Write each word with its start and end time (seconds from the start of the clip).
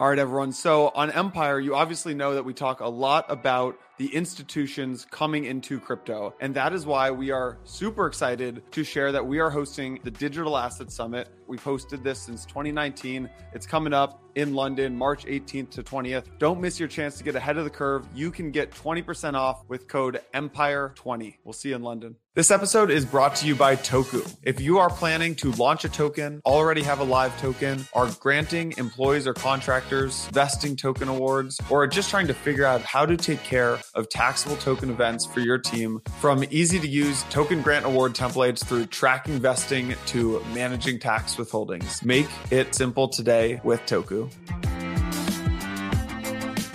All 0.00 0.08
right, 0.08 0.18
everyone. 0.18 0.50
So 0.50 0.88
on 0.88 1.12
Empire, 1.12 1.60
you 1.60 1.76
obviously 1.76 2.14
know 2.14 2.34
that 2.34 2.44
we 2.44 2.52
talk 2.52 2.80
a 2.80 2.88
lot 2.88 3.26
about 3.28 3.78
the 3.96 4.12
institutions 4.14 5.06
coming 5.10 5.44
into 5.44 5.78
crypto. 5.78 6.34
And 6.40 6.54
that 6.54 6.72
is 6.72 6.84
why 6.86 7.10
we 7.10 7.30
are 7.30 7.58
super 7.64 8.06
excited 8.06 8.62
to 8.72 8.82
share 8.82 9.12
that 9.12 9.24
we 9.24 9.38
are 9.38 9.50
hosting 9.50 10.00
the 10.02 10.10
Digital 10.10 10.56
Asset 10.56 10.90
Summit. 10.90 11.28
We've 11.46 11.62
hosted 11.62 12.02
this 12.02 12.20
since 12.20 12.44
2019. 12.46 13.28
It's 13.52 13.66
coming 13.66 13.92
up 13.92 14.22
in 14.34 14.54
London, 14.54 14.96
March 14.96 15.26
18th 15.26 15.70
to 15.70 15.82
20th. 15.82 16.24
Don't 16.38 16.60
miss 16.60 16.80
your 16.80 16.88
chance 16.88 17.18
to 17.18 17.24
get 17.24 17.36
ahead 17.36 17.56
of 17.56 17.64
the 17.64 17.70
curve. 17.70 18.06
You 18.14 18.30
can 18.30 18.50
get 18.50 18.70
20% 18.72 19.34
off 19.34 19.62
with 19.68 19.86
code 19.86 20.20
EMPIRE20. 20.34 21.36
We'll 21.44 21.52
see 21.52 21.68
you 21.68 21.76
in 21.76 21.82
London. 21.82 22.16
This 22.34 22.50
episode 22.50 22.90
is 22.90 23.04
brought 23.04 23.36
to 23.36 23.46
you 23.46 23.54
by 23.54 23.76
Toku. 23.76 24.28
If 24.42 24.60
you 24.60 24.78
are 24.78 24.90
planning 24.90 25.36
to 25.36 25.52
launch 25.52 25.84
a 25.84 25.88
token, 25.88 26.42
already 26.44 26.82
have 26.82 26.98
a 26.98 27.04
live 27.04 27.38
token, 27.40 27.86
are 27.92 28.10
granting 28.18 28.74
employees 28.76 29.28
or 29.28 29.34
contractors 29.34 30.26
vesting 30.32 30.74
token 30.74 31.06
awards, 31.06 31.60
or 31.70 31.84
are 31.84 31.86
just 31.86 32.10
trying 32.10 32.26
to 32.26 32.34
figure 32.34 32.64
out 32.64 32.82
how 32.82 33.06
to 33.06 33.16
take 33.16 33.44
care 33.44 33.78
of 33.94 34.08
taxable 34.08 34.56
token 34.56 34.90
events 34.90 35.24
for 35.24 35.40
your 35.40 35.58
team, 35.58 36.00
from 36.20 36.44
easy 36.50 36.78
to 36.80 36.88
use 36.88 37.22
token 37.24 37.62
grant 37.62 37.86
award 37.86 38.14
templates 38.14 38.64
through 38.64 38.86
tracking 38.86 39.38
vesting 39.38 39.94
to 40.06 40.44
managing 40.52 40.98
tax 40.98 41.36
withholdings, 41.36 42.04
make 42.04 42.28
it 42.50 42.74
simple 42.74 43.08
today 43.08 43.60
with 43.64 43.80
Toku. 43.86 44.30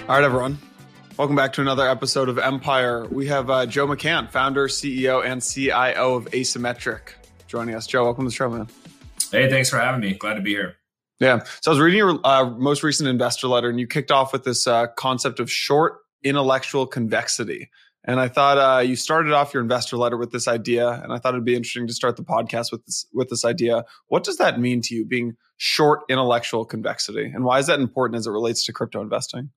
All 0.07 0.15
right, 0.15 0.23
everyone. 0.23 0.57
Welcome 1.17 1.35
back 1.35 1.53
to 1.53 1.61
another 1.61 1.87
episode 1.87 2.29
of 2.29 2.39
Empire. 2.39 3.05
We 3.05 3.27
have 3.27 3.49
uh, 3.49 3.65
Joe 3.65 3.85
McCann, 3.85 4.31
founder, 4.31 4.67
CEO, 4.67 5.23
and 5.23 5.43
CIO 5.43 6.15
of 6.15 6.25
Asymmetric, 6.31 7.09
joining 7.47 7.75
us. 7.75 7.85
Joe, 7.85 8.05
welcome 8.05 8.23
to 8.23 8.29
the 8.29 8.35
show, 8.35 8.49
man. 8.49 8.67
Hey, 9.31 9.49
thanks 9.49 9.69
for 9.69 9.77
having 9.77 9.99
me. 9.99 10.13
Glad 10.13 10.35
to 10.35 10.41
be 10.41 10.51
here. 10.51 10.77
Yeah. 11.19 11.43
So 11.59 11.71
I 11.71 11.73
was 11.73 11.79
reading 11.79 11.97
your 11.97 12.19
uh, 12.23 12.49
most 12.49 12.83
recent 12.83 13.09
investor 13.09 13.47
letter, 13.47 13.69
and 13.69 13.79
you 13.79 13.85
kicked 13.85 14.11
off 14.11 14.31
with 14.31 14.45
this 14.45 14.65
uh, 14.65 14.87
concept 14.87 15.41
of 15.41 15.51
short 15.51 15.97
intellectual 16.23 16.85
convexity. 16.85 17.69
And 18.05 18.19
I 18.19 18.27
thought 18.29 18.57
uh, 18.57 18.81
you 18.81 18.95
started 18.95 19.33
off 19.33 19.53
your 19.53 19.61
investor 19.61 19.97
letter 19.97 20.17
with 20.17 20.31
this 20.31 20.47
idea, 20.47 20.89
and 21.03 21.11
I 21.11 21.17
thought 21.17 21.33
it'd 21.33 21.43
be 21.43 21.55
interesting 21.55 21.85
to 21.87 21.93
start 21.93 22.15
the 22.15 22.23
podcast 22.23 22.71
with 22.71 22.85
this 22.85 23.05
with 23.13 23.29
this 23.29 23.43
idea. 23.43 23.83
What 24.07 24.23
does 24.23 24.37
that 24.37 24.59
mean 24.59 24.81
to 24.83 24.95
you, 24.95 25.05
being 25.05 25.35
short 25.57 26.01
intellectual 26.09 26.63
convexity, 26.63 27.25
and 27.25 27.43
why 27.43 27.59
is 27.59 27.67
that 27.67 27.79
important 27.79 28.17
as 28.17 28.25
it 28.25 28.31
relates 28.31 28.65
to 28.65 28.73
crypto 28.73 29.01
investing? 29.01 29.49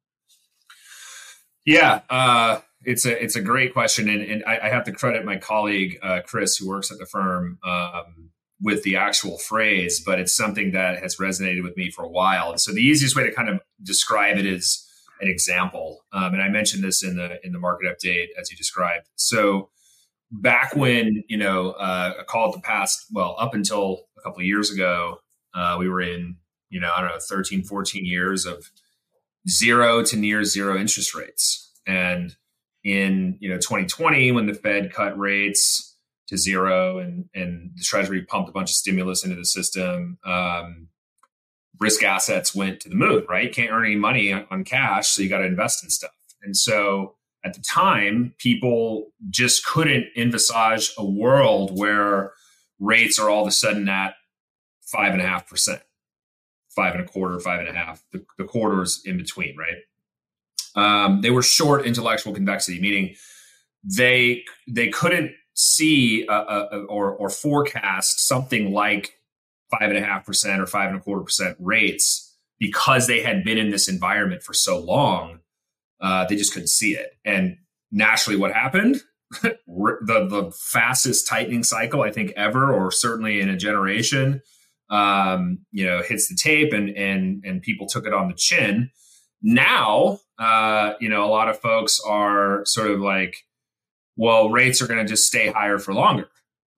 Yeah, 1.65 2.01
uh, 2.11 2.61
it's 2.85 3.07
a 3.07 3.23
it's 3.23 3.37
a 3.37 3.41
great 3.41 3.73
question, 3.73 4.09
and, 4.09 4.21
and 4.23 4.45
I, 4.45 4.59
I, 4.65 4.69
have 4.71 4.85
to 4.85 4.93
credit 4.93 5.25
my 5.25 5.37
colleague 5.37 5.99
uh, 6.03 6.21
Chris, 6.27 6.57
who 6.57 6.69
works 6.69 6.91
at 6.91 6.99
the 6.99 7.07
firm, 7.07 7.59
um, 7.65 8.31
with 8.61 8.83
the 8.83 8.97
actual 8.97 9.39
phrase. 9.39 10.03
But 10.05 10.19
it's 10.19 10.35
something 10.35 10.73
that 10.73 11.01
has 11.01 11.17
resonated 11.17 11.63
with 11.63 11.77
me 11.77 11.91
for 11.91 12.05
a 12.05 12.09
while. 12.09 12.51
And 12.51 12.61
so 12.61 12.73
the 12.73 12.81
easiest 12.81 13.15
way 13.15 13.23
to 13.23 13.33
kind 13.33 13.49
of 13.49 13.61
describe 13.81 14.37
it 14.37 14.47
is 14.47 14.85
an 15.23 15.29
example, 15.29 16.05
um, 16.13 16.35
and 16.35 16.43
I 16.43 16.49
mentioned 16.49 16.83
this 16.83 17.03
in 17.03 17.17
the 17.17 17.39
in 17.47 17.53
the 17.53 17.59
market 17.59 17.87
update 17.87 18.29
as 18.39 18.51
you 18.51 18.57
described. 18.57 19.09
So 19.15 19.71
back 20.31 20.75
when 20.75 21.23
you 21.29 21.37
know 21.37 21.71
uh, 21.73 22.15
a 22.21 22.25
call 22.25 22.49
at 22.49 22.55
the 22.55 22.61
past, 22.61 23.07
well, 23.13 23.37
up 23.39 23.55
until 23.55 24.01
a 24.19 24.23
couple 24.23 24.41
of 24.41 24.47
years 24.47 24.71
ago, 24.71 25.19
uh, 25.55 25.77
we 25.79 25.89
were 25.89 26.03
in 26.03 26.37
you 26.71 26.81
know 26.81 26.91
I 26.95 27.01
don't 27.01 27.11
know 27.11 27.19
13, 27.21 27.63
14 27.63 28.05
years 28.05 28.45
of 28.45 28.71
zero 29.49 30.03
to 30.03 30.17
near 30.17 30.45
zero 30.45 30.77
interest 30.77 31.15
rates. 31.15 31.71
And 31.87 32.37
in 32.85 33.37
you 33.41 33.49
know 33.49 33.57
2020, 33.57 34.33
when 34.33 34.47
the 34.47 34.55
Fed 34.55 34.93
cut 34.93 35.17
rates 35.17 35.97
to 36.29 36.37
zero 36.37 36.99
and 36.99 37.27
and 37.35 37.71
the 37.77 37.85
Treasury 37.85 38.23
pumped 38.23 38.49
a 38.49 38.53
bunch 38.53 38.71
of 38.71 38.75
stimulus 38.75 39.25
into 39.25 39.37
the 39.37 39.45
system, 39.45 40.19
um, 40.25 40.89
risk 41.81 42.03
assets 42.03 42.55
went 42.55 42.81
to 42.81 42.89
the 42.89 42.95
moon. 42.95 43.25
Right, 43.29 43.45
you 43.45 43.51
can't 43.51 43.71
earn 43.71 43.87
any 43.87 43.97
money 43.97 44.33
on 44.33 44.65
cash, 44.65 45.09
so 45.09 45.23
you 45.23 45.29
got 45.29 45.39
to 45.39 45.47
invest 45.47 45.83
in 45.85 45.91
stuff. 45.91 46.13
And 46.43 46.57
so 46.57 47.17
at 47.45 47.55
the 47.55 47.61
time, 47.61 48.35
people 48.39 49.13
just 49.31 49.65
couldn't 49.65 50.07
envisage 50.17 50.93
a 50.97 51.05
world 51.05 51.77
where 51.77 52.33
rates 52.79 53.19
are 53.19 53.29
all 53.29 53.43
of 53.43 53.49
a 53.49 53.53
sudden 53.53 53.89
at 53.89 54.15
five 54.83 55.13
and 55.13 55.23
a 55.23 55.27
half 55.27 55.49
percent 55.49 55.83
five 56.75 56.95
and 56.95 57.05
a 57.05 57.07
quarter, 57.07 57.39
five 57.39 57.61
and 57.61 57.69
a 57.69 57.73
half, 57.73 58.03
the, 58.13 58.25
the 58.39 58.45
quarters 58.45 59.03
in 59.05 59.17
between, 59.17 59.57
right? 59.57 59.77
Um, 60.75 61.21
they 61.21 61.31
were 61.31 61.43
short 61.43 61.87
intellectual 61.87 62.33
convexity, 62.33 62.81
meaning 62.81 63.15
they 63.85 64.45
they 64.67 64.89
couldn't 64.89 65.33
see 65.55 66.27
a, 66.27 66.33
a, 66.33 66.85
or 66.89 67.11
or 67.11 67.29
forecast 67.29 68.27
something 68.27 68.73
like 68.73 69.15
five 69.79 69.91
and 69.91 69.99
a 69.99 70.03
half 70.03 70.25
percent 70.25 70.61
or 70.61 70.67
five 70.67 70.91
and 70.91 70.99
a 70.99 71.03
quarter 71.03 71.25
percent 71.25 71.57
rates 71.59 72.37
because 72.59 73.07
they 73.07 73.23
had 73.23 73.43
been 73.43 73.59
in 73.59 73.71
this 73.71 73.89
environment 73.89 74.43
for 74.43 74.55
so 74.55 74.79
long. 74.79 75.41
Uh, 76.01 76.25
they 76.27 76.37
just 76.37 76.53
couldn't 76.53 76.69
see 76.69 76.95
it, 76.95 77.13
and 77.25 77.57
naturally, 77.91 78.39
what 78.39 78.53
happened? 78.53 79.01
the 79.43 80.27
the 80.29 80.53
fastest 80.59 81.27
tightening 81.27 81.63
cycle 81.63 82.03
I 82.03 82.11
think 82.11 82.33
ever, 82.37 82.73
or 82.73 82.91
certainly 82.91 83.41
in 83.41 83.49
a 83.49 83.57
generation 83.57 84.43
um, 84.93 85.61
you 85.73 85.87
know, 85.87 86.03
hits 86.03 86.29
the 86.29 86.37
tape 86.37 86.73
and 86.73 86.91
and 86.91 87.43
and 87.45 87.63
people 87.63 87.89
took 87.89 88.07
it 88.07 88.13
on 88.13 88.29
the 88.29 88.35
chin. 88.35 88.91
Now, 89.43 90.21
uh, 90.39 90.93
you 91.01 91.09
know, 91.09 91.25
a 91.25 91.31
lot 91.31 91.49
of 91.49 91.59
folks 91.59 91.99
are 92.07 92.65
sort 92.67 92.91
of 92.91 93.01
like, 93.01 93.39
well, 94.17 94.51
rates 94.51 94.83
are 94.83 94.87
going 94.87 95.05
to 95.05 95.11
just 95.11 95.27
stay 95.27 95.49
higher 95.49 95.79
for 95.79 95.95
longer, 95.95 96.29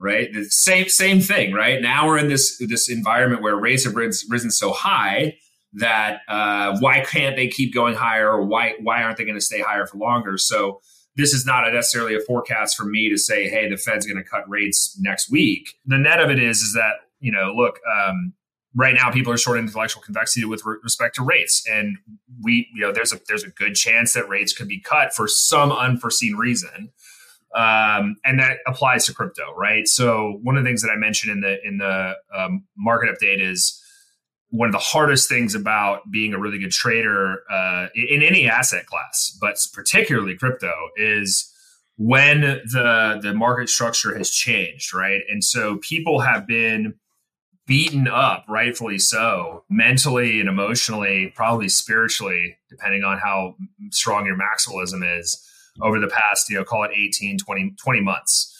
right? 0.04 0.31
The 0.32 0.44
same 0.44 0.88
same 0.88 1.20
thing, 1.20 1.54
right? 1.54 1.81
Now 1.81 2.06
we're 2.06 2.19
in 2.19 2.28
this 2.28 2.59
this 2.59 2.91
environment 2.91 3.42
where 3.42 3.56
rates 3.56 3.84
have 3.84 3.97
risen 3.97 4.50
so 4.50 4.72
high 4.72 5.38
that 5.72 6.20
uh, 6.28 6.76
why 6.78 7.00
can't 7.00 7.37
they 7.37 7.48
keep 7.48 7.75
going 7.75 7.94
higher, 7.94 8.31
or 8.31 8.44
why 8.44 8.75
why 8.81 9.03
aren't 9.03 9.16
they 9.16 9.25
going 9.25 9.38
to 9.38 9.44
stay 9.44 9.62
higher 9.62 9.87
for 9.87 9.97
longer? 9.97 10.37
So 10.37 10.81
this 11.16 11.32
is 11.32 11.47
not 11.47 11.66
a 11.66 11.72
necessarily 11.72 12.15
a 12.15 12.20
forecast 12.20 12.76
for 12.76 12.84
me 12.84 13.09
to 13.09 13.16
say, 13.16 13.48
hey, 13.48 13.69
the 13.69 13.78
Fed's 13.78 14.06
going 14.06 14.22
to 14.22 14.28
cut 14.28 14.48
rates 14.48 14.97
next 15.00 15.31
week. 15.31 15.75
The 15.87 15.98
net 15.98 16.21
of 16.21 16.31
it 16.31 16.38
is 16.38 16.59
is 16.59 16.75
that 16.75 16.97
you 17.21 17.32
know, 17.32 17.54
look, 17.56 17.81
um, 17.91 18.34
right 18.76 18.94
now 18.94 19.10
people 19.10 19.32
are 19.32 19.38
short 19.38 19.59
intellectual 19.59 20.03
convexity 20.03 20.44
with 20.44 20.62
re- 20.66 20.76
respect 20.82 21.15
to 21.15 21.22
rates, 21.22 21.65
and 21.66 21.97
we, 22.42 22.69
you 22.75 22.82
know, 22.82 22.92
there's 22.92 23.12
a 23.12 23.19
there's 23.26 23.44
a 23.44 23.50
good 23.50 23.75
chance 23.75 24.12
that 24.12 24.28
rates 24.28 24.53
could 24.53 24.69
be 24.69 24.81
cut 24.81 25.15
for 25.15 25.26
some 25.26 25.72
unforeseen 25.72 26.34
reason. 26.34 26.92
Um, 27.54 28.16
and 28.25 28.41
that 28.41 28.59
applies 28.66 29.06
to 29.06 29.15
crypto, 29.15 29.54
right? 29.56 29.87
So 29.87 30.41
one 30.42 30.56
of 30.56 30.65
the 30.65 30.69
things 30.69 30.82
that 30.82 30.91
I 30.91 30.97
mentioned 30.97 31.32
in 31.32 31.41
the 31.41 31.56
in 31.66 31.78
the 31.78 32.15
um, 32.37 32.65
market 32.76 33.10
update 33.10 33.41
is 33.41 33.81
one 34.50 34.69
of 34.69 34.72
the 34.72 34.78
hardest 34.78 35.28
things 35.28 35.54
about 35.54 36.00
being 36.10 36.34
a 36.34 36.38
really 36.38 36.59
good 36.59 36.70
trader 36.70 37.42
uh, 37.50 37.88
in 37.94 38.22
any 38.22 38.48
asset 38.48 38.87
class, 38.87 39.37
but 39.41 39.56
particularly 39.72 40.37
crypto, 40.37 40.72
is 40.97 41.53
when 41.97 42.41
the 42.41 43.20
the 43.22 43.34
market 43.34 43.69
structure 43.69 44.16
has 44.16 44.31
changed, 44.31 44.92
right? 44.92 45.22
And 45.28 45.44
so 45.44 45.78
people 45.78 46.21
have 46.21 46.47
been 46.48 46.94
beaten 47.66 48.09
up, 48.09 48.44
rightfully 48.48 48.98
so, 48.98 49.65
mentally 49.71 50.41
and 50.41 50.48
emotionally, 50.48 51.32
probably 51.34 51.69
spiritually, 51.69 52.59
depending 52.69 53.04
on 53.04 53.19
how 53.19 53.54
strong 53.91 54.26
your 54.26 54.36
maximalism 54.36 55.19
is 55.19 55.41
over 55.83 56.01
the 56.01 56.09
past, 56.09 56.49
you 56.49 56.57
know, 56.57 56.65
call 56.65 56.85
it 56.85 56.91
18, 56.95 57.39
20, 57.39 57.75
20 57.83 58.01
months. 58.01 58.51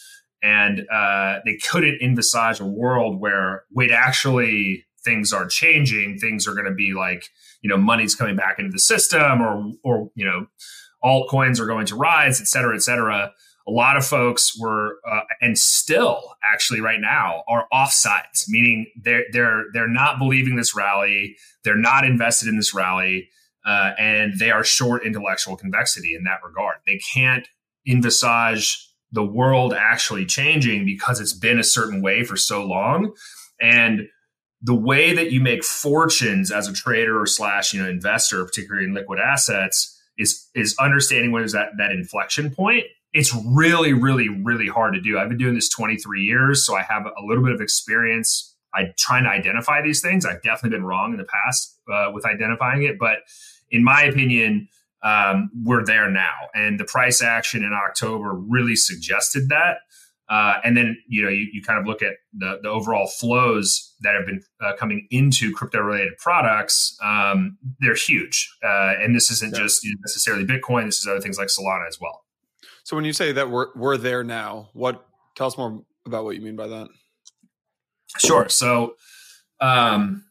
And 0.43 0.87
uh, 0.93 1.41
they 1.45 1.57
couldn't 1.57 2.03
envisage 2.03 2.61
a 2.61 2.67
world 2.67 3.21
where, 3.21 3.65
wait, 3.73 3.91
actually, 3.91 4.85
things 5.05 5.33
are 5.33 5.47
changing. 5.47 6.19
Things 6.19 6.47
are 6.47 6.53
going 6.53 6.67
to 6.67 6.75
be 6.75 6.93
like, 6.93 7.25
you 7.63 7.71
know, 7.71 7.79
money's 7.79 8.15
coming 8.15 8.37
back 8.37 8.59
into 8.59 8.71
the 8.71 8.79
system 8.79 9.41
or, 9.41 9.73
or, 9.83 10.11
you 10.15 10.25
know, 10.25 10.47
altcoins 11.03 11.61
are 11.61 11.67
going 11.67 11.87
to 11.87 11.97
rise, 11.97 12.41
et 12.41 12.47
cetera, 12.47 12.75
et 12.75 12.83
cetera 12.83 13.33
a 13.67 13.71
lot 13.71 13.97
of 13.97 14.05
folks 14.05 14.59
were 14.59 14.99
uh, 15.11 15.21
and 15.41 15.59
still 15.59 16.35
actually 16.43 16.81
right 16.81 17.01
now 17.01 17.43
are 17.49 17.67
offsides 17.73 18.45
meaning 18.49 18.87
they're 19.03 19.25
they're 19.33 19.65
they're 19.73 19.89
not 19.89 20.19
believing 20.19 20.57
this 20.57 20.75
rally 20.75 21.37
they're 21.63 21.77
not 21.77 22.05
invested 22.05 22.49
in 22.49 22.57
this 22.57 22.75
rally 22.75 23.29
uh, 23.65 23.93
and 23.99 24.39
they 24.39 24.51
are 24.51 24.65
short 24.65 25.05
intellectual 25.05 25.57
convexity 25.57 26.15
in 26.15 26.25
that 26.25 26.41
regard 26.45 26.77
they 26.87 26.99
can't 27.13 27.49
envisage 27.87 28.89
the 29.13 29.25
world 29.25 29.73
actually 29.73 30.27
changing 30.27 30.85
because 30.85 31.21
it's 31.21 31.33
been 31.33 31.59
a 31.59 31.65
certain 31.65 32.03
way 32.03 32.25
for 32.25 32.37
so 32.37 32.65
long 32.65 33.13
and 33.61 34.03
the 34.63 34.75
way 34.75 35.15
that 35.15 35.31
you 35.31 35.41
make 35.41 35.63
fortunes 35.63 36.51
as 36.51 36.67
a 36.67 36.73
trader 36.73 37.21
or 37.21 37.27
slash 37.27 37.75
you 37.75 37.83
know 37.83 37.89
investor 37.89 38.45
particularly 38.45 38.87
in 38.87 38.95
liquid 38.95 39.19
assets 39.19 39.91
is 40.17 40.49
is 40.55 40.75
understanding 40.79 41.33
when 41.33 41.45
is 41.45 41.53
that 41.53 41.71
that 41.79 41.91
inflection 41.91 42.51
point 42.51 42.85
it's 43.15 43.33
really, 43.47 43.93
really, 43.93 44.29
really 44.29 44.67
hard 44.67 44.93
to 44.95 45.01
do. 45.01 45.19
I've 45.19 45.29
been 45.29 45.39
doing 45.39 45.55
this 45.55 45.69
23 45.69 46.23
years, 46.23 46.67
so 46.67 46.75
I 46.75 46.83
have 46.83 47.07
a 47.07 47.25
little 47.25 47.45
bit 47.45 47.55
of 47.55 47.61
experience. 47.61 48.55
I 48.75 48.93
trying 48.99 49.23
to 49.23 49.31
identify 49.31 49.81
these 49.83 50.01
things. 50.01 50.27
I've 50.27 50.43
definitely 50.43 50.77
been 50.77 50.85
wrong 50.85 51.13
in 51.13 51.19
the 51.19 51.25
past 51.25 51.79
uh, 51.91 52.11
with 52.13 52.27
identifying 52.27 52.83
it, 52.83 52.99
but 52.99 53.19
in 53.75 53.83
my 53.83 54.03
opinion, 54.05 54.69
um, 55.03 55.51
we're 55.63 55.85
there 55.85 56.09
now, 56.11 56.49
and 56.55 56.79
the 56.79 56.85
price 56.85 57.23
action 57.23 57.63
in 57.65 57.73
October 57.73 58.33
really 58.33 58.77
suggested 58.77 59.49
that. 59.51 59.79
Uh, 60.31 60.55
and 60.65 60.75
then 60.75 60.97
you 61.07 61.23
know 61.23 61.29
you, 61.29 61.47
you 61.53 61.61
kind 61.61 61.79
of 61.79 61.87
look 61.87 62.01
at 62.01 62.15
the, 62.33 62.59
the 62.63 62.69
overall 62.69 63.07
flows 63.07 63.95
that 64.01 64.15
have 64.15 64.25
been 64.25 64.41
uh, 64.65 64.73
coming 64.79 65.07
into 65.11 65.53
crypto 65.53 65.81
related 65.81 66.17
products. 66.19 66.97
Um, 67.03 67.59
they're 67.81 67.95
huge, 67.95 68.51
uh, 68.65 68.95
and 68.99 69.15
this 69.15 69.31
isn't 69.31 69.53
yeah. 69.53 69.63
just 69.63 69.87
necessarily 70.01 70.47
Bitcoin. 70.47 70.87
This 70.87 71.01
is 71.01 71.07
other 71.07 71.21
things 71.21 71.37
like 71.37 71.49
Solana 71.49 71.87
as 71.87 71.99
well. 72.01 72.25
So 72.85 72.97
when 72.97 73.05
you 73.05 73.13
say 73.13 73.33
that 73.33 73.51
we're 73.51 73.67
we're 73.75 73.99
there 73.99 74.25
now, 74.25 74.71
what 74.73 75.07
tell 75.35 75.49
us 75.49 75.59
more 75.59 75.83
about 76.07 76.25
what 76.25 76.37
you 76.37 76.41
mean 76.41 76.57
by 76.57 76.69
that? 76.69 76.89
Sure. 78.19 78.49
So, 78.49 78.95
um, 79.61 80.25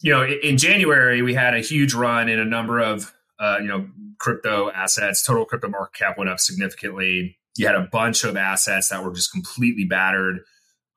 you 0.00 0.12
know, 0.12 0.24
in 0.24 0.58
January 0.58 1.22
we 1.22 1.34
had 1.34 1.54
a 1.54 1.60
huge 1.60 1.94
run 1.94 2.28
in 2.28 2.38
a 2.38 2.44
number 2.44 2.80
of 2.80 3.12
uh, 3.38 3.58
you 3.60 3.68
know 3.68 3.88
crypto 4.18 4.70
assets. 4.70 5.22
Total 5.22 5.44
crypto 5.44 5.68
market 5.68 5.98
cap 5.98 6.18
went 6.18 6.30
up 6.30 6.40
significantly 6.40 7.38
you 7.56 7.66
had 7.66 7.74
a 7.74 7.88
bunch 7.90 8.24
of 8.24 8.36
assets 8.36 8.88
that 8.90 9.02
were 9.02 9.12
just 9.12 9.32
completely 9.32 9.84
battered. 9.84 10.40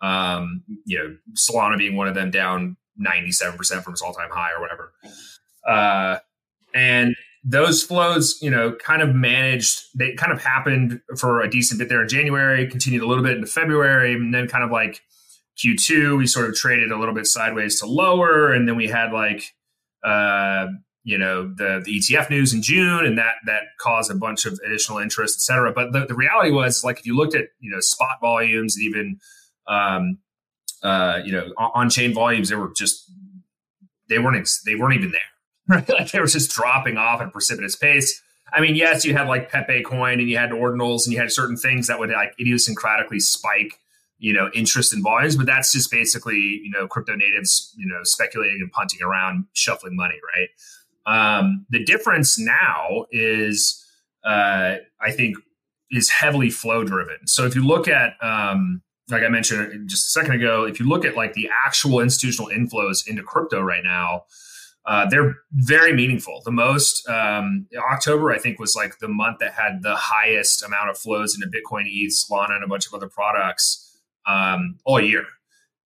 Um, 0.01 0.63
you 0.85 0.97
know, 0.97 1.17
Solana 1.33 1.77
being 1.77 1.95
one 1.95 2.07
of 2.07 2.15
them, 2.15 2.31
down 2.31 2.77
97% 2.99 3.83
from 3.83 3.93
its 3.93 4.01
all 4.01 4.13
time 4.13 4.29
high 4.31 4.51
or 4.51 4.61
whatever. 4.61 4.93
Uh, 5.67 6.19
and 6.73 7.15
those 7.43 7.83
flows, 7.83 8.37
you 8.41 8.49
know, 8.49 8.73
kind 8.73 9.01
of 9.01 9.15
managed, 9.15 9.85
they 9.97 10.13
kind 10.13 10.31
of 10.31 10.41
happened 10.41 11.01
for 11.17 11.41
a 11.41 11.49
decent 11.49 11.79
bit 11.79 11.89
there 11.89 12.01
in 12.01 12.09
January, 12.09 12.67
continued 12.67 13.01
a 13.01 13.07
little 13.07 13.23
bit 13.23 13.35
into 13.35 13.47
February, 13.47 14.13
and 14.13 14.33
then 14.33 14.47
kind 14.47 14.63
of 14.63 14.71
like 14.71 15.01
Q2, 15.63 16.17
we 16.17 16.27
sort 16.27 16.49
of 16.49 16.55
traded 16.55 16.91
a 16.91 16.97
little 16.97 17.13
bit 17.13 17.27
sideways 17.27 17.79
to 17.79 17.85
lower. 17.85 18.53
And 18.53 18.67
then 18.67 18.75
we 18.75 18.87
had 18.87 19.11
like, 19.11 19.43
uh, 20.03 20.67
you 21.03 21.17
know 21.17 21.51
the, 21.55 21.81
the 21.83 21.99
ETF 21.99 22.29
news 22.29 22.53
in 22.53 22.61
June, 22.61 23.05
and 23.05 23.17
that 23.17 23.35
that 23.45 23.63
caused 23.79 24.11
a 24.11 24.15
bunch 24.15 24.45
of 24.45 24.59
additional 24.65 24.99
interest, 24.99 25.37
et 25.37 25.41
cetera. 25.41 25.71
But 25.71 25.91
the, 25.91 26.05
the 26.05 26.13
reality 26.13 26.51
was, 26.51 26.83
like, 26.83 26.99
if 26.99 27.05
you 27.05 27.15
looked 27.15 27.35
at 27.35 27.47
you 27.59 27.71
know 27.71 27.79
spot 27.79 28.17
volumes 28.21 28.75
and 28.75 28.85
even 28.85 29.19
um, 29.67 30.17
uh, 30.83 31.21
you 31.23 31.31
know 31.31 31.47
on 31.57 31.89
chain 31.89 32.13
volumes, 32.13 32.49
they 32.49 32.55
were 32.55 32.71
just 32.75 33.09
they 34.09 34.19
weren't 34.19 34.47
they 34.65 34.75
weren't 34.75 34.95
even 34.95 35.11
there. 35.11 35.21
Right? 35.69 35.87
Like 35.87 36.09
they 36.09 36.19
were 36.19 36.25
just 36.25 36.49
dropping 36.49 36.97
off 36.97 37.21
at 37.21 37.27
a 37.27 37.29
precipitous 37.29 37.75
pace. 37.75 38.23
I 38.51 38.59
mean, 38.59 38.75
yes, 38.75 39.05
you 39.05 39.15
had 39.15 39.27
like 39.27 39.51
Pepe 39.51 39.83
coin 39.83 40.19
and 40.19 40.27
you 40.27 40.35
had 40.35 40.49
ordinals 40.49 41.05
and 41.05 41.13
you 41.13 41.19
had 41.19 41.31
certain 41.31 41.57
things 41.57 41.85
that 41.85 41.99
would 41.99 42.09
like 42.09 42.33
idiosyncratically 42.41 43.21
spike, 43.21 43.77
you 44.19 44.33
know, 44.33 44.49
interest 44.53 44.93
in 44.93 45.01
volumes, 45.01 45.35
but 45.35 45.45
that's 45.45 45.71
just 45.71 45.89
basically, 45.89 46.61
you 46.63 46.69
know, 46.69 46.87
crypto 46.87 47.15
natives, 47.15 47.73
you 47.77 47.87
know, 47.87 48.01
speculating 48.03 48.59
and 48.61 48.71
punting 48.71 49.01
around, 49.01 49.45
shuffling 49.53 49.95
money, 49.95 50.19
right? 50.35 50.49
Um, 51.39 51.65
the 51.69 51.83
difference 51.83 52.37
now 52.37 53.05
is, 53.11 53.83
uh, 54.25 54.75
I 55.01 55.11
think, 55.11 55.37
is 55.89 56.09
heavily 56.09 56.49
flow 56.49 56.83
driven. 56.83 57.25
So 57.25 57.45
if 57.45 57.55
you 57.55 57.65
look 57.65 57.87
at, 57.87 58.13
um, 58.21 58.81
like 59.09 59.23
I 59.23 59.29
mentioned 59.29 59.89
just 59.89 60.07
a 60.07 60.09
second 60.09 60.33
ago, 60.33 60.65
if 60.65 60.79
you 60.79 60.87
look 60.87 61.05
at 61.05 61.15
like 61.15 61.33
the 61.33 61.49
actual 61.65 62.01
institutional 62.01 62.51
inflows 62.51 63.07
into 63.07 63.23
crypto 63.23 63.61
right 63.61 63.83
now, 63.83 64.25
uh, 64.85 65.07
they're 65.09 65.35
very 65.51 65.93
meaningful. 65.93 66.41
The 66.43 66.51
most 66.51 67.07
um, 67.07 67.67
October, 67.91 68.31
I 68.31 68.37
think, 68.37 68.59
was 68.59 68.75
like 68.75 68.99
the 68.99 69.07
month 69.07 69.39
that 69.39 69.53
had 69.53 69.81
the 69.81 69.95
highest 69.95 70.63
amount 70.63 70.89
of 70.89 70.97
flows 70.97 71.35
into 71.35 71.47
Bitcoin, 71.47 71.83
ETH, 71.87 72.13
Solana, 72.13 72.55
and 72.55 72.63
a 72.63 72.67
bunch 72.67 72.85
of 72.85 72.93
other 72.93 73.07
products 73.07 73.88
um, 74.29 74.77
all 74.85 75.01
year. 75.01 75.25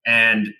And 0.06 0.54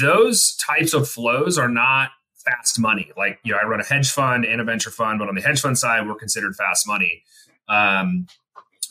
those 0.00 0.56
types 0.56 0.94
of 0.94 1.08
flows 1.08 1.58
are 1.58 1.68
not 1.68 2.10
fast 2.44 2.78
money. 2.78 3.10
Like, 3.16 3.38
you 3.44 3.52
know, 3.52 3.58
I 3.62 3.66
run 3.66 3.80
a 3.80 3.84
hedge 3.84 4.10
fund 4.10 4.44
and 4.44 4.60
a 4.60 4.64
venture 4.64 4.90
fund, 4.90 5.18
but 5.18 5.28
on 5.28 5.34
the 5.34 5.42
hedge 5.42 5.60
fund 5.60 5.78
side, 5.78 6.06
we're 6.06 6.14
considered 6.14 6.56
fast 6.56 6.86
money. 6.86 7.22
Um, 7.68 8.26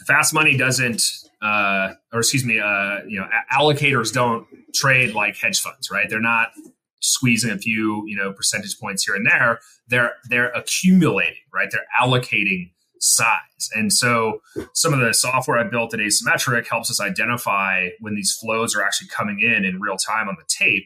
fast 0.06 0.34
money 0.34 0.58
doesn't, 0.58 1.02
uh, 1.42 1.94
or 2.14 2.20
excuse 2.20 2.46
me, 2.46 2.60
uh, 2.60 3.00
you 3.08 3.20
know, 3.20 3.28
allocators 3.52 4.14
don't 4.14 4.46
trade 4.74 5.14
like 5.14 5.38
hedge 5.38 5.60
funds, 5.60 5.90
right? 5.90 6.10
They're 6.10 6.20
not 6.20 6.50
squeezing 7.02 7.52
a 7.52 7.58
few, 7.58 8.04
you 8.08 8.18
know, 8.18 8.34
percentage 8.34 8.78
points 8.80 9.06
here 9.06 9.16
and 9.16 9.26
there. 9.26 9.60
They're 9.88 10.14
they're 10.30 10.50
accumulating, 10.52 11.44
right? 11.54 11.70
They're 11.72 11.86
allocating 12.02 12.72
size. 13.06 13.70
And 13.74 13.92
so 13.92 14.42
some 14.74 14.94
of 14.94 15.00
the 15.00 15.14
software 15.14 15.58
I 15.58 15.64
built 15.64 15.94
at 15.94 16.00
Asymmetric 16.00 16.68
helps 16.68 16.90
us 16.90 17.00
identify 17.00 17.90
when 18.00 18.16
these 18.16 18.34
flows 18.34 18.76
are 18.76 18.84
actually 18.84 19.08
coming 19.10 19.40
in 19.42 19.66
in 19.66 19.80
real 19.80 19.98
time 19.98 20.28
on 20.28 20.36
the 20.38 20.46
tape 20.48 20.86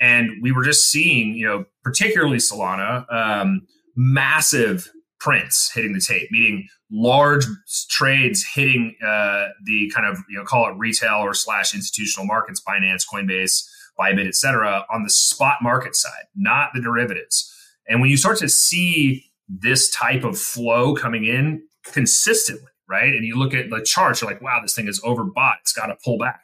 and 0.00 0.30
we 0.40 0.50
were 0.50 0.64
just 0.64 0.90
seeing, 0.90 1.34
you 1.34 1.46
know, 1.46 1.64
particularly 1.84 2.38
Solana, 2.38 3.04
um, 3.12 3.66
massive 3.94 4.90
prints 5.18 5.70
hitting 5.72 5.92
the 5.92 6.00
tape, 6.00 6.30
meaning 6.32 6.66
large 6.90 7.44
trades 7.90 8.44
hitting 8.54 8.96
uh, 9.06 9.48
the 9.66 9.90
kind 9.94 10.06
of 10.06 10.18
you 10.30 10.38
know 10.38 10.44
call 10.44 10.68
it 10.70 10.76
retail 10.78 11.16
or 11.16 11.34
slash 11.34 11.74
institutional 11.74 12.26
markets, 12.26 12.62
Binance, 12.66 13.04
Coinbase, 13.12 13.68
Bybit, 13.98 14.26
et 14.26 14.34
cetera, 14.34 14.86
on 14.90 15.02
the 15.02 15.10
spot 15.10 15.58
market 15.60 15.94
side, 15.94 16.24
not 16.34 16.70
the 16.74 16.80
derivatives. 16.80 17.54
And 17.86 18.00
when 18.00 18.08
you 18.08 18.16
start 18.16 18.38
to 18.38 18.48
see 18.48 19.29
this 19.50 19.90
type 19.90 20.24
of 20.24 20.38
flow 20.38 20.94
coming 20.94 21.24
in 21.24 21.62
consistently, 21.84 22.70
right, 22.88 23.12
and 23.12 23.24
you 23.24 23.36
look 23.36 23.52
at 23.52 23.70
the 23.70 23.82
charts, 23.82 24.20
you're 24.20 24.30
like, 24.30 24.40
wow, 24.40 24.60
this 24.62 24.74
thing 24.74 24.88
is 24.88 25.00
overbought. 25.00 25.56
It's 25.62 25.72
got 25.72 25.86
to 25.86 25.96
pull 26.04 26.18
back. 26.18 26.42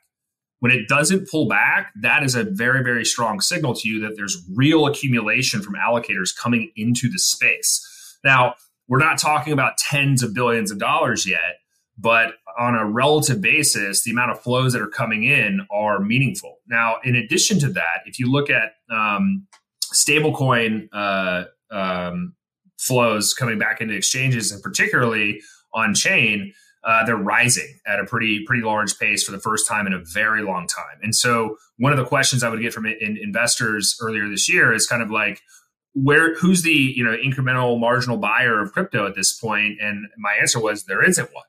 When 0.58 0.73
it 0.73 0.88
doesn't 0.88 1.29
pull 1.31 1.49
back, 1.49 1.93
that 2.00 2.23
is 2.23 2.35
a 2.35 2.44
very, 2.44 2.82
very 2.82 3.05
strong 3.05 3.41
signal 3.41 3.75
to 3.75 3.88
you 3.88 4.00
that 4.00 4.17
there's 4.17 4.43
real 4.55 4.87
accumulation 4.87 5.62
from 5.62 5.75
allocators 5.75 6.37
coming 6.37 6.73
into 6.76 7.11
the 7.11 7.19
space. 7.19 8.19
Now, 8.25 8.55
we're 8.88 8.99
not 8.99 9.19
talking 9.19 9.52
about 9.52 9.76
tens 9.76 10.23
of 10.23 10.35
billions 10.35 10.70
of 10.70 10.79
dollars 10.79 11.26
yet, 11.26 11.59
but 11.99 12.35
on 12.59 12.75
a 12.75 12.87
relative 12.87 13.41
basis, 13.41 14.02
the 14.02 14.11
amount 14.11 14.31
of 14.31 14.41
flows 14.41 14.73
that 14.73 14.81
are 14.81 14.88
coming 14.88 15.25
in 15.25 15.67
are 15.70 16.00
meaningful. 16.00 16.59
Now, 16.67 16.97
in 17.05 17.14
addition 17.14 17.59
to 17.61 17.69
that, 17.70 18.00
if 18.06 18.19
you 18.19 18.31
look 18.31 18.49
at 18.49 18.73
um, 18.91 19.47
stablecoin 19.93 20.88
uh, 20.93 21.44
um, 21.70 22.35
flows 22.78 23.34
coming 23.34 23.58
back 23.58 23.81
into 23.81 23.94
exchanges, 23.94 24.52
and 24.52 24.62
particularly 24.62 25.40
on 25.75 25.94
chain, 25.94 26.52
uh, 26.84 27.05
they're 27.05 27.17
rising 27.17 27.78
at 27.87 27.99
a 27.99 28.05
pretty 28.05 28.44
pretty 28.44 28.62
large 28.62 28.99
pace 28.99 29.25
for 29.25 29.32
the 29.32 29.40
first 29.40 29.67
time 29.69 29.87
in 29.87 29.93
a 29.93 30.02
very 30.12 30.43
long 30.43 30.67
time. 30.69 30.99
And 31.02 31.14
so, 31.14 31.56
one 31.78 31.93
of 31.93 31.99
the 31.99 32.05
questions 32.05 32.43
I 32.43 32.49
would 32.49 32.61
get 32.61 32.73
from 32.73 32.87
in 32.87 33.19
investors 33.20 33.96
earlier 34.00 34.28
this 34.28 34.49
year 34.49 34.73
is 34.73 34.87
kind 34.87 35.02
of 35.02 35.11
like, 35.11 35.40
where 35.94 36.34
who's 36.37 36.62
the 36.62 36.70
you 36.70 37.02
know 37.02 37.17
incremental 37.17 37.81
marginal 37.81 38.19
buyer 38.19 38.61
of 38.61 38.73
crypto 38.73 39.06
at 39.06 39.17
this 39.17 39.32
point? 39.32 39.78
And 39.81 40.06
my 40.17 40.34
answer 40.40 40.61
was 40.61 40.84
there 40.84 41.05
isn't 41.05 41.28
one. 41.34 41.44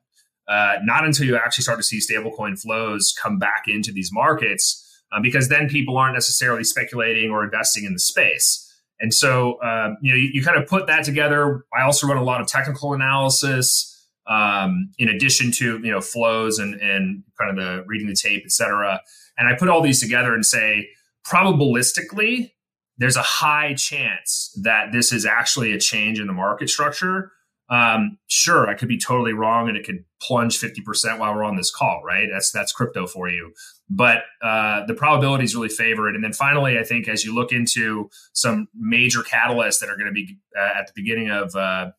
Uh, 0.47 0.77
not 0.83 1.05
until 1.05 1.27
you 1.27 1.35
actually 1.35 1.63
start 1.63 1.77
to 1.77 1.83
see 1.83 1.99
stablecoin 1.99 2.59
flows 2.59 3.13
come 3.21 3.37
back 3.37 3.65
into 3.67 3.91
these 3.91 4.11
markets, 4.13 5.03
uh, 5.11 5.19
because 5.21 5.49
then 5.49 5.69
people 5.69 5.97
aren't 5.97 6.15
necessarily 6.15 6.63
speculating 6.63 7.29
or 7.29 7.43
investing 7.43 7.83
in 7.83 7.93
the 7.93 7.99
space. 7.99 8.63
And 8.99 9.13
so, 9.13 9.53
uh, 9.55 9.93
you 10.01 10.11
know, 10.11 10.17
you, 10.17 10.29
you 10.33 10.43
kind 10.43 10.57
of 10.61 10.67
put 10.67 10.87
that 10.87 11.03
together. 11.03 11.65
I 11.77 11.83
also 11.83 12.07
run 12.07 12.17
a 12.17 12.23
lot 12.23 12.41
of 12.41 12.47
technical 12.47 12.93
analysis 12.93 13.93
um, 14.27 14.91
in 14.97 15.07
addition 15.09 15.51
to 15.53 15.79
you 15.79 15.91
know 15.91 16.01
flows 16.01 16.59
and 16.59 16.73
and 16.81 17.23
kind 17.39 17.51
of 17.51 17.55
the 17.55 17.83
reading 17.87 18.07
the 18.07 18.15
tape, 18.15 18.43
et 18.43 18.51
cetera. 18.51 19.01
And 19.37 19.47
I 19.47 19.55
put 19.55 19.69
all 19.69 19.81
these 19.81 19.99
together 19.99 20.33
and 20.33 20.45
say, 20.45 20.89
probabilistically, 21.25 22.51
there's 22.97 23.15
a 23.15 23.21
high 23.21 23.75
chance 23.75 24.51
that 24.63 24.91
this 24.91 25.11
is 25.11 25.25
actually 25.25 25.71
a 25.73 25.79
change 25.79 26.19
in 26.19 26.27
the 26.27 26.33
market 26.33 26.69
structure. 26.69 27.31
Um, 27.69 28.17
sure, 28.27 28.67
I 28.67 28.73
could 28.73 28.87
be 28.87 28.97
totally 28.97 29.33
wrong, 29.33 29.67
and 29.67 29.77
it 29.77 29.85
could 29.85 30.05
plunge 30.21 30.57
fifty 30.57 30.81
percent 30.81 31.19
while 31.19 31.35
we're 31.35 31.43
on 31.43 31.55
this 31.55 31.71
call. 31.71 32.01
Right? 32.05 32.27
That's 32.31 32.51
that's 32.51 32.73
crypto 32.73 33.07
for 33.07 33.29
you. 33.29 33.53
But 33.89 34.23
uh, 34.41 34.85
the 34.85 34.93
probabilities 34.93 35.55
really 35.55 35.69
favor 35.69 36.09
it. 36.09 36.15
And 36.15 36.23
then 36.23 36.33
finally, 36.33 36.77
I 36.77 36.83
think 36.83 37.07
as 37.07 37.23
you 37.23 37.33
look 37.33 37.53
into 37.53 38.09
some 38.33 38.67
major 38.77 39.21
catalysts 39.21 39.79
that 39.79 39.89
are 39.89 39.95
going 39.95 40.07
to 40.07 40.13
be 40.13 40.37
uh, 40.59 40.79
at 40.79 40.87
the 40.87 40.93
beginning 40.93 41.29
of 41.29 41.55
uh, 41.55 41.91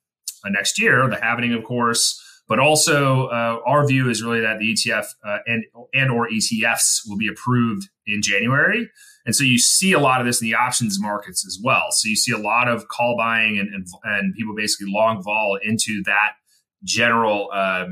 uh, 0.45 0.51
next 0.51 0.79
year, 0.79 1.09
the 1.09 1.17
halving, 1.17 1.53
of 1.55 1.65
course. 1.65 2.23
But 2.49 2.59
also, 2.59 3.27
uh, 3.27 3.59
our 3.67 3.87
view 3.87 4.09
is 4.09 4.23
really 4.23 4.41
that 4.41 4.59
the 4.59 4.73
ETF 4.73 5.07
uh, 5.23 5.39
and 5.47 5.65
and 5.93 6.11
or 6.11 6.29
ETFs 6.29 7.03
will 7.07 7.19
be 7.19 7.29
approved 7.29 7.91
in 8.07 8.23
January, 8.23 8.89
and 9.27 9.37
so 9.37 9.45
you 9.45 9.59
see 9.59 9.93
a 9.93 9.99
lot 9.99 10.23
of 10.23 10.27
this 10.27 10.41
in 10.41 10.47
the 10.47 10.55
options 10.55 10.99
markets 10.99 11.47
as 11.47 11.59
well. 11.63 11.91
So 11.91 12.09
you 12.09 12.17
see 12.17 12.33
a 12.33 12.39
lot 12.39 12.67
of 12.69 12.89
call 12.89 13.19
buying 13.19 13.59
and 13.59 13.69
and, 13.75 13.87
and 14.03 14.35
people 14.35 14.55
basically 14.55 14.91
long 14.91 15.23
vol 15.23 15.59
into 15.63 16.03
that 16.05 16.37
general 16.83 17.51
uh, 17.53 17.89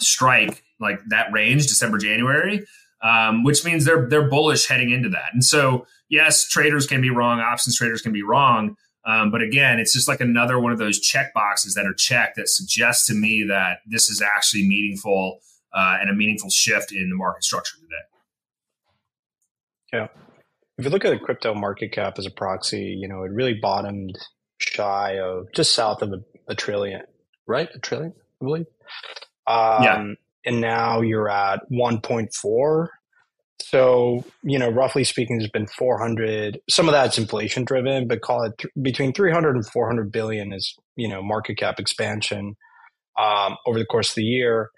strike, 0.00 0.62
like 0.80 1.00
that 1.08 1.32
range, 1.32 1.66
December 1.66 1.96
January, 1.96 2.66
um, 3.02 3.44
which 3.44 3.64
means 3.64 3.84
they're 3.84 4.08
they're 4.08 4.28
bullish 4.28 4.66
heading 4.66 4.90
into 4.90 5.08
that. 5.08 5.30
And 5.32 5.44
so 5.44 5.86
yes, 6.08 6.48
traders 6.48 6.86
can 6.86 7.00
be 7.00 7.10
wrong, 7.10 7.40
options 7.40 7.76
traders 7.76 8.02
can 8.02 8.12
be 8.12 8.22
wrong, 8.22 8.76
um, 9.08 9.30
but 9.30 9.40
again, 9.40 9.78
it's 9.78 9.94
just 9.94 10.06
like 10.06 10.20
another 10.20 10.60
one 10.60 10.70
of 10.70 10.78
those 10.78 11.00
check 11.00 11.32
boxes 11.32 11.72
that 11.74 11.86
are 11.86 11.94
checked 11.94 12.36
that 12.36 12.48
suggests 12.48 13.06
to 13.06 13.14
me 13.14 13.42
that 13.48 13.78
this 13.86 14.10
is 14.10 14.20
actually 14.20 14.68
meaningful 14.68 15.40
uh, 15.74 15.96
and 16.00 16.10
a 16.10 16.14
meaningful 16.14 16.50
shift 16.50 16.92
in 16.92 17.08
the 17.08 17.16
market 17.16 17.42
structure 17.42 17.76
today. 17.76 17.94
Yeah. 19.92 20.08
If 20.76 20.84
you 20.84 20.90
look 20.90 21.06
at 21.06 21.10
the 21.10 21.18
crypto 21.18 21.54
market 21.54 21.90
cap 21.92 22.18
as 22.18 22.26
a 22.26 22.30
proxy, 22.30 22.96
you 23.00 23.08
know, 23.08 23.22
it 23.22 23.32
really 23.32 23.54
bottomed 23.54 24.18
shy 24.58 25.18
of 25.18 25.46
just 25.54 25.74
south 25.74 26.02
of 26.02 26.12
a, 26.12 26.20
a 26.48 26.54
trillion, 26.54 27.02
right? 27.46 27.68
A 27.74 27.78
trillion, 27.78 28.12
I 28.42 28.44
believe. 28.44 28.66
Um, 29.46 29.82
yeah. 29.82 30.04
And 30.48 30.62
now 30.62 31.02
you're 31.02 31.28
at 31.28 31.60
1.4. 31.70 32.88
So, 33.60 34.24
you 34.42 34.58
know, 34.58 34.70
roughly 34.70 35.04
speaking, 35.04 35.36
there's 35.36 35.50
been 35.50 35.66
400. 35.66 36.58
Some 36.70 36.88
of 36.88 36.92
that's 36.92 37.18
inflation 37.18 37.64
driven, 37.64 38.08
but 38.08 38.22
call 38.22 38.44
it 38.44 38.56
th- 38.56 38.72
between 38.80 39.12
300 39.12 39.56
and 39.56 39.66
400 39.66 40.10
billion 40.10 40.54
is, 40.54 40.74
you 40.96 41.06
know, 41.06 41.22
market 41.22 41.58
cap 41.58 41.78
expansion 41.78 42.56
um, 43.18 43.58
over 43.66 43.78
the 43.78 43.84
course 43.84 44.10
of 44.10 44.14
the 44.14 44.22
year. 44.22 44.70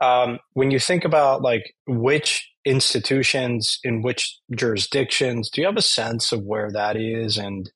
Um, 0.00 0.38
when 0.54 0.70
you 0.70 0.78
think 0.78 1.04
about 1.04 1.42
like 1.42 1.74
which 1.86 2.48
institutions 2.64 3.78
in 3.84 4.00
which 4.00 4.38
jurisdictions, 4.56 5.50
do 5.50 5.60
you 5.60 5.66
have 5.66 5.76
a 5.76 5.82
sense 5.82 6.32
of 6.32 6.44
where 6.44 6.70
that 6.72 6.96
is 6.96 7.36
and 7.36 7.70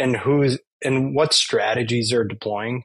and 0.00 0.16
who's 0.16 0.58
and 0.82 1.14
what 1.14 1.32
strategies 1.32 2.12
are 2.12 2.24
deploying? 2.24 2.82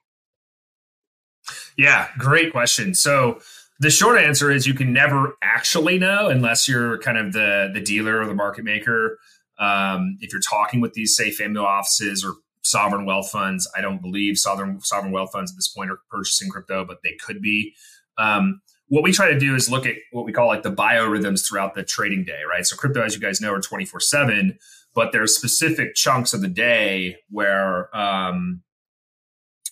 Yeah, 1.76 2.10
great 2.20 2.52
question. 2.52 2.94
So 2.94 3.40
the 3.80 3.90
short 3.90 4.20
answer 4.20 4.52
is 4.52 4.68
you 4.68 4.74
can 4.74 4.92
never 4.92 5.38
actually 5.42 5.98
know 5.98 6.28
unless 6.28 6.68
you're 6.68 7.00
kind 7.00 7.18
of 7.18 7.34
the 7.34 7.72
the 7.74 7.82
dealer 7.82 8.22
or 8.22 8.28
the 8.28 8.36
market 8.36 8.66
maker. 8.66 9.18
Um, 9.58 10.18
if 10.22 10.32
you're 10.32 10.42
talking 10.42 10.80
with 10.80 10.94
these, 10.94 11.16
say, 11.16 11.32
family 11.32 11.60
offices 11.60 12.24
or 12.24 12.34
sovereign 12.62 13.06
wealth 13.06 13.30
funds, 13.30 13.70
I 13.76 13.82
don't 13.82 14.02
believe 14.02 14.38
sovereign 14.38 14.80
sovereign 14.82 15.12
wealth 15.14 15.32
funds 15.32 15.52
at 15.52 15.58
this 15.58 15.68
point 15.68 15.92
are 15.92 16.00
purchasing 16.10 16.50
crypto, 16.50 16.86
but 16.86 17.00
they 17.04 17.14
could 17.14 17.42
be. 17.42 17.74
Um, 18.18 18.62
what 18.90 19.04
we 19.04 19.12
try 19.12 19.32
to 19.32 19.40
do 19.40 19.56
is 19.56 19.70
look 19.70 19.86
at 19.86 19.96
what 20.12 20.26
we 20.26 20.34
call 20.34 20.48
like 20.48 20.64
the 20.64 20.72
biorhythms 20.72 21.48
throughout 21.48 21.76
the 21.76 21.84
trading 21.84 22.26
day, 22.26 22.42
right? 22.50 22.66
So 22.66 22.76
crypto, 22.76 23.04
as 23.04 23.14
you 23.14 23.22
guys 23.22 23.40
know, 23.40 23.54
are 23.54 23.62
24 23.62 24.00
seven, 24.00 24.58
but 24.96 25.12
there's 25.12 25.36
specific 25.36 25.94
chunks 25.96 26.34
of 26.34 26.42
the 26.42 26.48
day 26.48 27.18
where 27.30 27.96
um, 27.96 28.64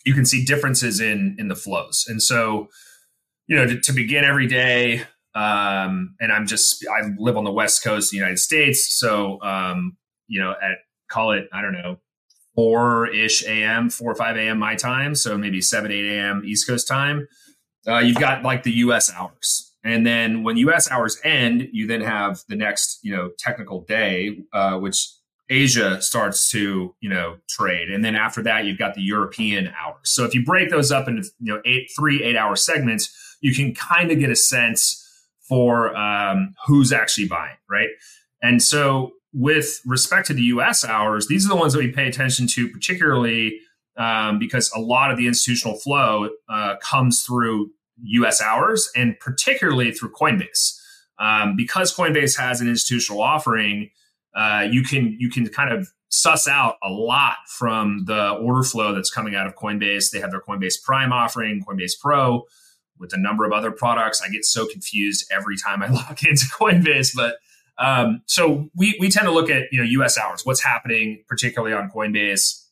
you 0.05 0.13
can 0.13 0.25
see 0.25 0.45
differences 0.45 1.01
in 1.01 1.35
in 1.37 1.49
the 1.49 1.55
flows. 1.55 2.05
And 2.07 2.21
so, 2.21 2.69
you 3.47 3.55
know, 3.55 3.65
to, 3.65 3.79
to 3.79 3.93
begin 3.93 4.23
every 4.23 4.47
day, 4.47 5.01
um, 5.33 6.15
and 6.19 6.31
I'm 6.31 6.47
just 6.47 6.85
I 6.87 7.09
live 7.17 7.37
on 7.37 7.43
the 7.43 7.51
west 7.51 7.83
coast 7.83 8.07
of 8.07 8.11
the 8.11 8.17
United 8.17 8.39
States, 8.39 8.97
so 8.97 9.41
um, 9.41 9.97
you 10.27 10.39
know, 10.41 10.51
at 10.51 10.79
call 11.09 11.31
it 11.31 11.47
I 11.53 11.61
don't 11.61 11.73
know 11.73 11.97
four 12.55 13.07
ish 13.07 13.45
a.m., 13.45 13.89
four 13.89 14.11
or 14.11 14.15
five 14.15 14.35
a.m. 14.35 14.57
my 14.57 14.75
time, 14.75 15.15
so 15.15 15.37
maybe 15.37 15.61
seven 15.61 15.91
eight 15.91 16.05
a.m. 16.05 16.43
East 16.45 16.67
Coast 16.67 16.87
time. 16.87 17.27
Uh, 17.87 17.99
you've 17.99 18.17
got 18.17 18.43
like 18.43 18.63
the 18.63 18.71
U.S. 18.71 19.11
hours, 19.13 19.73
and 19.83 20.05
then 20.05 20.43
when 20.43 20.57
U.S. 20.57 20.91
hours 20.91 21.19
end, 21.23 21.69
you 21.71 21.87
then 21.87 22.01
have 22.01 22.41
the 22.49 22.55
next 22.55 22.99
you 23.03 23.15
know 23.15 23.29
technical 23.39 23.81
day, 23.81 24.39
uh, 24.53 24.77
which 24.77 25.07
Asia 25.49 26.01
starts 26.01 26.49
to, 26.51 26.93
you 26.99 27.09
know, 27.09 27.37
trade. 27.47 27.89
And 27.89 28.03
then 28.03 28.15
after 28.15 28.43
that, 28.43 28.65
you've 28.65 28.77
got 28.77 28.95
the 28.95 29.01
European 29.01 29.67
hours. 29.67 30.11
So 30.11 30.25
if 30.25 30.35
you 30.35 30.43
break 30.43 30.69
those 30.69 30.91
up 30.91 31.07
into, 31.07 31.23
you 31.39 31.53
know, 31.53 31.61
eight, 31.65 31.89
three 31.95 32.23
eight 32.23 32.35
hour 32.35 32.55
segments, 32.55 33.13
you 33.41 33.53
can 33.53 33.73
kind 33.73 34.11
of 34.11 34.19
get 34.19 34.29
a 34.29 34.35
sense 34.35 35.03
for 35.47 35.95
um, 35.95 36.53
who's 36.65 36.91
actually 36.91 37.27
buying, 37.27 37.55
right? 37.69 37.89
And 38.41 38.61
so 38.61 39.11
with 39.33 39.81
respect 39.85 40.27
to 40.27 40.33
the 40.33 40.43
US 40.43 40.83
hours, 40.83 41.27
these 41.27 41.45
are 41.45 41.49
the 41.49 41.55
ones 41.55 41.73
that 41.73 41.79
we 41.79 41.91
pay 41.91 42.07
attention 42.07 42.47
to, 42.47 42.69
particularly 42.69 43.59
um, 43.97 44.39
because 44.39 44.71
a 44.75 44.79
lot 44.79 45.11
of 45.11 45.17
the 45.17 45.27
institutional 45.27 45.77
flow 45.77 46.29
uh, 46.49 46.75
comes 46.81 47.23
through 47.23 47.71
US 48.03 48.41
hours 48.41 48.89
and 48.95 49.19
particularly 49.19 49.91
through 49.91 50.11
Coinbase. 50.11 50.79
Um, 51.19 51.55
because 51.55 51.95
Coinbase 51.95 52.37
has 52.37 52.61
an 52.61 52.67
institutional 52.67 53.21
offering, 53.21 53.89
uh, 54.35 54.67
you 54.69 54.83
can 54.83 55.15
you 55.19 55.31
can 55.31 55.47
kind 55.47 55.73
of 55.73 55.89
suss 56.09 56.47
out 56.47 56.75
a 56.83 56.89
lot 56.89 57.37
from 57.47 58.05
the 58.05 58.31
order 58.33 58.63
flow 58.63 58.93
that's 58.93 59.09
coming 59.09 59.35
out 59.35 59.47
of 59.47 59.55
Coinbase. 59.55 60.11
They 60.11 60.19
have 60.19 60.29
their 60.29 60.41
Coinbase 60.41 60.75
Prime 60.83 61.11
offering, 61.11 61.63
Coinbase 61.67 61.99
Pro, 61.99 62.43
with 62.99 63.13
a 63.13 63.17
number 63.17 63.45
of 63.45 63.51
other 63.51 63.71
products. 63.71 64.21
I 64.21 64.29
get 64.29 64.45
so 64.45 64.65
confused 64.67 65.25
every 65.31 65.55
time 65.57 65.81
I 65.83 65.87
log 65.91 66.23
into 66.23 66.45
Coinbase, 66.45 67.11
but 67.15 67.37
um, 67.77 68.21
so 68.25 68.69
we 68.75 68.97
we 68.99 69.09
tend 69.09 69.25
to 69.25 69.31
look 69.31 69.49
at 69.49 69.63
you 69.71 69.79
know 69.79 69.85
U.S. 69.85 70.17
hours, 70.17 70.45
what's 70.45 70.63
happening, 70.63 71.23
particularly 71.27 71.73
on 71.73 71.89
Coinbase, 71.89 72.63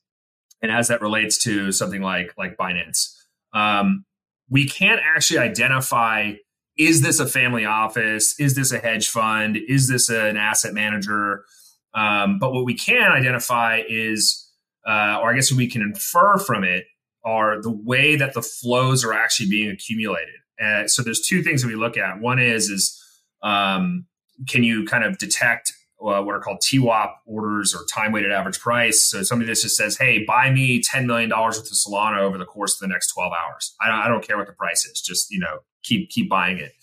and 0.62 0.72
as 0.72 0.88
that 0.88 1.02
relates 1.02 1.38
to 1.44 1.72
something 1.72 2.02
like 2.02 2.34
like 2.38 2.58
Binance. 2.58 3.12
Um, 3.54 4.06
we 4.50 4.68
can't 4.68 5.02
actually 5.04 5.40
identify 5.40 6.34
is 6.78 7.02
this 7.02 7.20
a 7.20 7.28
family 7.28 7.66
office? 7.66 8.38
Is 8.40 8.56
this 8.56 8.72
a 8.72 8.80
hedge 8.80 9.08
fund? 9.08 9.58
Is 9.68 9.88
this 9.88 10.10
an 10.10 10.36
asset 10.36 10.74
manager? 10.74 11.46
Um, 11.94 12.38
but 12.38 12.52
what 12.52 12.66
we 12.66 12.74
can 12.74 13.12
identify 13.12 13.82
is, 13.88 14.52
uh, 14.86 15.20
or 15.22 15.32
I 15.32 15.36
guess 15.36 15.52
we 15.52 15.70
can 15.70 15.82
infer 15.82 16.38
from 16.38 16.64
it, 16.64 16.86
are 17.26 17.62
the 17.62 17.72
way 17.72 18.16
that 18.16 18.34
the 18.34 18.42
flows 18.42 19.04
are 19.04 19.14
actually 19.14 19.50
being 19.50 19.70
accumulated. 19.70 20.36
Uh, 20.62 20.88
so 20.88 21.02
there's 21.02 21.22
two 21.22 21.44
things 21.44 21.62
that 21.62 21.68
we 21.68 21.76
look 21.76 21.98
at. 21.98 22.22
One 22.22 22.40
is 22.40 22.70
is 22.70 23.02
um, 23.44 24.06
can 24.48 24.64
you 24.64 24.86
kind 24.86 25.04
of 25.04 25.18
detect 25.18 25.74
uh, 26.02 26.22
what 26.22 26.36
are 26.36 26.40
called 26.40 26.60
TWAP 26.62 27.10
orders 27.26 27.74
or 27.74 27.86
time 27.86 28.12
weighted 28.12 28.32
average 28.32 28.60
price. 28.60 29.02
So 29.02 29.24
somebody 29.24 29.48
that 29.50 29.60
just 29.60 29.78
says, 29.78 29.98
"Hey, 29.98 30.24
buy 30.26 30.52
me 30.52 30.82
ten 30.82 31.08
million 31.08 31.30
dollars 31.30 31.58
worth 31.58 31.72
of 31.72 31.78
Solana 31.78 32.20
over 32.20 32.38
the 32.38 32.46
course 32.46 32.76
of 32.76 32.80
the 32.88 32.92
next 32.92 33.14
twelve 33.14 33.32
hours." 33.34 33.76
I 33.82 33.88
don't, 33.88 34.00
I 34.00 34.08
don't 34.08 34.26
care 34.26 34.38
what 34.38 34.48
the 34.48 34.54
price 34.54 34.86
is. 34.86 35.02
Just 35.02 35.32
you 35.32 35.40
know, 35.40 35.60
keep 35.84 36.10
keep 36.10 36.30
buying 36.30 36.58
it. 36.58 36.74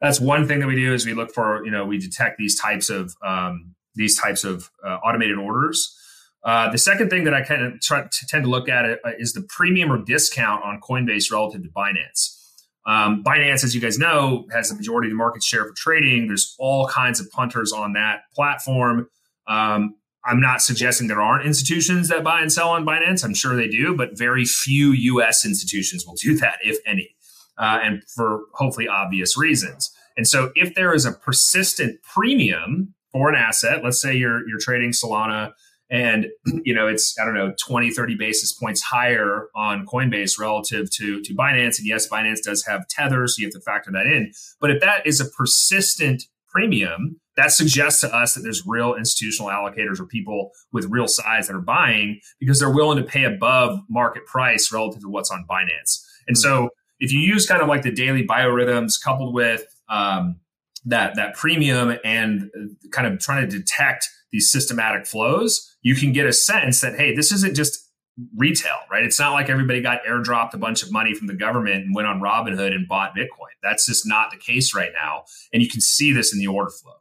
That's 0.00 0.20
one 0.20 0.48
thing 0.48 0.60
that 0.60 0.66
we 0.66 0.76
do 0.76 0.92
is 0.92 1.06
we 1.06 1.14
look 1.14 1.32
for 1.32 1.64
you 1.64 1.70
know 1.70 1.84
we 1.84 1.98
detect 1.98 2.38
these 2.38 2.58
types 2.58 2.90
of 2.90 3.14
um, 3.24 3.74
these 3.94 4.18
types 4.18 4.44
of 4.44 4.70
uh, 4.84 4.96
automated 5.04 5.38
orders. 5.38 5.96
Uh, 6.44 6.70
the 6.70 6.78
second 6.78 7.08
thing 7.08 7.24
that 7.24 7.34
I 7.34 7.42
kind 7.42 7.62
of 7.62 7.80
try 7.80 8.02
to 8.02 8.26
tend 8.26 8.44
to 8.44 8.50
look 8.50 8.68
at 8.68 8.84
uh, 8.84 9.10
is 9.18 9.32
the 9.32 9.42
premium 9.42 9.90
or 9.90 9.98
discount 9.98 10.62
on 10.62 10.80
Coinbase 10.80 11.32
relative 11.32 11.62
to 11.62 11.68
Binance. 11.70 12.38
Um, 12.86 13.24
Binance, 13.24 13.64
as 13.64 13.74
you 13.74 13.80
guys 13.80 13.98
know, 13.98 14.46
has 14.52 14.68
the 14.68 14.74
majority 14.74 15.08
of 15.08 15.12
the 15.12 15.16
market 15.16 15.42
share 15.42 15.64
for 15.64 15.72
trading. 15.74 16.26
There's 16.26 16.54
all 16.58 16.86
kinds 16.86 17.18
of 17.18 17.30
punters 17.30 17.72
on 17.72 17.94
that 17.94 18.22
platform. 18.34 19.08
Um, 19.46 19.94
I'm 20.26 20.40
not 20.40 20.60
suggesting 20.60 21.08
there 21.08 21.22
aren't 21.22 21.46
institutions 21.46 22.08
that 22.08 22.22
buy 22.24 22.40
and 22.40 22.52
sell 22.52 22.70
on 22.70 22.84
Binance. 22.84 23.24
I'm 23.24 23.34
sure 23.34 23.56
they 23.56 23.68
do, 23.68 23.96
but 23.96 24.16
very 24.16 24.44
few 24.44 24.92
U.S. 24.92 25.46
institutions 25.46 26.06
will 26.06 26.14
do 26.14 26.36
that, 26.38 26.58
if 26.62 26.76
any 26.86 27.14
uh, 27.58 27.78
and 27.82 28.02
for 28.04 28.42
hopefully 28.54 28.88
obvious 28.88 29.36
reasons. 29.36 29.90
And 30.16 30.26
so, 30.26 30.52
if 30.54 30.74
there 30.74 30.94
is 30.94 31.04
a 31.04 31.12
persistent 31.12 32.02
premium 32.02 32.94
for 33.12 33.28
an 33.28 33.34
asset, 33.34 33.82
let's 33.82 34.00
say 34.00 34.14
you're 34.14 34.48
you're 34.48 34.60
trading 34.60 34.90
Solana 34.90 35.52
and 35.94 36.26
you 36.64 36.74
know 36.74 36.86
it's 36.86 37.18
i 37.18 37.24
don't 37.24 37.34
know 37.34 37.54
20 37.64 37.90
30 37.90 38.16
basis 38.16 38.52
points 38.52 38.82
higher 38.82 39.48
on 39.54 39.86
coinbase 39.86 40.38
relative 40.38 40.90
to 40.90 41.22
to 41.22 41.34
binance. 41.34 41.78
And 41.78 41.86
yes 41.86 42.08
binance 42.08 42.42
does 42.42 42.66
have 42.66 42.86
tether 42.88 43.26
so 43.26 43.36
you 43.38 43.46
have 43.46 43.54
to 43.54 43.60
factor 43.60 43.90
that 43.92 44.06
in. 44.06 44.32
But 44.60 44.70
if 44.70 44.80
that 44.80 45.06
is 45.06 45.20
a 45.20 45.26
persistent 45.26 46.24
premium 46.48 47.20
that 47.36 47.50
suggests 47.50 48.00
to 48.00 48.14
us 48.14 48.34
that 48.34 48.42
there's 48.42 48.62
real 48.64 48.94
institutional 48.94 49.50
allocators 49.50 49.98
or 49.98 50.06
people 50.06 50.52
with 50.72 50.86
real 50.88 51.08
size 51.08 51.48
that 51.48 51.56
are 51.56 51.60
buying 51.60 52.20
because 52.38 52.60
they're 52.60 52.70
willing 52.70 52.96
to 52.96 53.02
pay 53.02 53.24
above 53.24 53.80
market 53.88 54.24
price 54.26 54.72
relative 54.72 55.02
to 55.02 55.08
what's 55.08 55.32
on 55.32 55.44
binance. 55.50 56.00
And 56.28 56.38
so 56.38 56.70
if 57.00 57.12
you 57.12 57.18
use 57.18 57.46
kind 57.46 57.60
of 57.60 57.68
like 57.68 57.82
the 57.82 57.90
daily 57.90 58.24
biorhythms 58.24 59.02
coupled 59.02 59.34
with 59.34 59.64
um, 59.88 60.36
that 60.84 61.16
that 61.16 61.34
premium 61.34 61.98
and 62.04 62.50
kind 62.92 63.12
of 63.12 63.18
trying 63.18 63.48
to 63.48 63.58
detect 63.58 64.08
these 64.34 64.50
systematic 64.50 65.06
flows, 65.06 65.74
you 65.82 65.94
can 65.94 66.12
get 66.12 66.26
a 66.26 66.32
sense 66.32 66.80
that 66.80 66.96
hey, 66.96 67.14
this 67.14 67.32
isn't 67.32 67.54
just 67.54 67.88
retail, 68.36 68.76
right? 68.90 69.04
It's 69.04 69.18
not 69.18 69.32
like 69.32 69.48
everybody 69.48 69.80
got 69.80 70.04
airdropped 70.04 70.54
a 70.54 70.58
bunch 70.58 70.82
of 70.82 70.92
money 70.92 71.14
from 71.14 71.28
the 71.28 71.34
government 71.34 71.84
and 71.84 71.94
went 71.94 72.08
on 72.08 72.20
Robinhood 72.20 72.74
and 72.74 72.86
bought 72.86 73.14
Bitcoin. 73.16 73.54
That's 73.62 73.86
just 73.86 74.06
not 74.06 74.30
the 74.30 74.36
case 74.36 74.74
right 74.74 74.92
now, 74.92 75.24
and 75.52 75.62
you 75.62 75.68
can 75.68 75.80
see 75.80 76.12
this 76.12 76.32
in 76.32 76.40
the 76.40 76.48
order 76.48 76.70
flow. 76.70 76.94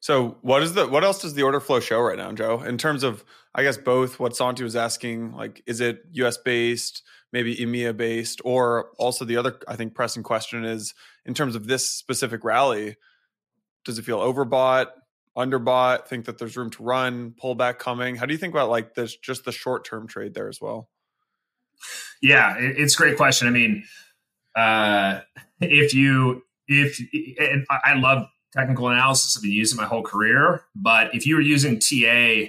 So, 0.00 0.36
what 0.42 0.62
is 0.62 0.74
the 0.74 0.86
what 0.86 1.02
else 1.04 1.20
does 1.22 1.34
the 1.34 1.42
order 1.42 1.58
flow 1.58 1.80
show 1.80 2.00
right 2.00 2.18
now, 2.18 2.30
Joe? 2.32 2.60
In 2.60 2.78
terms 2.78 3.02
of, 3.02 3.24
I 3.54 3.62
guess 3.62 3.76
both 3.76 4.20
what 4.20 4.36
Santi 4.36 4.62
was 4.62 4.76
asking, 4.76 5.34
like, 5.34 5.62
is 5.66 5.80
it 5.80 6.02
U.S. 6.12 6.36
based? 6.36 7.02
maybe 7.32 7.56
EMEA 7.56 7.96
based, 7.96 8.40
or 8.44 8.90
also 8.98 9.24
the 9.24 9.36
other 9.36 9.58
I 9.68 9.76
think 9.76 9.94
pressing 9.94 10.22
question 10.22 10.64
is 10.64 10.94
in 11.26 11.34
terms 11.34 11.54
of 11.54 11.66
this 11.66 11.88
specific 11.88 12.44
rally, 12.44 12.96
does 13.84 13.98
it 13.98 14.04
feel 14.04 14.20
overbought, 14.20 14.86
underbought? 15.38 16.06
Think 16.06 16.26
that 16.26 16.38
there's 16.38 16.56
room 16.56 16.70
to 16.70 16.82
run, 16.82 17.34
pullback 17.42 17.78
coming? 17.78 18.16
How 18.16 18.26
do 18.26 18.32
you 18.32 18.38
think 18.38 18.52
about 18.52 18.68
like 18.68 18.94
this 18.94 19.16
just 19.16 19.44
the 19.44 19.52
short 19.52 19.84
term 19.84 20.06
trade 20.06 20.34
there 20.34 20.48
as 20.48 20.60
well? 20.60 20.88
Yeah, 22.20 22.56
it's 22.58 22.94
a 22.94 22.98
great 22.98 23.16
question. 23.16 23.46
I 23.46 23.50
mean, 23.50 23.84
uh, 24.56 25.20
if 25.60 25.94
you 25.94 26.42
if 26.66 27.00
and 27.38 27.64
I 27.70 27.94
love 27.94 28.26
technical 28.52 28.88
analysis, 28.88 29.36
I've 29.36 29.42
been 29.42 29.52
using 29.52 29.76
my 29.76 29.86
whole 29.86 30.02
career, 30.02 30.64
but 30.74 31.14
if 31.14 31.26
you 31.26 31.36
were 31.36 31.40
using 31.40 31.78
TA, 31.78 32.48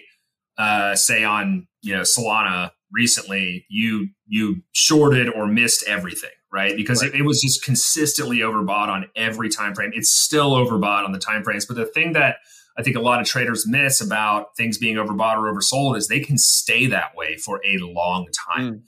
uh, 0.58 0.96
say 0.96 1.24
on 1.24 1.67
you 1.81 1.96
know 1.96 2.01
Solana 2.01 2.72
recently, 2.91 3.65
you 3.69 4.10
you 4.27 4.63
shorted 4.74 5.29
or 5.29 5.48
missed 5.48 5.84
everything, 5.88 6.31
right? 6.51 6.75
Because 6.75 7.03
right. 7.03 7.13
It, 7.13 7.19
it, 7.19 7.24
was 7.24 7.41
just 7.41 7.63
consistently 7.63 8.39
overbought 8.39 8.89
on 8.89 9.05
every 9.15 9.50
time 9.50 9.75
frame. 9.75 9.91
It's 9.93 10.12
still 10.12 10.51
overbought 10.51 11.05
on 11.05 11.12
the 11.12 11.19
time 11.19 11.43
frames. 11.43 11.65
But 11.65 11.77
the 11.77 11.86
thing 11.86 12.13
that 12.13 12.38
I 12.79 12.81
think 12.81 12.95
a 12.95 13.01
lot 13.01 13.19
of 13.19 13.27
traders 13.27 13.67
miss 13.67 14.00
about 14.00 14.55
things 14.55 14.77
being 14.77 14.95
overbought 14.95 15.36
or 15.36 15.53
oversold 15.53 15.98
is 15.98 16.07
they 16.07 16.21
can 16.21 16.38
stay 16.38 16.88
that 16.88 17.13
way 17.13 17.36
for 17.36 17.59
a 17.65 17.77
long 17.79 18.27
time. 18.55 18.74
Mm. 18.74 18.81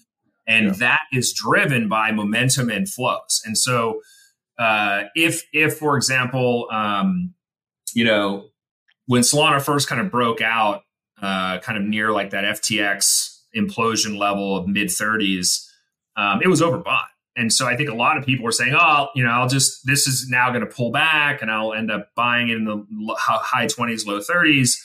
And 0.47 0.65
yeah. 0.67 0.71
that 0.73 1.01
is 1.11 1.33
driven 1.33 1.89
by 1.89 2.13
momentum 2.13 2.69
and 2.69 2.87
flows. 2.87 3.41
And 3.45 3.57
so 3.57 4.01
uh, 4.57 5.03
if 5.13 5.43
if 5.51 5.77
for 5.77 5.97
example, 5.97 6.67
um, 6.71 7.33
you 7.93 8.05
know, 8.05 8.45
when 9.07 9.23
Solana 9.23 9.61
first 9.61 9.89
kind 9.89 9.99
of 9.99 10.09
broke 10.09 10.39
out, 10.39 10.83
uh, 11.21 11.59
kind 11.59 11.77
of 11.77 11.83
near 11.83 12.13
like 12.13 12.29
that 12.29 12.45
FTX 12.45 13.39
implosion 13.53 14.17
level 14.17 14.55
of 14.55 14.67
mid 14.67 14.87
30s, 14.87 15.67
um, 16.15 16.41
it 16.41 16.47
was 16.47 16.61
overbought. 16.61 17.07
And 17.35 17.51
so 17.51 17.65
I 17.65 17.77
think 17.77 17.89
a 17.89 17.95
lot 17.95 18.17
of 18.17 18.25
people 18.25 18.43
were 18.43 18.51
saying, 18.51 18.75
oh, 18.77 19.07
you 19.15 19.23
know, 19.23 19.29
I'll 19.29 19.47
just, 19.47 19.85
this 19.85 20.05
is 20.05 20.27
now 20.29 20.49
going 20.49 20.61
to 20.61 20.67
pull 20.67 20.91
back 20.91 21.41
and 21.41 21.49
I'll 21.49 21.73
end 21.73 21.89
up 21.89 22.09
buying 22.15 22.49
it 22.49 22.57
in 22.57 22.65
the 22.65 22.85
high 23.17 23.67
20s, 23.67 24.05
low 24.05 24.19
30s. 24.19 24.75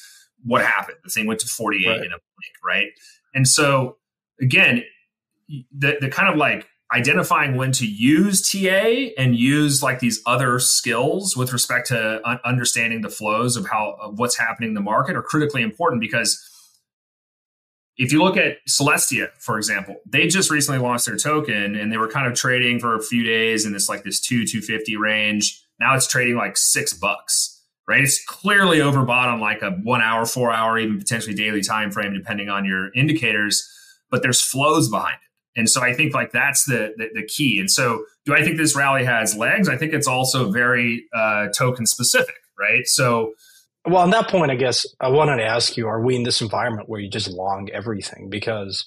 What 0.44 0.64
happened? 0.64 0.98
The 1.02 1.10
thing 1.10 1.26
went 1.26 1.40
to 1.40 1.48
48 1.48 1.88
right. 1.88 1.96
in 1.98 2.06
a 2.06 2.08
blink, 2.08 2.54
right? 2.64 2.88
And 3.34 3.48
so 3.48 3.96
again, 4.40 4.84
the, 5.48 5.96
the 6.00 6.08
kind 6.08 6.28
of 6.28 6.36
like 6.36 6.68
identifying 6.94 7.56
when 7.56 7.72
to 7.72 7.86
use 7.86 8.48
TA 8.48 9.10
and 9.20 9.36
use 9.36 9.82
like 9.82 9.98
these 9.98 10.22
other 10.24 10.58
skills 10.60 11.36
with 11.36 11.52
respect 11.52 11.88
to 11.88 12.20
understanding 12.44 13.00
the 13.00 13.08
flows 13.08 13.56
of 13.56 13.66
how 13.66 13.96
of 14.00 14.18
what's 14.18 14.38
happening 14.38 14.70
in 14.70 14.74
the 14.74 14.80
market 14.80 15.16
are 15.16 15.22
critically 15.22 15.62
important 15.62 16.00
because 16.00 16.40
if 17.98 18.12
you 18.12 18.22
look 18.22 18.36
at 18.36 18.58
Celestia, 18.68 19.28
for 19.38 19.56
example, 19.56 19.96
they 20.06 20.26
just 20.26 20.50
recently 20.50 20.78
launched 20.78 21.06
their 21.06 21.16
token 21.16 21.74
and 21.74 21.90
they 21.90 21.96
were 21.96 22.08
kind 22.08 22.26
of 22.26 22.34
trading 22.34 22.78
for 22.78 22.94
a 22.94 23.02
few 23.02 23.24
days 23.24 23.64
in 23.64 23.72
this 23.72 23.88
like 23.88 24.04
this 24.04 24.20
two, 24.20 24.46
250 24.46 24.96
range. 24.96 25.62
Now 25.80 25.94
it's 25.94 26.06
trading 26.06 26.36
like 26.36 26.56
six 26.56 26.92
bucks, 26.92 27.62
right? 27.88 28.02
It's 28.02 28.22
clearly 28.24 28.78
overbought 28.78 29.32
on 29.32 29.40
like 29.40 29.62
a 29.62 29.70
one 29.70 30.02
hour, 30.02 30.26
four 30.26 30.52
hour, 30.52 30.78
even 30.78 30.98
potentially 30.98 31.34
daily 31.34 31.62
time 31.62 31.90
frame, 31.90 32.12
depending 32.12 32.50
on 32.50 32.66
your 32.66 32.92
indicators, 32.92 33.66
but 34.10 34.22
there's 34.22 34.42
flows 34.42 34.90
behind 34.90 35.14
it. 35.14 35.60
And 35.60 35.70
so 35.70 35.82
I 35.82 35.94
think 35.94 36.12
like 36.12 36.32
that's 36.32 36.64
the, 36.64 36.92
the, 36.98 37.08
the 37.14 37.26
key. 37.26 37.58
And 37.58 37.70
so 37.70 38.04
do 38.26 38.34
I 38.34 38.44
think 38.44 38.58
this 38.58 38.76
rally 38.76 39.04
has 39.04 39.34
legs? 39.34 39.70
I 39.70 39.76
think 39.78 39.94
it's 39.94 40.06
also 40.06 40.50
very 40.50 41.06
uh, 41.14 41.46
token 41.56 41.86
specific, 41.86 42.36
right? 42.58 42.86
So 42.86 43.32
well, 43.86 44.02
on 44.02 44.10
that 44.10 44.28
point, 44.28 44.50
I 44.50 44.56
guess 44.56 44.86
I 45.00 45.08
wanted 45.08 45.36
to 45.36 45.44
ask 45.44 45.76
you: 45.76 45.86
Are 45.86 46.00
we 46.00 46.16
in 46.16 46.24
this 46.24 46.40
environment 46.40 46.88
where 46.88 47.00
you 47.00 47.10
just 47.10 47.30
long 47.30 47.68
everything 47.72 48.28
because 48.28 48.84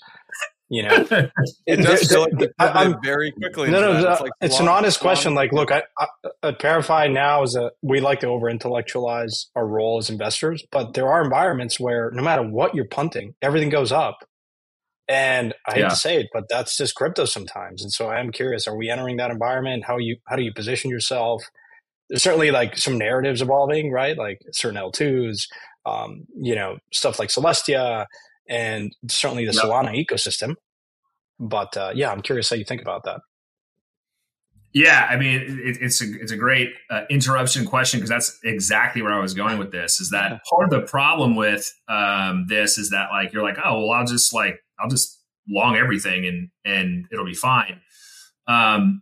you 0.69 0.83
know 0.83 1.07
it 1.65 1.77
does 1.77 2.07
feel 2.07 2.21
like 2.21 2.51
I'm 2.59 2.95
very 3.03 3.31
quickly. 3.31 3.69
No, 3.71 3.81
no, 3.81 4.11
it's, 4.11 4.21
like 4.21 4.31
it's 4.41 4.59
an 4.59 4.67
honest 4.67 5.01
long, 5.01 5.09
question. 5.09 5.35
Like, 5.35 5.51
look, 5.51 5.71
I, 5.71 5.83
I, 5.97 6.07
at 6.43 6.59
ParaFi 6.59 7.11
now 7.11 7.43
is 7.43 7.55
a 7.55 7.71
we 7.81 8.01
like 8.01 8.19
to 8.21 8.27
over 8.27 8.49
intellectualize 8.49 9.47
our 9.55 9.65
role 9.65 9.97
as 9.97 10.09
investors, 10.09 10.63
but 10.71 10.93
there 10.93 11.07
are 11.07 11.23
environments 11.23 11.79
where 11.79 12.11
no 12.13 12.21
matter 12.21 12.43
what 12.43 12.75
you're 12.75 12.85
punting, 12.85 13.35
everything 13.41 13.69
goes 13.69 13.91
up. 13.91 14.17
And 15.07 15.55
I 15.67 15.73
hate 15.73 15.79
yeah. 15.79 15.89
to 15.89 15.95
say 15.95 16.17
it, 16.19 16.27
but 16.31 16.43
that's 16.49 16.77
just 16.77 16.93
crypto 16.93 17.25
sometimes. 17.25 17.81
And 17.81 17.91
so 17.91 18.09
I 18.09 18.19
am 18.19 18.31
curious: 18.31 18.67
Are 18.67 18.77
we 18.77 18.89
entering 18.89 19.17
that 19.17 19.31
environment? 19.31 19.85
How 19.85 19.97
you 19.97 20.17
how 20.27 20.35
do 20.35 20.43
you 20.43 20.53
position 20.53 20.91
yourself? 20.91 21.43
There's 22.09 22.23
certainly 22.23 22.51
like 22.51 22.77
some 22.77 22.97
narratives 22.97 23.41
evolving, 23.41 23.91
right? 23.91 24.17
Like 24.17 24.41
certain 24.51 24.79
L2s, 24.79 25.47
um, 25.85 26.25
you 26.35 26.55
know, 26.55 26.77
stuff 26.91 27.19
like 27.19 27.29
Celestia 27.29 28.05
and 28.47 28.95
certainly 29.07 29.45
the 29.45 29.53
yep. 29.53 29.63
Solana 29.63 30.05
ecosystem. 30.05 30.55
But 31.39 31.77
uh, 31.77 31.91
yeah, 31.95 32.11
I'm 32.11 32.21
curious 32.21 32.49
how 32.49 32.55
you 32.55 32.65
think 32.65 32.81
about 32.81 33.03
that. 33.05 33.21
Yeah, 34.71 35.07
I 35.09 35.15
mean, 35.15 35.41
it, 35.41 35.77
it's 35.81 36.01
a 36.01 36.05
it's 36.21 36.31
a 36.31 36.37
great 36.37 36.69
uh, 36.91 37.01
interruption 37.09 37.65
question 37.65 37.99
because 37.99 38.09
that's 38.09 38.37
exactly 38.43 39.01
where 39.01 39.13
I 39.13 39.19
was 39.19 39.33
going 39.33 39.57
with 39.57 39.71
this. 39.71 39.99
Is 39.99 40.11
that 40.11 40.43
part 40.47 40.65
of 40.65 40.69
the 40.69 40.85
problem 40.85 41.35
with 41.35 41.73
um, 41.87 42.45
this 42.47 42.77
is 42.77 42.91
that 42.91 43.09
like 43.09 43.33
you're 43.33 43.41
like, 43.41 43.57
oh 43.63 43.79
well, 43.79 43.91
I'll 43.91 44.05
just 44.05 44.31
like 44.33 44.59
I'll 44.79 44.89
just 44.89 45.19
long 45.47 45.75
everything 45.75 46.27
and 46.27 46.49
and 46.65 47.07
it'll 47.11 47.25
be 47.25 47.33
fine. 47.33 47.81
Um, 48.47 49.01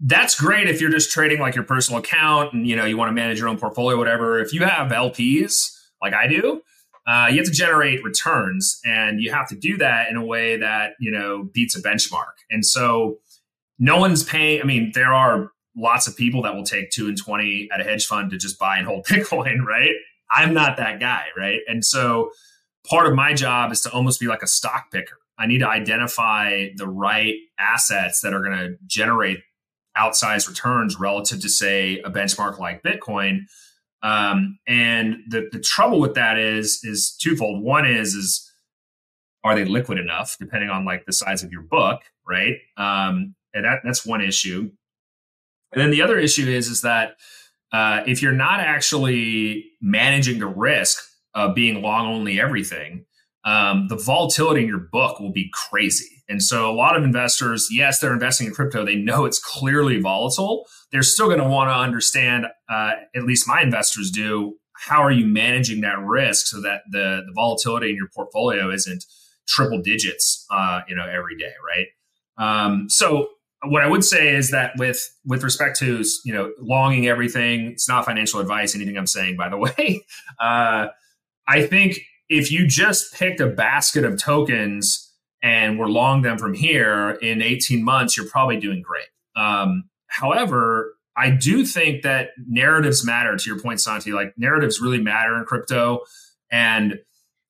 that's 0.00 0.38
great 0.38 0.68
if 0.68 0.80
you're 0.80 0.90
just 0.90 1.10
trading 1.10 1.40
like 1.40 1.54
your 1.54 1.64
personal 1.64 2.00
account 2.00 2.52
and 2.52 2.66
you 2.66 2.76
know 2.76 2.84
you 2.84 2.96
want 2.96 3.08
to 3.08 3.14
manage 3.14 3.38
your 3.38 3.48
own 3.48 3.58
portfolio 3.58 3.96
whatever. 3.96 4.38
If 4.38 4.52
you 4.52 4.64
have 4.64 4.92
lps 4.92 5.72
like 6.02 6.12
i 6.12 6.26
do 6.26 6.60
uh, 7.06 7.28
you 7.30 7.36
have 7.36 7.46
to 7.46 7.52
generate 7.52 8.02
returns 8.02 8.80
and 8.84 9.20
you 9.20 9.30
have 9.30 9.48
to 9.48 9.54
do 9.54 9.76
that 9.76 10.10
in 10.10 10.16
a 10.16 10.24
way 10.24 10.56
that 10.56 10.94
you 10.98 11.10
know 11.10 11.48
beats 11.54 11.76
a 11.76 11.82
benchmark. 11.82 12.34
And 12.50 12.66
so 12.66 13.18
no 13.78 13.98
one's 13.98 14.24
paying 14.24 14.60
i 14.60 14.64
mean 14.64 14.92
there 14.94 15.12
are 15.12 15.50
lots 15.76 16.06
of 16.06 16.16
people 16.16 16.42
that 16.42 16.54
will 16.54 16.64
take 16.64 16.90
2 16.90 17.06
and 17.06 17.18
20 17.18 17.68
at 17.70 17.80
a 17.80 17.84
hedge 17.84 18.06
fund 18.06 18.30
to 18.30 18.38
just 18.38 18.58
buy 18.58 18.78
and 18.78 18.86
hold 18.86 19.04
bitcoin 19.06 19.64
right? 19.64 19.92
I'm 20.30 20.52
not 20.52 20.76
that 20.78 21.00
guy 21.00 21.24
right? 21.36 21.60
And 21.68 21.84
so 21.84 22.30
part 22.88 23.06
of 23.06 23.14
my 23.14 23.32
job 23.34 23.72
is 23.72 23.80
to 23.82 23.90
almost 23.92 24.20
be 24.20 24.26
like 24.26 24.42
a 24.42 24.46
stock 24.46 24.90
picker. 24.92 25.18
I 25.38 25.46
need 25.46 25.58
to 25.58 25.68
identify 25.68 26.68
the 26.76 26.88
right 26.88 27.34
assets 27.58 28.20
that 28.22 28.32
are 28.32 28.40
going 28.40 28.56
to 28.56 28.76
generate 28.86 29.40
outsized 29.98 30.48
returns 30.48 30.98
relative 30.98 31.40
to 31.40 31.48
say 31.48 32.00
a 32.00 32.10
benchmark 32.10 32.58
like 32.58 32.82
Bitcoin. 32.82 33.46
Um, 34.02 34.58
and 34.66 35.18
the 35.28 35.48
the 35.50 35.60
trouble 35.60 36.00
with 36.00 36.14
that 36.14 36.38
is 36.38 36.80
is 36.84 37.16
twofold. 37.20 37.62
One 37.62 37.86
is 37.86 38.14
is 38.14 38.52
are 39.42 39.54
they 39.54 39.64
liquid 39.64 39.98
enough, 39.98 40.36
depending 40.38 40.70
on 40.70 40.84
like 40.84 41.06
the 41.06 41.12
size 41.12 41.42
of 41.42 41.52
your 41.52 41.62
book, 41.62 42.02
right? 42.26 42.56
Um, 42.76 43.34
and 43.54 43.64
that 43.64 43.80
that's 43.84 44.04
one 44.04 44.20
issue. 44.20 44.70
And 45.72 45.80
then 45.80 45.90
the 45.90 46.02
other 46.02 46.18
issue 46.18 46.48
is 46.48 46.68
is 46.68 46.82
that 46.82 47.16
uh, 47.72 48.02
if 48.06 48.22
you're 48.22 48.32
not 48.32 48.60
actually 48.60 49.70
managing 49.80 50.38
the 50.38 50.46
risk 50.46 51.04
of 51.34 51.54
being 51.54 51.82
long 51.82 52.06
only 52.06 52.40
everything, 52.40 53.04
um, 53.44 53.88
the 53.88 53.96
volatility 53.96 54.62
in 54.62 54.68
your 54.68 54.78
book 54.78 55.20
will 55.20 55.32
be 55.32 55.50
crazy. 55.52 56.15
And 56.28 56.42
so 56.42 56.70
a 56.70 56.74
lot 56.74 56.96
of 56.96 57.04
investors, 57.04 57.68
yes, 57.70 58.00
they're 58.00 58.12
investing 58.12 58.48
in 58.48 58.52
crypto. 58.52 58.84
They 58.84 58.96
know 58.96 59.24
it's 59.24 59.38
clearly 59.38 60.00
volatile. 60.00 60.66
They're 60.90 61.02
still 61.02 61.26
going 61.26 61.38
to 61.38 61.48
want 61.48 61.70
to 61.70 61.74
understand, 61.74 62.46
uh, 62.68 62.92
at 63.14 63.22
least 63.24 63.46
my 63.46 63.62
investors 63.62 64.10
do, 64.10 64.54
how 64.74 65.02
are 65.02 65.10
you 65.10 65.26
managing 65.26 65.80
that 65.82 65.98
risk 66.00 66.46
so 66.46 66.60
that 66.62 66.82
the, 66.90 67.22
the 67.26 67.32
volatility 67.34 67.90
in 67.90 67.96
your 67.96 68.08
portfolio 68.14 68.70
isn't 68.70 69.04
triple 69.48 69.80
digits, 69.80 70.44
uh, 70.50 70.80
you 70.88 70.96
know, 70.96 71.06
every 71.06 71.36
day, 71.36 71.52
right? 71.66 71.86
Um, 72.38 72.90
so 72.90 73.28
what 73.64 73.82
I 73.82 73.88
would 73.88 74.04
say 74.04 74.34
is 74.34 74.50
that 74.50 74.72
with 74.76 75.08
with 75.24 75.42
respect 75.42 75.78
to 75.78 76.04
you 76.24 76.32
know 76.32 76.52
longing 76.60 77.06
everything, 77.06 77.72
it's 77.72 77.88
not 77.88 78.04
financial 78.04 78.40
advice. 78.40 78.74
Anything 78.74 78.98
I'm 78.98 79.06
saying, 79.06 79.36
by 79.36 79.48
the 79.48 79.56
way, 79.78 80.04
uh, 80.40 80.88
I 81.48 81.66
think 81.66 82.00
if 82.28 82.50
you 82.50 82.66
just 82.66 83.14
picked 83.14 83.40
a 83.40 83.46
basket 83.46 84.04
of 84.04 84.20
tokens 84.20 85.05
and 85.46 85.78
we're 85.78 85.86
long 85.86 86.22
them 86.22 86.38
from 86.38 86.54
here 86.54 87.10
in 87.22 87.40
18 87.40 87.84
months, 87.84 88.16
you're 88.16 88.28
probably 88.28 88.58
doing 88.58 88.82
great. 88.82 89.06
Um, 89.36 89.84
however, 90.08 90.96
I 91.16 91.30
do 91.30 91.64
think 91.64 92.02
that 92.02 92.30
narratives 92.48 93.06
matter 93.06 93.36
to 93.36 93.48
your 93.48 93.60
point, 93.60 93.80
Santi. 93.80 94.10
Like 94.10 94.34
narratives 94.36 94.80
really 94.80 95.00
matter 95.00 95.36
in 95.36 95.44
crypto. 95.44 96.00
And 96.50 96.98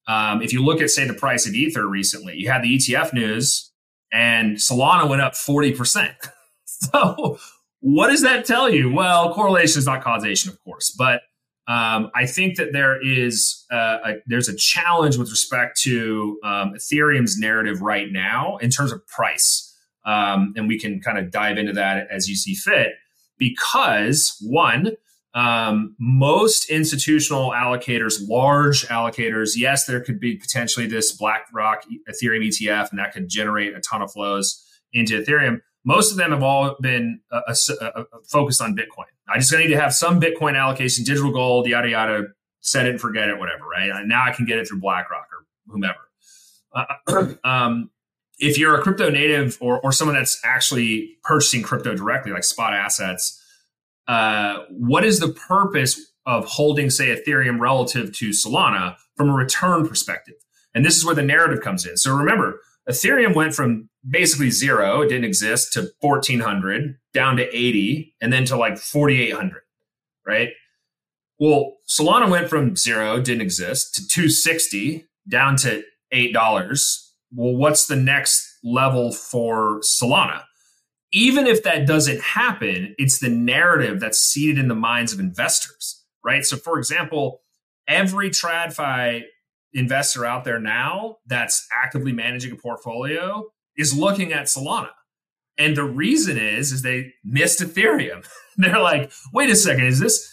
um, 0.06 0.42
if 0.42 0.52
you 0.52 0.62
look 0.62 0.82
at, 0.82 0.90
say, 0.90 1.06
the 1.06 1.14
price 1.14 1.46
of 1.48 1.54
Ether 1.54 1.86
recently, 1.88 2.36
you 2.36 2.50
had 2.50 2.62
the 2.62 2.76
ETF 2.76 3.14
news 3.14 3.72
and 4.12 4.58
Solana 4.58 5.08
went 5.08 5.22
up 5.22 5.32
40%. 5.32 6.12
so, 6.66 7.38
what 7.80 8.08
does 8.08 8.20
that 8.20 8.44
tell 8.44 8.68
you? 8.68 8.92
Well, 8.92 9.32
correlation 9.32 9.78
is 9.78 9.86
not 9.86 10.04
causation, 10.04 10.52
of 10.52 10.62
course, 10.64 10.90
but 10.90 11.22
um, 11.68 12.10
I 12.14 12.26
think 12.26 12.56
that 12.56 12.72
there 12.72 13.00
is 13.04 13.64
uh, 13.72 13.98
a, 14.04 14.12
there's 14.26 14.48
a 14.48 14.56
challenge 14.56 15.16
with 15.16 15.30
respect 15.30 15.80
to 15.82 16.38
um, 16.44 16.74
Ethereum's 16.74 17.38
narrative 17.38 17.82
right 17.82 18.10
now 18.10 18.56
in 18.58 18.70
terms 18.70 18.92
of 18.92 19.04
price, 19.08 19.74
um, 20.04 20.54
and 20.56 20.68
we 20.68 20.78
can 20.78 21.00
kind 21.00 21.18
of 21.18 21.30
dive 21.32 21.58
into 21.58 21.72
that 21.72 22.06
as 22.10 22.28
you 22.28 22.36
see 22.36 22.54
fit. 22.54 22.92
Because 23.38 24.36
one, 24.40 24.92
um, 25.34 25.96
most 25.98 26.70
institutional 26.70 27.50
allocators, 27.50 28.26
large 28.26 28.86
allocators, 28.86 29.50
yes, 29.56 29.86
there 29.86 30.00
could 30.00 30.20
be 30.20 30.36
potentially 30.36 30.86
this 30.86 31.12
BlackRock 31.12 31.82
Ethereum 32.08 32.46
ETF, 32.46 32.90
and 32.90 32.98
that 33.00 33.12
could 33.12 33.28
generate 33.28 33.74
a 33.74 33.80
ton 33.80 34.02
of 34.02 34.12
flows 34.12 34.64
into 34.92 35.20
Ethereum 35.20 35.60
most 35.86 36.10
of 36.10 36.18
them 36.18 36.32
have 36.32 36.42
all 36.42 36.76
been 36.80 37.20
uh, 37.30 37.40
uh, 37.48 37.84
uh, 37.84 38.04
focused 38.26 38.60
on 38.60 38.76
Bitcoin. 38.76 39.06
I 39.28 39.38
just 39.38 39.52
need 39.52 39.68
to 39.68 39.80
have 39.80 39.94
some 39.94 40.20
Bitcoin 40.20 40.60
allocation, 40.60 41.04
digital 41.04 41.30
gold, 41.32 41.68
yada 41.68 41.88
yada, 41.88 42.24
set 42.60 42.86
it 42.86 42.90
and 42.90 43.00
forget 43.00 43.28
it, 43.28 43.38
whatever. 43.38 43.64
Right 43.66 43.90
and 43.90 44.08
now, 44.08 44.24
I 44.24 44.32
can 44.32 44.44
get 44.44 44.58
it 44.58 44.68
through 44.68 44.80
BlackRock 44.80 45.28
or 45.32 45.46
whomever. 45.68 45.98
Uh, 46.74 47.34
um, 47.48 47.90
if 48.38 48.58
you're 48.58 48.78
a 48.78 48.82
crypto 48.82 49.10
native 49.10 49.56
or 49.60 49.80
or 49.80 49.92
someone 49.92 50.16
that's 50.16 50.40
actually 50.44 51.16
purchasing 51.22 51.62
crypto 51.62 51.94
directly, 51.94 52.32
like 52.32 52.44
spot 52.44 52.74
assets, 52.74 53.40
uh, 54.08 54.64
what 54.70 55.04
is 55.04 55.20
the 55.20 55.28
purpose 55.28 56.12
of 56.26 56.44
holding, 56.46 56.90
say, 56.90 57.16
Ethereum 57.16 57.60
relative 57.60 58.12
to 58.16 58.30
Solana 58.30 58.96
from 59.16 59.30
a 59.30 59.34
return 59.34 59.86
perspective? 59.86 60.34
And 60.74 60.84
this 60.84 60.96
is 60.96 61.04
where 61.04 61.14
the 61.14 61.22
narrative 61.22 61.62
comes 61.62 61.86
in. 61.86 61.96
So 61.96 62.12
remember, 62.14 62.60
Ethereum 62.88 63.34
went 63.34 63.54
from 63.54 63.88
basically 64.08 64.50
zero, 64.50 65.02
it 65.02 65.08
didn't 65.08 65.24
exist, 65.24 65.72
to 65.72 65.90
1400, 66.00 66.96
down 67.12 67.36
to 67.36 67.56
80, 67.56 68.14
and 68.20 68.32
then 68.32 68.44
to 68.46 68.56
like 68.56 68.78
4800, 68.78 69.62
right? 70.26 70.50
Well, 71.38 71.74
Solana 71.88 72.30
went 72.30 72.48
from 72.48 72.76
zero, 72.76 73.20
didn't 73.20 73.42
exist, 73.42 73.94
to 73.96 74.06
260, 74.06 75.04
down 75.28 75.56
to 75.56 75.82
$8. 76.14 76.32
Well, 77.32 77.56
what's 77.56 77.86
the 77.86 77.96
next 77.96 78.58
level 78.62 79.12
for 79.12 79.80
Solana? 79.80 80.42
even 81.12 81.46
if 81.46 81.62
that 81.62 81.86
doesn't 81.86 82.20
happen, 82.20 82.94
it's 82.98 83.20
the 83.20 83.28
narrative 83.28 84.00
that's 84.00 84.18
seeded 84.18 84.58
in 84.58 84.68
the 84.68 84.74
minds 84.74 85.12
of 85.12 85.20
investors, 85.20 86.04
right? 86.24 86.44
So, 86.44 86.56
for 86.56 86.78
example, 86.78 87.40
every 87.88 88.30
TradFi 88.30 89.22
investor 89.76 90.24
out 90.24 90.44
there 90.44 90.58
now 90.58 91.16
that's 91.26 91.66
actively 91.72 92.12
managing 92.12 92.52
a 92.52 92.56
portfolio 92.56 93.44
is 93.76 93.96
looking 93.96 94.32
at 94.32 94.46
Solana. 94.46 94.90
And 95.58 95.76
the 95.76 95.84
reason 95.84 96.36
is, 96.36 96.72
is 96.72 96.82
they 96.82 97.12
missed 97.24 97.60
Ethereum. 97.60 98.26
They're 98.56 98.80
like, 98.80 99.12
wait 99.32 99.50
a 99.50 99.56
second, 99.56 99.84
is 99.84 100.00
this 100.00 100.32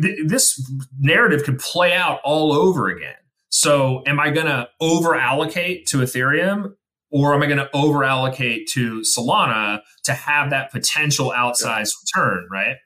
this 0.00 0.60
narrative 0.98 1.44
could 1.44 1.58
play 1.58 1.94
out 1.94 2.20
all 2.24 2.52
over 2.52 2.88
again? 2.88 3.14
So, 3.50 4.02
am 4.06 4.18
I 4.20 4.30
going 4.30 4.46
to 4.46 4.68
over 4.80 5.14
allocate 5.14 5.86
to 5.88 5.98
Ethereum 5.98 6.74
or 7.10 7.34
am 7.34 7.42
I 7.42 7.46
going 7.46 7.58
to 7.58 7.70
over 7.74 8.04
allocate 8.04 8.68
to 8.74 9.00
Solana 9.00 9.80
to 10.04 10.12
have 10.12 10.50
that 10.50 10.70
potential 10.70 11.32
outsized 11.36 11.92
yeah. 12.16 12.22
return, 12.22 12.48
right? 12.50 12.76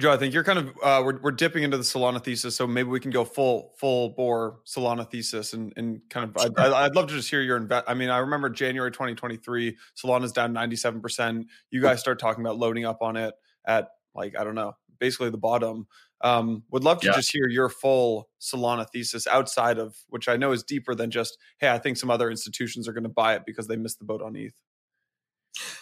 Joe, 0.00 0.12
I 0.12 0.16
think 0.16 0.34
you're 0.34 0.44
kind 0.44 0.58
of 0.58 0.68
uh, 0.82 1.02
we're 1.04 1.20
we're 1.20 1.30
dipping 1.30 1.62
into 1.62 1.76
the 1.76 1.82
Solana 1.82 2.22
thesis, 2.22 2.56
so 2.56 2.66
maybe 2.66 2.88
we 2.88 3.00
can 3.00 3.10
go 3.10 3.24
full 3.24 3.72
full 3.76 4.10
bore 4.10 4.60
Solana 4.66 5.08
thesis 5.08 5.52
and 5.52 5.72
and 5.76 6.00
kind 6.10 6.24
of 6.24 6.36
I'd, 6.42 6.58
I'd 6.58 6.94
love 6.94 7.08
to 7.08 7.14
just 7.14 7.30
hear 7.30 7.42
your 7.42 7.56
invest. 7.56 7.84
I 7.86 7.94
mean, 7.94 8.10
I 8.10 8.18
remember 8.18 8.50
January 8.50 8.90
2023, 8.90 9.76
Solana's 9.96 10.32
down 10.32 10.52
97 10.52 11.00
percent. 11.00 11.46
You 11.70 11.80
guys 11.80 12.00
start 12.00 12.18
talking 12.18 12.44
about 12.44 12.58
loading 12.58 12.84
up 12.84 13.02
on 13.02 13.16
it 13.16 13.34
at 13.66 13.88
like 14.14 14.36
I 14.38 14.44
don't 14.44 14.54
know, 14.54 14.72
basically 14.98 15.30
the 15.30 15.38
bottom. 15.38 15.86
Um, 16.22 16.64
would 16.70 16.84
love 16.84 17.00
to 17.00 17.06
yeah. 17.06 17.14
just 17.14 17.32
hear 17.32 17.48
your 17.48 17.68
full 17.68 18.28
Solana 18.40 18.86
thesis 18.88 19.26
outside 19.26 19.78
of 19.78 19.96
which 20.08 20.28
I 20.28 20.36
know 20.36 20.52
is 20.52 20.62
deeper 20.62 20.94
than 20.94 21.10
just, 21.10 21.38
hey, 21.58 21.70
I 21.70 21.78
think 21.78 21.96
some 21.96 22.10
other 22.10 22.30
institutions 22.30 22.86
are 22.86 22.92
going 22.92 23.04
to 23.04 23.08
buy 23.08 23.34
it 23.36 23.42
because 23.46 23.68
they 23.68 23.76
missed 23.76 23.98
the 24.00 24.04
boat 24.04 24.20
on 24.20 24.36
ETH. 24.36 24.52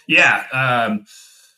Yeah. 0.07 0.45
Um, 0.53 1.05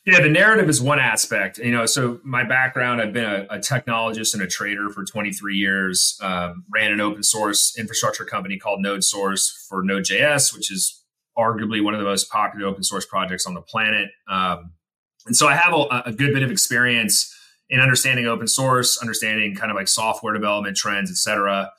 yeah, 0.05 0.19
the 0.19 0.29
narrative 0.29 0.67
is 0.67 0.81
one 0.81 0.99
aspect. 0.99 1.59
You 1.59 1.71
know, 1.71 1.85
so 1.85 2.19
my 2.23 2.43
background, 2.43 3.01
I've 3.01 3.13
been 3.13 3.25
a, 3.25 3.45
a 3.51 3.59
technologist 3.59 4.33
and 4.33 4.41
a 4.41 4.47
trader 4.47 4.89
for 4.89 5.05
23 5.05 5.55
years. 5.55 6.17
Um, 6.21 6.65
ran 6.73 6.91
an 6.91 6.99
open 6.99 7.21
source 7.21 7.77
infrastructure 7.77 8.25
company 8.25 8.57
called 8.57 8.83
NodeSource 8.83 9.67
for 9.67 9.83
Node.js, 9.83 10.55
which 10.55 10.71
is 10.71 11.03
arguably 11.37 11.83
one 11.83 11.93
of 11.93 11.99
the 11.99 12.05
most 12.05 12.31
popular 12.31 12.67
open 12.67 12.83
source 12.83 13.05
projects 13.05 13.45
on 13.45 13.53
the 13.53 13.61
planet. 13.61 14.09
Um, 14.27 14.71
and 15.27 15.35
so 15.35 15.47
I 15.47 15.55
have 15.55 15.73
a, 15.73 16.03
a 16.07 16.11
good 16.11 16.33
bit 16.33 16.41
of 16.41 16.49
experience 16.49 17.35
in 17.69 17.79
understanding 17.79 18.25
open 18.25 18.47
source, 18.47 18.97
understanding 19.01 19.55
kind 19.55 19.71
of 19.71 19.77
like 19.77 19.87
software 19.87 20.33
development 20.33 20.75
trends, 20.75 21.11
et 21.11 21.17
cetera. 21.17 21.71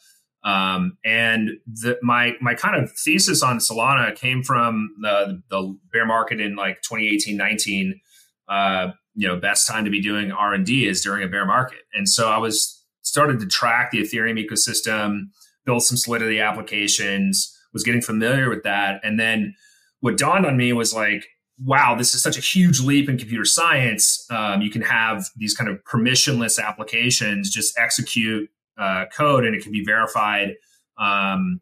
Um, 0.45 0.97
and 1.05 1.51
the, 1.67 1.99
my 2.03 2.35
my 2.41 2.55
kind 2.55 2.83
of 2.83 2.91
thesis 2.93 3.43
on 3.43 3.59
Solana 3.59 4.15
came 4.15 4.43
from 4.43 4.95
the, 5.01 5.43
the 5.51 5.79
bear 5.93 6.07
market 6.07 6.41
in 6.41 6.57
like 6.57 6.83
2018, 6.83 7.37
19. 7.37 8.01
Uh, 8.49 8.93
you 9.15 9.29
know, 9.29 9.37
best 9.37 9.69
time 9.69 9.85
to 9.85 9.91
be 9.91 10.01
doing 10.01 10.33
R 10.33 10.55
and 10.55 10.65
D 10.65 10.87
is 10.87 11.03
during 11.03 11.23
a 11.23 11.29
bear 11.29 11.47
market, 11.47 11.81
and 11.95 12.09
so 12.09 12.29
I 12.31 12.39
was 12.39 12.83
started 13.03 13.41
to 13.41 13.47
track 13.47 13.91
the 13.91 13.99
Ethereum 13.99 14.43
ecosystem, 14.43 15.25
build 15.65 15.83
some 15.83 15.97
Solidity 15.97 16.41
applications, 16.41 17.57
was 17.73 17.83
getting 17.83 18.01
familiar 18.01 18.49
with 18.49 18.63
that, 18.63 19.01
and 19.05 19.19
then 19.19 19.55
what 20.01 20.19
dawned 20.19 20.45
on 20.45 20.57
me 20.57 20.73
was 20.73 20.93
like, 20.93 21.27
wow, 21.65 21.95
this 21.95 22.15
is 22.15 22.23
such 22.23 22.37
a 22.37 22.41
huge 22.41 22.81
leap 22.81 23.09
in 23.09 23.17
computer 23.17 23.45
science. 23.45 24.27
Um, 24.31 24.63
you 24.63 24.71
can 24.71 24.83
have 24.83 25.27
these 25.37 25.55
kind 25.55 25.71
of 25.71 25.83
permissionless 25.85 26.63
applications 26.63 27.51
just 27.51 27.79
execute 27.79 28.51
uh, 28.79 29.05
code, 29.17 29.45
and 29.45 29.55
it 29.55 29.63
can 29.63 29.73
be 29.73 29.85
verified 29.85 30.55
um, 30.99 31.61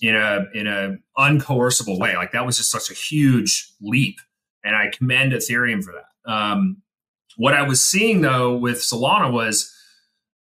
in 0.00 0.16
a 0.16 0.46
in 0.54 0.66
a 0.66 0.96
uncoercible 1.18 1.98
way. 1.98 2.16
Like 2.16 2.32
that 2.32 2.46
was 2.46 2.56
just 2.56 2.70
such 2.70 2.90
a 2.90 2.94
huge 2.94 3.72
leap, 3.80 4.16
and 4.64 4.74
I 4.74 4.90
commend 4.96 5.32
Ethereum 5.32 5.82
for 5.84 5.92
that. 5.92 6.06
Um, 6.26 6.82
what 7.36 7.54
I 7.54 7.62
was 7.62 7.84
seeing 7.84 8.20
though 8.20 8.56
with 8.56 8.78
Solana 8.78 9.32
was 9.32 9.72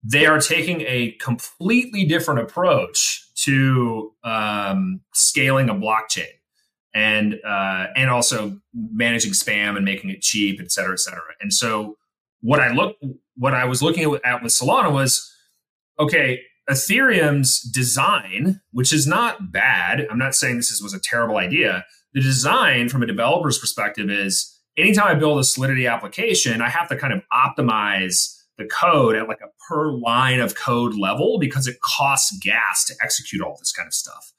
they 0.03 0.27
are 0.27 0.41
taking 0.41 0.81
a 0.83 1.13
completely 1.21 2.05
different 2.05 2.41
approach 2.41 3.29
to 3.45 4.13
um, 4.25 5.01
scaling 5.15 5.69
a 5.69 5.75
blockchain 5.75 6.27
and 6.95 7.35
uh, 7.47 7.87
and 7.97 8.11
also 8.11 8.59
managing 8.75 9.33
spam 9.33 9.77
and 9.77 9.85
making 9.85 10.11
it 10.11 10.21
cheap, 10.21 10.61
et 10.61 10.73
cetera, 10.73 10.93
et 10.93 11.01
cetera. 11.01 11.23
And 11.41 11.53
so 11.53 11.97
what 12.41 12.61
I 12.61 12.73
look 12.73 12.97
what 13.37 13.55
I 13.55 13.65
was 13.65 13.83
looking 13.83 14.19
at 14.25 14.43
with 14.43 14.53
Solana 14.53 14.93
was 14.93 15.33
okay. 15.99 16.41
Ethereum's 16.69 17.61
design, 17.63 18.61
which 18.71 18.93
is 18.93 19.05
not 19.05 19.51
bad. 19.51 20.07
I'm 20.09 20.19
not 20.19 20.37
saying 20.37 20.57
this 20.57 20.71
is, 20.71 20.81
was 20.81 20.95
a 20.95 21.01
terrible 21.01 21.37
idea. 21.37 21.85
The 22.15 22.21
design 22.21 22.89
from 22.89 23.03
a 23.03 23.07
developer's 23.07 23.59
perspective 23.59 24.09
is 24.09 24.57
anytime 24.77 25.09
I 25.09 25.15
build 25.15 25.39
a 25.39 25.45
Solidity 25.45 25.87
application, 25.87 26.61
I 26.61 26.69
have 26.69 26.89
to 26.89 26.97
kind 26.97 27.13
of 27.13 27.23
optimize 27.33 28.37
the 28.59 28.67
code 28.67 29.17
at 29.17 29.29
like 29.29 29.41
a 29.41 29.49
per 29.69 29.91
line 29.91 30.41
of 30.41 30.55
code 30.55 30.95
level 30.95 31.39
because 31.39 31.67
it 31.67 31.81
costs 31.81 32.37
gas 32.39 32.85
to 32.87 32.95
execute 33.03 33.43
all 33.43 33.57
this 33.59 33.73
kind 33.73 33.87
of 33.87 33.95
stuff. 33.95 34.33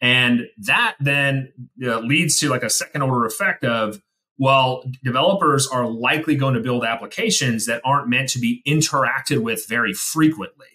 And 0.00 0.46
that 0.58 0.96
then 0.98 1.52
uh, 1.84 2.00
leads 2.00 2.38
to 2.40 2.48
like 2.48 2.62
a 2.62 2.70
second 2.70 3.02
order 3.02 3.26
effect 3.26 3.64
of, 3.64 4.00
well, 4.38 4.82
developers 5.04 5.68
are 5.68 5.86
likely 5.86 6.34
going 6.34 6.54
to 6.54 6.60
build 6.60 6.84
applications 6.84 7.66
that 7.66 7.82
aren't 7.84 8.08
meant 8.08 8.30
to 8.30 8.38
be 8.38 8.62
interacted 8.66 9.42
with 9.42 9.68
very 9.68 9.92
frequently 9.92 10.66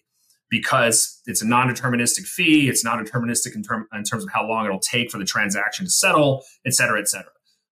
because 0.49 1.19
it's 1.25 1.41
a 1.41 1.47
non 1.47 1.67
deterministic 1.67 2.27
fee. 2.27 2.69
It's 2.69 2.83
not 2.83 3.03
deterministic 3.03 3.55
in, 3.55 3.63
term, 3.63 3.87
in 3.93 4.03
terms 4.03 4.23
of 4.23 4.29
how 4.31 4.47
long 4.47 4.65
it'll 4.65 4.79
take 4.79 5.09
for 5.09 5.17
the 5.17 5.25
transaction 5.25 5.85
to 5.85 5.91
settle, 5.91 6.43
et 6.65 6.75
cetera, 6.75 6.99
et 6.99 7.07
cetera. 7.07 7.31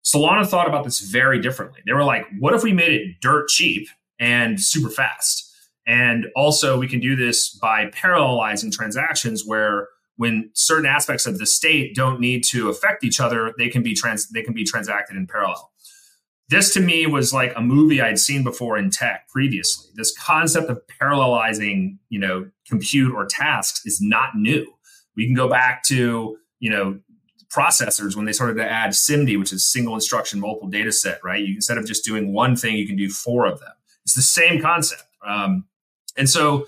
Solana 0.04 0.46
thought 0.46 0.68
about 0.68 0.84
this 0.84 1.00
very 1.00 1.40
differently. 1.40 1.80
They 1.87 1.92
were 1.92 2.04
like, 2.04 2.24
what 2.38 2.54
if 2.54 2.62
we 2.62 2.72
made 2.72 2.92
it 2.92 3.20
dirt 3.20 3.48
cheap 3.48 3.88
and 4.18 4.61
super 4.61 4.90
fast? 4.90 5.44
And 5.87 6.26
also, 6.37 6.78
we 6.78 6.87
can 6.87 7.00
do 7.00 7.16
this 7.16 7.50
by 7.50 7.87
parallelizing 7.87 8.72
transactions 8.72 9.44
where 9.46 9.88
when 10.16 10.50
certain 10.52 10.84
aspects 10.84 11.26
of 11.26 11.38
the 11.38 11.46
state 11.46 11.94
don't 11.94 12.20
need 12.20 12.44
to 12.44 12.68
affect 12.68 13.04
each 13.04 13.20
other, 13.20 13.54
they 13.56 13.68
can 13.68 13.82
be 13.82 13.94
trans 13.94 14.28
they 14.28 14.42
can 14.42 14.52
be 14.52 14.64
transacted 14.64 15.16
in 15.16 15.26
parallel. 15.26 15.70
This 16.50 16.72
to 16.74 16.80
me 16.80 17.06
was 17.06 17.32
like 17.32 17.52
a 17.56 17.61
movie 17.61 18.00
I'd 18.00 18.18
seen 18.18 18.42
before 18.42 18.78
in 18.78 18.90
tech 18.90 19.28
previously. 19.28 19.90
This 19.94 20.16
concept 20.16 20.70
of 20.70 20.80
parallelizing, 21.00 21.98
you 22.08 22.18
know, 22.18 22.50
compute 22.66 23.14
or 23.14 23.26
tasks 23.26 23.84
is 23.87 24.00
not 24.00 24.34
new. 24.34 24.66
We 25.16 25.26
can 25.26 25.34
go 25.34 25.48
back 25.48 25.84
to, 25.84 26.37
you 26.58 26.70
know, 26.70 26.98
processors 27.54 28.14
when 28.14 28.24
they 28.24 28.32
started 28.32 28.54
to 28.54 28.70
add 28.70 28.90
SIMD, 28.90 29.38
which 29.38 29.52
is 29.52 29.66
single 29.66 29.94
instruction 29.94 30.40
multiple 30.40 30.68
data 30.68 30.92
set, 30.92 31.18
right? 31.24 31.44
You 31.44 31.54
instead 31.54 31.78
of 31.78 31.87
just 31.87 32.04
doing 32.04 32.32
one 32.32 32.56
thing, 32.56 32.76
you 32.76 32.87
can 32.87 32.96
do 32.96 33.08
four 33.08 33.46
of 33.46 33.61
them. 33.61 33.72
It's 34.04 34.14
the 34.14 34.22
same 34.22 34.61
concept. 34.61 35.04
Um, 35.26 35.66
and 36.16 36.28
so 36.28 36.66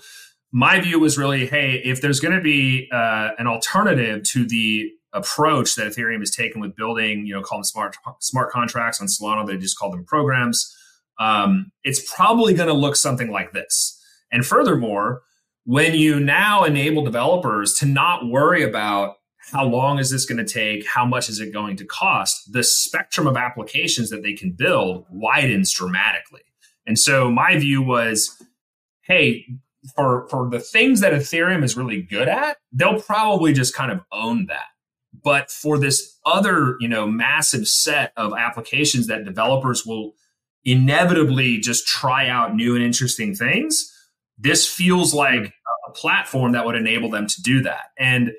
my 0.51 0.79
view 0.79 0.99
was 0.99 1.17
really, 1.17 1.45
hey, 1.45 1.81
if 1.83 2.01
there's 2.01 2.19
going 2.19 2.35
to 2.35 2.41
be 2.41 2.89
uh, 2.91 3.31
an 3.37 3.47
alternative 3.47 4.23
to 4.23 4.45
the 4.45 4.91
approach 5.13 5.75
that 5.75 5.87
Ethereum 5.87 6.19
has 6.19 6.31
taken 6.31 6.61
with 6.61 6.75
building, 6.75 7.25
you 7.25 7.33
know, 7.33 7.41
call 7.41 7.59
them 7.59 7.63
smart 7.63 7.95
smart 8.19 8.51
contracts 8.51 9.01
on 9.01 9.07
Solana, 9.07 9.45
they 9.45 9.57
just 9.57 9.77
call 9.77 9.91
them 9.91 10.03
programs. 10.03 10.75
Um, 11.19 11.71
it's 11.83 12.11
probably 12.13 12.53
going 12.53 12.69
to 12.69 12.73
look 12.73 12.95
something 12.95 13.29
like 13.29 13.51
this. 13.53 14.01
And 14.31 14.45
furthermore, 14.45 15.21
when 15.65 15.93
you 15.93 16.19
now 16.19 16.63
enable 16.63 17.03
developers 17.03 17.75
to 17.75 17.85
not 17.85 18.27
worry 18.27 18.63
about 18.63 19.17
how 19.51 19.65
long 19.65 19.99
is 19.99 20.09
this 20.09 20.25
going 20.25 20.43
to 20.43 20.53
take, 20.53 20.87
how 20.87 21.05
much 21.05 21.29
is 21.29 21.39
it 21.39 21.51
going 21.51 21.75
to 21.77 21.85
cost, 21.85 22.51
the 22.51 22.63
spectrum 22.63 23.27
of 23.27 23.37
applications 23.37 24.09
that 24.09 24.23
they 24.23 24.33
can 24.33 24.51
build 24.51 25.05
widens 25.09 25.71
dramatically. 25.71 26.41
And 26.85 26.97
so 26.97 27.29
my 27.29 27.57
view 27.57 27.81
was, 27.81 28.41
hey, 29.01 29.45
for 29.95 30.27
for 30.29 30.49
the 30.49 30.59
things 30.59 30.99
that 31.01 31.13
Ethereum 31.13 31.63
is 31.63 31.75
really 31.75 32.01
good 32.01 32.27
at, 32.27 32.57
they'll 32.71 33.01
probably 33.01 33.53
just 33.53 33.75
kind 33.75 33.91
of 33.91 34.01
own 34.11 34.45
that. 34.47 34.67
But 35.23 35.51
for 35.51 35.77
this 35.77 36.17
other, 36.25 36.77
you 36.79 36.87
know, 36.87 37.07
massive 37.07 37.67
set 37.67 38.13
of 38.15 38.33
applications 38.37 39.07
that 39.07 39.25
developers 39.25 39.85
will 39.85 40.13
inevitably 40.63 41.57
just 41.57 41.87
try 41.87 42.27
out 42.27 42.55
new 42.55 42.75
and 42.75 42.83
interesting 42.83 43.35
things, 43.35 43.91
this 44.37 44.67
feels 44.67 45.13
like 45.13 45.53
a 45.87 45.91
platform 45.91 46.53
that 46.53 46.65
would 46.65 46.75
enable 46.75 47.09
them 47.09 47.27
to 47.27 47.41
do 47.41 47.61
that. 47.63 47.85
And 47.97 48.31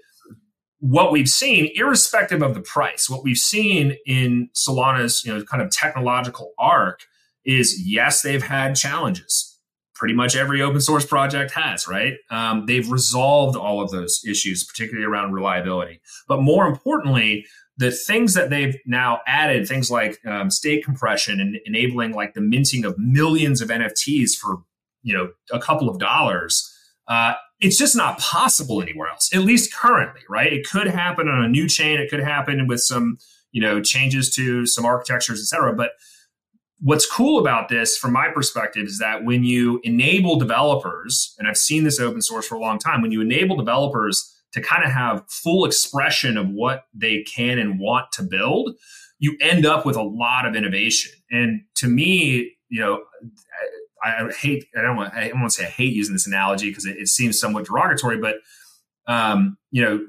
what 0.82 1.12
we've 1.12 1.28
seen, 1.28 1.70
irrespective 1.76 2.42
of 2.42 2.54
the 2.54 2.60
price, 2.60 3.08
what 3.08 3.22
we've 3.22 3.36
seen 3.36 3.96
in 4.04 4.50
Solana's, 4.52 5.24
you 5.24 5.32
know, 5.32 5.44
kind 5.44 5.62
of 5.62 5.70
technological 5.70 6.52
arc 6.58 7.02
is 7.44 7.80
yes, 7.86 8.22
they've 8.22 8.42
had 8.42 8.74
challenges 8.74 9.52
pretty 9.94 10.14
much 10.14 10.34
every 10.34 10.60
open 10.60 10.80
source 10.80 11.06
project 11.06 11.52
has, 11.52 11.86
right? 11.86 12.14
Um, 12.28 12.66
they've 12.66 12.90
resolved 12.90 13.56
all 13.56 13.80
of 13.80 13.92
those 13.92 14.20
issues, 14.26 14.64
particularly 14.64 15.06
around 15.06 15.32
reliability. 15.32 16.00
But 16.26 16.42
more 16.42 16.66
importantly, 16.66 17.46
the 17.76 17.92
things 17.92 18.34
that 18.34 18.50
they've 18.50 18.74
now 18.84 19.20
added, 19.28 19.68
things 19.68 19.92
like 19.92 20.18
um, 20.26 20.50
state 20.50 20.84
compression 20.84 21.40
and 21.40 21.56
enabling 21.66 22.14
like 22.14 22.34
the 22.34 22.40
minting 22.40 22.84
of 22.84 22.98
millions 22.98 23.60
of 23.60 23.68
NFTs 23.68 24.32
for 24.32 24.64
you 25.04 25.14
know 25.14 25.30
a 25.52 25.60
couple 25.60 25.88
of 25.88 26.00
dollars. 26.00 26.68
Uh, 27.06 27.34
it's 27.62 27.78
just 27.78 27.96
not 27.96 28.18
possible 28.18 28.82
anywhere 28.82 29.08
else, 29.08 29.34
at 29.34 29.40
least 29.40 29.72
currently, 29.72 30.20
right? 30.28 30.52
It 30.52 30.68
could 30.68 30.88
happen 30.88 31.28
on 31.28 31.44
a 31.44 31.48
new 31.48 31.68
chain. 31.68 31.98
It 32.00 32.10
could 32.10 32.22
happen 32.22 32.66
with 32.66 32.80
some 32.80 33.16
you 33.52 33.60
know, 33.60 33.80
changes 33.80 34.34
to 34.34 34.66
some 34.66 34.84
architectures, 34.84 35.40
et 35.40 35.44
cetera. 35.44 35.74
But 35.74 35.92
what's 36.80 37.06
cool 37.06 37.38
about 37.38 37.68
this 37.68 37.96
from 37.96 38.12
my 38.12 38.28
perspective 38.28 38.86
is 38.86 38.98
that 38.98 39.24
when 39.24 39.44
you 39.44 39.80
enable 39.84 40.36
developers, 40.36 41.34
and 41.38 41.46
I've 41.46 41.58
seen 41.58 41.84
this 41.84 42.00
open 42.00 42.22
source 42.22 42.46
for 42.46 42.56
a 42.56 42.60
long 42.60 42.78
time, 42.78 43.02
when 43.02 43.12
you 43.12 43.20
enable 43.20 43.56
developers 43.56 44.28
to 44.52 44.60
kind 44.60 44.84
of 44.84 44.90
have 44.90 45.22
full 45.28 45.64
expression 45.64 46.36
of 46.36 46.48
what 46.48 46.84
they 46.92 47.22
can 47.22 47.58
and 47.58 47.78
want 47.78 48.10
to 48.12 48.22
build, 48.22 48.74
you 49.18 49.36
end 49.40 49.64
up 49.64 49.86
with 49.86 49.96
a 49.96 50.02
lot 50.02 50.46
of 50.46 50.56
innovation. 50.56 51.12
And 51.30 51.62
to 51.76 51.86
me, 51.86 52.56
you 52.68 52.80
know, 52.80 53.02
I, 54.02 54.32
hate, 54.32 54.66
I 54.76 54.82
don't 54.82 54.96
want, 54.96 55.14
I 55.14 55.28
don't 55.28 55.40
want 55.40 55.52
to 55.52 55.56
say 55.56 55.66
I 55.66 55.70
hate 55.70 55.94
using 55.94 56.14
this 56.14 56.26
analogy 56.26 56.70
because 56.70 56.86
it, 56.86 56.96
it, 56.98 57.08
seems 57.08 57.38
somewhat 57.38 57.66
derogatory, 57.66 58.18
but, 58.18 58.36
um, 59.06 59.56
you 59.70 59.82
know, 59.82 60.04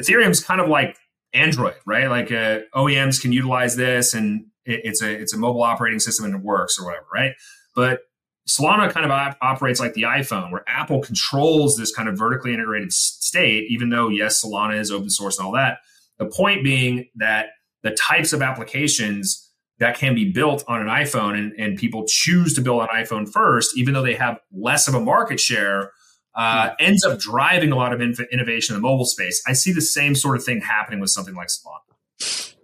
Ethereum 0.00 0.30
is 0.30 0.42
kind 0.42 0.60
of 0.60 0.68
like 0.68 0.96
Android, 1.32 1.74
right? 1.86 2.08
Like 2.08 2.30
uh, 2.30 2.60
OEMs 2.74 3.20
can 3.20 3.32
utilize 3.32 3.76
this 3.76 4.14
and 4.14 4.46
it, 4.64 4.80
it's 4.84 5.02
a, 5.02 5.10
it's 5.10 5.34
a 5.34 5.38
mobile 5.38 5.62
operating 5.62 5.98
system 5.98 6.24
and 6.26 6.34
it 6.34 6.42
works 6.42 6.78
or 6.78 6.86
whatever, 6.86 7.06
right? 7.12 7.32
But 7.74 8.00
Solana 8.48 8.90
kind 8.90 9.06
of 9.06 9.12
op- 9.12 9.38
operates 9.40 9.80
like 9.80 9.94
the 9.94 10.02
iPhone, 10.02 10.50
where 10.50 10.64
Apple 10.66 11.00
controls 11.00 11.76
this 11.76 11.94
kind 11.94 12.08
of 12.08 12.18
vertically 12.18 12.52
integrated 12.52 12.92
state, 12.92 13.70
even 13.70 13.88
though, 13.88 14.08
yes, 14.08 14.44
Solana 14.44 14.78
is 14.78 14.90
open 14.90 15.10
source 15.10 15.38
and 15.38 15.46
all 15.46 15.52
that. 15.52 15.78
The 16.18 16.26
point 16.26 16.64
being 16.64 17.08
that 17.16 17.46
the 17.82 17.92
types 17.92 18.32
of 18.32 18.42
applications 18.42 19.51
that 19.78 19.96
can 19.96 20.14
be 20.14 20.30
built 20.30 20.64
on 20.68 20.80
an 20.80 20.88
iPhone 20.88 21.36
and, 21.36 21.52
and 21.58 21.76
people 21.76 22.04
choose 22.06 22.54
to 22.54 22.60
build 22.60 22.82
on 22.82 22.88
iPhone 22.88 23.28
first, 23.30 23.76
even 23.76 23.94
though 23.94 24.02
they 24.02 24.14
have 24.14 24.38
less 24.52 24.86
of 24.86 24.94
a 24.94 25.00
market 25.00 25.40
share, 25.40 25.90
uh, 26.34 26.68
mm-hmm. 26.68 26.74
ends 26.78 27.04
up 27.04 27.18
driving 27.18 27.72
a 27.72 27.76
lot 27.76 27.92
of 27.92 28.00
inf- 28.00 28.20
innovation 28.30 28.74
in 28.74 28.82
the 28.82 28.86
mobile 28.86 29.04
space. 29.04 29.42
I 29.46 29.52
see 29.52 29.72
the 29.72 29.80
same 29.80 30.14
sort 30.14 30.36
of 30.36 30.44
thing 30.44 30.60
happening 30.60 31.00
with 31.00 31.10
something 31.10 31.34
like 31.34 31.48
Solana. 31.48 32.54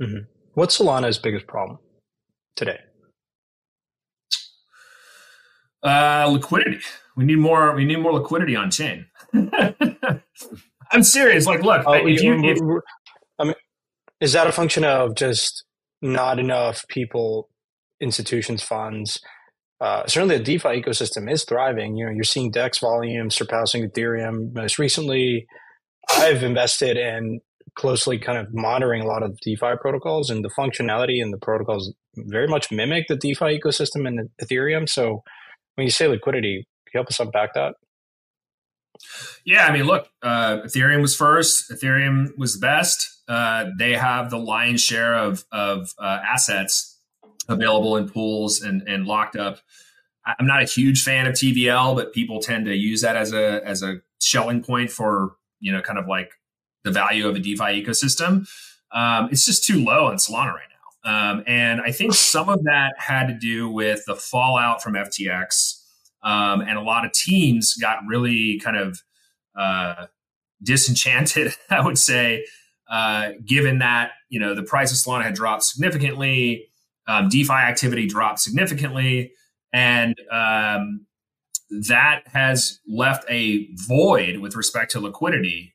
Mm-hmm. 0.00 0.18
What's 0.54 0.78
Solana's 0.78 1.18
biggest 1.18 1.46
problem 1.46 1.78
today? 2.56 2.78
Uh, 5.82 6.28
liquidity. 6.30 6.80
We 7.16 7.24
need 7.24 7.38
more. 7.38 7.74
We 7.74 7.84
need 7.84 7.96
more 7.96 8.12
liquidity 8.12 8.56
on 8.56 8.70
chain. 8.70 9.06
I'm 10.92 11.02
serious. 11.02 11.46
Like, 11.46 11.62
look, 11.62 11.82
oh, 11.86 11.94
if 12.06 12.22
you, 12.22 12.34
if, 12.44 12.58
I 13.38 13.44
mean, 13.44 13.54
is 14.20 14.32
that 14.34 14.46
a 14.46 14.52
function 14.52 14.84
of 14.84 15.14
just 15.16 15.64
not 16.02 16.38
enough 16.38 16.86
people, 16.88 17.48
institutions, 18.00 18.62
funds? 18.62 19.20
Uh, 19.80 20.06
certainly, 20.06 20.36
the 20.36 20.44
DeFi 20.44 20.68
ecosystem 20.68 21.30
is 21.30 21.44
thriving. 21.44 21.96
You 21.96 22.06
know, 22.06 22.12
you're 22.12 22.24
seeing 22.24 22.50
DEX 22.50 22.78
volume 22.78 23.30
surpassing 23.30 23.88
Ethereum. 23.88 24.54
Most 24.54 24.78
recently, 24.78 25.46
I've 26.10 26.42
invested 26.42 26.96
in 26.96 27.40
closely 27.74 28.18
kind 28.18 28.38
of 28.38 28.52
monitoring 28.52 29.02
a 29.02 29.06
lot 29.06 29.22
of 29.22 29.38
DeFi 29.40 29.76
protocols, 29.80 30.30
and 30.30 30.44
the 30.44 30.50
functionality 30.50 31.22
and 31.22 31.32
the 31.32 31.38
protocols 31.38 31.92
very 32.16 32.46
much 32.46 32.70
mimic 32.70 33.06
the 33.08 33.16
DeFi 33.16 33.58
ecosystem 33.58 34.06
in 34.06 34.28
Ethereum. 34.42 34.88
So 34.88 35.22
when 35.74 35.86
you 35.86 35.90
say 35.90 36.06
liquidity, 36.06 36.66
can 36.86 36.92
you 36.94 36.98
help 36.98 37.08
us 37.08 37.20
unpack 37.20 37.54
that? 37.54 37.74
Yeah, 39.44 39.66
I 39.66 39.72
mean, 39.72 39.84
look, 39.84 40.08
uh, 40.22 40.58
Ethereum 40.58 41.00
was 41.00 41.16
first. 41.16 41.70
Ethereum 41.70 42.28
was 42.36 42.54
the 42.54 42.60
best. 42.60 43.11
Uh, 43.32 43.70
they 43.78 43.94
have 43.94 44.28
the 44.28 44.38
lion's 44.38 44.82
share 44.82 45.14
of 45.14 45.44
of 45.50 45.94
uh, 45.98 46.18
assets 46.22 46.98
available 47.48 47.96
in 47.96 48.06
pools 48.06 48.60
and 48.60 48.82
and 48.86 49.06
locked 49.06 49.36
up. 49.36 49.58
I'm 50.26 50.46
not 50.46 50.62
a 50.62 50.66
huge 50.66 51.02
fan 51.02 51.26
of 51.26 51.32
TVL, 51.32 51.96
but 51.96 52.12
people 52.12 52.40
tend 52.40 52.66
to 52.66 52.76
use 52.76 53.00
that 53.00 53.16
as 53.16 53.32
a 53.32 53.66
as 53.66 53.82
a 53.82 54.02
Schelling 54.20 54.62
point 54.62 54.90
for 54.90 55.36
you 55.60 55.72
know 55.72 55.80
kind 55.80 55.98
of 55.98 56.06
like 56.06 56.32
the 56.84 56.90
value 56.90 57.26
of 57.26 57.34
a 57.34 57.38
DeFi 57.38 57.82
ecosystem. 57.82 58.46
Um, 58.92 59.28
it's 59.32 59.46
just 59.46 59.64
too 59.64 59.82
low 59.82 60.08
on 60.08 60.16
Solana 60.16 60.52
right 60.52 60.68
now. 61.04 61.30
um, 61.30 61.44
and 61.46 61.80
I 61.80 61.90
think 61.90 62.12
some 62.12 62.50
of 62.50 62.64
that 62.64 62.92
had 62.98 63.28
to 63.28 63.34
do 63.34 63.70
with 63.70 64.04
the 64.06 64.14
fallout 64.14 64.82
from 64.82 64.92
FTX. 64.92 65.80
Um, 66.22 66.60
and 66.60 66.76
a 66.76 66.82
lot 66.82 67.06
of 67.06 67.12
teams 67.12 67.74
got 67.74 68.00
really 68.06 68.60
kind 68.60 68.76
of 68.76 69.02
uh, 69.58 70.06
disenchanted, 70.62 71.56
I 71.70 71.80
would 71.84 71.98
say, 71.98 72.44
uh, 72.90 73.30
given 73.44 73.78
that 73.78 74.12
you 74.28 74.40
know 74.40 74.54
the 74.54 74.62
price 74.62 74.92
of 74.92 74.98
Solana 74.98 75.24
had 75.24 75.34
dropped 75.34 75.64
significantly, 75.64 76.68
um, 77.06 77.28
DeFi 77.28 77.52
activity 77.52 78.06
dropped 78.06 78.40
significantly, 78.40 79.32
and 79.72 80.14
um, 80.30 81.06
that 81.88 82.22
has 82.26 82.80
left 82.86 83.24
a 83.28 83.68
void 83.88 84.38
with 84.38 84.56
respect 84.56 84.92
to 84.92 85.00
liquidity 85.00 85.74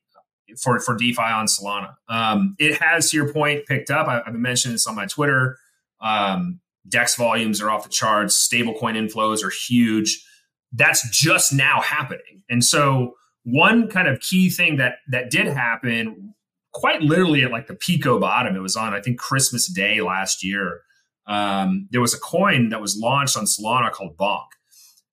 for 0.62 0.80
for 0.80 0.96
DeFi 0.96 1.22
on 1.22 1.48
Solana. 1.48 1.96
Um, 2.08 2.56
it 2.60 2.80
has, 2.82 3.12
to 3.12 3.17
your 3.17 3.32
point, 3.34 3.65
picked 3.65 3.89
up. 3.89 4.08
I, 4.08 4.15
have 4.15 4.26
been 4.26 4.41
mentioning 4.41 4.76
this 4.76 4.88
on 4.88 4.96
my 4.96 5.06
Twitter. 5.06 5.58
Um, 6.02 6.60
Dex 6.88 7.15
volumes 7.15 7.62
are 7.62 7.70
off 7.70 7.84
the 7.84 7.89
charts. 7.89 8.48
Stablecoin 8.48 8.96
inflows 8.96 9.43
are 9.43 9.52
huge. 9.52 10.24
That's 10.72 11.10
just 11.10 11.54
now 11.54 11.82
happening, 11.82 12.43
and 12.50 12.63
so 12.63 13.15
one 13.43 13.88
kind 13.88 14.10
of 14.10 14.20
key 14.20 14.50
thing 14.50 14.76
that 14.78 14.96
that 15.10 15.32
did 15.32 15.48
happen, 15.48 16.34
quite 16.73 17.01
literally 17.01 17.43
at 17.43 17.51
like 17.51 17.67
the 17.67 17.75
pico 17.75 18.19
bottom. 18.19 18.56
It 18.56 18.62
was 18.62 18.75
on 18.75 18.93
I 18.93 19.01
think 19.01 19.19
Christmas 19.19 19.67
Day 19.67 20.01
last 20.01 20.43
year. 20.43 20.82
Um, 21.27 21.88
there 21.91 22.01
was 22.01 22.13
a 22.13 22.19
coin 22.19 22.69
that 22.69 22.82
was 22.82 22.97
launched 22.97 23.38
on 23.38 23.45
Solana 23.45 23.91
called 23.91 24.17
Bonk. 24.17 24.45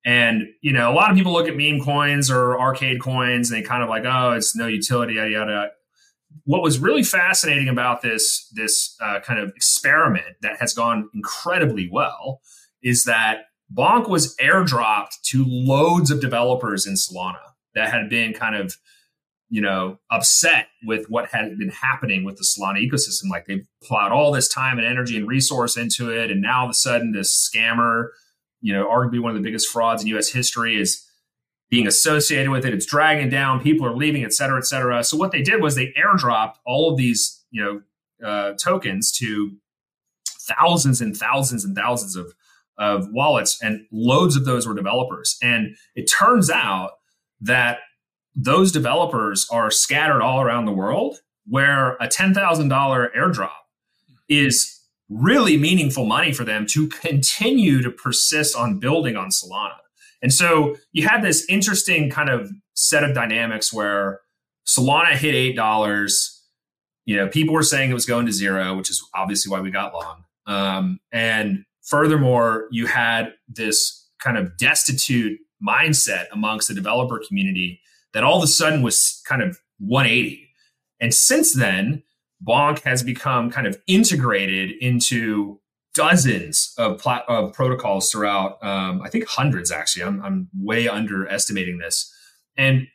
And 0.05 0.49
you 0.61 0.73
know, 0.73 0.91
a 0.91 0.95
lot 0.95 1.11
of 1.11 1.17
people 1.17 1.33
look 1.33 1.49
at 1.49 1.57
meme 1.57 1.81
coins 1.81 2.31
or 2.31 2.61
arcade 2.61 3.01
coins, 3.01 3.51
and 3.51 3.61
they 3.61 3.67
kind 3.67 3.83
of 3.83 3.89
like, 3.89 4.05
oh, 4.05 4.33
it's 4.33 4.55
no 4.55 4.67
utility, 4.67 5.15
yada 5.15 5.31
yada. 5.31 5.71
What 6.45 6.63
was 6.63 6.79
really 6.79 7.03
fascinating 7.03 7.69
about 7.69 8.03
this 8.03 8.49
this 8.55 8.97
uh, 9.01 9.21
kind 9.21 9.41
of 9.41 9.51
experiment 9.57 10.37
that 10.43 10.59
has 10.61 10.75
gone 10.75 11.09
incredibly 11.15 11.89
well 11.91 12.43
is 12.83 13.05
that 13.05 13.47
Bonk 13.73 14.09
was 14.09 14.37
airdropped 14.37 15.21
to 15.23 15.45
loads 15.47 16.11
of 16.11 16.21
developers 16.21 16.87
in 16.87 16.95
Solana 16.95 17.41
that 17.75 17.91
had 17.91 18.11
been 18.11 18.35
kind 18.35 18.55
of 18.55 18.77
you 19.55 19.61
know 19.61 19.99
upset 20.11 20.67
with 20.85 21.07
what 21.09 21.27
had 21.29 21.57
been 21.59 21.71
happening 21.71 22.25
with 22.25 22.37
the 22.37 22.45
Solana 22.45 22.79
ecosystem. 22.79 23.31
Like 23.31 23.47
they've 23.47 23.67
plowed 23.83 24.13
all 24.13 24.33
this 24.33 24.49
time 24.49 24.79
and 24.79 24.87
energy 24.87 25.17
and 25.17 25.29
resource 25.29 25.77
into 25.77 26.11
it, 26.11 26.31
and 26.31 26.43
now 26.43 26.61
all 26.61 26.65
of 26.65 26.71
a 26.71 26.75
sudden 26.75 27.13
this 27.13 27.33
scammer 27.33 28.09
you 28.65 28.73
know, 28.73 28.89
arguably 28.89 29.21
one 29.21 29.31
of 29.31 29.37
the 29.37 29.43
biggest 29.43 29.69
frauds 29.69 30.01
in 30.01 30.09
U.S. 30.09 30.31
history 30.31 30.81
is 30.81 31.07
being 31.69 31.87
associated 31.87 32.51
with 32.51 32.65
it. 32.65 32.73
It's 32.73 32.87
dragging 32.87 33.29
down. 33.29 33.61
People 33.61 33.87
are 33.87 33.95
leaving, 33.95 34.25
et 34.25 34.33
cetera, 34.33 34.57
et 34.57 34.65
cetera. 34.65 35.05
So 35.05 35.19
what 35.19 35.33
they 35.33 35.43
did 35.43 35.61
was 35.61 35.75
they 35.75 35.93
airdropped 35.93 36.55
all 36.65 36.91
of 36.91 36.97
these, 36.97 37.45
you 37.51 37.63
know, 37.63 38.27
uh, 38.27 38.55
tokens 38.55 39.13
to 39.19 39.53
thousands 40.49 41.03
and 41.03 41.15
thousands 41.15 41.63
and 41.65 41.77
thousands 41.77 42.17
of 42.17 42.33
of 42.77 43.07
wallets, 43.13 43.63
and 43.63 43.87
loads 43.93 44.35
of 44.35 44.47
those 44.47 44.67
were 44.67 44.75
developers. 44.75 45.37
And 45.43 45.77
it 45.95 46.07
turns 46.07 46.51
out 46.51 46.93
that 47.43 47.81
those 48.35 48.73
developers 48.73 49.47
are 49.51 49.71
scattered 49.71 50.23
all 50.23 50.41
around 50.41 50.65
the 50.65 50.73
world, 50.73 51.21
where 51.47 51.97
a 52.01 52.09
ten 52.09 52.35
thousand 52.35 52.69
dollar 52.69 53.11
airdrop 53.17 53.51
is 54.29 54.81
really 55.09 55.57
meaningful 55.57 56.07
money 56.07 56.33
for 56.33 56.45
them 56.45 56.67
to 56.67 56.89
continue 56.89 57.83
to 57.83 57.91
persist 57.91 58.57
on 58.57 58.79
building 58.79 59.17
on 59.17 59.29
Solana. 59.29 59.77
And 60.23 60.33
so 60.33 60.77
you 60.93 61.07
had 61.07 61.23
this 61.23 61.45
interesting 61.49 62.11
kind 62.11 62.31
of 62.31 62.51
set 62.73 63.05
of 63.05 63.15
dynamics 63.15 63.73
where 63.73 64.21
Solana 64.67 65.13
hit 65.13 65.35
eight 65.35 65.55
dollars. 65.55 66.31
You 67.05 67.17
know, 67.17 67.29
people 67.29 67.55
were 67.55 67.63
saying 67.63 67.91
it 67.91 67.95
was 67.95 68.07
going 68.07 68.25
to 68.27 68.33
zero, 68.33 68.75
which 68.77 68.89
is 68.89 69.07
obviously 69.15 69.53
why 69.53 69.61
we 69.61 69.71
got 69.71 69.93
long. 69.93 70.25
Um, 70.47 71.01
and 71.13 71.65
furthermore, 71.83 72.67
you 72.71 72.87
had 72.87 73.35
this 73.47 74.09
kind 74.19 74.39
of 74.39 74.57
destitute 74.57 75.39
mindset 75.67 76.27
amongst 76.33 76.69
the 76.69 76.75
developer 76.75 77.21
community 77.29 77.81
that 78.15 78.25
all 78.25 78.39
of 78.39 78.43
a 78.43 78.47
sudden 78.49 78.83
was 78.83 79.23
kind 79.27 79.43
of 79.43 79.61
180. 79.79 80.49
And 81.01 81.13
since 81.13 81.53
then, 81.53 82.03
Bonk 82.43 82.81
has 82.83 83.03
become 83.03 83.51
kind 83.51 83.67
of 83.67 83.81
integrated 83.87 84.73
into 84.81 85.61
dozens 85.95 86.75
of, 86.79 87.01
of 87.29 87.53
protocols 87.53 88.11
throughout. 88.11 88.63
Um, 88.65 89.03
I 89.03 89.09
think 89.09 89.27
hundreds 89.27 89.71
actually. 89.71 90.05
I'm, 90.05 90.23
I'm 90.23 90.49
way 90.59 90.89
underestimating 90.89 91.79
this. 91.79 92.13
And 92.57 92.87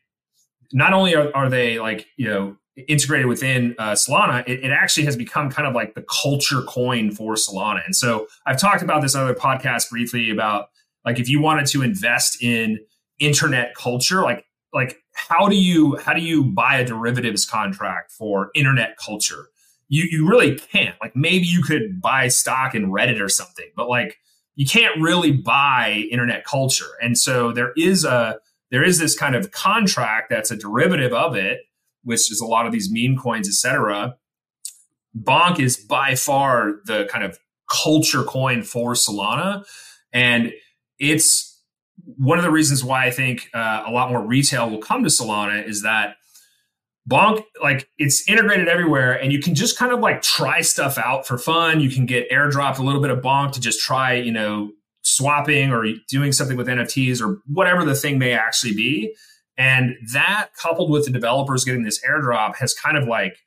not 0.72 0.94
only 0.94 1.16
are, 1.16 1.32
are 1.36 1.50
they 1.50 1.80
like 1.80 2.08
you 2.18 2.28
know 2.28 2.58
integrated 2.88 3.26
within 3.26 3.76
uh, 3.78 3.92
Solana, 3.92 4.48
it, 4.48 4.64
it, 4.64 4.72
actually 4.72 5.06
has 5.06 5.18
become 5.18 5.50
kind 5.50 5.68
of 5.68 5.74
like 5.74 5.96
the 5.96 6.04
culture 6.04 6.62
coin 6.62 7.12
for 7.12 7.34
Solana. 7.34 7.84
And 7.86 7.94
so 7.94 8.28
I've 8.46 8.58
talked 8.58 8.82
about 8.82 9.02
this 9.02 9.16
other 9.16 9.34
podcast 9.34 9.90
briefly 9.90 10.30
about 10.30 10.70
like 11.04 11.20
if 11.20 11.28
you 11.28 11.42
wanted 11.42 11.66
to 11.68 11.82
invest 11.82 12.42
in 12.42 12.80
internet 13.20 13.76
culture, 13.76 14.22
like 14.22 14.46
like 14.74 14.98
how 15.28 15.48
do 15.48 15.56
you 15.56 15.98
how 15.98 16.14
do 16.14 16.22
you 16.22 16.44
buy 16.44 16.78
a 16.78 16.86
derivatives 16.86 17.46
contract 17.46 18.12
for 18.12 18.50
internet 18.56 18.98
culture? 18.98 19.50
You 19.88 20.08
you 20.10 20.28
really 20.28 20.58
can't. 20.58 20.96
Like 21.02 21.16
maybe 21.16 21.46
you 21.46 21.62
could 21.64 22.02
buy 22.02 22.28
stock 22.28 22.76
in 22.76 22.92
Reddit 22.92 23.20
or 23.22 23.30
something, 23.30 23.68
but 23.76 23.90
like 23.90 24.18
you 24.56 24.66
can't 24.66 25.00
really 25.00 25.32
buy 25.32 26.06
internet 26.12 26.46
culture. 26.46 26.98
And 27.02 27.18
so 27.18 27.52
there 27.52 27.74
is 27.78 28.06
a 28.06 28.38
there 28.72 28.84
is 28.84 29.00
this 29.00 29.18
kind 29.18 29.36
of 29.36 29.52
contract 29.52 30.30
that's 30.30 30.52
a 30.52 30.56
derivative 30.56 31.14
of 31.14 31.36
it, 31.36 31.60
which 32.04 32.32
is 32.32 32.42
a 32.42 32.46
lot 32.46 32.66
of 32.66 32.72
these 32.72 32.90
meme 32.92 33.18
coins, 33.18 33.48
etc. 33.48 34.16
Bonk 35.18 35.60
is 35.60 35.78
by 35.78 36.16
far 36.16 36.82
the 36.86 37.08
kind 37.12 37.24
of 37.24 37.40
culture 37.70 38.24
coin 38.24 38.64
for 38.64 38.94
Solana. 38.94 39.64
And 40.12 40.54
it's 40.98 41.49
one 42.06 42.38
of 42.38 42.44
the 42.44 42.52
reasons 42.52 42.84
why 42.84 43.06
I 43.06 43.12
think 43.12 43.50
uh, 43.54 43.84
a 43.86 43.92
lot 43.92 44.10
more 44.10 44.22
retail 44.22 44.70
will 44.70 44.80
come 44.80 45.04
to 45.04 45.10
Solana 45.10 45.68
is 45.68 45.84
that 45.84 46.16
Bonk, 47.10 47.44
like 47.62 47.88
it's 47.98 48.28
integrated 48.30 48.68
everywhere, 48.68 49.14
and 49.14 49.32
you 49.32 49.40
can 49.40 49.56
just 49.56 49.78
kind 49.78 49.92
of 49.92 50.00
like 50.00 50.22
try 50.22 50.62
stuff 50.62 50.98
out 50.98 51.26
for 51.26 51.38
fun. 51.38 51.80
You 51.80 51.90
can 51.90 52.06
get 52.06 52.30
airdropped 52.30 52.78
a 52.78 52.84
little 52.84 53.02
bit 53.02 53.10
of 53.10 53.20
Bonk 53.20 53.54
to 53.54 53.62
just 53.62 53.80
try, 53.82 54.14
you 54.14 54.32
know, 54.32 54.72
swapping 55.02 55.72
or 55.72 55.86
doing 56.08 56.32
something 56.32 56.58
with 56.58 56.68
NFTs 56.68 57.22
or 57.22 57.40
whatever 57.48 57.84
the 57.84 57.96
thing 57.96 58.20
may 58.20 58.34
actually 58.34 58.76
be. 58.76 59.16
And 59.58 59.96
that 60.14 60.50
coupled 60.62 60.92
with 60.92 61.06
the 61.06 61.12
developers 61.12 61.66
getting 61.66 61.84
this 61.84 62.00
airdrop 62.06 62.56
has 62.58 62.74
kind 62.74 62.98
of 62.98 63.08
like 63.08 63.38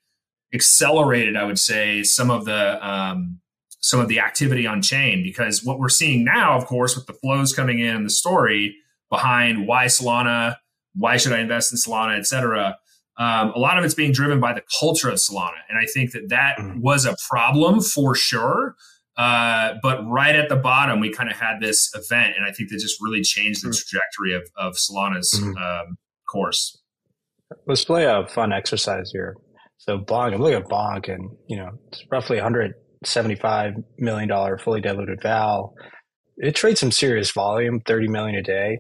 accelerated, 0.53 1.37
I 1.37 1.45
would 1.45 1.59
say, 1.59 2.03
some 2.03 2.31
of 2.31 2.45
the 2.45 2.87
um, 2.87 3.41
some 3.83 4.01
of 4.01 4.09
the 4.09 4.21
activity 4.21 4.67
on 4.67 4.81
chain 4.81 5.23
because 5.23 5.65
what 5.65 5.79
we're 5.79 5.89
seeing 5.89 6.25
now, 6.25 6.57
of 6.57 6.67
course, 6.67 6.97
with 6.97 7.07
the 7.07 7.13
flows 7.15 7.53
coming 7.53 7.81
in, 7.81 7.97
and 7.97 8.07
the 8.07 8.11
story 8.11 8.77
behind 9.11 9.67
why 9.67 9.87
Solana, 9.87 10.57
why 10.95 11.17
should 11.17 11.33
I 11.33 11.41
invest 11.41 11.73
in 11.73 11.79
Solana, 11.79 12.19
et 12.19 12.27
cetera. 12.27 12.79
Um, 13.19 13.53
a 13.55 13.59
lot 13.59 13.79
of 13.79 13.85
it's 13.85 13.95
being 13.95 14.13
driven 14.13 14.41
by 14.41 14.55
the 14.55 14.63
culture 14.81 15.11
of 15.11 15.17
Solana. 15.17 15.59
And 15.69 15.79
I 15.79 15.85
think 15.85 16.13
that 16.13 16.31
that 16.31 16.57
mm-hmm. 16.59 16.81
was 16.81 17.05
a 17.05 17.15
problem 17.29 17.81
for 17.81 18.15
sure. 18.15 18.75
Uh, 19.19 19.75
but 19.83 20.03
right 20.09 20.35
at 20.35 20.49
the 20.49 20.57
bottom, 20.57 20.99
we 20.99 21.13
kind 21.13 21.31
of 21.31 21.37
had 21.37 21.61
this 21.61 21.91
event. 21.95 22.35
And 22.37 22.47
I 22.47 22.53
think 22.53 22.71
that 22.71 22.79
just 22.79 23.03
really 23.03 23.21
changed 23.21 23.63
the 23.63 23.69
mm-hmm. 23.69 23.77
trajectory 23.77 24.35
of, 24.35 24.49
of 24.57 24.77
Solana's 24.77 25.31
mm-hmm. 25.35 25.57
um, 25.59 25.99
course. 26.31 26.79
Let's 27.67 27.85
play 27.85 28.07
a 28.07 28.27
fun 28.27 28.53
exercise 28.53 29.11
here. 29.13 29.37
So 29.77 29.99
Bonk, 29.99 30.33
I'm 30.33 30.41
looking 30.41 30.63
at 30.63 30.69
Bonk 30.69 31.13
and, 31.13 31.29
you 31.49 31.57
know, 31.57 31.71
it's 31.89 32.03
roughly 32.11 32.39
175 33.03 33.75
million 33.99 34.29
dollar 34.29 34.59
fully 34.59 34.81
diluted 34.81 35.21
val. 35.23 35.75
It 36.37 36.55
trades 36.55 36.81
some 36.81 36.93
serious 36.93 37.31
volume, 37.31 37.81
30 37.81 38.09
million 38.09 38.37
a 38.37 38.43
day. 38.43 38.79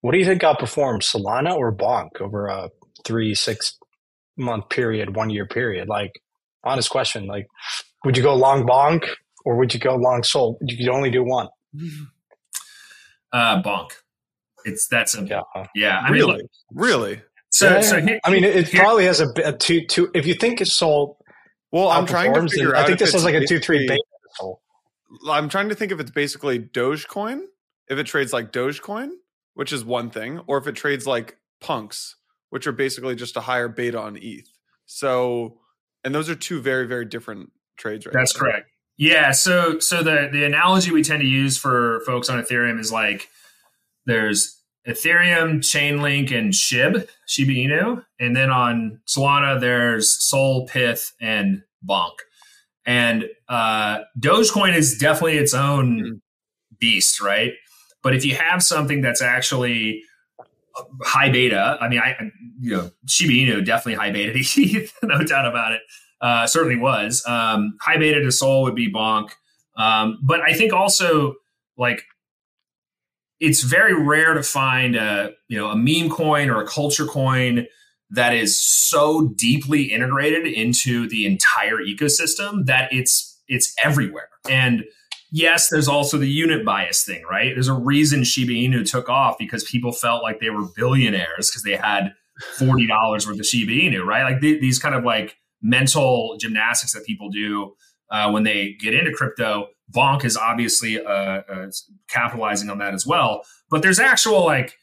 What 0.00 0.12
do 0.12 0.18
you 0.18 0.24
think 0.24 0.42
outperforms 0.42 1.04
Solana 1.04 1.54
or 1.56 1.74
Bonk 1.74 2.20
over 2.20 2.46
a 2.46 2.70
three, 3.04 3.34
six 3.34 3.78
month 4.36 4.68
period, 4.68 5.16
one 5.16 5.30
year 5.30 5.46
period? 5.46 5.88
Like, 5.88 6.12
honest 6.64 6.90
question. 6.90 7.26
Like, 7.26 7.46
would 8.04 8.16
you 8.16 8.22
go 8.22 8.34
long 8.34 8.66
Bonk 8.66 9.08
or 9.44 9.56
would 9.56 9.72
you 9.72 9.80
go 9.80 9.94
long 9.94 10.22
Sol? 10.22 10.58
You 10.60 10.76
could 10.76 10.88
only 10.88 11.10
do 11.10 11.24
one. 11.24 11.48
Uh, 13.32 13.62
bonk. 13.62 13.90
It's 14.64 14.88
that's 14.88 15.16
a 15.16 15.22
yeah. 15.24 15.42
yeah 15.74 16.00
I 16.04 16.10
really, 16.10 16.36
mean, 16.36 16.48
really. 16.72 17.22
So, 17.50 17.70
yeah, 17.70 17.80
so 17.80 18.00
here, 18.00 18.20
I 18.24 18.30
mean, 18.30 18.44
it, 18.44 18.68
here, 18.68 18.80
probably 18.80 19.04
has 19.04 19.20
a, 19.20 19.28
a, 19.44 19.52
two 19.52 19.86
two. 19.86 20.10
If 20.14 20.26
you 20.26 20.34
think 20.34 20.60
it's 20.60 20.72
Sol, 20.72 21.15
well, 21.76 21.88
I'm 21.90 22.06
trying 22.06 22.32
to 22.32 22.48
figure 22.48 22.74
out. 22.74 22.84
I 22.84 22.86
think 22.86 22.98
this 22.98 23.14
is 23.14 23.22
like 23.22 23.34
a 23.34 23.46
two 23.46 23.58
three 23.58 23.86
beta. 23.86 24.02
I'm 25.30 25.48
trying 25.48 25.68
to 25.68 25.74
think 25.74 25.92
if 25.92 26.00
it's 26.00 26.10
basically 26.10 26.58
Dogecoin, 26.58 27.42
if 27.88 27.98
it 27.98 28.04
trades 28.04 28.32
like 28.32 28.50
Dogecoin, 28.50 29.10
which 29.54 29.72
is 29.72 29.84
one 29.84 30.08
thing, 30.10 30.40
or 30.46 30.56
if 30.58 30.66
it 30.66 30.72
trades 30.72 31.06
like 31.06 31.36
punks, 31.60 32.16
which 32.48 32.66
are 32.66 32.72
basically 32.72 33.14
just 33.14 33.36
a 33.36 33.42
higher 33.42 33.68
beta 33.68 34.00
on 34.00 34.18
ETH. 34.20 34.48
So, 34.86 35.58
and 36.02 36.14
those 36.14 36.30
are 36.30 36.34
two 36.34 36.62
very 36.62 36.86
very 36.86 37.04
different 37.04 37.52
trades, 37.76 38.06
right? 38.06 38.14
That's 38.14 38.34
now. 38.34 38.40
correct. 38.40 38.70
Yeah. 38.96 39.32
So, 39.32 39.78
so 39.78 40.02
the 40.02 40.30
the 40.32 40.44
analogy 40.44 40.92
we 40.92 41.02
tend 41.02 41.20
to 41.20 41.28
use 41.28 41.58
for 41.58 42.00
folks 42.06 42.30
on 42.30 42.42
Ethereum 42.42 42.80
is 42.80 42.90
like 42.90 43.28
there's 44.06 44.56
Ethereum, 44.88 45.58
Chainlink, 45.58 46.32
and 46.32 46.52
SHIB, 46.52 47.08
Shiba 47.26 47.52
Inu. 47.52 48.04
And 48.20 48.34
then 48.34 48.50
on 48.50 49.00
Solana, 49.06 49.60
there's 49.60 50.16
Sol, 50.24 50.66
Pyth, 50.68 51.12
and 51.20 51.62
Bonk. 51.84 52.12
And 52.84 53.28
uh, 53.48 54.00
Dogecoin 54.18 54.76
is 54.76 54.96
definitely 54.96 55.38
its 55.38 55.54
own 55.54 56.00
mm-hmm. 56.00 56.14
beast, 56.78 57.20
right? 57.20 57.52
But 58.02 58.14
if 58.14 58.24
you 58.24 58.36
have 58.36 58.62
something 58.62 59.00
that's 59.00 59.20
actually 59.20 60.02
high 61.02 61.30
beta, 61.30 61.76
I 61.80 61.88
mean, 61.88 61.98
I 61.98 62.16
you 62.60 62.76
know 62.76 62.90
Shiba 63.06 63.32
Inu 63.32 63.64
definitely 63.64 63.94
high 63.94 64.12
beta, 64.12 64.88
no 65.02 65.24
doubt 65.24 65.46
about 65.46 65.72
it. 65.72 65.80
Uh, 66.20 66.46
certainly 66.46 66.76
was 66.76 67.24
um, 67.26 67.76
high 67.80 67.96
beta 67.98 68.20
to 68.22 68.30
Sol 68.30 68.62
would 68.62 68.76
be 68.76 68.92
Bonk, 68.92 69.30
um, 69.76 70.18
but 70.22 70.40
I 70.40 70.52
think 70.52 70.72
also 70.72 71.34
like 71.76 72.04
it's 73.40 73.62
very 73.62 73.94
rare 73.94 74.34
to 74.34 74.42
find 74.42 74.96
a 74.96 75.32
you 75.48 75.58
know 75.58 75.68
a 75.68 75.76
meme 75.76 76.10
coin 76.10 76.48
or 76.48 76.62
a 76.62 76.66
culture 76.66 77.06
coin 77.06 77.66
that 78.10 78.34
is 78.34 78.62
so 78.62 79.28
deeply 79.36 79.84
integrated 79.84 80.46
into 80.46 81.08
the 81.08 81.26
entire 81.26 81.78
ecosystem 81.78 82.66
that 82.66 82.92
it's 82.92 83.40
it's 83.48 83.74
everywhere. 83.82 84.28
And 84.48 84.84
yes, 85.30 85.68
there's 85.68 85.88
also 85.88 86.18
the 86.18 86.28
unit 86.28 86.64
bias 86.64 87.04
thing, 87.04 87.24
right? 87.30 87.52
There's 87.54 87.68
a 87.68 87.74
reason 87.74 88.24
Shiba 88.24 88.52
Inu 88.52 88.88
took 88.88 89.08
off 89.08 89.36
because 89.38 89.64
people 89.64 89.92
felt 89.92 90.22
like 90.22 90.40
they 90.40 90.50
were 90.50 90.66
billionaires 90.76 91.50
because 91.50 91.62
they 91.62 91.76
had 91.76 92.12
forty 92.58 92.86
dollars 92.86 93.26
worth 93.26 93.40
of 93.40 93.46
Shiba 93.46 93.72
Inu, 93.72 94.04
right? 94.04 94.30
Like 94.30 94.40
th- 94.40 94.60
these 94.60 94.78
kind 94.78 94.94
of 94.94 95.04
like 95.04 95.36
mental 95.62 96.36
gymnastics 96.38 96.92
that 96.92 97.04
people 97.04 97.30
do 97.30 97.74
uh, 98.10 98.30
when 98.30 98.44
they 98.44 98.76
get 98.80 98.94
into 98.94 99.12
crypto 99.12 99.68
Bonk 99.94 100.24
is 100.24 100.36
obviously 100.36 101.00
uh, 101.00 101.10
uh, 101.10 101.70
capitalizing 102.08 102.70
on 102.70 102.78
that 102.78 102.94
as 102.94 103.06
well. 103.06 103.42
But 103.70 103.82
there's 103.82 103.98
actual 103.98 104.44
like, 104.44 104.76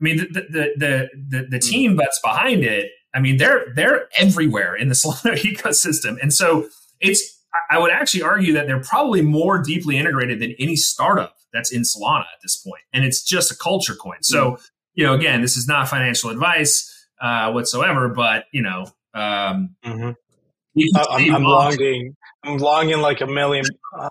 I 0.00 0.04
mean, 0.04 0.18
the 0.18 0.26
the 0.26 0.72
the 0.76 1.08
the, 1.28 1.46
the 1.50 1.56
hmm. 1.56 1.70
team 1.70 1.96
that's 1.96 2.20
behind 2.20 2.64
it. 2.64 2.90
I 3.14 3.20
mean, 3.20 3.38
they're 3.38 3.72
they're 3.74 4.08
everywhere 4.16 4.74
in 4.74 4.88
the 4.88 4.94
Solana 4.94 5.36
ecosystem, 5.38 6.16
and 6.22 6.32
so 6.32 6.68
it's. 7.00 7.36
I 7.70 7.78
would 7.78 7.90
actually 7.90 8.22
argue 8.22 8.52
that 8.52 8.66
they're 8.66 8.82
probably 8.82 9.22
more 9.22 9.60
deeply 9.60 9.96
integrated 9.96 10.38
than 10.38 10.54
any 10.58 10.76
startup 10.76 11.34
that's 11.50 11.72
in 11.72 11.80
Solana 11.80 12.20
at 12.20 12.42
this 12.42 12.56
point, 12.58 12.82
and 12.92 13.04
it's 13.06 13.22
just 13.24 13.50
a 13.50 13.56
culture 13.56 13.94
coin. 13.94 14.22
So, 14.22 14.52
mm 14.52 14.68
you 14.98 15.06
know, 15.06 15.14
again, 15.14 15.40
this 15.42 15.56
is 15.56 15.68
not 15.68 15.88
financial 15.88 16.28
advice 16.28 17.06
uh, 17.22 17.52
whatsoever, 17.52 18.08
but 18.08 18.46
you 18.50 18.62
know, 18.62 18.86
um, 19.14 19.76
mm-hmm. 19.84 20.10
I'm, 20.96 21.34
I'm 21.34 21.44
longing. 21.44 22.16
I'm 22.42 22.58
longing 22.58 22.98
like 22.98 23.20
a 23.20 23.26
million. 23.28 23.64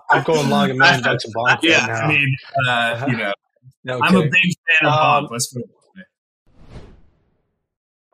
I'm 0.08 0.22
going 0.22 0.48
long 0.48 0.70
a 0.70 0.74
million 0.74 1.02
bucks 1.02 1.26
a 1.26 1.28
bomb. 1.34 1.58
yeah, 1.62 1.86
right 1.86 2.04
I 2.04 2.08
mean, 2.08 2.36
uh, 2.66 3.04
you 3.06 3.16
know, 3.18 3.32
no 3.84 4.00
I'm 4.02 4.16
a 4.16 4.22
big 4.22 4.32
fan 4.32 4.90
of 4.90 5.24
um, 5.24 5.28
Let's 5.30 5.52
put 5.52 5.62
it 5.62 5.70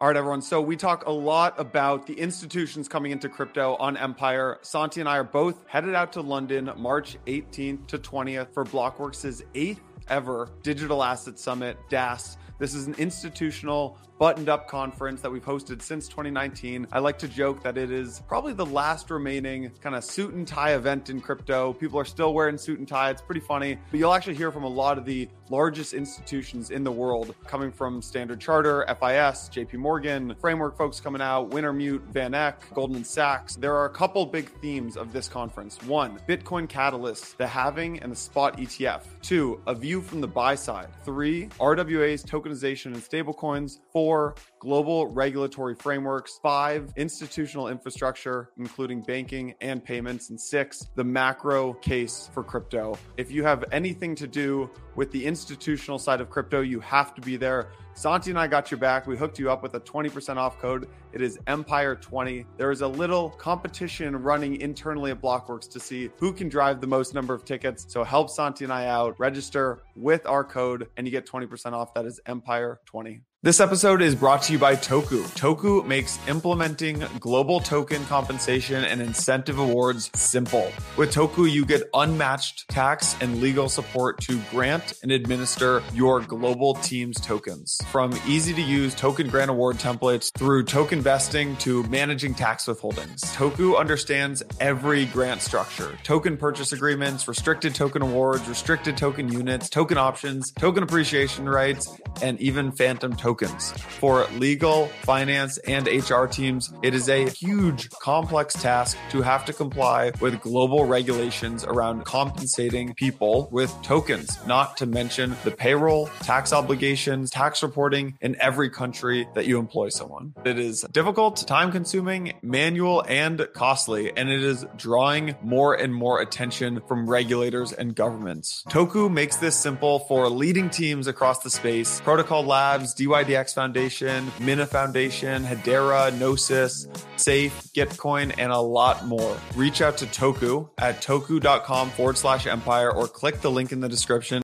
all 0.00 0.09
right, 0.09 0.16
everyone. 0.16 0.42
So 0.42 0.61
we 0.61 0.76
talk 0.76 1.07
a 1.07 1.12
lot 1.12 1.54
about 1.57 2.04
the 2.04 2.14
institutions 2.14 2.88
coming 2.88 3.12
into 3.12 3.28
crypto 3.28 3.76
on 3.76 3.96
Empire. 3.96 4.59
Santi 4.61 4.98
and 4.98 5.09
I 5.09 5.18
are 5.18 5.24
both 5.24 5.64
headed 5.68 5.94
out 5.94 6.12
to 6.14 6.20
London 6.20 6.68
March 6.76 7.16
18th 7.26 7.87
to 7.87 7.98
20th 7.98 8.52
for 8.52 8.64
Blockworks' 8.64 9.42
eighth 9.54 9.80
ever 10.09 10.48
Digital 10.64 11.04
Asset 11.04 11.38
Summit, 11.38 11.78
DAS. 11.90 12.38
This 12.59 12.74
is 12.74 12.88
an 12.88 12.94
institutional 12.94 13.96
buttoned 14.18 14.48
up 14.48 14.68
conference 14.68 15.20
that 15.20 15.31
we've 15.31 15.44
hosted 15.44 15.83
since 15.83 16.09
2019. 16.09 16.87
I 16.92 16.98
like 16.98 17.18
to 17.18 17.29
joke 17.29 17.62
that 17.62 17.77
it 17.77 17.90
is 17.90 18.22
probably 18.29 18.53
the 18.53 18.66
last 18.66 19.11
remaining 19.11 19.70
kind 19.81 19.94
of 19.94 20.05
suit 20.05 20.35
and 20.35 20.46
tie 20.46 20.74
event 20.74 21.11
in 21.11 21.20
crypto. 21.20 21.72
People 21.72 21.98
are 21.98 22.05
still 22.05 22.35
wearing 22.35 22.57
suit 22.57 22.79
and 22.79 22.87
tie. 22.87 23.11
It's 23.11 23.22
pretty 23.22 23.40
funny, 23.40 23.79
but 23.90 23.98
you'll 23.98 24.14
actually 24.14 24.37
hear 24.37 24.53
from 24.53 24.64
a 24.64 24.68
lot 24.68 24.98
of 24.98 25.05
the 25.05 25.29
largest 25.50 25.92
institutions 25.92 26.70
in 26.70 26.85
the 26.85 26.92
world 26.92 27.35
coming 27.46 27.70
from 27.70 28.00
Standard 28.00 28.40
Charter, 28.40 28.85
FIS, 28.88 29.50
JP 29.53 29.74
Morgan, 29.74 30.35
framework 30.40 30.77
folks 30.77 31.00
coming 31.00 31.20
out, 31.20 31.50
Wintermute, 31.50 32.03
Van 32.12 32.35
Eck, 32.35 32.72
Goldman 32.74 33.05
Sachs. 33.05 33.57
There 33.57 33.74
are 33.74 33.85
a 33.87 33.90
couple 33.90 34.24
big 34.27 34.48
themes 34.61 34.96
of 34.96 35.12
this 35.12 35.29
conference. 35.29 35.83
One, 35.83 36.18
Bitcoin 36.29 36.68
Catalyst, 36.68 37.37
the 37.37 37.46
halving 37.46 38.00
and 38.00 38.11
the 38.11 38.16
spot 38.16 38.57
ETF. 38.59 39.03
Two, 39.22 39.61
a 39.66 39.74
view 39.74 40.00
from 40.00 40.20
the 40.20 40.29
buy 40.29 40.55
side. 40.55 40.88
Three, 41.05 41.48
RWA's 41.61 42.24
tokenization 42.24 42.87
and 42.87 42.96
stablecoins. 42.96 43.81
Four, 43.92 44.03
four, 44.04 44.34
global 44.58 45.06
regulatory 45.06 45.74
frameworks, 45.74 46.38
five, 46.42 46.92
institutional 46.96 47.68
infrastructure, 47.68 48.50
including 48.58 49.00
banking 49.00 49.54
and 49.62 49.82
payments, 49.82 50.28
and 50.28 50.38
six, 50.38 50.90
the 50.94 51.02
macro 51.02 51.72
case 51.72 52.28
for 52.34 52.44
crypto. 52.44 52.98
If 53.16 53.30
you 53.30 53.44
have 53.44 53.64
anything 53.72 54.14
to 54.16 54.26
do 54.26 54.68
with 54.94 55.10
the 55.10 55.24
institutional 55.24 55.98
side 55.98 56.20
of 56.20 56.28
crypto, 56.28 56.60
you 56.60 56.80
have 56.80 57.14
to 57.14 57.22
be 57.22 57.38
there. 57.38 57.70
Santi 57.96 58.30
and 58.30 58.38
I 58.38 58.48
got 58.48 58.70
your 58.70 58.78
back. 58.78 59.06
We 59.06 59.16
hooked 59.16 59.38
you 59.38 59.50
up 59.50 59.62
with 59.62 59.74
a 59.74 59.81
20% 59.81 60.37
off 60.37 60.58
code. 60.58 60.88
It 61.12 61.22
is 61.22 61.38
Empire20. 61.46 62.44
There 62.56 62.72
is 62.72 62.81
a 62.81 62.88
little 62.88 63.31
competition 63.31 64.16
running 64.16 64.60
internally 64.60 65.12
at 65.12 65.22
Blockworks 65.22 65.70
to 65.70 65.81
see 65.81 66.10
who 66.18 66.33
can 66.33 66.48
drive 66.48 66.81
the 66.81 66.88
most 66.88 67.14
number 67.14 67.33
of 67.33 67.44
tickets. 67.44 67.87
So 67.88 68.02
help 68.02 68.31
Santi 68.31 68.64
and 68.64 68.72
I 68.72 68.87
out. 68.87 69.18
Register 69.20 69.85
with 69.94 70.26
our 70.26 70.42
code 70.42 70.88
and 70.96 71.06
you 71.06 71.12
get 71.12 71.24
20% 71.24 71.72
off. 71.72 71.94
That 71.94 72.04
is 72.04 72.20
Empire20. 72.26 73.20
This 73.44 73.60
episode 73.60 74.00
is 74.00 74.14
brought 74.14 74.40
to 74.44 74.54
you 74.54 74.58
by 74.58 74.74
Toku. 74.74 75.22
Toku 75.36 75.86
makes 75.86 76.18
implementing 76.28 77.04
global 77.20 77.60
token 77.60 78.02
compensation 78.06 78.82
and 78.84 79.02
incentive 79.02 79.58
awards 79.58 80.10
simple. 80.14 80.72
With 80.96 81.12
Toku, 81.12 81.52
you 81.52 81.66
get 81.66 81.82
unmatched 81.92 82.66
tax 82.70 83.14
and 83.20 83.42
legal 83.42 83.68
support 83.68 84.18
to 84.22 84.40
grant 84.50 84.94
and 85.02 85.12
administer 85.12 85.82
your 85.92 86.22
global 86.22 86.76
team's 86.76 87.20
tokens. 87.20 87.78
From 87.88 88.18
easy 88.26 88.54
to 88.54 88.62
use 88.62 88.94
token 88.94 89.28
grant 89.28 89.50
award 89.50 89.76
templates 89.76 90.32
through 90.38 90.64
token 90.64 91.02
vesting 91.02 91.54
to 91.58 91.82
managing 91.82 92.32
tax 92.32 92.64
withholdings, 92.64 93.20
Toku 93.34 93.78
understands 93.78 94.42
every 94.58 95.04
grant 95.04 95.42
structure 95.42 95.98
token 96.02 96.38
purchase 96.38 96.72
agreements, 96.72 97.28
restricted 97.28 97.74
token 97.74 98.00
awards, 98.00 98.48
restricted 98.48 98.96
token 98.96 99.30
units, 99.30 99.68
token 99.68 99.98
options, 99.98 100.50
token 100.52 100.82
appreciation 100.82 101.46
rights, 101.46 101.94
and 102.22 102.40
even 102.40 102.72
phantom 102.72 103.14
tokens 103.14 103.33
tokens. 103.35 103.72
For 103.72 104.26
legal, 104.38 104.87
finance, 105.02 105.58
and 105.58 105.88
HR 105.88 106.26
teams, 106.26 106.72
it 106.82 106.94
is 106.94 107.08
a 107.08 107.28
huge, 107.28 107.90
complex 107.90 108.54
task 108.54 108.96
to 109.10 109.22
have 109.22 109.44
to 109.46 109.52
comply 109.52 110.12
with 110.20 110.40
global 110.40 110.85
regulations 110.85 111.64
around 111.64 112.04
compensating 112.04 112.94
people 112.94 113.48
with 113.50 113.74
tokens, 113.82 114.38
not 114.46 114.76
to 114.76 114.87
mention 114.87 115.37
the 115.42 115.50
payroll, 115.50 116.08
tax 116.22 116.52
obligations, 116.52 117.30
tax 117.30 117.62
reporting 117.62 118.16
in 118.20 118.37
every 118.40 118.70
country 118.70 119.26
that 119.35 119.46
you 119.46 119.58
employ 119.58 119.88
someone. 119.88 120.32
It 120.44 120.58
is 120.58 120.82
difficult, 120.92 121.44
time 121.48 121.72
consuming, 121.72 122.35
manual, 122.40 123.04
and 123.08 123.48
costly, 123.52 124.16
and 124.16 124.28
it 124.28 124.44
is 124.44 124.64
drawing 124.76 125.35
more 125.42 125.74
and 125.74 125.92
more 125.92 126.20
attention 126.20 126.82
from 126.87 127.10
regulators 127.10 127.72
and 127.72 127.96
governments. 127.96 128.62
Toku 128.68 129.10
makes 129.10 129.37
this 129.37 129.56
simple 129.56 130.00
for 130.00 130.28
leading 130.28 130.70
teams 130.70 131.08
across 131.08 131.40
the 131.40 131.50
space. 131.50 132.00
Protocol 132.02 132.44
Labs, 132.44 132.94
DY 132.94 133.23
YDX 133.25 133.54
Foundation, 133.54 134.31
Mina 134.40 134.66
Foundation, 134.66 135.44
Hedera, 135.44 136.16
Gnosis, 136.18 136.87
Safe, 137.16 137.52
Gitcoin, 137.75 138.35
and 138.38 138.52
a 138.52 138.58
lot 138.58 139.06
more. 139.06 139.38
Reach 139.56 139.81
out 139.81 139.96
to 139.98 140.06
Toku 140.06 140.68
at 140.79 141.00
toku.com 141.00 141.90
forward 141.90 142.18
slash 142.18 142.46
empire 142.46 142.92
or 142.92 143.08
click 143.08 143.40
the 143.40 143.50
link 143.50 143.72
in 143.72 143.81
the 143.81 143.88
description. 143.88 144.42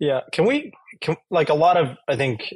Yeah. 0.00 0.20
Can 0.32 0.46
we, 0.46 0.72
can, 1.00 1.16
like 1.30 1.48
a 1.48 1.54
lot 1.54 1.76
of, 1.76 1.96
I 2.08 2.16
think, 2.16 2.52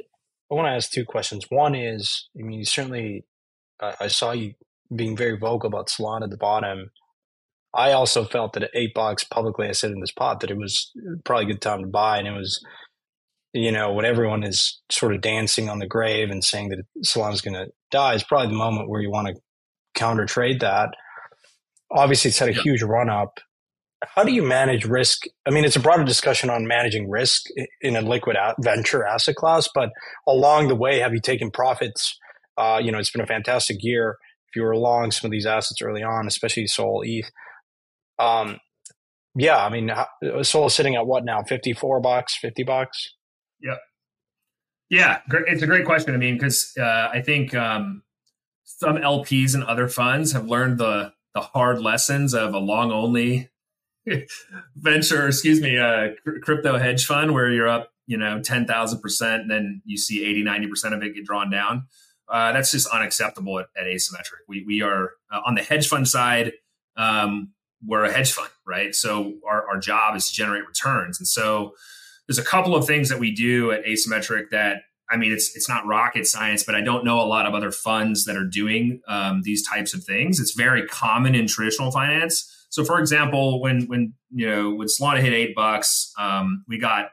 I 0.51 0.55
want 0.55 0.67
to 0.67 0.71
ask 0.71 0.91
two 0.91 1.05
questions. 1.05 1.45
One 1.49 1.73
is, 1.75 2.27
I 2.37 2.43
mean, 2.43 2.63
certainly, 2.65 3.25
uh, 3.79 3.93
I 3.99 4.07
saw 4.07 4.31
you 4.31 4.53
being 4.93 5.15
very 5.15 5.37
vocal 5.37 5.67
about 5.67 5.87
Solana 5.87 6.23
at 6.23 6.29
the 6.29 6.37
bottom. 6.37 6.91
I 7.73 7.93
also 7.93 8.23
felt 8.23 8.53
that 8.53 8.63
at 8.63 8.69
eight 8.75 8.93
bucks 8.93 9.23
publicly, 9.23 9.67
I 9.67 9.71
said 9.71 9.91
in 9.91 9.99
this 9.99 10.11
pod 10.11 10.41
that 10.41 10.51
it 10.51 10.57
was 10.57 10.91
probably 11.23 11.45
a 11.45 11.47
good 11.47 11.61
time 11.61 11.81
to 11.81 11.87
buy, 11.87 12.19
and 12.19 12.27
it 12.27 12.31
was 12.31 12.63
you 13.53 13.71
know, 13.71 13.93
when 13.93 14.05
everyone 14.05 14.43
is 14.43 14.81
sort 14.91 15.13
of 15.13 15.21
dancing 15.21 15.69
on 15.69 15.79
the 15.79 15.87
grave 15.87 16.31
and 16.31 16.43
saying 16.43 16.69
that 16.69 16.79
Solana's 17.05 17.41
going 17.41 17.53
to 17.53 17.67
die 17.91 18.15
is 18.15 18.23
probably 18.23 18.47
the 18.47 18.57
moment 18.57 18.89
where 18.89 19.01
you 19.01 19.11
want 19.11 19.27
to 19.27 19.35
counter 19.93 20.25
trade 20.25 20.59
that. 20.61 20.89
Obviously, 21.91 22.29
it's 22.29 22.39
had 22.39 22.49
a 22.49 22.53
huge 22.53 22.81
run 22.81 23.09
up. 23.09 23.39
How 24.15 24.23
do 24.23 24.33
you 24.33 24.43
manage 24.43 24.85
risk? 24.85 25.25
I 25.45 25.51
mean, 25.51 25.63
it's 25.63 25.75
a 25.75 25.79
broader 25.79 26.03
discussion 26.03 26.49
on 26.49 26.67
managing 26.67 27.09
risk 27.09 27.43
in 27.81 27.95
a 27.95 28.01
liquid 28.01 28.35
venture 28.59 29.05
asset 29.05 29.35
class, 29.35 29.69
but 29.73 29.91
along 30.27 30.67
the 30.67 30.75
way, 30.75 30.99
have 30.99 31.13
you 31.13 31.21
taken 31.21 31.51
profits? 31.51 32.17
Uh, 32.57 32.81
you 32.83 32.91
know, 32.91 32.97
it's 32.97 33.11
been 33.11 33.21
a 33.21 33.27
fantastic 33.27 33.77
year. 33.79 34.17
If 34.49 34.55
you 34.55 34.63
were 34.63 34.75
long 34.75 35.11
some 35.11 35.27
of 35.27 35.31
these 35.31 35.45
assets 35.45 35.81
early 35.81 36.03
on, 36.03 36.27
especially 36.27 36.67
Sol 36.67 37.03
ETH, 37.05 37.29
um, 38.19 38.57
yeah, 39.35 39.63
I 39.63 39.69
mean, 39.69 39.91
Sol 40.43 40.65
is 40.67 40.75
sitting 40.75 40.95
at 40.95 41.07
what 41.07 41.23
now? 41.23 41.43
Fifty-four 41.43 42.01
bucks, 42.01 42.35
fifty 42.35 42.63
bucks. 42.63 43.13
Yeah, 44.93 45.21
it's 45.47 45.63
a 45.63 45.65
great 45.65 45.85
question. 45.85 46.13
I 46.13 46.17
mean, 46.17 46.35
because 46.35 46.71
uh, 46.79 47.09
I 47.11 47.19
think 47.21 47.55
um, 47.55 48.03
some 48.63 48.97
LPs 48.97 49.55
and 49.55 49.63
other 49.63 49.87
funds 49.87 50.33
have 50.33 50.45
learned 50.45 50.77
the 50.77 51.13
the 51.33 51.41
hard 51.41 51.81
lessons 51.81 52.35
of 52.35 52.53
a 52.53 52.59
long 52.59 52.91
only 52.91 53.49
venture, 54.75 55.27
excuse 55.27 55.61
me, 55.61 55.77
a 55.77 56.13
crypto 56.43 56.77
hedge 56.77 57.07
fund 57.07 57.33
where 57.33 57.49
you're 57.49 57.67
up, 57.67 57.89
you 58.05 58.17
know, 58.17 58.39
10,000%, 58.39 59.33
and 59.33 59.49
then 59.49 59.81
you 59.83 59.97
see 59.97 60.23
80, 60.23 60.43
90% 60.43 60.93
of 60.93 61.01
it 61.01 61.15
get 61.15 61.25
drawn 61.25 61.49
down. 61.49 61.87
Uh, 62.29 62.51
that's 62.51 62.69
just 62.69 62.87
unacceptable 62.93 63.57
at, 63.57 63.65
at 63.75 63.87
Asymmetric. 63.87 64.45
We, 64.47 64.63
we 64.63 64.83
are 64.83 65.13
uh, 65.31 65.41
on 65.43 65.55
the 65.55 65.63
hedge 65.63 65.87
fund 65.87 66.07
side, 66.07 66.51
um, 66.95 67.53
we're 67.83 68.03
a 68.03 68.13
hedge 68.13 68.31
fund, 68.31 68.51
right? 68.67 68.93
So 68.93 69.33
our, 69.49 69.67
our 69.67 69.79
job 69.79 70.15
is 70.15 70.29
to 70.29 70.35
generate 70.35 70.67
returns. 70.67 71.19
And 71.19 71.27
so 71.27 71.73
there's 72.27 72.39
a 72.39 72.43
couple 72.43 72.75
of 72.75 72.85
things 72.85 73.09
that 73.09 73.19
we 73.19 73.31
do 73.33 73.71
at 73.71 73.83
Asymmetric 73.85 74.49
that 74.51 74.83
I 75.09 75.17
mean, 75.17 75.31
it's 75.31 75.55
it's 75.55 75.69
not 75.69 75.85
rocket 75.85 76.25
science, 76.25 76.63
but 76.63 76.75
I 76.75 76.81
don't 76.81 77.05
know 77.05 77.19
a 77.19 77.27
lot 77.27 77.45
of 77.45 77.53
other 77.53 77.71
funds 77.71 78.25
that 78.25 78.35
are 78.35 78.45
doing 78.45 79.01
um, 79.07 79.41
these 79.43 79.67
types 79.67 79.93
of 79.93 80.03
things. 80.03 80.39
It's 80.39 80.53
very 80.53 80.87
common 80.87 81.35
in 81.35 81.45
traditional 81.45 81.91
finance. 81.91 82.49
So, 82.69 82.83
for 82.83 82.99
example, 82.99 83.61
when 83.61 83.83
when 83.83 84.13
you 84.31 84.49
know 84.49 84.73
when 84.73 84.87
Solana 84.87 85.21
hit 85.21 85.33
eight 85.33 85.55
bucks, 85.55 86.11
um, 86.17 86.63
we 86.67 86.79
got 86.79 87.11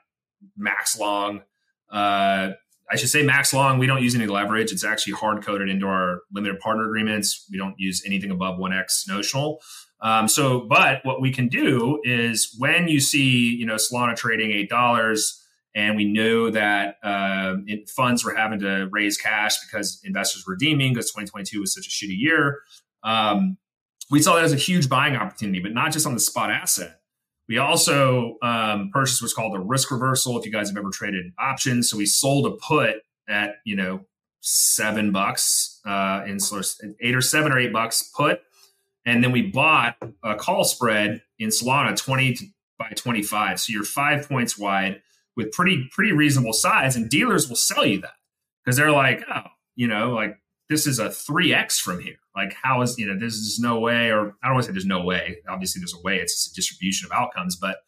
max 0.57 0.99
long. 0.99 1.43
Uh, 1.91 2.53
I 2.91 2.97
should 2.97 3.11
say 3.11 3.23
max 3.23 3.53
long. 3.53 3.79
We 3.79 3.87
don't 3.87 4.03
use 4.03 4.15
any 4.15 4.27
leverage. 4.27 4.73
It's 4.73 4.85
actually 4.85 5.13
hard 5.15 5.45
coded 5.45 5.69
into 5.69 5.87
our 5.87 6.23
limited 6.33 6.59
partner 6.61 6.85
agreements. 6.85 7.47
We 7.51 7.59
don't 7.59 7.75
use 7.77 8.03
anything 8.07 8.31
above 8.31 8.59
one 8.59 8.73
x 8.73 9.05
notional. 9.07 9.61
Um, 10.03 10.29
so, 10.29 10.61
but 10.61 11.05
what 11.05 11.21
we 11.21 11.33
can 11.33 11.49
do 11.49 12.01
is 12.05 12.55
when 12.59 12.89
you 12.89 13.01
see, 13.01 13.55
you 13.55 13.67
know, 13.67 13.75
Solana 13.75 14.17
trading 14.17 14.51
eight 14.53 14.69
dollars, 14.69 15.43
and 15.75 15.97
we 15.97 16.05
know 16.05 16.51
that 16.51 16.97
uh, 17.03 17.57
funds 17.87 18.25
were 18.25 18.35
having 18.35 18.59
to 18.61 18.89
raise 18.91 19.17
cash 19.17 19.61
because 19.65 20.01
investors 20.05 20.45
were 20.47 20.55
redeeming 20.55 20.95
because 20.95 21.11
2022 21.11 21.61
was 21.61 21.75
such 21.75 21.87
a 21.87 21.91
shitty 21.91 22.19
year. 22.19 22.61
Um, 23.05 23.57
we 24.11 24.21
saw 24.21 24.35
that 24.35 24.45
as 24.45 24.53
a 24.53 24.57
huge 24.57 24.89
buying 24.89 25.15
opportunity, 25.15 25.61
but 25.61 25.73
not 25.73 25.93
just 25.93 26.07
on 26.07 26.15
the 26.15 26.21
spot 26.21 26.51
asset. 26.51 27.01
We 27.49 27.59
also 27.59 28.37
um, 28.43 28.91
purchased 28.93 29.23
what's 29.23 29.35
called 29.35 29.57
a 29.57 29.61
risk 29.61 29.91
reversal. 29.91 30.39
If 30.39 30.47
you 30.47 30.53
guys 30.53 30.69
have 30.69 30.77
ever 30.77 30.91
traded 30.91 31.33
options, 31.39 31.91
so 31.91 31.97
we 31.97 32.07
sold 32.07 32.47
a 32.47 32.57
put 32.57 32.97
at 33.29 33.57
you 33.65 33.77
know 33.77 34.07
seven 34.41 35.13
bucks 35.13 35.81
uh, 35.85 36.23
in 36.27 36.39
eight 37.01 37.15
or 37.15 37.21
seven 37.21 37.53
or 37.53 37.59
eight 37.59 37.73
bucks 37.73 38.03
put 38.17 38.41
and 39.07 39.23
then 39.25 39.33
we 39.33 39.43
bought 39.43 39.97
a 40.23 40.35
call 40.35 40.65
spread 40.65 41.23
in 41.39 41.49
Solana 41.49 41.97
20 41.97 42.37
by 42.79 42.91
25. 42.95 43.61
So 43.61 43.73
you're 43.73 43.85
five 43.85 44.29
points 44.29 44.59
wide 44.59 45.03
with 45.37 45.53
pretty 45.53 45.89
pretty 45.93 46.13
reasonable 46.13 46.53
size, 46.53 46.97
and 46.97 47.09
dealers 47.09 47.49
will 47.49 47.57
sell 47.57 47.87
you 47.87 48.01
that 48.01 48.15
because 48.65 48.77
they're 48.77 48.93
like, 48.93 49.25
oh, 49.33 49.49
you 49.77 49.89
know, 49.89 50.13
like 50.13 50.39
this 50.69 50.87
is 50.87 50.99
a 50.99 51.09
3x 51.09 51.81
from 51.81 52.01
here. 52.01 52.17
Like, 52.35 52.55
how 52.55 52.81
is 52.83 52.99
you 52.99 53.07
know, 53.07 53.19
this 53.19 53.35
is 53.35 53.59
no 53.59 53.81
way, 53.81 54.11
or 54.11 54.37
I 54.43 54.47
don't 54.47 54.55
want 54.55 54.65
to 54.65 54.67
say 54.69 54.73
there's 54.73 54.87
no 54.87 55.03
way. 55.03 55.39
Obviously, 55.49 55.81
there's 55.81 55.95
a 55.95 56.01
way. 56.01 56.17
It's 56.17 56.51
a 56.51 56.55
distribution 56.55 57.07
of 57.07 57.13
outcomes, 57.13 57.57
but 57.57 57.79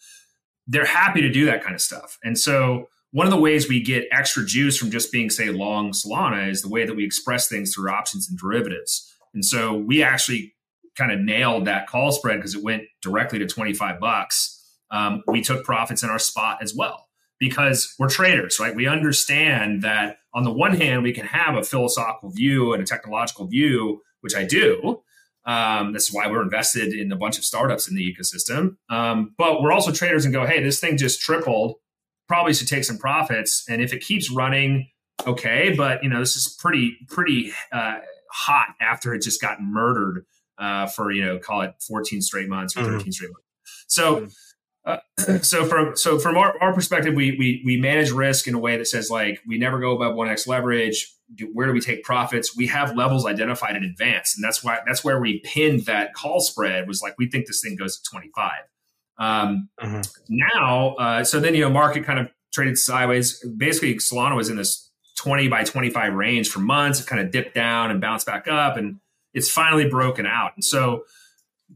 they're 0.67 0.85
happy 0.85 1.21
to 1.21 1.31
do 1.31 1.47
that 1.47 1.63
kind 1.63 1.75
of 1.75 1.81
stuff. 1.81 2.19
And 2.23 2.39
so 2.39 2.89
one 3.13 3.27
of 3.27 3.31
the 3.31 3.39
ways 3.39 3.69
we 3.69 3.81
get 3.81 4.09
extra 4.11 4.45
juice 4.45 4.77
from 4.77 4.91
just 4.91 5.13
being, 5.13 5.31
say, 5.31 5.51
long 5.51 5.93
Solana 5.93 6.51
is 6.51 6.63
the 6.63 6.69
way 6.69 6.85
that 6.85 6.97
we 6.97 7.05
express 7.05 7.49
things 7.49 7.75
through 7.75 7.91
options 7.91 8.29
and 8.29 8.39
derivatives. 8.39 9.13
And 9.35 9.45
so 9.45 9.75
we 9.75 10.03
actually 10.03 10.52
kind 10.97 11.13
of 11.13 11.21
nailed 11.21 11.67
that 11.67 11.87
call 11.87 12.13
spread 12.13 12.37
because 12.37 12.55
it 12.55 12.63
went 12.63 12.85
directly 13.01 13.39
to 13.39 13.47
25 13.47 14.01
bucks. 14.01 14.59
Um, 14.91 15.23
we 15.27 15.41
took 15.41 15.65
profits 15.65 16.03
in 16.03 16.11
our 16.11 16.19
spot 16.19 16.59
as 16.61 16.75
well 16.75 17.09
because 17.39 17.95
we're 17.99 18.09
traders, 18.09 18.61
right? 18.61 18.75
We 18.75 18.87
understand 18.87 19.83
that 19.83 20.19
on 20.35 20.45
the 20.45 20.53
one 20.53 20.77
hand, 20.77 21.03
we 21.03 21.13
can 21.13 21.27
have 21.27 21.57
a 21.57 21.63
philosophical 21.63 22.31
view 22.31 22.73
and 22.73 22.83
a 22.83 22.87
technological 22.87 23.47
view, 23.47 24.03
which 24.21 24.37
I 24.37 24.45
do. 24.45 25.03
Um, 25.45 25.93
that's 25.93 26.13
why 26.13 26.29
we're 26.31 26.43
invested 26.43 26.93
in 26.93 27.11
a 27.11 27.17
bunch 27.17 27.39
of 27.39 27.45
startups 27.45 27.89
in 27.89 27.97
the 27.97 28.15
ecosystem. 28.15 28.77
Um, 28.89 29.35
but 29.37 29.61
we're 29.61 29.73
also 29.73 29.91
traders 29.91 30.25
and 30.25 30.33
go, 30.33 30.47
hey, 30.47 30.63
this 30.63 30.79
thing 30.79 30.97
just 30.97 31.21
tripled. 31.21 31.77
Probably 32.29 32.55
should 32.55 32.69
take 32.69 32.85
some 32.85 32.99
profits. 32.99 33.65
And 33.69 33.83
if 33.83 33.93
it 33.93 34.03
keeps 34.03 34.31
running, 34.31 34.89
okay. 35.27 35.75
But 35.77 36.03
you 36.05 36.09
know, 36.09 36.21
this 36.21 36.37
is 36.37 36.57
pretty 36.61 36.97
pretty 37.09 37.53
uh, 37.73 37.97
hot 38.31 38.69
after 38.81 39.15
it 39.15 39.23
just 39.23 39.41
got 39.41 39.61
murdered 39.61 40.25
uh, 40.59 40.87
for 40.87 41.11
you 41.11 41.25
know 41.25 41.39
call 41.39 41.63
it 41.63 41.75
14 41.87 42.23
straight 42.23 42.49
months 42.49 42.77
or 42.77 42.81
mm-hmm. 42.81 42.93
13 42.93 43.01
mm-hmm. 43.01 43.11
straight 43.11 43.31
months. 43.31 43.47
So. 43.87 44.17
Mm-hmm. 44.17 44.29
Uh, 44.85 44.97
so 45.43 45.65
from 45.65 45.97
so 45.97 46.19
from 46.19 46.37
our, 46.37 46.61
our 46.61 46.75
perspective, 46.75 47.15
we, 47.15 47.37
we 47.39 47.63
we 47.65 47.77
manage 47.77 48.11
risk 48.11 48.49
in 48.49 48.55
a 48.55 48.59
way 48.59 48.77
that 48.77 48.89
says 48.89 49.11
like 49.11 49.39
we 49.47 49.57
never 49.57 49.79
go 49.79 49.95
above 49.95 50.17
one 50.17 50.29
x 50.29 50.49
leverage. 50.49 51.15
Do, 51.37 51.49
where 51.53 51.69
do 51.69 51.73
we 51.73 51.81
take 51.81 52.03
profits? 52.03 52.57
We 52.57 52.67
have 52.67 52.97
levels 52.97 53.25
identified 53.25 53.77
in 53.77 53.85
advance, 53.85 54.35
and 54.35 54.43
that's 54.43 54.65
why 54.65 54.81
that's 54.85 55.05
where 55.05 55.21
we 55.21 55.39
pinned 55.45 55.87
that 55.87 56.15
call 56.15 56.41
spread. 56.41 56.89
Was 56.89 57.01
like 57.01 57.15
we 57.17 57.31
think 57.31 57.47
this 57.47 57.61
thing 57.61 57.77
goes 57.77 58.01
to 58.01 58.11
twenty 58.11 58.31
five. 58.35 58.63
Um, 59.19 59.69
mm-hmm. 59.81 60.01
Now, 60.29 60.95
uh, 60.95 61.23
so 61.23 61.39
then 61.39 61.55
you 61.55 61.61
know 61.61 61.71
market 61.71 62.05
kind 62.05 62.19
of 62.19 62.29
traded 62.53 62.77
sideways. 62.77 63.45
Basically, 63.57 63.95
Solana 63.95 64.37
was 64.37 64.49
in 64.49 64.57
this 64.57 64.91
twenty 65.17 65.47
by 65.47 65.65
twenty 65.65 65.91
five 65.91 66.13
range 66.15 66.49
for 66.49 66.59
months. 66.59 67.01
It 67.01 67.07
kind 67.07 67.23
of 67.23 67.31
dipped 67.31 67.55
down 67.55 67.91
and 67.91 68.01
bounced 68.01 68.27
back 68.27 68.49
up, 68.49 68.77
and 68.77 68.99
it's 69.35 69.51
finally 69.51 69.89
broken 69.89 70.27
out. 70.27 70.53
And 70.55 70.65
so 70.65 71.05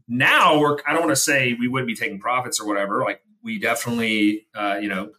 now 0.07 0.59
we're, 0.59 0.77
I 0.87 0.93
don't 0.93 1.01
want 1.01 1.11
to 1.11 1.21
say 1.21 1.55
we 1.59 1.67
wouldn't 1.67 1.87
be 1.87 1.95
taking 1.95 2.19
profits 2.19 2.59
or 2.59 2.67
whatever. 2.67 3.01
Like 3.01 3.21
we 3.43 3.59
definitely, 3.59 4.45
uh, 4.55 4.77
you 4.81 4.87
know, 4.87 5.11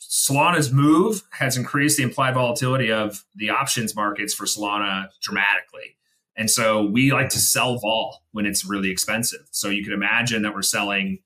Solana's 0.00 0.70
move 0.72 1.22
has 1.30 1.56
increased 1.56 1.96
the 1.96 2.04
implied 2.04 2.34
volatility 2.34 2.92
of 2.92 3.24
the 3.34 3.50
options 3.50 3.96
markets 3.96 4.32
for 4.32 4.44
Solana 4.44 5.08
dramatically. 5.20 5.96
And 6.36 6.50
so 6.50 6.84
we 6.84 7.12
like 7.12 7.28
to 7.30 7.38
sell 7.38 7.78
vol 7.78 8.22
when 8.32 8.46
it's 8.46 8.64
really 8.64 8.90
expensive. 8.90 9.46
So 9.50 9.68
you 9.68 9.84
can 9.84 9.92
imagine 9.92 10.42
that 10.42 10.54
we're 10.54 10.62
selling, 10.62 11.20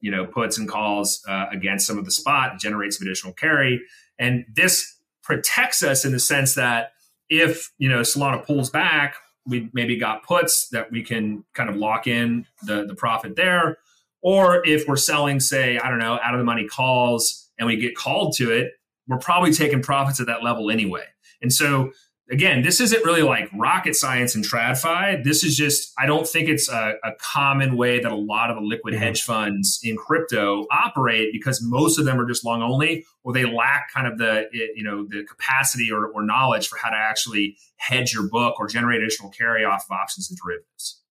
you 0.00 0.10
know, 0.10 0.26
puts 0.26 0.58
and 0.58 0.68
calls 0.68 1.22
uh, 1.28 1.46
against 1.52 1.86
some 1.86 1.98
of 1.98 2.04
the 2.04 2.10
spot, 2.10 2.58
generates 2.58 2.98
some 2.98 3.06
additional 3.06 3.32
carry. 3.32 3.82
And 4.18 4.44
this 4.52 4.96
protects 5.22 5.82
us 5.82 6.04
in 6.04 6.12
the 6.12 6.20
sense 6.20 6.54
that 6.54 6.92
if, 7.28 7.72
you 7.78 7.88
know, 7.88 8.00
Solana 8.00 8.44
pulls 8.44 8.70
back, 8.70 9.16
we 9.46 9.68
maybe 9.72 9.96
got 9.96 10.22
puts 10.22 10.68
that 10.68 10.90
we 10.90 11.02
can 11.02 11.44
kind 11.52 11.68
of 11.68 11.76
lock 11.76 12.06
in 12.06 12.46
the, 12.62 12.86
the 12.86 12.94
profit 12.94 13.36
there. 13.36 13.78
Or 14.22 14.66
if 14.66 14.88
we're 14.88 14.96
selling, 14.96 15.38
say, 15.38 15.78
I 15.78 15.90
don't 15.90 15.98
know, 15.98 16.18
out 16.22 16.34
of 16.34 16.38
the 16.38 16.44
money 16.44 16.66
calls 16.66 17.50
and 17.58 17.66
we 17.66 17.76
get 17.76 17.94
called 17.94 18.34
to 18.36 18.50
it, 18.50 18.72
we're 19.06 19.18
probably 19.18 19.52
taking 19.52 19.82
profits 19.82 20.18
at 20.20 20.26
that 20.26 20.42
level 20.42 20.70
anyway. 20.70 21.04
And 21.42 21.52
so 21.52 21.92
again, 22.30 22.62
this 22.62 22.80
isn't 22.80 23.04
really 23.04 23.22
like 23.22 23.50
rocket 23.54 23.94
science 23.94 24.34
and 24.34 24.44
TradFi. 24.44 25.22
This 25.24 25.44
is 25.44 25.56
just, 25.56 25.92
I 25.98 26.06
don't 26.06 26.26
think 26.26 26.48
it's 26.48 26.68
a, 26.68 26.94
a 27.04 27.12
common 27.18 27.76
way 27.76 28.00
that 28.00 28.10
a 28.10 28.16
lot 28.16 28.50
of 28.50 28.56
the 28.56 28.62
liquid 28.62 28.94
mm-hmm. 28.94 29.02
hedge 29.02 29.22
funds 29.22 29.80
in 29.82 29.96
crypto 29.96 30.66
operate 30.70 31.32
because 31.32 31.62
most 31.62 31.98
of 31.98 32.04
them 32.04 32.18
are 32.18 32.26
just 32.26 32.44
long 32.44 32.62
only 32.62 33.04
or 33.22 33.32
they 33.32 33.44
lack 33.44 33.92
kind 33.92 34.06
of 34.06 34.18
the, 34.18 34.46
you 34.52 34.82
know, 34.82 35.06
the 35.08 35.24
capacity 35.24 35.90
or, 35.92 36.06
or 36.06 36.24
knowledge 36.24 36.68
for 36.68 36.78
how 36.78 36.90
to 36.90 36.96
actually 36.96 37.56
hedge 37.76 38.14
your 38.14 38.28
book 38.28 38.58
or 38.58 38.66
generate 38.66 39.02
additional 39.02 39.30
carry 39.30 39.64
off 39.64 39.84
of 39.90 39.94
options 39.94 40.30
and 40.30 40.38
derivatives. 40.38 41.02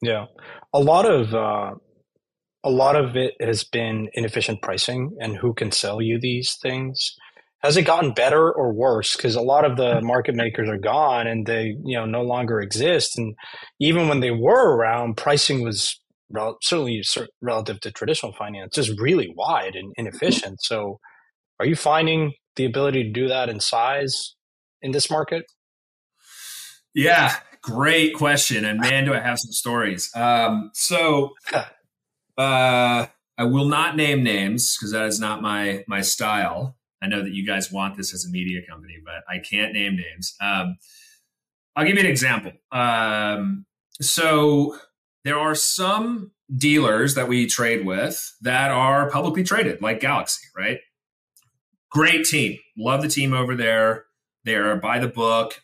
Yeah. 0.00 0.26
A 0.72 0.80
lot 0.80 1.06
of, 1.06 1.34
uh, 1.34 1.74
a 2.64 2.70
lot 2.70 2.96
of 2.96 3.16
it 3.16 3.34
has 3.40 3.62
been 3.62 4.08
inefficient 4.14 4.60
pricing 4.62 5.16
and 5.20 5.36
who 5.36 5.54
can 5.54 5.70
sell 5.70 6.02
you 6.02 6.18
these 6.20 6.56
things 6.60 7.16
has 7.62 7.76
it 7.76 7.82
gotten 7.82 8.12
better 8.12 8.52
or 8.52 8.72
worse 8.72 9.16
because 9.16 9.34
a 9.34 9.40
lot 9.40 9.64
of 9.64 9.76
the 9.76 10.00
market 10.00 10.34
makers 10.34 10.68
are 10.68 10.78
gone 10.78 11.26
and 11.26 11.46
they 11.46 11.74
you 11.84 11.96
know 11.96 12.06
no 12.06 12.22
longer 12.22 12.60
exist. 12.60 13.18
And 13.18 13.34
even 13.80 14.08
when 14.08 14.20
they 14.20 14.30
were 14.30 14.76
around 14.76 15.16
pricing 15.16 15.62
was 15.62 16.00
rel- 16.30 16.58
certainly 16.62 17.02
relative 17.40 17.80
to 17.80 17.90
traditional 17.90 18.32
finance 18.32 18.74
just 18.74 18.98
really 19.00 19.32
wide 19.36 19.74
and 19.74 19.92
inefficient. 19.96 20.60
So 20.62 21.00
are 21.60 21.66
you 21.66 21.76
finding 21.76 22.34
the 22.56 22.64
ability 22.64 23.04
to 23.04 23.10
do 23.10 23.28
that 23.28 23.48
in 23.48 23.60
size 23.60 24.34
in 24.82 24.92
this 24.92 25.10
market? 25.10 25.44
Yeah 26.94 27.34
great 27.62 28.14
question. 28.14 28.64
And 28.64 28.80
man 28.80 29.04
do 29.04 29.14
i 29.14 29.20
have 29.20 29.38
some 29.38 29.52
stories. 29.52 30.10
Um, 30.14 30.70
so 30.74 31.34
uh, 32.38 33.06
i 33.36 33.44
will 33.44 33.66
not 33.66 33.96
name 33.96 34.22
names 34.22 34.76
because 34.76 34.92
that 34.92 35.06
is 35.06 35.20
not 35.20 35.42
my 35.42 35.84
my 35.86 36.00
style 36.00 36.77
I 37.02 37.06
know 37.06 37.22
that 37.22 37.32
you 37.32 37.46
guys 37.46 37.70
want 37.70 37.96
this 37.96 38.12
as 38.12 38.24
a 38.24 38.30
media 38.30 38.60
company, 38.68 38.96
but 39.04 39.22
I 39.28 39.38
can't 39.38 39.72
name 39.72 39.96
names. 39.96 40.34
Um, 40.40 40.78
I'll 41.76 41.84
give 41.84 41.94
you 41.94 42.00
an 42.00 42.10
example. 42.10 42.52
Um, 42.72 43.66
so 44.00 44.76
there 45.24 45.38
are 45.38 45.54
some 45.54 46.32
dealers 46.56 47.14
that 47.14 47.28
we 47.28 47.46
trade 47.46 47.84
with 47.86 48.34
that 48.40 48.70
are 48.70 49.10
publicly 49.10 49.44
traded, 49.44 49.80
like 49.82 50.00
Galaxy, 50.00 50.46
right? 50.56 50.78
Great 51.90 52.24
team. 52.24 52.58
Love 52.76 53.02
the 53.02 53.08
team 53.08 53.32
over 53.32 53.54
there. 53.54 54.06
They're 54.44 54.76
by 54.76 54.98
the 54.98 55.08
book, 55.08 55.62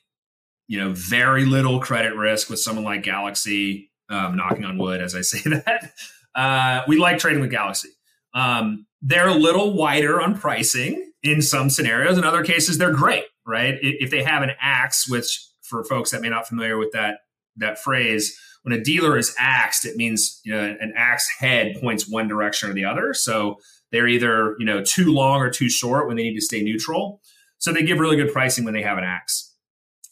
you 0.68 0.78
know, 0.78 0.93
very 0.93 1.45
little 1.45 1.80
credit 1.80 2.14
risk 2.14 2.51
with 2.51 2.61
someone 2.61 2.85
like 2.85 3.03
Galaxy. 3.03 3.91
Um, 4.11 4.37
knocking 4.37 4.66
on 4.66 4.76
wood 4.76 5.01
as 5.01 5.14
I 5.14 5.22
say 5.22 5.41
that. 5.51 5.95
Uh, 6.35 6.82
we 6.87 6.99
like 6.99 7.18
trading 7.18 7.41
with 7.41 7.51
Galaxy. 7.51 7.89
Um, 8.35 8.87
they're 9.01 9.28
a 9.28 9.35
little 9.35 9.74
wider 9.74 10.20
on 10.20 10.39
pricing 10.39 11.12
in 11.25 11.41
some 11.43 11.70
scenarios. 11.70 12.18
In 12.18 12.25
other 12.25 12.45
cases, 12.45 12.79
they're 12.79 12.93
great, 12.93 13.25
right? 13.47 13.77
If 13.81 14.11
they 14.11 14.22
have 14.22 14.43
an 14.43 14.53
axe, 14.61 15.09
which 15.09 15.49
for 15.62 15.83
folks 15.83 16.11
that 16.11 16.20
may 16.20 16.29
not 16.29 16.47
familiar 16.47 16.79
with 16.79 16.93
that 16.93 17.20
that 17.57 17.79
phrase, 17.79 18.39
when 18.62 18.79
a 18.79 18.83
dealer 18.83 19.16
is 19.16 19.35
axed, 19.39 19.85
it 19.85 19.97
means 19.97 20.41
you 20.45 20.53
know 20.53 20.62
an 20.62 20.93
axe 20.97 21.29
head 21.39 21.77
points 21.81 22.09
one 22.09 22.29
direction 22.29 22.70
or 22.70 22.75
the 22.75 22.85
other. 22.85 23.14
So 23.14 23.57
they're 23.91 24.07
either 24.07 24.55
you 24.59 24.66
know 24.66 24.85
too 24.85 25.12
long 25.12 25.41
or 25.41 25.51
too 25.51 25.70
short 25.70 26.07
when 26.07 26.16
they 26.16 26.25
need 26.25 26.37
to 26.37 26.45
stay 26.45 26.62
neutral. 26.62 27.20
So 27.59 27.72
they 27.72 27.83
give 27.83 27.99
really 27.99 28.16
good 28.16 28.33
pricing 28.33 28.64
when 28.64 28.75
they 28.75 28.83
have 28.83 28.99
an 28.99 29.05
axe. 29.05 29.55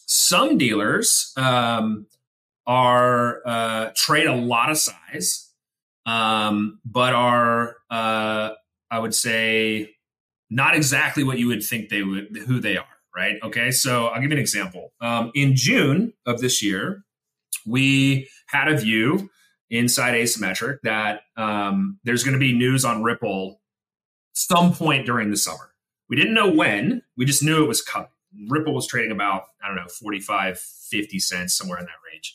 Some 0.07 0.57
dealers 0.57 1.33
um, 1.37 2.07
are 2.67 3.43
uh, 3.47 3.91
trade 3.95 4.27
a 4.27 4.35
lot 4.35 4.71
of 4.71 4.79
size, 4.79 5.51
um, 6.07 6.81
but 6.87 7.13
are 7.13 7.77
uh, 7.91 8.51
I 8.91 8.99
would 8.99 9.15
say 9.15 9.91
not 10.53 10.77
exactly 10.77 11.25
what 11.25 11.39
you 11.39 11.49
would 11.49 11.63
think 11.63 11.89
they 11.89 12.03
would 12.03 12.37
who 12.47 12.61
they 12.61 12.77
are 12.77 12.87
right? 13.15 13.37
Okay 13.43 13.71
so 13.71 14.07
i'll 14.07 14.21
give 14.21 14.31
you 14.31 14.37
an 14.37 14.41
example. 14.41 14.93
Um, 15.01 15.31
in 15.35 15.55
june 15.57 16.13
of 16.27 16.41
this 16.41 16.63
year 16.63 17.05
we 17.67 18.29
had 18.47 18.69
a 18.69 18.77
view 18.77 19.31
inside 19.71 20.15
asymmetric 20.15 20.79
that 20.83 21.23
um, 21.37 21.99
there's 22.05 22.25
going 22.25 22.35
to 22.35 22.41
be 22.41 22.53
news 22.53 22.85
on 22.85 23.03
ripple 23.03 23.61
some 24.35 24.73
point 24.73 25.07
during 25.07 25.31
the 25.31 25.37
summer. 25.37 25.73
We 26.09 26.17
didn't 26.17 26.35
know 26.35 26.51
when 26.51 27.03
we 27.17 27.25
just 27.25 27.43
knew 27.43 27.63
it 27.63 27.69
was 27.69 27.83
coming. 27.83 28.09
Ripple 28.49 28.75
was 28.75 28.87
trading 28.87 29.13
about 29.13 29.45
i 29.63 29.69
don't 29.69 29.77
know 29.77 29.89
45 29.89 30.59
50 30.59 31.19
cents 31.19 31.57
somewhere 31.57 31.79
in 31.79 31.85
that 31.85 32.11
range. 32.11 32.35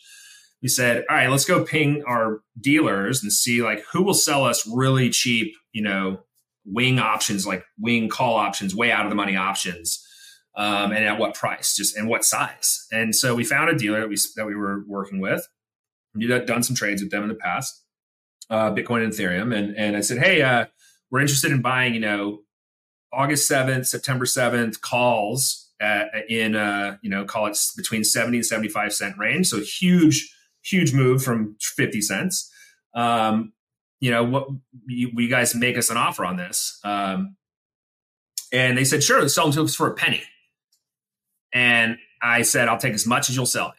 We 0.62 0.68
said 0.68 1.06
all 1.10 1.16
right 1.16 1.30
let's 1.30 1.46
go 1.46 1.64
ping 1.64 2.04
our 2.08 2.42
dealers 2.60 3.24
and 3.24 3.32
see 3.32 3.62
like 3.64 3.84
who 3.92 4.04
will 4.04 4.14
sell 4.14 4.44
us 4.44 4.68
really 4.68 5.10
cheap 5.10 5.56
you 5.72 5.82
know 5.82 6.20
wing 6.68 7.00
options 7.00 7.48
like 7.48 7.64
wing 7.80 8.10
call 8.10 8.36
options, 8.36 8.76
way 8.76 8.92
out 8.92 9.06
of 9.06 9.10
the 9.10 9.16
money 9.16 9.36
options, 9.36 10.06
um, 10.56 10.92
and 10.92 11.06
at 11.06 11.18
what 11.18 11.34
price, 11.34 11.76
just 11.76 11.96
and 11.96 12.08
what 12.08 12.26
size. 12.26 12.86
And 12.92 13.16
so 13.16 13.36
we 13.36 13.44
found 13.44 13.70
a 13.70 13.78
dealer 13.78 14.02
that 14.02 14.10
we 14.10 14.18
that 14.36 14.46
we 14.46 14.56
were 14.56 14.84
working 14.88 15.20
with. 15.20 15.48
We 16.14 16.30
had 16.30 16.46
done 16.46 16.64
some 16.64 16.76
trades 16.76 17.02
with 17.02 17.12
them 17.12 17.24
in 17.24 17.30
the 17.30 17.36
past, 17.36 17.84
uh, 18.50 18.72
Bitcoin 18.72 19.04
and 19.04 19.14
Ethereum, 19.14 19.56
and 19.56 19.76
and 19.78 19.96
I 19.96 20.02
said, 20.02 20.18
hey, 20.18 20.42
uh, 20.42 20.66
we're 21.10 21.22
interested 21.22 21.52
in 21.52 21.62
buying, 21.62 21.94
you 21.94 22.00
know, 22.00 22.40
August 23.14 23.48
seventh, 23.48 23.88
September 23.88 24.26
seventh 24.26 24.82
calls 24.82 25.72
at, 25.80 26.08
in 26.28 26.56
uh, 26.56 26.98
you 27.02 27.10
know 27.10 27.24
call 27.24 27.48
it 27.48 27.58
between 27.76 28.04
seventy 28.04 28.38
and 28.38 28.46
seventy 28.46 28.70
five 28.70 28.94
cent 28.94 29.18
range. 29.18 29.48
So 29.48 29.60
huge, 29.60 30.34
huge 30.64 30.94
move 30.94 31.24
from 31.24 31.56
fifty 31.62 32.02
cents. 32.02 32.52
Um, 32.94 33.54
you 34.00 34.12
know, 34.12 34.24
what 34.24 34.48
you, 34.88 35.12
you 35.16 35.30
guys 35.30 35.56
make 35.56 35.78
us 35.78 35.90
an 35.90 35.98
offer 35.98 36.26
on 36.26 36.38
this? 36.38 36.80
Um, 36.84 37.36
and 38.52 38.78
they 38.78 38.86
said, 38.86 39.04
sure, 39.04 39.28
sell 39.28 39.46
them 39.46 39.54
to 39.54 39.64
us 39.64 39.76
for 39.76 39.88
a 39.88 39.94
penny. 39.94 40.24
And 41.54 41.98
I 42.22 42.44
said, 42.44 42.68
I'll 42.68 42.78
take 42.78 42.94
as 42.94 43.06
much 43.06 43.30
as 43.30 43.36
you'll 43.36 43.46
sell 43.46 43.70
me. 43.70 43.74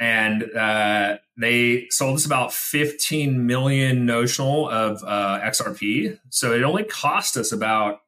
And 0.00 0.44
uh, 0.54 1.18
they 1.36 1.88
sold 1.90 2.16
us 2.16 2.26
about 2.26 2.52
15 2.52 3.46
million 3.46 4.06
notional 4.06 4.68
of 4.68 5.02
uh, 5.02 5.40
XRP. 5.42 6.18
So 6.30 6.52
it 6.52 6.62
only 6.62 6.84
cost 6.84 7.36
us 7.36 7.50
about, 7.50 8.00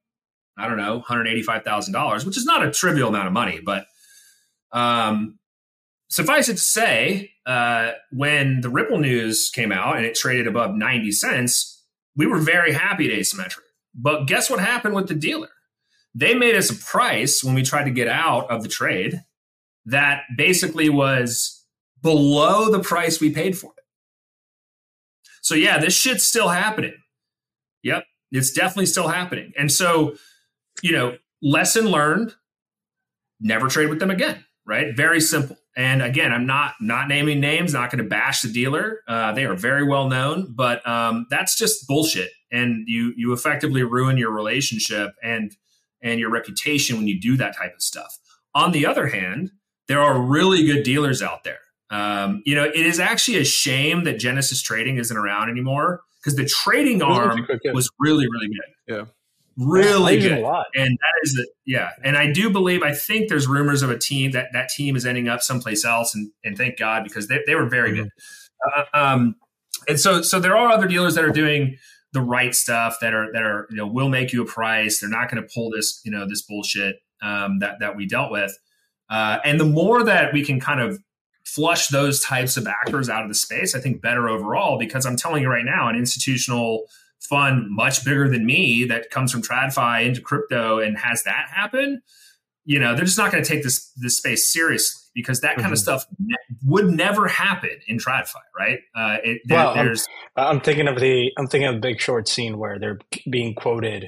I 0.57 0.69
don't 0.69 0.77
know, 0.77 1.03
$185,000, 1.09 2.25
which 2.25 2.37
is 2.37 2.45
not 2.45 2.65
a 2.65 2.71
trivial 2.71 3.09
amount 3.09 3.27
of 3.27 3.33
money. 3.33 3.61
But 3.65 3.87
um, 4.73 5.39
suffice 6.09 6.49
it 6.49 6.55
to 6.55 6.59
say, 6.59 7.33
uh, 7.51 7.95
when 8.13 8.61
the 8.61 8.71
Ripple 8.71 8.99
news 8.99 9.51
came 9.53 9.73
out 9.73 9.97
and 9.97 10.07
it 10.07 10.15
traded 10.15 10.47
above 10.47 10.77
90 10.77 11.11
cents, 11.11 11.85
we 12.15 12.25
were 12.25 12.39
very 12.39 12.73
happy 12.73 13.13
at 13.13 13.19
Asymmetric. 13.19 13.65
But 13.93 14.27
guess 14.29 14.49
what 14.49 14.61
happened 14.61 14.95
with 14.95 15.09
the 15.09 15.17
dealer? 15.17 15.49
They 16.15 16.33
made 16.35 16.55
us 16.55 16.71
a 16.71 16.77
price 16.77 17.43
when 17.43 17.57
we 17.57 17.65
tried 17.65 17.87
to 17.87 17.91
get 17.91 18.07
out 18.07 18.49
of 18.53 18.63
the 18.63 18.69
trade 18.69 19.23
that 19.87 20.23
basically 20.37 20.91
was 20.91 21.65
below 22.01 22.71
the 22.71 22.79
price 22.79 23.21
we 23.21 23.31
paid 23.35 23.59
for 23.59 23.73
it. 23.77 23.85
So, 25.43 25.57
yeah, 25.57 25.79
this 25.79 25.95
shit's 25.95 26.23
still 26.23 26.51
happening. 26.51 26.95
Yep, 27.83 28.05
it's 28.31 28.53
definitely 28.53 28.87
still 28.87 29.09
happening. 29.09 29.53
And 29.59 29.73
so, 29.73 30.15
you 30.83 30.93
know, 30.93 31.17
lesson 31.43 31.87
learned 31.87 32.33
never 33.41 33.67
trade 33.67 33.89
with 33.89 33.99
them 33.99 34.11
again, 34.11 34.45
right? 34.65 34.97
Very 34.97 35.21
simple. 35.21 35.57
And 35.77 36.03
again, 36.03 36.33
I'm 36.33 36.47
not 36.47 36.75
not 36.81 37.09
naming 37.09 37.41
names, 37.41 37.73
not 37.73 37.91
going 37.91 38.03
to 38.03 38.09
bash 38.09 38.43
the 38.43 38.53
dealer. 38.53 39.01
Uh, 39.07 39.33
they 39.33 39.45
are 39.45 39.55
very 39.55 39.87
well 39.87 40.09
known, 40.09 40.53
but 40.55 40.87
um, 40.87 41.27
that's 41.31 41.57
just 41.57 41.87
bullshit. 41.87 42.31
And 42.51 42.85
you 42.89 43.13
you 43.17 43.33
effectively 43.33 43.83
ruin 43.83 44.17
your 44.17 44.33
relationship 44.33 45.13
and 45.23 45.55
and 46.03 46.19
your 46.19 46.31
reputation 46.31 46.97
when 46.97 47.07
you 47.07 47.21
do 47.21 47.37
that 47.37 47.57
type 47.57 47.75
of 47.75 47.83
stuff. 47.83 48.19
On 48.55 48.73
the 48.73 48.85
other 48.85 49.09
hand, 49.09 49.53
there 49.87 50.01
are 50.01 50.21
really 50.21 50.65
good 50.67 50.83
dealers 50.83 51.23
out 51.23 51.45
there. 51.45 51.61
Um, 51.91 52.43
you 52.45 52.55
know, 52.55 52.65
it 52.65 52.75
is 52.75 52.99
actually 52.99 53.39
a 53.39 53.45
shame 53.45 54.05
that 54.05 54.19
Genesis 54.19 54.63
Trading 54.63 54.97
isn't 54.97 55.17
around 55.17 55.51
anymore 55.51 56.03
because 56.21 56.37
the 56.37 56.47
trading 56.47 57.01
arm 57.01 57.47
was 57.73 57.89
really 58.01 58.27
really 58.27 58.49
good. 58.49 58.95
Yeah 58.97 59.05
really 59.61 60.19
good. 60.19 60.45
And 60.75 60.99
that 60.99 61.21
is 61.23 61.39
it. 61.39 61.49
Yeah. 61.67 61.91
And 62.03 62.17
I 62.17 62.33
do 62.33 62.51
believe, 62.51 62.83
I 62.83 62.95
think 62.95 63.29
there's 63.29 63.47
rumors 63.47 63.83
of 63.83 63.91
a 63.91 63.99
team 63.99 64.33
that 64.33 64.49
that 64.53 64.69
team 64.71 64.97
is 64.97 65.07
ending 65.07 65.29
up 65.29 65.43
someplace 65.43 65.85
else. 65.85 66.15
And, 66.15 66.31
and 66.43 66.57
thank 66.57 66.79
God, 66.79 67.05
because 67.05 67.29
they, 67.29 67.41
they 67.47 67.55
were 67.55 67.69
very 67.69 67.93
mm-hmm. 67.93 68.03
good. 68.03 68.11
Uh, 68.77 68.85
um, 68.93 69.37
and 69.89 70.01
so, 70.01 70.23
so 70.23 70.41
there 70.41 70.57
are 70.57 70.71
other 70.71 70.87
dealers 70.87 71.15
that 71.15 71.25
are 71.25 71.33
doing 71.33 71.77
the 72.13 72.21
right 72.21 72.55
stuff 72.55 72.97
that 73.01 73.15
are 73.15 73.33
that 73.33 73.43
are 73.43 73.67
you 73.71 73.77
know 73.77 73.87
will 73.87 74.09
make 74.09 74.33
you 74.33 74.43
a 74.43 74.47
price. 74.47 75.01
They're 75.01 75.11
not 75.11 75.31
going 75.31 75.43
to 75.43 75.49
pull 75.55 75.71
this 75.71 76.01
you 76.05 76.11
know 76.11 76.29
this 76.29 76.43
bullshit 76.43 76.97
um, 77.23 77.61
that 77.61 77.81
that 77.81 77.97
we 77.97 78.07
dealt 78.07 78.31
with. 78.31 78.57
Uh, 79.09 79.39
and 79.45 79.59
the 79.59 79.65
more 79.65 80.05
that 80.05 80.33
we 80.33 80.45
can 80.45 80.61
kind 80.61 80.81
of 80.81 80.99
flush 81.45 81.89
those 81.89 82.21
types 82.21 82.57
of 82.57 82.67
actors 82.67 83.09
out 83.09 83.23
of 83.23 83.29
the 83.29 83.35
space, 83.35 83.75
I 83.75 83.81
think 83.81 84.03
better 84.03 84.29
overall. 84.29 84.79
Because 84.79 85.07
I'm 85.07 85.17
telling 85.17 85.43
you 85.43 85.49
right 85.49 85.65
now, 85.65 85.89
an 85.89 85.97
institutional 85.97 86.87
fund 87.21 87.67
much 87.69 88.05
bigger 88.05 88.29
than 88.29 88.47
me 88.47 88.85
that 88.85 89.11
comes 89.11 89.31
from 89.31 89.43
TradFi 89.43 90.07
into 90.07 90.21
crypto 90.21 90.79
and 90.79 90.99
has 90.99 91.23
that 91.25 91.49
happen, 91.51 92.03
you 92.65 92.79
know, 92.79 92.95
they're 92.95 93.05
just 93.05 93.19
not 93.19 93.33
going 93.33 93.43
to 93.43 93.49
take 93.49 93.63
this 93.63 93.91
this 93.97 94.19
space 94.19 94.53
seriously 94.53 95.01
because 95.15 95.41
that 95.41 95.57
kind 95.57 95.67
mm-hmm. 95.67 95.73
of 95.73 95.79
stuff 95.79 96.07
ne- 96.19 96.37
would 96.65 96.87
never 96.87 97.27
happen 97.27 97.77
in 97.87 97.99
TradFi, 97.99 98.35
right? 98.59 98.79
Uh, 98.95 99.17
it, 99.25 99.41
there, 99.45 99.59
well, 99.59 99.75
there's. 99.75 100.07
I'm, 100.37 100.57
I'm, 100.57 100.61
thinking 100.61 100.89
of 100.89 101.01
the 101.01 101.31
I'm 101.39 101.47
thinking 101.47 101.69
of 101.69 101.75
the 101.75 101.81
Big 101.81 102.01
Short 102.01 102.29
scene 102.29 102.59
where 102.59 102.79
they're 102.79 102.99
being 103.29 103.55
quoted 103.55 104.07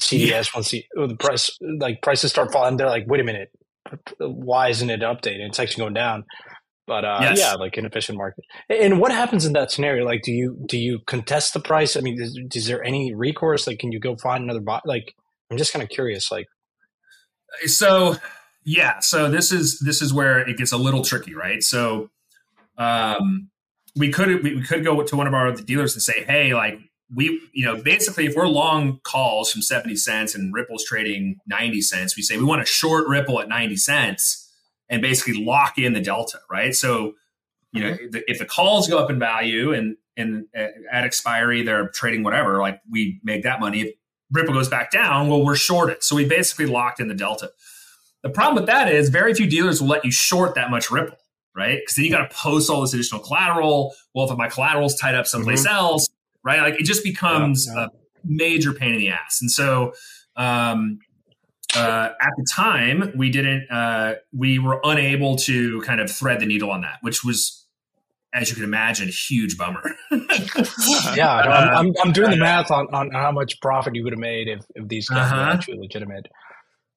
CDS 0.00 0.28
yeah. 0.28 0.42
once 0.54 0.70
the, 0.70 0.84
the 0.94 1.16
price 1.16 1.50
like 1.60 2.02
prices 2.02 2.30
start 2.30 2.52
falling. 2.52 2.76
They're 2.76 2.88
like, 2.88 3.04
wait 3.06 3.20
a 3.20 3.24
minute, 3.24 3.50
why 4.18 4.68
isn't 4.68 4.90
it 4.90 5.00
updated? 5.00 5.48
It's 5.48 5.58
actually 5.58 5.82
going 5.82 5.94
down. 5.94 6.24
But 6.88 7.04
uh, 7.04 7.18
yes. 7.20 7.38
yeah, 7.38 7.52
like 7.52 7.76
an 7.76 7.84
efficient 7.84 8.16
market. 8.16 8.44
And 8.70 8.98
what 8.98 9.12
happens 9.12 9.44
in 9.44 9.52
that 9.52 9.70
scenario? 9.70 10.06
Like, 10.06 10.22
do 10.22 10.32
you 10.32 10.56
do 10.66 10.78
you 10.78 11.00
contest 11.06 11.52
the 11.52 11.60
price? 11.60 11.96
I 11.96 12.00
mean, 12.00 12.20
is, 12.20 12.40
is 12.54 12.66
there 12.66 12.82
any 12.82 13.14
recourse? 13.14 13.66
Like, 13.66 13.78
can 13.78 13.92
you 13.92 14.00
go 14.00 14.16
find 14.16 14.42
another 14.42 14.60
bot? 14.60 14.86
Like, 14.86 15.14
I'm 15.50 15.58
just 15.58 15.70
kind 15.70 15.82
of 15.82 15.90
curious. 15.90 16.32
Like, 16.32 16.46
so 17.66 18.16
yeah, 18.64 19.00
so 19.00 19.30
this 19.30 19.52
is 19.52 19.78
this 19.80 20.00
is 20.00 20.14
where 20.14 20.40
it 20.40 20.56
gets 20.56 20.72
a 20.72 20.78
little 20.78 21.04
tricky, 21.04 21.34
right? 21.34 21.62
So, 21.62 22.08
um, 22.78 23.50
we 23.94 24.10
could 24.10 24.42
we, 24.42 24.56
we 24.56 24.62
could 24.62 24.82
go 24.82 25.02
to 25.02 25.16
one 25.16 25.26
of 25.26 25.34
our 25.34 25.52
dealers 25.52 25.94
and 25.94 26.02
say, 26.02 26.24
hey, 26.24 26.54
like 26.54 26.80
we 27.14 27.38
you 27.52 27.66
know 27.66 27.76
basically 27.82 28.24
if 28.24 28.34
we're 28.34 28.48
long 28.48 28.98
calls 29.02 29.52
from 29.52 29.62
70 29.62 29.96
cents 29.96 30.34
and 30.34 30.52
ripple's 30.52 30.84
trading 30.84 31.36
90 31.46 31.80
cents 31.80 32.14
we 32.16 32.22
say 32.22 32.36
we 32.36 32.44
want 32.44 32.60
to 32.60 32.70
short 32.70 33.08
ripple 33.08 33.40
at 33.40 33.48
90 33.48 33.76
cents 33.76 34.47
and 34.88 35.02
basically 35.02 35.44
lock 35.44 35.78
in 35.78 35.92
the 35.92 36.00
delta, 36.00 36.38
right? 36.50 36.74
So, 36.74 37.14
you 37.72 37.82
know, 37.82 37.90
mm-hmm. 37.92 38.18
if 38.26 38.38
the 38.38 38.46
calls 38.46 38.88
go 38.88 38.98
up 38.98 39.10
in 39.10 39.18
value 39.18 39.72
and 39.72 39.96
and 40.16 40.46
at 40.54 41.04
expiry 41.04 41.62
they're 41.62 41.88
trading 41.88 42.24
whatever, 42.24 42.58
like 42.58 42.80
we 42.90 43.20
make 43.22 43.44
that 43.44 43.60
money. 43.60 43.82
If 43.82 43.94
Ripple 44.32 44.54
goes 44.54 44.68
back 44.68 44.90
down, 44.90 45.28
well, 45.28 45.44
we're 45.44 45.56
shorted. 45.56 46.02
So 46.02 46.16
we 46.16 46.26
basically 46.26 46.66
locked 46.66 47.00
in 47.00 47.08
the 47.08 47.14
delta. 47.14 47.50
The 48.22 48.30
problem 48.30 48.56
with 48.56 48.66
that 48.66 48.92
is 48.92 49.10
very 49.10 49.32
few 49.32 49.46
dealers 49.46 49.80
will 49.80 49.88
let 49.88 50.04
you 50.04 50.10
short 50.10 50.54
that 50.56 50.70
much 50.70 50.90
Ripple, 50.90 51.16
right? 51.54 51.78
Because 51.80 51.94
then 51.94 52.04
you 52.04 52.10
got 52.10 52.28
to 52.28 52.36
post 52.36 52.68
all 52.68 52.80
this 52.80 52.92
additional 52.92 53.22
collateral. 53.22 53.94
Well, 54.14 54.28
if 54.28 54.36
my 54.36 54.48
collateral's 54.48 54.96
tied 54.96 55.14
up 55.14 55.26
someplace 55.26 55.66
mm-hmm. 55.66 55.76
else, 55.76 56.08
right? 56.42 56.60
Like 56.60 56.80
it 56.80 56.84
just 56.84 57.04
becomes 57.04 57.66
yeah, 57.68 57.82
yeah. 57.82 57.86
a 57.86 57.88
major 58.24 58.72
pain 58.72 58.92
in 58.92 58.98
the 58.98 59.10
ass. 59.10 59.40
And 59.40 59.50
so 59.50 59.92
um, 60.36 60.98
uh, 61.76 62.10
at 62.20 62.30
the 62.36 62.46
time 62.54 63.12
we 63.16 63.30
didn't 63.30 63.70
uh, 63.70 64.14
we 64.32 64.58
were 64.58 64.80
unable 64.84 65.36
to 65.36 65.80
kind 65.82 66.00
of 66.00 66.10
thread 66.10 66.40
the 66.40 66.46
needle 66.46 66.70
on 66.70 66.80
that 66.82 66.98
which 67.02 67.24
was 67.24 67.66
as 68.34 68.50
you 68.50 68.54
can 68.54 68.64
imagine 68.64 69.08
a 69.08 69.12
huge 69.12 69.56
bummer 69.56 69.82
yeah 71.14 71.30
I'm, 71.30 71.86
I'm, 71.86 71.94
I'm, 72.04 72.12
doing 72.12 72.30
the 72.30 72.36
uh, 72.36 72.40
math 72.40 72.70
on, 72.70 72.86
on 72.92 73.10
how 73.10 73.32
much 73.32 73.60
profit 73.60 73.94
you 73.94 74.04
would 74.04 74.12
have 74.12 74.20
made 74.20 74.48
if, 74.48 74.60
if 74.74 74.88
these 74.88 75.08
guys 75.08 75.30
uh-huh. 75.30 75.36
were 75.36 75.50
actually 75.50 75.78
legitimate 75.78 76.26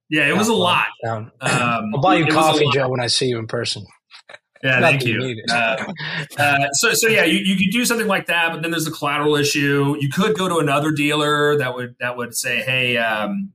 yeah 0.10 0.28
it 0.28 0.38
was 0.38 0.48
a 0.48 0.54
lot 0.54 0.88
um, 1.08 1.32
i'll 1.42 2.02
buy 2.02 2.16
you 2.16 2.28
coffee 2.28 2.68
joe 2.74 2.90
when 2.90 3.00
i 3.00 3.08
see 3.08 3.28
you 3.28 3.40
in 3.40 3.48
person 3.48 3.86
yeah, 4.64 4.80
Not 4.80 4.92
thank 4.92 5.06
you. 5.06 5.42
Uh, 5.50 5.94
uh, 6.38 6.68
so, 6.74 6.94
so 6.94 7.08
yeah, 7.08 7.24
you, 7.24 7.40
you 7.40 7.58
could 7.58 7.72
do 7.72 7.84
something 7.84 8.06
like 8.06 8.28
that, 8.28 8.52
but 8.52 8.62
then 8.62 8.70
there's 8.70 8.86
the 8.86 8.92
collateral 8.92 9.36
issue. 9.36 9.96
You 10.00 10.10
could 10.10 10.38
go 10.38 10.48
to 10.48 10.58
another 10.58 10.92
dealer 10.92 11.58
that 11.58 11.74
would 11.74 11.96
that 12.00 12.16
would 12.16 12.36
say, 12.36 12.62
"Hey, 12.62 12.98
um, 12.98 13.54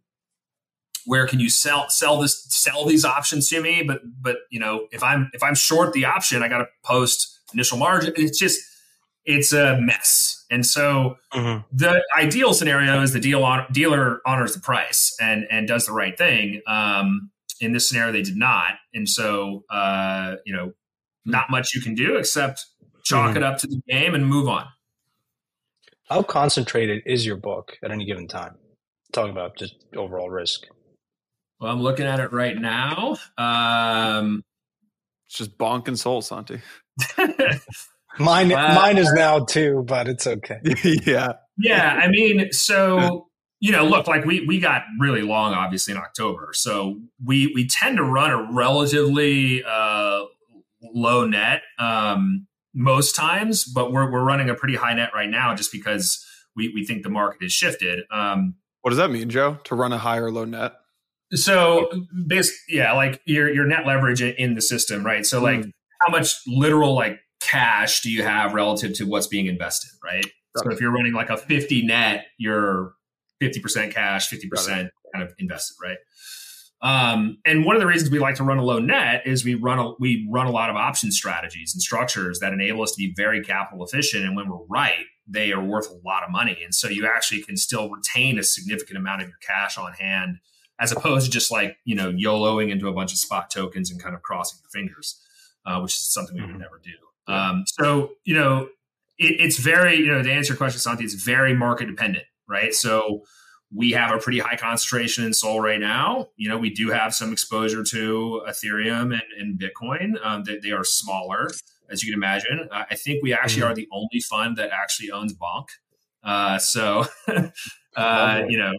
where 1.06 1.26
can 1.26 1.40
you 1.40 1.48
sell 1.48 1.88
sell 1.88 2.20
this 2.20 2.44
sell 2.48 2.84
these 2.84 3.04
options 3.04 3.48
to 3.48 3.60
me? 3.60 3.82
But 3.82 4.00
but 4.20 4.36
you 4.50 4.60
know 4.60 4.86
if 4.92 5.02
i'm 5.02 5.30
if 5.32 5.42
i'm 5.42 5.54
short 5.54 5.92
the 5.92 6.04
option 6.04 6.42
i 6.42 6.48
got 6.48 6.58
to 6.58 6.66
post 6.84 7.36
initial 7.52 7.78
margin. 7.78 8.12
It's 8.16 8.38
just 8.38 8.60
it's 9.24 9.52
a 9.52 9.78
mess. 9.80 10.44
And 10.50 10.64
so 10.64 11.16
mm-hmm. 11.34 11.62
the 11.72 12.02
ideal 12.16 12.54
scenario 12.54 13.02
is 13.02 13.12
the 13.12 13.20
deal 13.20 13.42
on, 13.44 13.66
dealer 13.72 14.20
honors 14.24 14.54
the 14.54 14.60
price 14.60 15.16
and 15.20 15.46
and 15.50 15.66
does 15.66 15.86
the 15.86 15.92
right 15.92 16.16
thing. 16.16 16.62
Um, 16.66 17.30
in 17.60 17.72
this 17.72 17.88
scenario 17.88 18.12
they 18.12 18.22
did 18.22 18.36
not. 18.36 18.74
And 18.94 19.08
so 19.08 19.64
uh, 19.70 20.36
you 20.44 20.54
know 20.54 20.72
not 21.24 21.50
much 21.50 21.74
you 21.74 21.80
can 21.80 21.94
do 21.94 22.16
except 22.16 22.64
chalk 23.04 23.30
mm-hmm. 23.30 23.38
it 23.38 23.42
up 23.42 23.58
to 23.58 23.66
the 23.66 23.80
game 23.88 24.14
and 24.14 24.26
move 24.26 24.48
on. 24.48 24.66
How 26.08 26.22
concentrated 26.22 27.02
is 27.04 27.26
your 27.26 27.36
book 27.36 27.76
at 27.82 27.90
any 27.90 28.04
given 28.04 28.28
time? 28.28 28.54
Talking 29.12 29.32
about 29.32 29.56
just 29.56 29.74
overall 29.96 30.30
risk 30.30 30.66
well, 31.60 31.72
I'm 31.72 31.80
looking 31.82 32.06
at 32.06 32.20
it 32.20 32.32
right 32.32 32.56
now. 32.56 33.16
Um, 33.38 34.44
it's 35.26 35.38
just 35.38 35.58
bonk 35.58 35.88
and 35.88 35.98
Sol, 35.98 36.22
Santi. 36.22 36.60
mine, 38.18 38.52
uh, 38.52 38.74
mine 38.74 38.98
is 38.98 39.12
now 39.12 39.40
too, 39.40 39.84
but 39.86 40.08
it's 40.08 40.26
okay. 40.26 40.60
yeah, 41.04 41.34
yeah. 41.58 42.00
I 42.02 42.08
mean, 42.08 42.52
so 42.52 43.28
you 43.60 43.72
know, 43.72 43.84
look, 43.84 44.06
like 44.06 44.24
we 44.24 44.44
we 44.46 44.60
got 44.60 44.82
really 45.00 45.22
long, 45.22 45.54
obviously 45.54 45.92
in 45.92 45.98
October, 45.98 46.50
so 46.52 47.00
we 47.24 47.52
we 47.54 47.66
tend 47.66 47.96
to 47.96 48.04
run 48.04 48.30
a 48.30 48.52
relatively 48.52 49.64
uh, 49.64 50.24
low 50.94 51.26
net 51.26 51.62
um, 51.78 52.46
most 52.74 53.16
times, 53.16 53.64
but 53.64 53.92
we're 53.92 54.10
we're 54.10 54.24
running 54.24 54.50
a 54.50 54.54
pretty 54.54 54.76
high 54.76 54.94
net 54.94 55.10
right 55.14 55.30
now, 55.30 55.54
just 55.54 55.72
because 55.72 56.24
we 56.54 56.70
we 56.74 56.84
think 56.84 57.02
the 57.02 57.10
market 57.10 57.42
has 57.42 57.52
shifted. 57.52 58.04
Um, 58.10 58.56
what 58.82 58.90
does 58.90 58.98
that 58.98 59.10
mean, 59.10 59.30
Joe? 59.30 59.58
To 59.64 59.74
run 59.74 59.92
a 59.92 59.98
higher 59.98 60.30
low 60.30 60.44
net? 60.44 60.74
So, 61.32 61.90
basically, 62.26 62.76
yeah, 62.78 62.92
like 62.92 63.20
your 63.26 63.52
your 63.52 63.66
net 63.66 63.86
leverage 63.86 64.22
in 64.22 64.54
the 64.54 64.62
system, 64.62 65.04
right? 65.04 65.26
So, 65.26 65.40
like, 65.40 65.60
mm. 65.60 65.72
how 66.00 66.12
much 66.12 66.34
literal 66.46 66.94
like 66.94 67.18
cash 67.40 68.00
do 68.02 68.10
you 68.10 68.22
have 68.22 68.54
relative 68.54 68.94
to 68.94 69.04
what's 69.04 69.26
being 69.26 69.46
invested, 69.46 69.90
right? 70.04 70.26
So, 70.56 70.70
if 70.70 70.80
you're 70.80 70.92
running 70.92 71.12
like 71.12 71.30
a 71.30 71.36
50 71.36 71.84
net, 71.84 72.26
you're 72.38 72.92
50% 73.42 73.92
cash, 73.92 74.30
50% 74.30 74.88
kind 75.12 75.22
of 75.22 75.34
invested, 75.38 75.74
right? 75.82 75.98
Um, 76.82 77.38
and 77.44 77.64
one 77.64 77.74
of 77.74 77.80
the 77.80 77.86
reasons 77.86 78.10
we 78.10 78.18
like 78.18 78.36
to 78.36 78.44
run 78.44 78.58
a 78.58 78.64
low 78.64 78.78
net 78.78 79.22
is 79.26 79.44
we 79.44 79.54
run 79.54 79.78
a, 79.78 79.92
we 79.98 80.28
run 80.30 80.46
a 80.46 80.50
lot 80.50 80.70
of 80.70 80.76
option 80.76 81.10
strategies 81.10 81.74
and 81.74 81.82
structures 81.82 82.38
that 82.40 82.52
enable 82.52 82.82
us 82.82 82.92
to 82.92 82.98
be 82.98 83.14
very 83.16 83.42
capital 83.42 83.84
efficient. 83.84 84.24
And 84.24 84.36
when 84.36 84.48
we're 84.48 84.64
right, 84.68 85.04
they 85.26 85.52
are 85.52 85.62
worth 85.62 85.90
a 85.90 85.98
lot 86.06 86.22
of 86.22 86.30
money. 86.30 86.58
And 86.62 86.74
so 86.74 86.88
you 86.88 87.06
actually 87.06 87.42
can 87.42 87.56
still 87.56 87.90
retain 87.90 88.38
a 88.38 88.42
significant 88.42 88.98
amount 88.98 89.22
of 89.22 89.28
your 89.28 89.38
cash 89.44 89.78
on 89.78 89.94
hand 89.94 90.36
as 90.78 90.92
opposed 90.92 91.26
to 91.26 91.32
just 91.32 91.50
like 91.50 91.76
you 91.84 91.94
know 91.94 92.12
YOLOing 92.12 92.70
into 92.70 92.88
a 92.88 92.92
bunch 92.92 93.12
of 93.12 93.18
spot 93.18 93.50
tokens 93.50 93.90
and 93.90 94.02
kind 94.02 94.14
of 94.14 94.22
crossing 94.22 94.58
your 94.62 94.70
fingers, 94.70 95.20
uh, 95.64 95.80
which 95.80 95.92
is 95.92 96.12
something 96.12 96.34
we 96.34 96.42
would 96.42 96.50
mm-hmm. 96.50 96.60
never 96.60 96.80
do. 96.82 97.32
Um, 97.32 97.64
so 97.66 98.12
you 98.24 98.34
know, 98.34 98.68
it, 99.18 99.40
it's 99.40 99.58
very 99.58 99.96
you 99.96 100.06
know 100.06 100.22
to 100.22 100.32
answer 100.32 100.52
your 100.52 100.58
question, 100.58 100.80
Santi, 100.80 101.04
it's 101.04 101.14
very 101.14 101.54
market 101.54 101.86
dependent, 101.86 102.24
right? 102.48 102.74
So 102.74 103.22
we 103.74 103.92
have 103.92 104.12
a 104.12 104.18
pretty 104.18 104.38
high 104.38 104.56
concentration 104.56 105.24
in 105.24 105.32
Sol 105.32 105.60
right 105.60 105.80
now. 105.80 106.28
You 106.36 106.48
know, 106.48 106.58
we 106.58 106.70
do 106.70 106.90
have 106.90 107.14
some 107.14 107.32
exposure 107.32 107.82
to 107.82 108.42
Ethereum 108.48 109.12
and, 109.12 109.22
and 109.38 109.60
Bitcoin. 109.60 110.24
Um, 110.24 110.44
they, 110.44 110.58
they, 110.58 110.70
are 110.70 110.84
smaller, 110.84 111.50
as 111.90 112.02
you 112.02 112.12
can 112.12 112.18
imagine. 112.18 112.68
Uh, 112.70 112.84
I 112.88 112.94
think 112.94 113.22
we 113.22 113.34
actually 113.34 113.62
mm-hmm. 113.62 113.72
are 113.72 113.74
the 113.74 113.88
only 113.92 114.20
fund 114.20 114.56
that 114.56 114.70
actually 114.70 115.10
owns 115.10 115.34
Bonk. 115.34 115.66
Uh, 116.22 116.58
so, 116.58 117.06
uh, 117.96 118.42
you 118.48 118.58
know, 118.58 118.72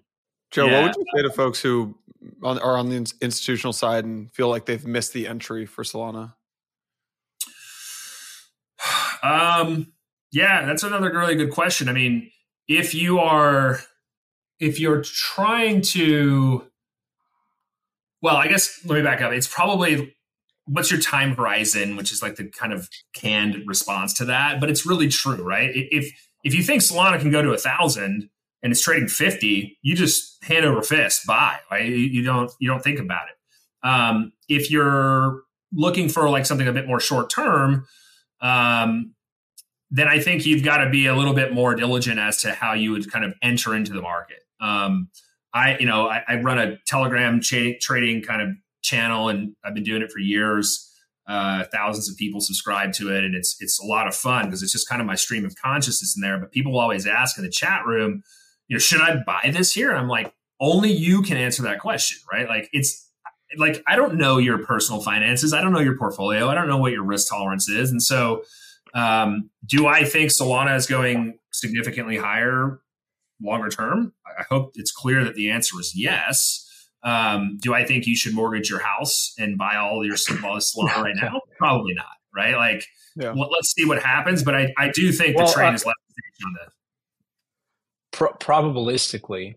Joe, 0.52 0.68
yeah. 0.68 0.82
what 0.82 0.96
would 0.98 1.06
you 1.06 1.06
say 1.16 1.24
to 1.24 1.32
folks 1.32 1.62
who 1.62 1.98
on, 2.44 2.60
are 2.60 2.78
on 2.78 2.90
the 2.90 2.96
institutional 3.22 3.74
side 3.74 4.06
and 4.06 4.32
feel 4.34 4.50
like 4.50 4.66
they've 4.66 4.86
missed 4.86 5.14
the 5.14 5.28
entry 5.28 5.66
for 5.66 5.84
Solana? 5.84 6.34
Um, 9.24 9.92
yeah, 10.32 10.66
that's 10.66 10.84
another 10.84 11.12
really 11.12 11.36
good 11.36 11.52
question. 11.52 11.90
I 11.90 11.94
mean, 11.94 12.32
if 12.68 12.94
you 12.94 13.20
are 13.20 13.80
if 14.60 14.80
you're 14.80 15.02
trying 15.04 15.82
to 15.82 16.64
well, 18.22 18.36
I 18.36 18.48
guess 18.48 18.80
let 18.86 18.96
me 18.96 19.04
back 19.04 19.22
up. 19.22 19.32
It's 19.32 19.48
probably 19.48 20.16
what's 20.66 20.92
your 20.92 21.00
time 21.00 21.36
horizon, 21.36 21.96
which 21.96 22.12
is 22.12 22.22
like 22.22 22.36
the 22.36 22.46
kind 22.46 22.74
of 22.74 22.90
canned 23.14 23.64
response 23.66 24.14
to 24.16 24.26
that, 24.26 24.60
but 24.60 24.70
it's 24.70 24.86
really 24.86 25.08
true, 25.08 25.44
right? 25.44 25.72
If 25.74 26.12
if 26.44 26.54
you 26.54 26.64
think 26.64 26.82
Solana 26.82 27.20
can 27.20 27.32
go 27.32 27.42
to 27.42 27.52
a 27.52 27.58
thousand, 27.58 28.30
and 28.68 28.74
it's 28.74 28.82
trading 28.82 29.08
50, 29.08 29.80
you 29.82 29.96
just 29.96 30.44
hand 30.44 30.66
over 30.66 30.82
fist 30.82 31.26
buy. 31.26 31.58
Right? 31.72 31.86
You 31.88 32.22
don't 32.22 32.52
you 32.60 32.68
don't 32.68 32.84
think 32.84 33.00
about 33.00 33.30
it. 33.30 33.88
Um, 33.88 34.34
if 34.50 34.70
you're 34.70 35.44
looking 35.72 36.10
for 36.10 36.30
like 36.30 36.46
something 36.46 36.68
a 36.68 36.74
bit 36.74 36.86
more 36.86 37.00
short 37.00 37.30
term, 37.30 37.88
um, 38.42 39.14
then 39.90 40.10
I 40.10 40.20
think 40.20 40.46
you've 40.46 40.66
got 40.66 40.84
to 40.84 40.90
be 40.90 41.06
a 41.06 41.16
little 41.16 41.34
bit 41.34 41.54
more 41.54 41.76
diligent 41.76 42.20
as 42.20 42.42
to 42.42 42.52
how 42.52 42.74
you 42.74 42.92
would 42.92 43.10
kind 43.10 43.24
of 43.24 43.34
enter 43.42 43.74
into 43.74 43.94
the 43.94 44.02
market. 44.02 44.40
Um, 44.60 45.08
I, 45.54 45.78
you 45.78 45.86
know, 45.86 46.10
I, 46.10 46.24
I 46.28 46.42
run 46.42 46.60
a 46.60 46.76
Telegram 46.88 47.40
cha- 47.40 47.78
trading 47.80 48.22
kind 48.22 48.42
of 48.42 48.50
channel, 48.82 49.30
and 49.30 49.56
I've 49.64 49.76
been 49.76 49.86
doing 49.86 50.02
it 50.02 50.12
for 50.12 50.20
years. 50.20 50.84
Uh, 51.26 51.64
thousands 51.72 52.10
of 52.10 52.18
people 52.18 52.42
subscribe 52.42 52.92
to 52.96 53.16
it, 53.16 53.24
and 53.24 53.34
it's 53.34 53.56
it's 53.62 53.80
a 53.80 53.86
lot 53.86 54.08
of 54.08 54.16
fun 54.16 54.48
because 54.48 54.62
it's 54.62 54.74
just 54.74 54.90
kind 54.90 55.00
of 55.00 55.08
my 55.08 55.16
stream 55.16 55.46
of 55.46 55.56
consciousness 55.56 56.18
in 56.18 56.22
there. 56.22 56.38
But 56.38 56.52
people 56.52 56.78
always 56.78 57.08
ask 57.08 57.38
in 57.38 57.46
the 57.46 57.50
chat 57.50 57.86
room, 57.86 58.24
you 58.68 58.76
know, 58.76 58.80
should 58.80 59.02
I 59.02 59.18
buy 59.26 59.52
this 59.54 59.74
here? 59.74 59.90
And 59.90 59.98
I'm 59.98 60.08
like, 60.08 60.34
only 60.60 60.92
you 60.92 61.22
can 61.22 61.38
answer 61.38 61.64
that 61.64 61.80
question, 61.80 62.20
right? 62.32 62.48
Like 62.48 62.70
it's 62.74 63.10
like 63.58 63.84
I 63.88 63.96
don't 63.96 64.16
know 64.16 64.38
your 64.38 64.58
personal 64.66 65.02
finances, 65.02 65.54
I 65.54 65.62
don't 65.62 65.72
know 65.72 65.80
your 65.80 65.98
portfolio, 65.98 66.50
I 66.50 66.56
don't 66.56 66.68
know 66.68 66.78
what 66.78 66.92
your 66.92 67.04
risk 67.04 67.30
tolerance 67.30 67.70
is, 67.70 67.92
and 67.92 68.02
so 68.02 68.44
um, 68.94 69.50
do 69.66 69.88
I 69.88 70.04
think 70.04 70.32
Solana 70.32 70.76
is 70.76 70.88
going 70.88 71.38
significantly 71.52 72.18
higher 72.18 72.80
longer 73.42 73.70
term? 73.70 74.14
I 74.26 74.44
hope 74.50 74.72
it's 74.76 74.92
clear 74.92 75.24
that 75.24 75.36
the 75.36 75.52
answer 75.52 75.80
is 75.80 75.94
yes. 75.96 76.64
Um, 77.04 77.58
do 77.62 77.74
I 77.74 77.86
think 77.86 78.08
you 78.08 78.16
should 78.16 78.34
mortgage 78.34 78.70
your 78.70 78.80
house 78.80 79.34
and 79.38 79.58
buy 79.58 79.76
all 79.76 80.06
your 80.06 80.16
Solana 80.16 80.96
right 80.98 81.16
now? 81.16 81.40
Probably 81.58 81.94
not, 81.94 82.06
right? 82.36 82.56
Like, 82.56 82.86
yeah. 83.16 83.34
well, 83.34 83.50
let's 83.52 83.72
see 83.72 83.86
what 83.86 84.02
happens. 84.02 84.44
But 84.44 84.56
I, 84.56 84.74
I 84.78 84.90
do 84.90 85.12
think 85.12 85.38
well, 85.38 85.46
the 85.46 85.54
train 85.54 85.70
uh, 85.70 85.76
is 85.76 85.86
left 85.86 86.00
on 86.46 86.54
this. 86.54 86.74
Pro- 88.18 88.34
probabilistically, 88.34 89.56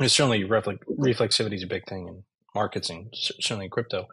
certainly 0.00 0.44
reflexivity 0.44 1.54
is 1.54 1.62
a 1.62 1.66
big 1.66 1.86
thing 1.86 2.08
in 2.08 2.24
markets 2.54 2.88
and 2.88 3.12
certainly 3.12 3.66
in 3.66 3.70
crypto. 3.70 4.06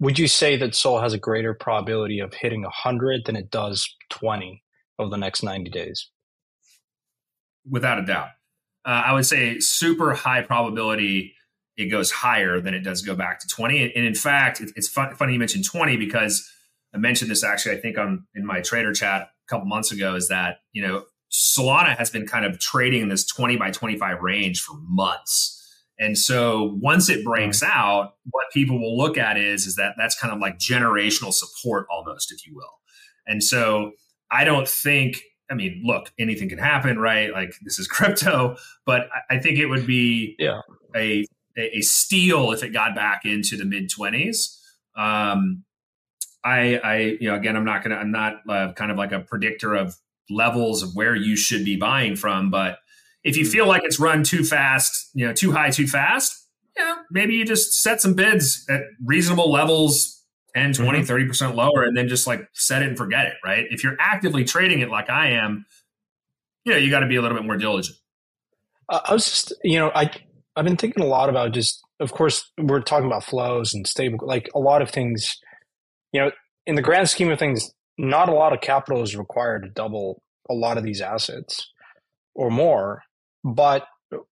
Would 0.00 0.18
you 0.18 0.26
say 0.26 0.56
that 0.56 0.74
Sol 0.74 1.00
has 1.00 1.12
a 1.12 1.18
greater 1.18 1.52
probability 1.52 2.18
of 2.18 2.32
hitting 2.32 2.62
100 2.62 3.26
than 3.26 3.36
it 3.36 3.50
does 3.50 3.94
20 4.08 4.62
over 4.98 5.10
the 5.10 5.18
next 5.18 5.42
90 5.42 5.70
days? 5.70 6.08
Without 7.68 7.98
a 7.98 8.06
doubt. 8.06 8.28
Uh, 8.86 9.02
I 9.06 9.12
would 9.12 9.26
say 9.26 9.58
super 9.60 10.14
high 10.14 10.40
probability 10.40 11.34
it 11.76 11.86
goes 11.90 12.10
higher 12.10 12.58
than 12.60 12.72
it 12.72 12.80
does 12.80 13.02
go 13.02 13.14
back 13.14 13.40
to 13.40 13.48
20. 13.48 13.94
And 13.94 14.06
in 14.06 14.14
fact, 14.14 14.62
it's 14.76 14.88
funny 14.88 15.32
you 15.32 15.38
mentioned 15.38 15.64
20 15.64 15.96
because 15.96 16.48
I 16.94 16.98
mentioned 16.98 17.30
this 17.30 17.42
actually, 17.42 17.76
I 17.76 17.80
think 17.80 17.98
on 17.98 18.26
in 18.34 18.46
my 18.46 18.60
trader 18.60 18.94
chat 18.94 19.22
a 19.22 19.50
couple 19.50 19.66
months 19.66 19.90
ago 19.90 20.14
is 20.14 20.28
that, 20.28 20.58
you 20.72 20.86
know, 20.86 21.04
Solana 21.34 21.96
has 21.98 22.10
been 22.10 22.26
kind 22.26 22.44
of 22.44 22.60
trading 22.60 23.02
in 23.02 23.08
this 23.08 23.26
20 23.26 23.56
by 23.56 23.72
25 23.72 24.22
range 24.22 24.62
for 24.62 24.74
months. 24.86 25.60
And 25.98 26.16
so 26.16 26.78
once 26.80 27.08
it 27.08 27.24
breaks 27.24 27.60
out, 27.60 28.14
what 28.30 28.46
people 28.52 28.80
will 28.80 28.96
look 28.96 29.18
at 29.18 29.36
is, 29.36 29.66
is 29.66 29.74
that 29.74 29.94
that's 29.98 30.16
kind 30.18 30.32
of 30.32 30.38
like 30.38 30.58
generational 30.58 31.32
support 31.32 31.86
almost, 31.90 32.30
if 32.30 32.46
you 32.46 32.54
will. 32.54 32.78
And 33.26 33.42
so 33.42 33.92
I 34.30 34.44
don't 34.44 34.68
think, 34.68 35.22
I 35.50 35.54
mean, 35.54 35.82
look, 35.84 36.12
anything 36.20 36.48
can 36.48 36.58
happen, 36.58 37.00
right? 37.00 37.32
Like 37.32 37.54
this 37.64 37.80
is 37.80 37.88
crypto, 37.88 38.56
but 38.86 39.08
I 39.28 39.38
think 39.38 39.58
it 39.58 39.66
would 39.66 39.86
be 39.86 40.36
yeah. 40.38 40.60
a 40.94 41.26
a, 41.56 41.80
steal 41.82 42.50
if 42.50 42.64
it 42.64 42.70
got 42.70 42.96
back 42.96 43.24
into 43.24 43.56
the 43.56 43.64
mid 43.64 43.88
twenties. 43.88 44.60
Um, 44.96 45.64
I, 46.44 46.80
I, 46.82 46.96
you 47.20 47.28
know, 47.28 47.36
again, 47.36 47.56
I'm 47.56 47.64
not 47.64 47.84
gonna, 47.84 47.94
I'm 47.94 48.10
not 48.10 48.40
uh, 48.48 48.72
kind 48.72 48.90
of 48.90 48.98
like 48.98 49.12
a 49.12 49.20
predictor 49.20 49.74
of 49.74 49.96
levels 50.30 50.82
of 50.82 50.94
where 50.94 51.14
you 51.14 51.36
should 51.36 51.64
be 51.64 51.76
buying 51.76 52.16
from, 52.16 52.50
but 52.50 52.78
if 53.22 53.36
you 53.36 53.46
feel 53.46 53.66
like 53.66 53.82
it's 53.84 53.98
run 53.98 54.22
too 54.22 54.44
fast, 54.44 55.10
you 55.14 55.26
know, 55.26 55.32
too 55.32 55.52
high, 55.52 55.70
too 55.70 55.86
fast, 55.86 56.46
yeah, 56.76 56.96
maybe 57.10 57.34
you 57.34 57.44
just 57.44 57.82
set 57.82 58.00
some 58.00 58.14
bids 58.14 58.66
at 58.68 58.82
reasonable 59.04 59.50
levels 59.50 60.22
10, 60.54 60.72
20, 60.72 61.00
mm-hmm. 61.00 61.12
30% 61.12 61.54
lower 61.54 61.82
and 61.82 61.96
then 61.96 62.08
just 62.08 62.26
like 62.26 62.48
set 62.52 62.82
it 62.82 62.88
and 62.88 62.96
forget 62.96 63.26
it, 63.26 63.34
right? 63.44 63.66
If 63.70 63.82
you're 63.82 63.96
actively 63.98 64.44
trading 64.44 64.80
it 64.80 64.90
like 64.90 65.10
I 65.10 65.30
am, 65.30 65.66
you 66.64 66.72
know, 66.72 66.78
you 66.78 66.90
got 66.90 67.00
to 67.00 67.06
be 67.06 67.16
a 67.16 67.22
little 67.22 67.36
bit 67.36 67.44
more 67.44 67.56
diligent. 67.56 67.96
Uh, 68.88 69.00
I 69.04 69.12
was 69.12 69.24
just, 69.24 69.52
you 69.62 69.78
know, 69.78 69.90
I 69.94 70.10
I've 70.56 70.64
been 70.64 70.76
thinking 70.76 71.02
a 71.02 71.06
lot 71.06 71.28
about 71.28 71.52
just, 71.52 71.82
of 72.00 72.12
course, 72.12 72.50
we're 72.58 72.80
talking 72.80 73.06
about 73.06 73.24
flows 73.24 73.74
and 73.74 73.86
stable, 73.86 74.18
like 74.22 74.48
a 74.54 74.58
lot 74.60 74.82
of 74.82 74.90
things, 74.90 75.36
you 76.12 76.20
know, 76.20 76.30
in 76.66 76.76
the 76.76 76.82
grand 76.82 77.10
scheme 77.10 77.30
of 77.30 77.38
things, 77.38 77.72
not 77.98 78.28
a 78.28 78.34
lot 78.34 78.52
of 78.52 78.60
capital 78.60 79.02
is 79.02 79.16
required 79.16 79.62
to 79.62 79.68
double 79.68 80.22
a 80.50 80.54
lot 80.54 80.78
of 80.78 80.84
these 80.84 81.00
assets 81.00 81.70
or 82.34 82.50
more. 82.50 83.02
But 83.44 83.86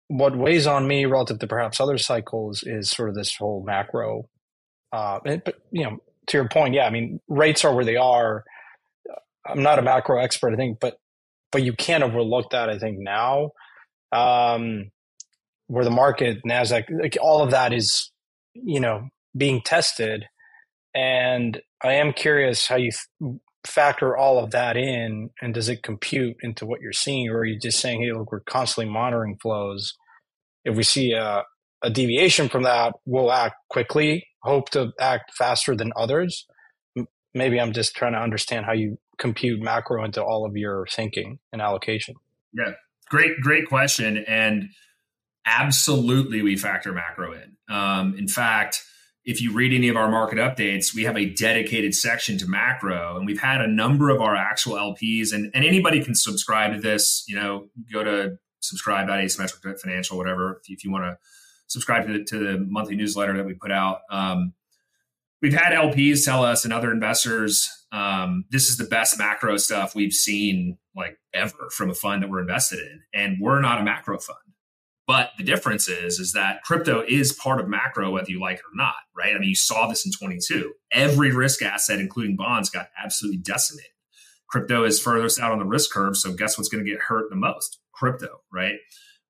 what 0.08 0.38
weighs 0.38 0.68
on 0.68 0.88
me 0.88 1.06
relative 1.06 1.40
to 1.40 1.48
perhaps 1.48 1.80
other 1.80 1.98
cycles 1.98 2.64
is 2.64 2.90
sort 2.90 3.10
of 3.10 3.16
this 3.16 3.36
whole 3.36 3.64
macro. 3.66 4.30
Uh, 4.92 5.20
but, 5.24 5.56
you 5.72 5.84
know, 5.84 5.98
to 6.28 6.38
your 6.38 6.48
point, 6.48 6.74
yeah, 6.74 6.86
I 6.86 6.90
mean, 6.90 7.20
rates 7.28 7.66
are 7.66 7.74
where 7.74 7.86
they 7.86 7.96
are. 7.96 8.44
I'm 9.46 9.64
not 9.64 9.80
a 9.80 9.82
macro 9.82 10.20
expert, 10.20 10.54
I 10.54 10.58
think, 10.58 10.80
but 10.80 10.98
but 11.52 11.64
you 11.64 11.74
can't 11.74 12.04
overlook 12.04 12.52
that. 12.52 12.70
I 12.70 12.78
think 12.78 13.00
now, 13.00 13.52
um, 14.12 14.92
where 15.68 15.86
the 15.86 15.92
market 15.92 16.40
Nasdaq, 16.46 16.86
like 16.90 17.18
all 17.22 17.42
of 17.42 17.52
that 17.52 17.72
is, 17.74 18.12
you 18.54 18.82
know, 18.82 19.08
being 19.36 19.62
tested. 19.62 20.26
And 20.94 21.62
I 21.82 21.94
am 21.94 22.12
curious 22.12 22.68
how 22.68 22.76
you 22.76 22.92
factor 23.68 24.18
all 24.18 24.44
of 24.44 24.52
that 24.52 24.78
in, 24.78 25.30
and 25.42 25.54
does 25.54 25.70
it 25.70 25.84
compute 25.84 26.38
into 26.42 26.66
what 26.66 26.82
you're 26.82 26.94
seeing, 26.94 27.30
or 27.30 27.40
are 27.40 27.46
you 27.46 27.60
just 27.60 27.80
saying, 27.80 28.02
hey, 28.02 28.12
look, 28.12 28.32
we're 28.32 28.40
constantly 28.42 28.92
monitoring 28.92 29.38
flows. 29.42 29.94
If 30.66 30.76
we 30.76 30.84
see 30.84 31.14
a, 31.14 31.44
a 31.82 31.90
deviation 31.90 32.50
from 32.50 32.64
that, 32.64 32.94
we'll 33.06 33.32
act 33.32 33.56
quickly. 33.70 34.28
Hope 34.44 34.70
to 34.72 34.92
act 35.00 35.34
faster 35.36 35.76
than 35.76 35.92
others. 35.96 36.46
Maybe 37.34 37.60
I'm 37.60 37.74
just 37.74 37.96
trying 37.96 38.14
to 38.14 38.20
understand 38.20 38.66
how 38.66 38.74
you 38.74 38.98
compute 39.18 39.62
macro 39.62 40.04
into 40.04 40.24
all 40.24 40.46
of 40.46 40.56
your 40.56 40.88
thinking 40.92 41.40
and 41.52 41.62
allocation. 41.62 42.16
Yeah, 42.54 42.74
great, 43.10 43.40
great 43.42 43.68
question. 43.68 44.18
And 44.28 44.70
absolutely 45.46 46.42
we 46.42 46.56
factor 46.56 46.94
macro 46.94 47.34
in. 47.34 47.58
Um, 47.70 48.16
in 48.18 48.28
fact, 48.28 48.84
if 49.28 49.42
you 49.42 49.52
read 49.52 49.74
any 49.74 49.90
of 49.90 49.98
our 49.98 50.10
market 50.10 50.40
updates, 50.40 50.96
we 50.96 51.04
have 51.04 51.18
a 51.18 51.26
dedicated 51.26 51.94
section 51.94 52.38
to 52.38 52.48
macro, 52.48 53.18
and 53.18 53.26
we've 53.26 53.42
had 53.42 53.60
a 53.60 53.68
number 53.68 54.10
of 54.10 54.22
our 54.22 54.38
actual 54.38 54.76
LPs, 54.76 55.34
and, 55.34 55.52
and 55.54 55.66
anybody 55.66 56.02
can 56.02 56.16
subscribe 56.16 56.74
to 56.74 56.80
this. 56.80 57.26
You 57.28 57.36
know, 57.36 57.68
go 57.92 58.06
to 58.06 58.38
subscribe.asymmetric 58.62 59.80
financial, 59.82 60.18
whatever, 60.18 60.62
if 60.62 60.70
you, 60.70 60.76
if 60.78 60.86
you 60.86 60.92
want 60.92 61.04
to 61.04 61.18
subscribe 61.68 62.08
to 62.08 62.14
the, 62.14 62.24
to 62.24 62.40
the 62.40 62.66
monthly 62.70 62.96
newsletter 62.96 63.36
that 63.36 63.46
we 63.46 63.54
put 63.54 63.70
out. 63.70 64.00
Um, 64.10 64.54
we've 65.42 65.54
had 65.54 65.74
LPs 65.74 66.24
tell 66.24 66.46
us 66.46 66.64
and 66.64 66.74
other 66.74 66.90
investors, 66.90 67.70
um, 67.92 68.46
this 68.50 68.70
is 68.70 68.78
the 68.78 68.86
best 68.86 69.20
macro 69.20 69.58
stuff 69.58 69.94
we've 69.94 70.14
seen 70.14 70.78
like 70.96 71.20
ever 71.34 71.70
from 71.72 71.90
a 71.90 71.94
fund 71.94 72.24
that 72.24 72.30
we're 72.30 72.40
invested 72.40 72.80
in, 72.80 73.02
and 73.14 73.42
we're 73.42 73.60
not 73.60 73.82
a 73.82 73.84
macro 73.84 74.18
fund. 74.20 74.40
But 75.08 75.32
the 75.38 75.44
difference 75.44 75.88
is, 75.88 76.20
is 76.20 76.34
that 76.34 76.64
crypto 76.64 77.02
is 77.08 77.32
part 77.32 77.62
of 77.62 77.70
macro, 77.70 78.12
whether 78.12 78.30
you 78.30 78.42
like 78.42 78.58
it 78.58 78.66
or 78.66 78.76
not, 78.76 78.96
right? 79.16 79.34
I 79.34 79.40
mean, 79.40 79.48
you 79.48 79.56
saw 79.56 79.88
this 79.88 80.06
in 80.06 80.12
22. 80.12 80.74
Every 80.92 81.32
risk 81.32 81.62
asset, 81.62 82.00
including 82.00 82.36
bonds, 82.36 82.70
got 82.70 82.90
absolutely 83.02 83.38
decimated. 83.38 83.92
Crypto 84.50 84.84
is 84.84 85.00
furthest 85.00 85.40
out 85.40 85.54
on 85.54 85.60
the 85.60 85.66
risk 85.66 85.92
curve. 85.92 86.18
So 86.18 86.34
guess 86.34 86.58
what's 86.58 86.70
going 86.70 86.84
to 86.84 86.90
get 86.90 87.00
hurt 87.00 87.30
the 87.30 87.38
most? 87.38 87.80
Crypto, 87.94 88.42
right? 88.52 88.76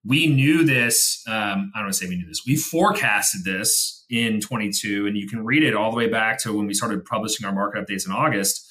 We 0.04 0.28
knew 0.28 0.64
this. 0.64 1.24
Um, 1.28 1.72
I 1.76 1.80
don't 1.80 1.86
want 1.86 1.94
to 1.94 2.00
say 2.00 2.10
we 2.10 2.18
knew 2.18 2.28
this. 2.28 2.44
We 2.46 2.56
forecasted 2.56 3.44
this 3.44 4.06
in 4.10 4.42
22, 4.42 5.06
and 5.06 5.16
you 5.16 5.28
can 5.28 5.46
read 5.46 5.64
it 5.64 5.76
all 5.76 5.92
the 5.92 5.98
way 5.98 6.08
back 6.08 6.40
to 6.40 6.54
when 6.58 6.66
we 6.66 6.74
started 6.74 7.06
publishing 7.06 7.46
our 7.46 7.54
market 7.54 7.86
updates 7.86 8.06
in 8.08 8.14
August 8.14 8.68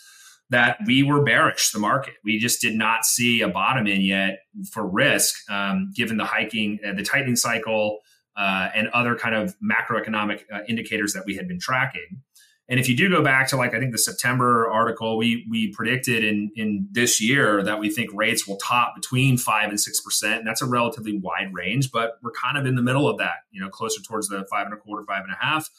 that 0.51 0.79
we 0.87 1.03
were 1.03 1.23
bearish 1.23 1.71
the 1.71 1.79
market. 1.79 2.15
We 2.25 2.39
just 2.39 2.61
did 2.61 2.77
not 2.77 3.05
see 3.05 3.41
a 3.41 3.49
bottom 3.49 3.87
in 3.87 4.01
yet 4.01 4.41
for 4.73 4.87
risk, 4.87 5.35
um, 5.51 5.91
given 5.95 6.17
the 6.17 6.25
hiking, 6.25 6.79
uh, 6.87 6.93
the 6.95 7.03
tightening 7.03 7.37
cycle, 7.37 7.99
uh, 8.37 8.69
and 8.75 8.89
other 8.89 9.17
kind 9.17 9.35
of 9.35 9.57
macroeconomic 9.61 10.43
uh, 10.53 10.61
indicators 10.69 11.15
that 11.15 11.25
we 11.27 11.37
had 11.37 11.49
been 11.49 11.59
tracking. 11.59 12.23
And 12.69 12.81
if 12.81 12.89
you 12.89 12.97
do 12.97 13.09
go 13.09 13.23
back 13.23 13.49
to 13.49 13.57
like 13.57 13.75
I 13.75 13.79
think 13.79 13.93
the 13.93 13.99
September 13.99 14.69
article, 14.69 15.17
we 15.17 15.47
we 15.49 15.73
predicted 15.73 16.25
in 16.25 16.51
in 16.57 16.89
this 16.91 17.21
year 17.21 17.63
that 17.63 17.79
we 17.79 17.91
think 17.91 18.11
rates 18.13 18.47
will 18.47 18.57
top 18.57 18.95
between 18.97 19.39
five 19.39 19.69
and 19.69 19.81
six 19.81 20.01
percent, 20.01 20.39
and 20.41 20.47
that's 20.47 20.63
a 20.63 20.67
relatively 20.67 21.17
wide 21.17 21.53
range, 21.53 21.93
but 21.93 22.19
we're 22.23 22.33
kind 22.33 22.59
of 22.59 22.67
in 22.67 22.75
the 22.75 22.83
middle 22.83 23.09
of 23.09 23.19
that, 23.19 23.37
you 23.53 23.61
know, 23.61 23.69
closer 23.69 24.03
towards 24.03 24.29
the 24.29 24.45
five 24.51 24.67
and 24.67 24.75
a 24.75 24.77
quarter, 24.77 25.05
five 25.07 25.23
and 25.23 25.33
a 25.33 25.45
half. 25.45 25.71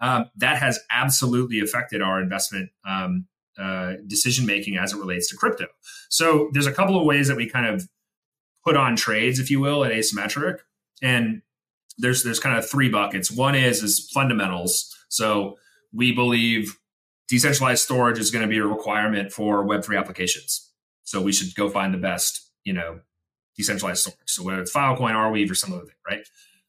Um, 0.00 0.30
that 0.36 0.56
has 0.56 0.80
absolutely 0.90 1.60
affected 1.60 2.00
our 2.00 2.22
investment 2.22 2.70
um, 2.88 3.26
uh, 3.58 3.94
decision 4.06 4.46
making 4.46 4.76
as 4.76 4.92
it 4.92 4.98
relates 4.98 5.28
to 5.30 5.36
crypto. 5.36 5.66
So 6.08 6.50
there's 6.52 6.66
a 6.66 6.72
couple 6.72 6.98
of 6.98 7.04
ways 7.04 7.28
that 7.28 7.36
we 7.36 7.48
kind 7.48 7.66
of 7.66 7.88
put 8.64 8.76
on 8.76 8.96
trades, 8.96 9.38
if 9.38 9.50
you 9.50 9.60
will, 9.60 9.84
at 9.84 9.92
asymmetric, 9.92 10.58
and 11.02 11.42
there's 11.98 12.22
there's 12.22 12.40
kind 12.40 12.56
of 12.56 12.68
three 12.68 12.88
buckets. 12.88 13.30
One 13.30 13.54
is 13.54 13.82
is 13.82 14.10
fundamentals. 14.12 14.96
So 15.08 15.56
we 15.92 16.12
believe 16.12 16.78
decentralized 17.28 17.82
storage 17.82 18.18
is 18.18 18.30
going 18.30 18.42
to 18.42 18.48
be 18.48 18.58
a 18.58 18.66
requirement 18.66 19.32
for 19.32 19.64
Web3 19.64 19.98
applications. 19.98 20.68
So 21.04 21.20
we 21.20 21.32
should 21.32 21.54
go 21.54 21.68
find 21.68 21.92
the 21.92 21.98
best, 21.98 22.50
you 22.64 22.72
know, 22.72 23.00
decentralized 23.56 24.00
storage. 24.00 24.18
So 24.26 24.42
whether 24.42 24.60
it's 24.60 24.72
Filecoin, 24.72 25.12
Arweave, 25.12 25.50
or 25.50 25.54
some 25.54 25.72
other 25.72 25.84
thing, 25.84 25.96
right? 26.08 26.26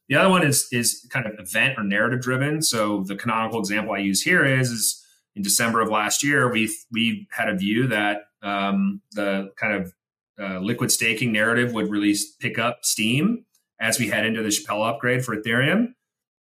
The 0.08 0.16
other 0.16 0.28
one 0.28 0.42
is 0.44 0.68
is 0.72 1.06
kind 1.10 1.26
of 1.26 1.32
event 1.38 1.78
or 1.78 1.84
narrative 1.84 2.20
driven. 2.20 2.62
So 2.62 3.02
the 3.02 3.16
canonical 3.16 3.60
example 3.60 3.94
I 3.94 3.98
use 3.98 4.22
here 4.22 4.44
is 4.44 4.70
is 4.70 5.01
in 5.34 5.42
December 5.42 5.80
of 5.80 5.88
last 5.88 6.22
year, 6.22 6.50
we 6.50 6.74
we 6.90 7.26
had 7.30 7.48
a 7.48 7.56
view 7.56 7.86
that 7.88 8.24
um, 8.42 9.00
the 9.12 9.50
kind 9.56 9.74
of 9.74 9.94
uh, 10.40 10.58
liquid 10.58 10.90
staking 10.90 11.32
narrative 11.32 11.72
would 11.72 11.90
really 11.90 12.14
pick 12.40 12.58
up 12.58 12.80
steam 12.82 13.44
as 13.80 13.98
we 13.98 14.08
head 14.08 14.24
into 14.24 14.42
the 14.42 14.48
Shapella 14.48 14.90
upgrade 14.90 15.24
for 15.24 15.36
Ethereum. 15.36 15.94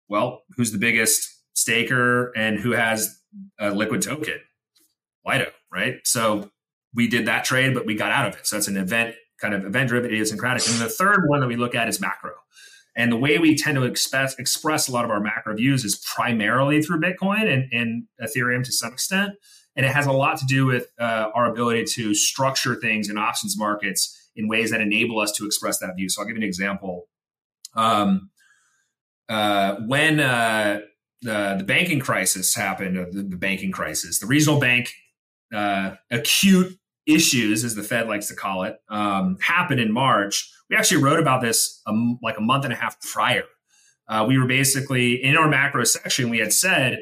Well, 0.08 0.42
who's 0.56 0.72
the 0.72 0.78
biggest 0.78 1.28
staker, 1.54 2.32
and 2.36 2.58
who 2.58 2.72
has 2.72 3.18
a 3.58 3.70
liquid 3.70 4.02
token, 4.02 4.40
Lido, 5.26 5.50
right? 5.72 5.96
So 6.04 6.50
we 6.94 7.08
did 7.08 7.26
that 7.26 7.44
trade, 7.44 7.74
but 7.74 7.84
we 7.84 7.94
got 7.94 8.12
out 8.12 8.28
of 8.28 8.36
it. 8.36 8.46
So 8.46 8.56
that's 8.56 8.68
an 8.68 8.76
event 8.76 9.14
kind 9.40 9.54
of 9.54 9.64
event 9.64 9.88
driven 9.88 10.10
idiosyncratic. 10.10 10.66
And 10.68 10.80
the 10.80 10.88
third 10.88 11.28
one 11.28 11.40
that 11.40 11.46
we 11.46 11.56
look 11.56 11.74
at 11.74 11.88
is 11.88 12.00
macro. 12.00 12.32
And 12.98 13.12
the 13.12 13.16
way 13.16 13.38
we 13.38 13.56
tend 13.56 13.76
to 13.76 13.84
express, 13.84 14.36
express 14.40 14.88
a 14.88 14.92
lot 14.92 15.04
of 15.04 15.10
our 15.12 15.20
macro 15.20 15.54
views 15.54 15.84
is 15.84 16.04
primarily 16.16 16.82
through 16.82 17.00
Bitcoin 17.00 17.50
and, 17.50 17.72
and 17.72 18.02
Ethereum 18.20 18.64
to 18.64 18.72
some 18.72 18.92
extent. 18.92 19.34
And 19.76 19.86
it 19.86 19.92
has 19.92 20.06
a 20.06 20.12
lot 20.12 20.36
to 20.38 20.44
do 20.44 20.66
with 20.66 20.88
uh, 20.98 21.30
our 21.32 21.48
ability 21.48 21.84
to 21.94 22.12
structure 22.12 22.74
things 22.74 23.08
in 23.08 23.16
options 23.16 23.56
markets 23.56 24.30
in 24.34 24.48
ways 24.48 24.72
that 24.72 24.80
enable 24.80 25.20
us 25.20 25.30
to 25.32 25.46
express 25.46 25.78
that 25.78 25.94
view. 25.96 26.08
So 26.08 26.20
I'll 26.20 26.26
give 26.26 26.36
you 26.36 26.42
an 26.42 26.48
example. 26.48 27.06
Um, 27.74 28.30
uh, 29.28 29.76
when 29.86 30.18
uh, 30.18 30.80
the, 31.22 31.54
the 31.58 31.64
banking 31.64 32.00
crisis 32.00 32.52
happened, 32.52 32.96
the, 33.12 33.22
the, 33.22 33.36
banking 33.36 33.70
crisis, 33.70 34.18
the 34.18 34.26
regional 34.26 34.58
bank 34.58 34.92
uh, 35.54 35.92
acute 36.10 36.76
issues, 37.08 37.64
as 37.64 37.74
the 37.74 37.82
Fed 37.82 38.06
likes 38.06 38.28
to 38.28 38.34
call 38.34 38.64
it, 38.64 38.76
um, 38.88 39.38
happened 39.40 39.80
in 39.80 39.90
March. 39.90 40.50
We 40.70 40.76
actually 40.76 41.02
wrote 41.02 41.18
about 41.18 41.40
this 41.40 41.80
um, 41.86 42.18
like 42.22 42.38
a 42.38 42.42
month 42.42 42.64
and 42.64 42.72
a 42.72 42.76
half 42.76 43.00
prior. 43.00 43.44
Uh, 44.06 44.24
we 44.28 44.38
were 44.38 44.46
basically 44.46 45.14
in 45.22 45.36
our 45.36 45.48
macro 45.48 45.84
section. 45.84 46.30
We 46.30 46.38
had 46.38 46.52
said, 46.52 46.98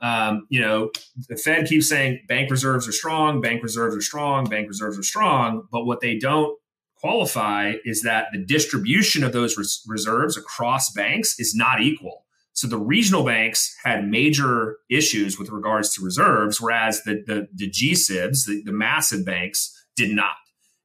um, 0.00 0.46
you 0.50 0.60
know, 0.60 0.90
the 1.28 1.36
Fed 1.36 1.66
keeps 1.66 1.88
saying 1.88 2.24
bank 2.28 2.50
reserves 2.50 2.86
are 2.86 2.92
strong, 2.92 3.40
bank 3.40 3.62
reserves 3.62 3.96
are 3.96 4.02
strong, 4.02 4.44
bank 4.44 4.68
reserves 4.68 4.98
are 4.98 5.02
strong, 5.02 5.66
but 5.72 5.84
what 5.84 6.00
they 6.00 6.18
don't 6.18 6.56
qualify 6.96 7.74
is 7.84 8.02
that 8.02 8.26
the 8.32 8.44
distribution 8.44 9.24
of 9.24 9.32
those 9.32 9.56
res- 9.56 9.82
reserves 9.86 10.36
across 10.36 10.92
banks 10.92 11.38
is 11.38 11.54
not 11.54 11.80
equal. 11.80 12.25
So 12.56 12.66
the 12.66 12.78
regional 12.78 13.22
banks 13.22 13.76
had 13.84 14.08
major 14.08 14.78
issues 14.88 15.38
with 15.38 15.50
regards 15.50 15.94
to 15.94 16.02
reserves, 16.02 16.58
whereas 16.58 17.02
the 17.04 17.22
the, 17.26 17.48
the 17.54 17.70
GSIBs, 17.70 18.46
the, 18.46 18.62
the 18.64 18.72
massive 18.72 19.26
banks, 19.26 19.72
did 19.94 20.10
not. 20.10 20.36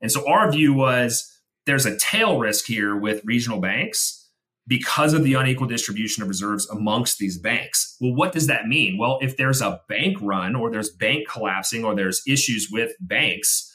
And 0.01 0.11
so 0.11 0.27
our 0.29 0.51
view 0.51 0.73
was 0.73 1.31
there's 1.65 1.85
a 1.85 1.97
tail 1.97 2.39
risk 2.39 2.65
here 2.65 2.97
with 2.97 3.23
regional 3.23 3.61
banks 3.61 4.29
because 4.67 5.13
of 5.13 5.23
the 5.23 5.33
unequal 5.33 5.67
distribution 5.67 6.23
of 6.23 6.29
reserves 6.29 6.69
amongst 6.69 7.19
these 7.19 7.37
banks. 7.37 7.95
Well, 8.01 8.15
what 8.15 8.33
does 8.33 8.47
that 8.47 8.67
mean? 8.67 8.97
Well, 8.97 9.19
if 9.21 9.37
there's 9.37 9.61
a 9.61 9.79
bank 9.87 10.17
run 10.21 10.55
or 10.55 10.71
there's 10.71 10.89
bank 10.89 11.29
collapsing 11.29 11.85
or 11.85 11.95
there's 11.95 12.21
issues 12.27 12.67
with 12.69 12.91
banks, 12.99 13.71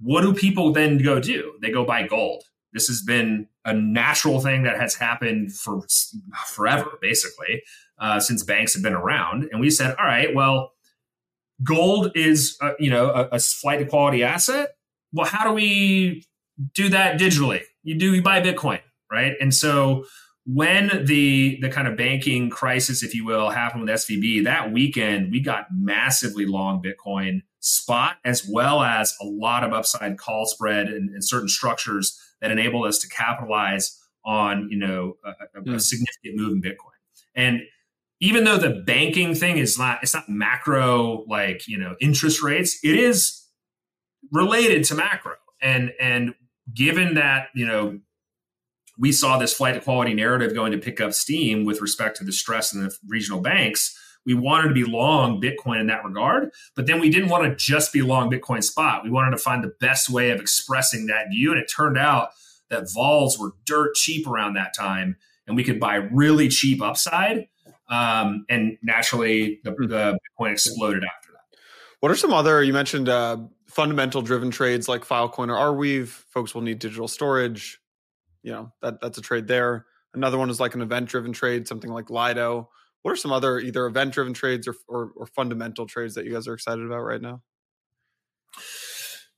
what 0.00 0.22
do 0.22 0.32
people 0.32 0.72
then 0.72 0.96
go 0.96 1.20
do? 1.20 1.58
They 1.60 1.70
go 1.70 1.84
buy 1.84 2.06
gold. 2.06 2.44
This 2.72 2.88
has 2.88 3.02
been 3.02 3.48
a 3.68 3.74
natural 3.74 4.40
thing 4.40 4.62
that 4.62 4.78
has 4.80 4.94
happened 4.94 5.52
for 5.52 5.82
forever, 6.46 6.98
basically, 7.00 7.62
uh, 7.98 8.18
since 8.20 8.42
banks 8.42 8.74
have 8.74 8.82
been 8.82 8.94
around. 8.94 9.48
And 9.52 9.60
we 9.60 9.70
said, 9.70 9.94
all 9.98 10.06
right, 10.06 10.34
well, 10.34 10.72
gold 11.62 12.12
is 12.14 12.56
uh, 12.60 12.72
you 12.78 12.90
know 12.90 13.10
a, 13.10 13.36
a 13.36 13.38
flight 13.38 13.80
to 13.80 13.86
quality 13.86 14.22
asset. 14.22 14.70
Well, 15.12 15.26
how 15.26 15.44
do 15.46 15.52
we 15.52 16.24
do 16.74 16.88
that 16.90 17.18
digitally? 17.18 17.62
You 17.82 17.98
do 17.98 18.14
you 18.14 18.22
buy 18.22 18.40
Bitcoin, 18.40 18.80
right? 19.10 19.34
And 19.40 19.54
so 19.54 20.04
when 20.46 21.04
the 21.04 21.58
the 21.60 21.68
kind 21.68 21.88
of 21.88 21.96
banking 21.96 22.50
crisis, 22.50 23.02
if 23.02 23.14
you 23.14 23.24
will, 23.24 23.50
happened 23.50 23.82
with 23.82 23.90
SVB 23.90 24.44
that 24.44 24.72
weekend, 24.72 25.30
we 25.30 25.40
got 25.40 25.66
massively 25.72 26.46
long 26.46 26.82
Bitcoin 26.82 27.42
spot 27.60 28.16
as 28.24 28.48
well 28.48 28.82
as 28.82 29.16
a 29.20 29.26
lot 29.26 29.64
of 29.64 29.72
upside 29.72 30.16
call 30.16 30.46
spread 30.46 30.86
and, 30.86 31.10
and 31.10 31.24
certain 31.24 31.48
structures 31.48 32.20
that 32.40 32.50
enabled 32.50 32.86
us 32.86 32.98
to 33.00 33.08
capitalize 33.08 33.98
on 34.24 34.68
you 34.70 34.78
know 34.78 35.16
a, 35.24 35.28
a, 35.28 35.60
a 35.60 35.62
hmm. 35.62 35.78
significant 35.78 36.36
move 36.36 36.52
in 36.52 36.62
Bitcoin. 36.62 36.94
And 37.34 37.60
even 38.20 38.44
though 38.44 38.58
the 38.58 38.82
banking 38.86 39.34
thing 39.34 39.58
is 39.58 39.78
not 39.78 40.00
it's 40.02 40.14
not 40.14 40.28
macro 40.28 41.24
like 41.28 41.66
you 41.66 41.78
know 41.78 41.96
interest 42.00 42.42
rates, 42.42 42.78
it 42.82 42.96
is 42.96 43.44
related 44.32 44.84
to 44.84 44.94
macro. 44.94 45.34
And 45.60 45.92
and 46.00 46.34
given 46.74 47.14
that 47.14 47.48
you 47.54 47.66
know 47.66 48.00
we 48.98 49.12
saw 49.12 49.38
this 49.38 49.54
flight 49.54 49.74
to 49.74 49.80
quality 49.80 50.12
narrative 50.12 50.54
going 50.54 50.72
to 50.72 50.78
pick 50.78 51.00
up 51.00 51.12
steam 51.12 51.64
with 51.64 51.80
respect 51.80 52.16
to 52.16 52.24
the 52.24 52.32
stress 52.32 52.74
in 52.74 52.82
the 52.82 52.94
regional 53.06 53.40
banks 53.40 53.96
we 54.26 54.34
wanted 54.34 54.68
to 54.68 54.74
be 54.74 54.84
long 54.84 55.40
Bitcoin 55.40 55.80
in 55.80 55.86
that 55.86 56.04
regard, 56.04 56.50
but 56.76 56.86
then 56.86 57.00
we 57.00 57.08
didn't 57.08 57.30
want 57.30 57.44
to 57.44 57.56
just 57.56 57.92
be 57.92 58.02
long 58.02 58.30
Bitcoin 58.30 58.62
spot. 58.62 59.02
We 59.04 59.10
wanted 59.10 59.30
to 59.30 59.38
find 59.38 59.64
the 59.64 59.72
best 59.80 60.10
way 60.10 60.30
of 60.30 60.40
expressing 60.40 61.06
that 61.06 61.28
view. 61.30 61.50
And 61.52 61.60
it 61.60 61.66
turned 61.66 61.96
out 61.96 62.30
that 62.68 62.92
vols 62.92 63.38
were 63.38 63.52
dirt 63.64 63.94
cheap 63.94 64.26
around 64.26 64.54
that 64.54 64.74
time, 64.76 65.16
and 65.46 65.56
we 65.56 65.64
could 65.64 65.80
buy 65.80 65.94
really 65.94 66.48
cheap 66.48 66.82
upside. 66.82 67.48
Um, 67.88 68.44
and 68.50 68.76
naturally, 68.82 69.60
the, 69.64 69.70
hmm. 69.70 69.86
the 69.86 70.18
Bitcoin 70.38 70.52
exploded 70.52 71.04
after 71.04 71.32
that. 71.32 71.58
What 72.00 72.12
are 72.12 72.16
some 72.16 72.32
other, 72.32 72.62
you 72.62 72.72
mentioned 72.72 73.08
uh, 73.08 73.38
fundamental 73.66 74.22
driven 74.22 74.50
trades 74.50 74.88
like 74.88 75.06
Filecoin 75.06 75.48
or 75.48 75.56
Arweave? 75.56 76.08
Folks 76.08 76.54
will 76.54 76.62
need 76.62 76.78
digital 76.78 77.08
storage. 77.08 77.80
You 78.42 78.52
know, 78.52 78.72
that 78.82 79.00
that's 79.00 79.18
a 79.18 79.22
trade 79.22 79.48
there. 79.48 79.86
Another 80.14 80.38
one 80.38 80.48
is 80.48 80.60
like 80.60 80.74
an 80.74 80.82
event 80.82 81.08
driven 81.08 81.32
trade, 81.32 81.66
something 81.66 81.90
like 81.90 82.08
Lido. 82.08 82.70
What 83.02 83.12
are 83.12 83.16
some 83.16 83.32
other 83.32 83.58
either 83.58 83.86
event 83.86 84.12
driven 84.12 84.34
trades 84.34 84.66
or, 84.66 84.74
or, 84.88 85.12
or 85.16 85.26
fundamental 85.26 85.86
trades 85.86 86.14
that 86.14 86.24
you 86.24 86.32
guys 86.32 86.48
are 86.48 86.54
excited 86.54 86.84
about 86.84 87.00
right 87.00 87.20
now? 87.22 87.42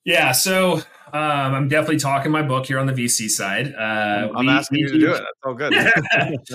Yeah, 0.04 0.32
so 0.32 0.76
um, 1.12 1.54
I'm 1.54 1.68
definitely 1.68 1.98
talking 1.98 2.32
my 2.32 2.40
book 2.40 2.64
here 2.64 2.78
on 2.78 2.86
the 2.86 2.92
VC 2.94 3.28
side. 3.28 3.74
Uh, 3.74 4.32
I'm 4.34 4.46
we, 4.46 4.52
asking 4.52 4.76
we 4.76 4.80
you 4.80 4.88
to 4.88 4.92
do, 4.94 5.00
do 5.00 5.12
it. 5.12 5.18
That's 5.18 5.44
all 5.44 5.54
good. 5.54 5.74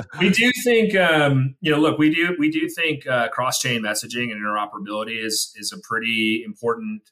we 0.19 0.29
do 0.31 0.51
think, 0.63 0.95
um, 0.95 1.55
you 1.61 1.71
know, 1.71 1.77
look, 1.77 1.99
we 1.99 2.13
do 2.13 2.35
we 2.39 2.49
do 2.49 2.67
think 2.67 3.05
uh, 3.05 3.29
cross 3.29 3.59
chain 3.59 3.81
messaging 3.83 4.31
and 4.31 4.41
interoperability 4.41 5.23
is 5.23 5.53
is 5.57 5.71
a 5.71 5.77
pretty 5.87 6.41
important 6.43 7.03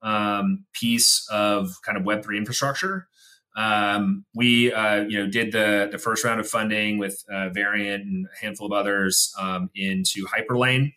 um, 0.00 0.64
piece 0.72 1.26
of 1.30 1.76
kind 1.84 1.98
of 1.98 2.04
Web 2.04 2.24
three 2.24 2.38
infrastructure. 2.38 3.06
Um, 3.54 4.24
we, 4.34 4.72
uh, 4.72 5.02
you 5.02 5.18
know, 5.18 5.30
did 5.30 5.52
the 5.52 5.88
the 5.90 5.98
first 5.98 6.24
round 6.24 6.40
of 6.40 6.48
funding 6.48 6.98
with 6.98 7.22
uh, 7.30 7.50
Variant 7.50 8.04
and 8.04 8.26
a 8.26 8.44
handful 8.44 8.66
of 8.66 8.72
others 8.72 9.32
um, 9.38 9.70
into 9.74 10.26
Hyperlane, 10.26 10.92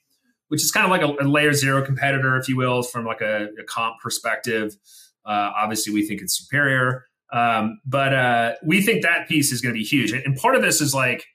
which 0.47 0.63
is 0.63 0.71
kind 0.71 0.85
of 0.85 0.89
like 0.89 1.01
a, 1.01 1.23
a, 1.23 1.27
layer 1.27 1.53
zero 1.53 1.83
competitor, 1.83 2.37
if 2.37 2.47
you 2.47 2.55
will, 2.55 2.81
from 2.81 3.05
like 3.05 3.21
a, 3.21 3.49
a 3.59 3.63
comp 3.67 3.95
perspective. 4.01 4.77
Uh, 5.25 5.51
obviously, 5.57 5.93
we 5.93 6.07
think 6.07 6.21
it's 6.21 6.37
superior, 6.37 7.05
um, 7.33 7.79
but 7.85 8.13
uh, 8.13 8.53
we 8.63 8.81
think 8.81 9.01
that 9.01 9.27
piece 9.27 9.51
is 9.51 9.59
going 9.59 9.73
to 9.73 9.77
be 9.77 9.83
huge. 9.83 10.13
And, 10.13 10.35
part 10.37 10.55
of 10.55 10.61
this 10.61 10.79
is 10.79 10.93
like, 10.93 11.25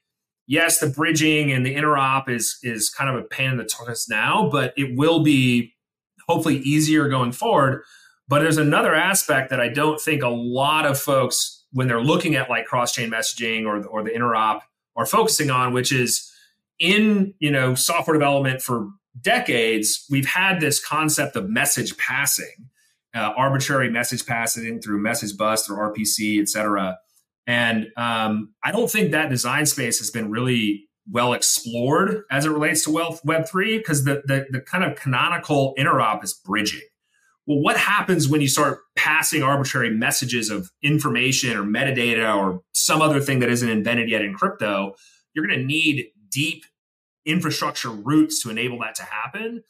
yes, 0.47 0.79
the 0.79 0.87
bridging 0.87 1.51
and 1.51 1.63
the 1.63 1.75
interop 1.75 2.29
is 2.29 2.57
is 2.63 2.89
kind 2.89 3.09
of 3.09 3.23
a 3.23 3.27
pain 3.27 3.51
in 3.51 3.57
the 3.57 3.63
tuchus 3.63 4.09
now, 4.09 4.49
but 4.49 4.73
it 4.75 4.97
will 4.97 5.23
be 5.23 5.75
hopefully 6.27 6.57
easier 6.59 7.09
going 7.09 7.31
forward 7.31 7.83
but 8.31 8.39
there's 8.39 8.57
another 8.57 8.95
aspect 8.95 9.49
that 9.49 9.59
I 9.59 9.67
don't 9.67 9.99
think 9.99 10.23
a 10.23 10.29
lot 10.29 10.85
of 10.85 10.97
folks, 10.97 11.65
when 11.73 11.89
they're 11.89 11.99
looking 11.99 12.35
at 12.35 12.49
like 12.49 12.65
cross 12.65 12.93
chain 12.93 13.11
messaging 13.11 13.65
or, 13.65 13.85
or 13.85 14.03
the 14.03 14.09
interop, 14.09 14.61
are 14.95 15.05
focusing 15.05 15.49
on, 15.51 15.73
which 15.73 15.91
is 15.91 16.31
in 16.79 17.33
you 17.39 17.51
know 17.51 17.75
software 17.75 18.13
development 18.13 18.61
for 18.61 18.87
decades, 19.19 20.05
we've 20.09 20.27
had 20.27 20.61
this 20.61 20.79
concept 20.79 21.35
of 21.35 21.49
message 21.49 21.97
passing, 21.97 22.69
uh, 23.13 23.33
arbitrary 23.35 23.91
message 23.91 24.25
passing 24.25 24.79
through 24.79 25.01
message 25.01 25.35
bus 25.35 25.69
or 25.69 25.93
RPC, 25.93 26.39
et 26.39 26.47
cetera. 26.47 26.97
And 27.47 27.87
um, 27.97 28.53
I 28.63 28.71
don't 28.71 28.89
think 28.89 29.11
that 29.11 29.29
design 29.29 29.65
space 29.65 29.99
has 29.99 30.09
been 30.09 30.31
really 30.31 30.87
well 31.11 31.33
explored 31.33 32.23
as 32.31 32.45
it 32.45 32.51
relates 32.51 32.85
to 32.85 33.19
Web 33.25 33.45
three 33.49 33.77
because 33.77 34.05
the, 34.05 34.21
the 34.23 34.45
the 34.51 34.61
kind 34.61 34.85
of 34.85 34.95
canonical 34.95 35.75
interop 35.77 36.23
is 36.23 36.33
bridging 36.33 36.79
well, 37.47 37.59
what 37.59 37.77
happens 37.77 38.27
when 38.29 38.41
you 38.41 38.47
start 38.47 38.79
passing 38.95 39.41
arbitrary 39.41 39.89
messages 39.89 40.49
of 40.49 40.69
information 40.83 41.57
or 41.57 41.63
metadata 41.63 42.35
or 42.35 42.61
some 42.73 43.01
other 43.01 43.19
thing 43.19 43.39
that 43.39 43.49
isn't 43.49 43.69
invented 43.69 44.09
yet 44.09 44.21
in 44.21 44.33
crypto? 44.33 44.93
You're 45.33 45.47
going 45.47 45.59
to 45.59 45.65
need 45.65 46.07
deep 46.29 46.65
infrastructure 47.25 47.89
roots 47.89 48.41
to 48.43 48.49
enable 48.49 48.79
that 48.79 48.95
to 48.95 49.03
happen. 49.03 49.63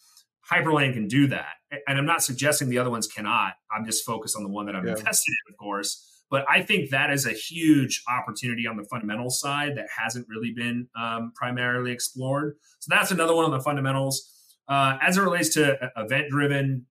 Hyperlane 0.52 0.94
can 0.94 1.08
do 1.08 1.28
that. 1.28 1.54
And 1.88 1.98
I'm 1.98 2.06
not 2.06 2.24
suggesting 2.24 2.70
the 2.70 2.78
other 2.78 2.90
ones 2.90 3.08
cannot. 3.08 3.54
I'm 3.72 3.86
just 3.86 4.06
focused 4.06 4.36
on 4.36 4.44
the 4.44 4.50
one 4.50 4.66
that 4.66 4.76
I'm 4.76 4.86
yeah. 4.86 4.98
invested 4.98 5.32
in, 5.32 5.54
of 5.54 5.58
course. 5.58 6.08
But 6.30 6.46
I 6.50 6.62
think 6.62 6.90
that 6.92 7.12
is 7.12 7.26
a 7.26 7.32
huge 7.32 8.04
opportunity 8.10 8.66
on 8.68 8.78
the 8.78 8.86
fundamental 8.86 9.30
side 9.30 9.78
that 9.78 9.88
hasn't 9.98 10.28
really 10.30 10.54
been 10.56 10.88
um, 11.00 11.32
primarily 11.36 11.92
explored. 11.92 12.56
So 12.80 12.88
that's 12.90 13.12
another 13.12 13.36
one 13.36 13.46
on 13.46 13.52
the 13.52 13.60
fundamentals. 13.60 14.30
Uh, 14.68 14.98
as 15.02 15.18
it 15.18 15.22
relates 15.22 15.50
to 15.56 15.84
uh, 15.84 15.90
event 15.98 16.30
driven 16.30 16.86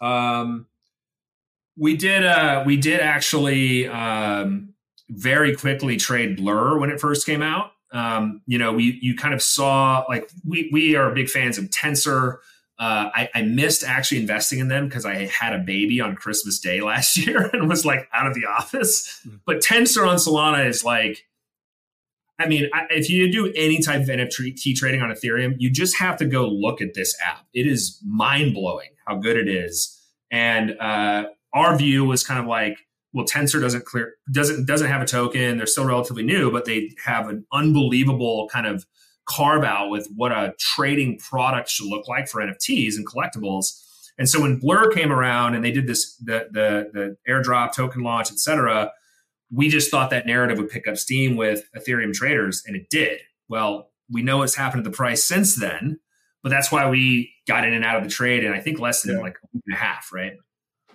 um, 0.00 0.66
we 1.76 1.96
did. 1.96 2.24
Uh, 2.24 2.62
we 2.66 2.76
did 2.76 3.00
actually 3.00 3.88
um, 3.88 4.74
very 5.08 5.54
quickly 5.54 5.96
trade 5.96 6.36
Blur 6.36 6.78
when 6.78 6.90
it 6.90 7.00
first 7.00 7.26
came 7.26 7.42
out. 7.42 7.72
Um, 7.92 8.42
you 8.46 8.58
know, 8.58 8.72
we 8.72 8.98
you 9.02 9.16
kind 9.16 9.34
of 9.34 9.42
saw 9.42 10.04
like 10.08 10.30
we 10.46 10.68
we 10.72 10.94
are 10.94 11.10
big 11.12 11.28
fans 11.28 11.58
of 11.58 11.64
Tensor. 11.66 12.38
Uh, 12.78 13.10
I, 13.14 13.28
I, 13.34 13.42
missed 13.42 13.84
actually 13.84 14.22
investing 14.22 14.58
in 14.58 14.68
them 14.68 14.88
because 14.88 15.04
I 15.04 15.26
had 15.26 15.52
a 15.52 15.58
baby 15.58 16.00
on 16.00 16.14
Christmas 16.14 16.58
Day 16.58 16.80
last 16.80 17.14
year 17.18 17.50
and 17.52 17.68
was 17.68 17.84
like 17.84 18.08
out 18.10 18.26
of 18.26 18.32
the 18.32 18.46
office. 18.46 19.20
Mm-hmm. 19.26 19.36
But 19.44 19.58
Tensor 19.58 20.08
on 20.08 20.16
Solana 20.16 20.66
is 20.66 20.82
like 20.82 21.26
I 22.40 22.46
mean, 22.46 22.70
if 22.88 23.10
you 23.10 23.30
do 23.30 23.52
any 23.54 23.82
type 23.82 24.00
of 24.00 24.08
NFT 24.08 24.74
trading 24.74 25.02
on 25.02 25.10
Ethereum, 25.10 25.56
you 25.58 25.70
just 25.70 25.96
have 25.98 26.16
to 26.16 26.24
go 26.24 26.48
look 26.48 26.80
at 26.80 26.94
this 26.94 27.14
app. 27.24 27.44
It 27.52 27.66
is 27.66 28.02
mind 28.04 28.54
blowing 28.54 28.88
how 29.06 29.16
good 29.16 29.36
it 29.36 29.46
is. 29.46 29.96
And 30.30 30.78
uh, 30.80 31.24
our 31.52 31.76
view 31.76 32.06
was 32.06 32.24
kind 32.26 32.40
of 32.40 32.46
like, 32.46 32.78
well, 33.12 33.26
Tensor 33.26 33.60
doesn't 33.60 33.84
clear 33.84 34.14
doesn't 34.32 34.66
doesn't 34.66 34.88
have 34.88 35.02
a 35.02 35.06
token. 35.06 35.58
They're 35.58 35.66
still 35.66 35.84
relatively 35.84 36.22
new, 36.22 36.50
but 36.50 36.64
they 36.64 36.92
have 37.04 37.28
an 37.28 37.44
unbelievable 37.52 38.48
kind 38.50 38.66
of 38.66 38.86
carve 39.28 39.64
out 39.64 39.90
with 39.90 40.08
what 40.16 40.32
a 40.32 40.54
trading 40.58 41.18
product 41.18 41.68
should 41.68 41.88
look 41.88 42.08
like 42.08 42.28
for 42.28 42.40
NFTs 42.40 42.94
and 42.96 43.06
collectibles. 43.06 43.84
And 44.16 44.28
so 44.28 44.40
when 44.40 44.58
Blur 44.58 44.90
came 44.92 45.12
around 45.12 45.54
and 45.54 45.64
they 45.64 45.72
did 45.72 45.86
this 45.86 46.16
the 46.16 46.48
the, 46.50 46.90
the 46.92 47.16
airdrop 47.28 47.74
token 47.74 48.02
launch, 48.02 48.30
et 48.30 48.38
cetera, 48.38 48.92
we 49.52 49.68
just 49.68 49.90
thought 49.90 50.10
that 50.10 50.26
narrative 50.26 50.58
would 50.58 50.68
pick 50.68 50.86
up 50.86 50.96
steam 50.96 51.36
with 51.36 51.68
Ethereum 51.76 52.12
traders, 52.14 52.62
and 52.66 52.76
it 52.76 52.88
did. 52.90 53.20
Well, 53.48 53.90
we 54.10 54.22
know 54.22 54.38
what's 54.38 54.54
happened 54.54 54.84
to 54.84 54.90
the 54.90 54.96
price 54.96 55.24
since 55.24 55.56
then, 55.56 55.98
but 56.42 56.50
that's 56.50 56.70
why 56.70 56.88
we 56.88 57.32
got 57.46 57.66
in 57.66 57.74
and 57.74 57.84
out 57.84 57.96
of 57.96 58.04
the 58.04 58.10
trade 58.10 58.44
in 58.44 58.52
I 58.52 58.60
think 58.60 58.78
less 58.78 59.02
than 59.02 59.16
yeah. 59.16 59.22
like 59.22 59.36
a 59.42 59.46
week 59.52 59.62
and 59.66 59.74
a 59.74 59.78
half, 59.78 60.12
right? 60.12 60.32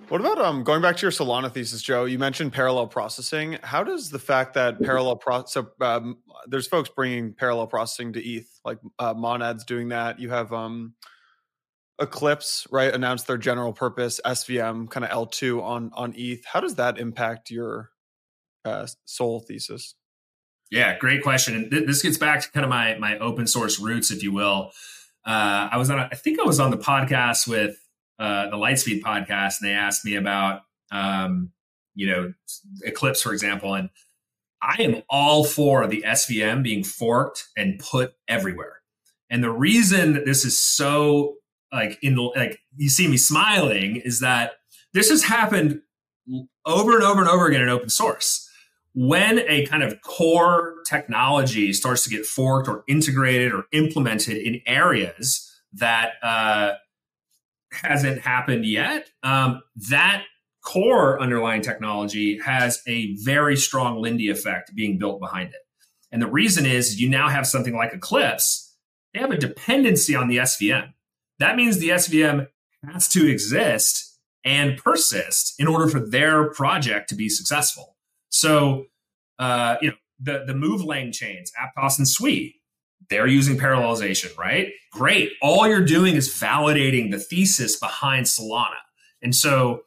What 0.09 0.21
about 0.21 0.37
um 0.39 0.63
going 0.63 0.81
back 0.81 0.97
to 0.97 1.01
your 1.01 1.11
Solana 1.11 1.51
thesis, 1.51 1.81
Joe? 1.81 2.05
You 2.05 2.19
mentioned 2.19 2.53
parallel 2.53 2.87
processing. 2.87 3.57
How 3.63 3.83
does 3.83 4.09
the 4.09 4.19
fact 4.19 4.53
that 4.53 4.81
parallel 4.81 5.15
pro 5.15 5.45
so 5.45 5.69
um, 5.81 6.17
there's 6.47 6.67
folks 6.67 6.89
bringing 6.89 7.33
parallel 7.33 7.67
processing 7.67 8.13
to 8.13 8.23
ETH, 8.23 8.47
like 8.63 8.77
uh, 8.99 9.13
Monad's 9.13 9.65
doing 9.65 9.89
that. 9.89 10.19
You 10.19 10.29
have 10.29 10.53
um 10.53 10.93
Eclipse, 11.99 12.67
right? 12.71 12.93
Announced 12.93 13.25
their 13.25 13.37
general 13.37 13.71
purpose 13.71 14.19
SVM 14.25 14.89
kind 14.89 15.05
of 15.05 15.11
L2 15.11 15.63
on 15.63 15.91
on 15.93 16.13
ETH. 16.15 16.45
How 16.45 16.59
does 16.59 16.75
that 16.75 16.99
impact 16.99 17.49
your 17.49 17.89
uh, 18.65 18.87
Sol 19.05 19.39
thesis? 19.39 19.95
Yeah, 20.71 20.97
great 20.97 21.23
question. 21.23 21.55
And 21.55 21.71
th- 21.71 21.85
this 21.85 22.01
gets 22.01 22.17
back 22.17 22.41
to 22.41 22.51
kind 22.51 22.63
of 22.63 22.69
my 22.69 22.95
my 22.97 23.17
open 23.19 23.47
source 23.47 23.79
roots, 23.79 24.11
if 24.11 24.23
you 24.23 24.31
will. 24.31 24.71
Uh, 25.25 25.69
I 25.71 25.77
was 25.77 25.89
on, 25.89 25.99
a, 25.99 26.09
I 26.11 26.15
think 26.15 26.39
I 26.39 26.43
was 26.43 26.59
on 26.59 26.69
the 26.69 26.77
podcast 26.77 27.47
with 27.47 27.77
uh, 28.19 28.49
the 28.49 28.57
Lightspeed 28.57 29.01
podcast, 29.01 29.59
and 29.59 29.69
they 29.69 29.73
asked 29.73 30.05
me 30.05 30.15
about, 30.15 30.61
um, 30.91 31.51
you 31.95 32.07
know, 32.07 32.33
Eclipse, 32.83 33.21
for 33.21 33.33
example, 33.33 33.73
and 33.73 33.89
I 34.61 34.81
am 34.81 35.01
all 35.09 35.43
for 35.43 35.87
the 35.87 36.03
SVM 36.05 36.63
being 36.63 36.83
forked 36.83 37.47
and 37.57 37.79
put 37.79 38.13
everywhere. 38.27 38.81
And 39.29 39.43
the 39.43 39.51
reason 39.51 40.13
that 40.13 40.25
this 40.25 40.45
is 40.45 40.59
so 40.59 41.35
like 41.71 41.97
in 42.01 42.15
like 42.15 42.59
you 42.75 42.89
see 42.89 43.07
me 43.07 43.17
smiling 43.17 43.97
is 43.97 44.21
that 44.21 44.53
this 44.93 45.09
has 45.09 45.23
happened 45.23 45.81
over 46.65 46.95
and 46.95 47.03
over 47.03 47.19
and 47.19 47.29
over 47.29 47.47
again 47.47 47.61
in 47.61 47.69
open 47.69 47.89
source. 47.89 48.44
When 48.95 49.39
a 49.39 49.65
kind 49.65 49.83
of 49.83 50.01
core 50.01 50.75
technology 50.87 51.73
starts 51.73 52.03
to 52.05 52.09
get 52.09 52.25
forked 52.25 52.67
or 52.67 52.83
integrated 52.87 53.51
or 53.51 53.65
implemented 53.73 54.37
in 54.37 54.61
areas 54.65 55.51
that 55.73 56.13
uh, 56.23 56.73
hasn't 57.71 58.21
happened 58.21 58.65
yet. 58.65 59.09
Um, 59.23 59.61
that 59.89 60.23
core 60.63 61.21
underlying 61.21 61.61
technology 61.61 62.39
has 62.43 62.81
a 62.87 63.15
very 63.17 63.55
strong 63.55 64.01
Lindy 64.01 64.29
effect 64.29 64.73
being 64.75 64.97
built 64.97 65.19
behind 65.19 65.49
it. 65.49 65.61
And 66.11 66.21
the 66.21 66.27
reason 66.27 66.65
is 66.65 66.99
you 66.99 67.09
now 67.09 67.29
have 67.29 67.45
something 67.45 67.75
like 67.75 67.93
Eclipse, 67.93 68.75
they 69.13 69.19
have 69.19 69.31
a 69.31 69.37
dependency 69.37 70.15
on 70.15 70.27
the 70.27 70.37
SVM. 70.37 70.93
That 71.39 71.55
means 71.55 71.77
the 71.77 71.89
SVM 71.89 72.47
has 72.85 73.07
to 73.09 73.29
exist 73.29 74.19
and 74.43 74.77
persist 74.77 75.55
in 75.59 75.67
order 75.67 75.87
for 75.87 75.99
their 75.99 76.49
project 76.51 77.09
to 77.09 77.15
be 77.15 77.29
successful. 77.29 77.94
So, 78.35 78.87
uh, 79.39 79.77
you 79.81 79.91
know, 79.91 79.95
the, 80.19 80.43
the 80.45 80.53
move 80.53 80.83
lang 80.83 81.13
chains, 81.13 81.53
Aptos 81.57 81.97
and 81.97 82.05
Sui, 82.05 82.55
they're 83.09 83.27
using 83.27 83.57
parallelization, 83.57 84.37
right? 84.37 84.73
Great. 84.91 85.31
All 85.41 85.65
you're 85.65 85.85
doing 85.85 86.15
is 86.15 86.27
validating 86.27 87.11
the 87.11 87.19
thesis 87.19 87.79
behind 87.79 88.25
Solana. 88.25 88.81
And 89.21 89.33
so 89.33 89.83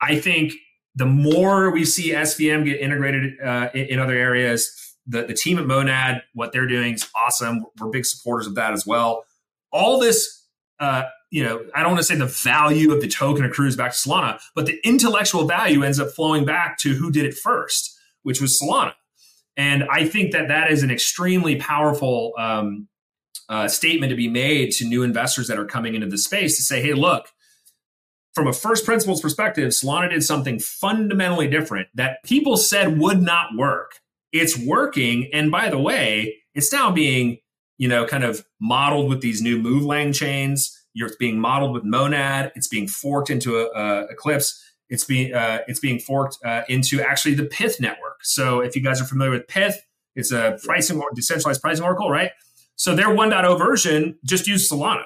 I 0.00 0.18
think 0.18 0.52
the 0.96 1.06
more 1.06 1.70
we 1.70 1.84
see 1.84 2.10
SVM 2.10 2.64
get 2.64 2.80
integrated 2.80 3.40
uh, 3.40 3.68
in, 3.72 3.86
in, 3.86 3.98
other 4.00 4.14
areas, 4.14 4.96
the, 5.06 5.22
the 5.22 5.34
team 5.34 5.58
at 5.58 5.66
Monad, 5.66 6.22
what 6.34 6.52
they're 6.52 6.66
doing 6.66 6.94
is 6.94 7.08
awesome. 7.14 7.64
We're 7.78 7.88
big 7.88 8.04
supporters 8.04 8.48
of 8.48 8.56
that 8.56 8.72
as 8.72 8.84
well. 8.84 9.24
All 9.70 10.00
this, 10.00 10.44
uh, 10.80 11.04
you 11.30 11.42
know, 11.42 11.64
I 11.74 11.80
don't 11.80 11.92
want 11.92 12.00
to 12.00 12.04
say 12.04 12.16
the 12.16 12.26
value 12.26 12.92
of 12.92 13.00
the 13.00 13.08
token 13.08 13.44
accrues 13.44 13.74
back 13.74 13.92
to 13.92 13.96
Solana, 13.96 14.38
but 14.54 14.66
the 14.66 14.78
intellectual 14.84 15.46
value 15.46 15.82
ends 15.82 15.98
up 15.98 16.10
flowing 16.10 16.44
back 16.44 16.76
to 16.78 16.94
who 16.94 17.10
did 17.10 17.24
it 17.24 17.34
first, 17.34 17.91
which 18.22 18.40
was 18.40 18.60
Solana. 18.60 18.94
And 19.56 19.84
I 19.90 20.06
think 20.06 20.32
that 20.32 20.48
that 20.48 20.70
is 20.70 20.82
an 20.82 20.90
extremely 20.90 21.56
powerful 21.56 22.32
um, 22.38 22.88
uh, 23.48 23.68
statement 23.68 24.10
to 24.10 24.16
be 24.16 24.28
made 24.28 24.72
to 24.72 24.84
new 24.86 25.02
investors 25.02 25.48
that 25.48 25.58
are 25.58 25.66
coming 25.66 25.94
into 25.94 26.06
the 26.06 26.18
space 26.18 26.56
to 26.56 26.62
say, 26.62 26.80
hey, 26.80 26.94
look, 26.94 27.26
from 28.34 28.46
a 28.46 28.52
first 28.52 28.86
principles 28.86 29.20
perspective, 29.20 29.68
Solana 29.70 30.08
did 30.10 30.24
something 30.24 30.58
fundamentally 30.58 31.48
different 31.48 31.88
that 31.94 32.22
people 32.24 32.56
said 32.56 32.98
would 32.98 33.20
not 33.20 33.48
work. 33.56 34.00
It's 34.32 34.58
working. 34.58 35.28
And 35.34 35.50
by 35.50 35.68
the 35.68 35.78
way, 35.78 36.38
it's 36.54 36.72
now 36.72 36.90
being, 36.90 37.38
you 37.76 37.88
know, 37.88 38.06
kind 38.06 38.24
of 38.24 38.44
modeled 38.60 39.10
with 39.10 39.20
these 39.20 39.42
new 39.42 39.58
move 39.58 39.82
lang 39.82 40.14
chains. 40.14 40.78
You're 40.94 41.10
being 41.18 41.38
modeled 41.38 41.74
with 41.74 41.84
Monad. 41.84 42.52
It's 42.54 42.68
being 42.68 42.88
forked 42.88 43.28
into 43.28 43.58
a, 43.58 43.66
a 43.66 44.06
Eclipse. 44.06 44.62
It's 44.92 45.04
being 45.04 45.32
uh, 45.32 45.60
it's 45.66 45.80
being 45.80 45.98
forked 45.98 46.36
uh, 46.44 46.62
into 46.68 47.00
actually 47.00 47.34
the 47.34 47.44
Pyth 47.44 47.80
network. 47.80 48.22
So 48.24 48.60
if 48.60 48.76
you 48.76 48.82
guys 48.82 49.00
are 49.00 49.06
familiar 49.06 49.32
with 49.32 49.46
Pyth, 49.46 49.76
it's 50.14 50.30
a 50.30 50.58
pricing 50.62 51.00
or 51.00 51.10
decentralized 51.14 51.62
pricing 51.62 51.82
oracle, 51.82 52.10
right? 52.10 52.30
So 52.76 52.94
their 52.94 53.08
1.0 53.08 53.58
version 53.58 54.18
just 54.24 54.46
used 54.46 54.70
Solana. 54.70 55.04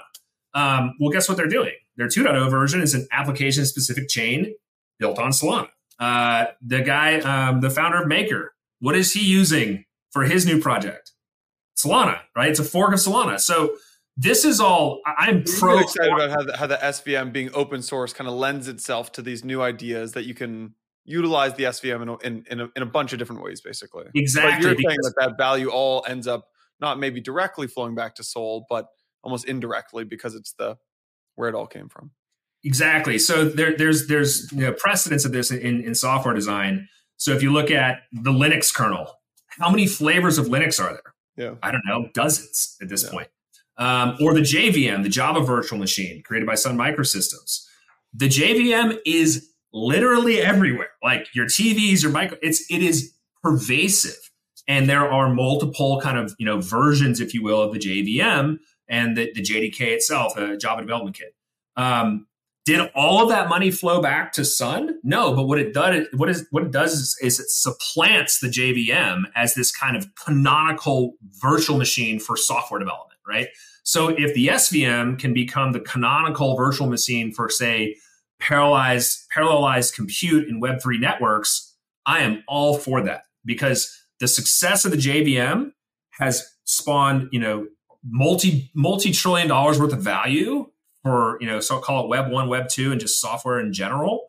Um, 0.55 0.95
well, 0.99 1.11
guess 1.11 1.29
what 1.29 1.37
they're 1.37 1.47
doing? 1.47 1.75
Their 1.97 2.09
2.0 2.09 2.51
version 2.51 2.83
is 2.83 2.95
an 2.95 3.07
application 3.13 3.65
specific 3.65 4.09
chain 4.09 4.55
built 4.99 5.21
on 5.21 5.31
Solana. 5.31 5.69
Uh, 6.01 6.47
the 6.61 6.81
guy, 6.81 7.21
um, 7.21 7.61
the 7.61 7.71
founder 7.71 8.03
of 8.03 8.09
Maker, 8.09 8.55
what 8.81 8.97
is 8.97 9.13
he 9.13 9.25
using 9.25 9.85
for 10.11 10.25
his 10.25 10.45
new 10.45 10.61
project? 10.61 11.13
Solana, 11.79 12.19
right? 12.35 12.51
It's 12.51 12.59
a 12.59 12.65
fork 12.65 12.93
of 12.93 12.99
Solana. 12.99 13.39
So 13.39 13.77
this 14.17 14.45
is 14.45 14.61
all 14.61 15.01
I'm 15.05 15.45
pro. 15.45 15.79
excited 15.79 16.13
about 16.13 16.31
how 16.31 16.43
the, 16.43 16.57
how 16.57 16.67
the 16.67 16.77
SVM 16.77 17.33
being 17.33 17.51
open 17.53 17.83
source 17.83 18.13
kind 18.13 18.29
of 18.29 18.35
lends 18.35 18.67
itself 18.67 19.13
to 19.13 19.23
these 19.23 19.45
new 19.45 19.61
ideas 19.61 20.13
that 20.13 20.25
you 20.25 20.35
can 20.35 20.75
utilize 21.05 21.55
the 21.55 21.65
SVM 21.65 22.03
in 22.03 22.09
a, 22.09 22.17
in, 22.19 22.45
in, 22.51 22.61
a, 22.61 22.69
in 22.77 22.83
a 22.83 22.87
bunch 22.87 23.13
of 23.13 23.19
different 23.19 23.43
ways, 23.43 23.61
basically. 23.61 24.07
Exactly. 24.15 24.53
But 24.53 24.81
you're 24.81 24.91
saying 24.91 25.01
that 25.03 25.15
that 25.19 25.37
value 25.37 25.69
all 25.71 26.05
ends 26.09 26.27
up 26.27 26.49
not 26.81 26.99
maybe 26.99 27.21
directly 27.21 27.67
flowing 27.67 27.95
back 27.95 28.15
to 28.17 28.25
Sol, 28.25 28.65
but 28.69 28.87
almost 29.23 29.45
indirectly 29.45 30.05
because 30.05 30.35
it's 30.35 30.53
the 30.55 30.79
where 31.35 31.49
it 31.49 31.55
all 31.55 31.67
came 31.67 31.89
from. 31.89 32.11
Exactly. 32.65 33.19
So 33.19 33.45
there, 33.45 33.77
there's 33.77 34.07
there's 34.09 34.51
you 34.51 34.63
know, 34.63 34.73
precedence 34.73 35.25
of 35.25 35.33
this 35.33 35.51
in, 35.51 35.83
in 35.83 35.95
software 35.95 36.35
design. 36.35 36.89
So 37.19 37.33
if 37.33 37.43
you 37.43 37.53
look 37.53 37.71
at 37.71 38.01
the 38.13 38.33
Linux 38.33 38.75
kernel, 38.75 39.13
how 39.49 39.71
many 39.71 39.87
flavors 39.87 40.39
of 40.39 40.47
Linux 40.47 40.81
are 40.83 40.91
there? 40.91 41.47
Yeah. 41.49 41.55
I 41.63 41.71
don't 41.71 41.85
know, 41.87 42.09
dozens 42.15 42.77
at 42.81 42.89
this 42.89 43.05
yeah. 43.05 43.11
point 43.11 43.29
um, 43.79 44.17
or 44.21 44.35
the 44.35 44.41
JVM, 44.41 45.03
the 45.03 45.09
Java 45.09 45.41
Virtual 45.41 45.79
Machine, 45.79 46.23
created 46.23 46.47
by 46.47 46.55
Sun 46.55 46.77
Microsystems. 46.77 47.65
The 48.15 48.29
JVM 48.29 48.99
is 49.05 49.51
literally 49.73 50.41
everywhere. 50.41 50.89
Like 51.03 51.29
your 51.35 51.47
TVs, 51.47 52.03
your 52.03 52.13
micro, 52.13 52.39
it's 52.43 52.71
it 52.71 52.83
is 52.83 53.13
pervasive, 53.43 54.31
and 54.67 54.89
there 54.89 55.11
are 55.11 55.33
multiple 55.33 56.01
kind 56.01 56.19
of 56.19 56.35
you 56.39 56.47
know 56.47 56.61
versions, 56.61 57.21
if 57.21 57.35
you 57.35 57.43
will, 57.43 57.63
of 57.63 57.73
the 57.73 57.79
JVM 57.79 58.59
and 58.89 59.17
the, 59.17 59.33
the 59.35 59.43
JDK 59.43 59.81
itself, 59.81 60.35
the 60.35 60.57
Java 60.57 60.83
Development 60.83 61.17
Kit. 61.17 61.35
Um, 61.77 62.27
did 62.67 62.91
all 62.97 63.23
of 63.23 63.29
that 63.29 63.49
money 63.49 63.71
flow 63.71 64.03
back 64.03 64.33
to 64.33 64.45
Sun? 64.45 64.99
No, 65.05 65.33
but 65.35 65.45
what 65.45 65.61
it 65.61 65.73
does, 65.73 66.09
what 66.15 66.29
is 66.29 66.49
what 66.51 66.65
it 66.65 66.73
does 66.73 66.95
is, 66.95 67.17
is, 67.23 67.39
it 67.39 67.49
supplants 67.49 68.41
the 68.41 68.49
JVM 68.49 69.23
as 69.37 69.55
this 69.55 69.71
kind 69.71 69.97
of 69.97 70.09
canonical 70.17 71.15
virtual 71.41 71.79
machine 71.79 72.19
for 72.19 72.37
software 72.37 72.81
development, 72.81 73.06
right? 73.27 73.49
So 73.85 74.09
if 74.09 74.35
the 74.35 74.49
SVM 74.49 75.19
can 75.19 75.33
become 75.33 75.73
the 75.73 75.81
canonical 75.81 76.57
virtual 76.57 76.87
machine 76.87 77.33
for, 77.33 77.49
say, 77.49 77.97
parallelized 78.41 79.25
parallelized 79.35 79.95
compute 79.95 80.49
in 80.49 80.61
Web3 80.61 81.01
networks, 81.01 81.75
I 82.05 82.21
am 82.21 82.43
all 82.47 82.77
for 82.77 83.03
that 83.03 83.23
because 83.45 83.97
the 84.21 84.29
success 84.29 84.85
of 84.85 84.91
the 84.91 84.97
JVM 84.97 85.73
has 86.19 86.47
spawned, 86.65 87.29
you 87.33 87.41
know, 87.41 87.67
multi 88.09 88.71
multi 88.75 89.13
trillion 89.13 89.49
dollars 89.49 89.81
worth 89.81 89.93
of 89.93 90.01
value 90.01 90.67
for 91.03 91.39
you 91.41 91.47
know 91.47 91.61
so 91.61 91.79
call 91.79 92.05
it 92.05 92.09
web 92.09 92.31
1 92.31 92.49
web 92.49 92.69
2 92.69 92.93
and 92.93 93.01
just 93.01 93.21
software 93.21 93.59
in 93.61 93.73
general 93.73 94.27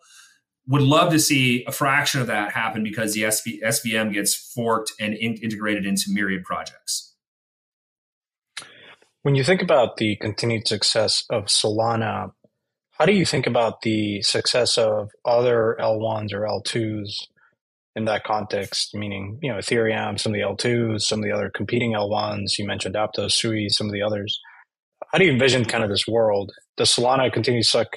would 0.68 0.82
love 0.82 1.12
to 1.12 1.20
see 1.20 1.64
a 1.66 1.72
fraction 1.72 2.20
of 2.20 2.28
that 2.28 2.52
happen 2.52 2.84
because 2.84 3.14
the 3.14 3.22
SV, 3.22 3.62
svm 3.64 4.14
gets 4.14 4.36
forked 4.36 4.92
and 5.00 5.14
in, 5.14 5.36
integrated 5.36 5.86
into 5.86 6.06
myriad 6.10 6.44
projects 6.44 7.07
when 9.24 9.36
you 9.36 9.44
think 9.44 9.62
about 9.62 9.98
the 9.98 10.16
continued 10.18 10.68
success 10.68 11.24
of 11.30 11.46
solana 11.46 12.32
how 12.92 13.06
do 13.06 13.14
you 13.14 13.26
think 13.26 13.46
about 13.46 13.82
the 13.82 14.22
success 14.22 14.78
of 14.78 15.10
other 15.26 15.78
l1s 15.80 16.34
or 16.34 16.42
l2s 16.42 17.28
in 17.98 18.06
that 18.06 18.24
context, 18.24 18.94
meaning, 18.94 19.40
you 19.42 19.52
know, 19.52 19.58
Ethereum, 19.58 20.20
some 20.20 20.32
of 20.32 20.36
the 20.36 20.46
L2s, 20.46 21.02
some 21.02 21.18
of 21.18 21.26
the 21.26 21.32
other 21.32 21.50
competing 21.50 21.94
L1s, 21.94 22.60
you 22.60 22.66
mentioned 22.66 22.94
Aptos, 22.94 23.32
Sui, 23.32 23.70
some 23.70 23.88
of 23.88 23.94
the 23.94 24.04
others. 24.04 24.40
How 25.12 25.18
do 25.18 25.26
you 25.26 25.32
envision 25.32 25.66
kind 25.66 25.84
of 25.84 25.90
this 25.90 26.08
world? 26.08 26.52
Does 26.78 26.94
Solana 26.94 27.34
continue 27.34 27.64
to 27.64 27.68
suck 27.68 27.88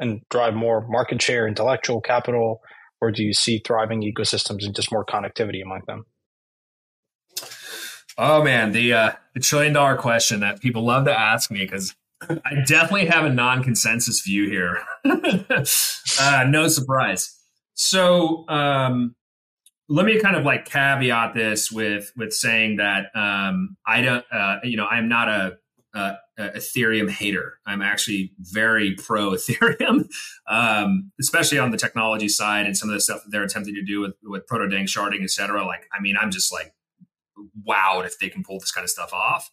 and 0.00 0.22
drive 0.30 0.54
more 0.54 0.88
market 0.88 1.20
share, 1.20 1.46
intellectual 1.46 2.00
capital, 2.00 2.62
or 3.02 3.10
do 3.10 3.22
you 3.22 3.34
see 3.34 3.60
thriving 3.66 4.00
ecosystems 4.00 4.64
and 4.64 4.74
just 4.74 4.90
more 4.90 5.04
connectivity 5.04 5.62
among 5.62 5.82
them? 5.86 6.06
Oh 8.20 8.42
man, 8.42 8.72
the 8.72 8.92
uh, 8.92 9.12
the 9.34 9.40
trillion 9.40 9.72
dollar 9.72 9.96
question 9.96 10.40
that 10.40 10.60
people 10.60 10.84
love 10.84 11.04
to 11.04 11.16
ask 11.16 11.52
me 11.52 11.60
because 11.60 11.94
I 12.20 12.64
definitely 12.66 13.06
have 13.06 13.24
a 13.24 13.30
non 13.30 13.62
consensus 13.62 14.22
view 14.22 14.50
here. 14.50 14.82
uh, 16.20 16.44
no 16.48 16.66
surprise. 16.66 17.32
So 17.74 18.44
um, 18.48 19.14
let 19.88 20.04
me 20.04 20.20
kind 20.20 20.34
of 20.34 20.44
like 20.44 20.64
caveat 20.64 21.34
this 21.34 21.70
with 21.70 22.12
with 22.16 22.32
saying 22.32 22.76
that 22.78 23.06
um, 23.14 23.76
I 23.86 24.02
don't, 24.02 24.24
uh, 24.32 24.56
you 24.64 24.76
know, 24.76 24.86
I'm 24.86 25.08
not 25.08 25.28
a, 25.28 25.58
a, 25.94 26.16
a, 26.38 26.48
Ethereum 26.56 27.08
hater. 27.08 27.60
I'm 27.66 27.82
actually 27.82 28.32
very 28.40 28.96
pro 28.96 29.30
Ethereum, 29.34 30.08
um, 30.48 31.12
especially 31.20 31.60
on 31.60 31.70
the 31.70 31.78
technology 31.78 32.28
side 32.28 32.66
and 32.66 32.76
some 32.76 32.88
of 32.88 32.94
the 32.94 33.00
stuff 33.00 33.22
that 33.22 33.30
they're 33.30 33.44
attempting 33.44 33.76
to 33.76 33.82
do 33.84 34.00
with 34.00 34.14
with 34.24 34.44
proto 34.48 34.66
danksharding, 34.66 35.22
et 35.22 35.30
cetera. 35.30 35.64
Like, 35.64 35.86
I 35.96 36.00
mean, 36.00 36.16
I'm 36.20 36.32
just 36.32 36.52
like 36.52 36.74
wowed 37.66 38.06
if 38.06 38.18
they 38.18 38.28
can 38.28 38.42
pull 38.42 38.60
this 38.60 38.72
kind 38.72 38.84
of 38.84 38.90
stuff 38.90 39.12
off. 39.12 39.50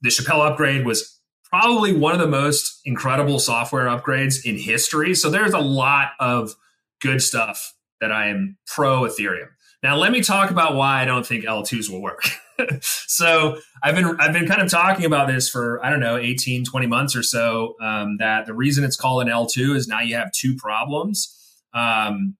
The 0.00 0.08
Shapella 0.08 0.50
upgrade 0.50 0.84
was 0.84 1.20
probably 1.44 1.94
one 1.94 2.14
of 2.14 2.18
the 2.18 2.26
most 2.26 2.80
incredible 2.84 3.38
software 3.38 3.86
upgrades 3.86 4.44
in 4.44 4.56
history. 4.56 5.14
So 5.14 5.30
there's 5.30 5.52
a 5.52 5.60
lot 5.60 6.12
of 6.18 6.54
good 7.00 7.22
stuff 7.22 7.74
that 8.00 8.10
I 8.10 8.28
am 8.28 8.56
pro 8.66 9.02
Ethereum. 9.02 9.48
Now 9.82 9.96
let 9.96 10.12
me 10.12 10.22
talk 10.22 10.50
about 10.50 10.76
why 10.76 11.02
I 11.02 11.04
don't 11.04 11.26
think 11.26 11.44
L2s 11.44 11.90
will 11.90 12.00
work. 12.00 12.24
so 12.80 13.58
I've 13.82 13.94
been 13.94 14.16
I've 14.20 14.32
been 14.32 14.46
kind 14.46 14.62
of 14.62 14.70
talking 14.70 15.04
about 15.04 15.28
this 15.28 15.48
for 15.48 15.84
I 15.84 15.90
don't 15.90 16.00
know 16.00 16.16
18 16.16 16.64
20 16.64 16.86
months 16.86 17.16
or 17.16 17.22
so 17.22 17.74
um, 17.80 18.16
that 18.18 18.46
the 18.46 18.54
reason 18.54 18.84
it's 18.84 18.96
called 18.96 19.22
an 19.22 19.28
L2 19.28 19.76
is 19.76 19.88
now 19.88 20.00
you 20.00 20.16
have 20.16 20.30
two 20.32 20.54
problems. 20.56 21.36
Um, 21.74 22.36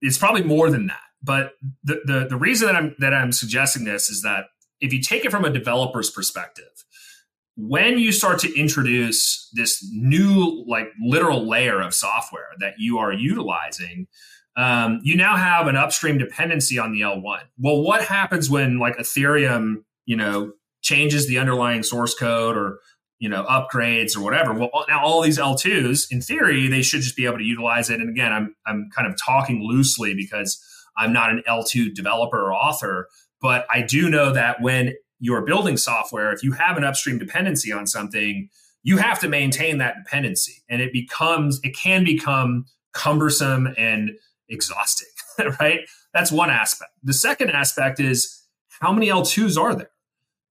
it's 0.00 0.18
probably 0.18 0.42
more 0.42 0.70
than 0.70 0.86
that. 0.86 1.00
But 1.22 1.52
the, 1.82 2.00
the 2.04 2.26
the 2.30 2.36
reason 2.36 2.66
that 2.68 2.76
I'm 2.76 2.94
that 2.98 3.14
I'm 3.14 3.32
suggesting 3.32 3.84
this 3.84 4.08
is 4.08 4.22
that 4.22 4.46
if 4.80 4.92
you 4.92 5.00
take 5.00 5.24
it 5.24 5.30
from 5.30 5.44
a 5.44 5.50
developer's 5.50 6.10
perspective, 6.10 6.84
when 7.56 7.98
you 7.98 8.12
start 8.12 8.38
to 8.40 8.58
introduce 8.58 9.50
this 9.52 9.84
new 9.92 10.64
like 10.68 10.88
literal 11.00 11.48
layer 11.48 11.80
of 11.80 11.92
software 11.92 12.50
that 12.60 12.74
you 12.78 12.98
are 12.98 13.12
utilizing 13.12 14.06
um, 14.56 15.00
you 15.04 15.16
now 15.16 15.36
have 15.36 15.68
an 15.68 15.76
upstream 15.76 16.18
dependency 16.18 16.78
on 16.78 16.92
the 16.92 17.00
l1 17.00 17.40
well 17.58 17.82
what 17.82 18.04
happens 18.04 18.48
when 18.48 18.78
like 18.78 18.96
ethereum 18.96 19.82
you 20.06 20.16
know 20.16 20.52
changes 20.82 21.26
the 21.26 21.38
underlying 21.38 21.82
source 21.82 22.14
code 22.14 22.56
or 22.56 22.78
you 23.18 23.28
know 23.28 23.44
upgrades 23.44 24.16
or 24.16 24.22
whatever? 24.22 24.54
Well 24.54 24.70
now 24.88 25.04
all 25.04 25.22
these 25.22 25.38
l2s 25.38 26.06
in 26.10 26.20
theory 26.20 26.68
they 26.68 26.82
should 26.82 27.02
just 27.02 27.16
be 27.16 27.26
able 27.26 27.38
to 27.38 27.44
utilize 27.44 27.90
it. 27.90 28.00
And 28.00 28.08
again 28.08 28.32
i'm 28.32 28.54
i'm 28.66 28.88
kind 28.94 29.08
of 29.08 29.16
talking 29.22 29.62
loosely 29.62 30.14
because 30.14 30.62
i'm 30.98 31.12
not 31.12 31.30
an 31.30 31.42
l2 31.48 31.94
developer 31.94 32.40
or 32.40 32.52
author 32.52 33.08
but 33.40 33.66
i 33.70 33.80
do 33.80 34.10
know 34.10 34.32
that 34.32 34.60
when 34.60 34.94
you're 35.20 35.42
building 35.42 35.76
software, 35.76 36.32
if 36.32 36.42
you 36.42 36.52
have 36.52 36.76
an 36.76 36.84
upstream 36.84 37.18
dependency 37.18 37.72
on 37.72 37.86
something, 37.86 38.48
you 38.82 38.98
have 38.98 39.18
to 39.20 39.28
maintain 39.28 39.78
that 39.78 39.96
dependency. 40.04 40.62
And 40.68 40.80
it 40.80 40.92
becomes, 40.92 41.60
it 41.62 41.76
can 41.76 42.04
become 42.04 42.66
cumbersome 42.92 43.74
and 43.76 44.12
exhausting, 44.48 45.08
right? 45.60 45.80
That's 46.14 46.32
one 46.32 46.50
aspect. 46.50 46.92
The 47.02 47.12
second 47.12 47.50
aspect 47.50 48.00
is 48.00 48.42
how 48.80 48.92
many 48.92 49.08
L2s 49.08 49.60
are 49.60 49.74
there? 49.74 49.90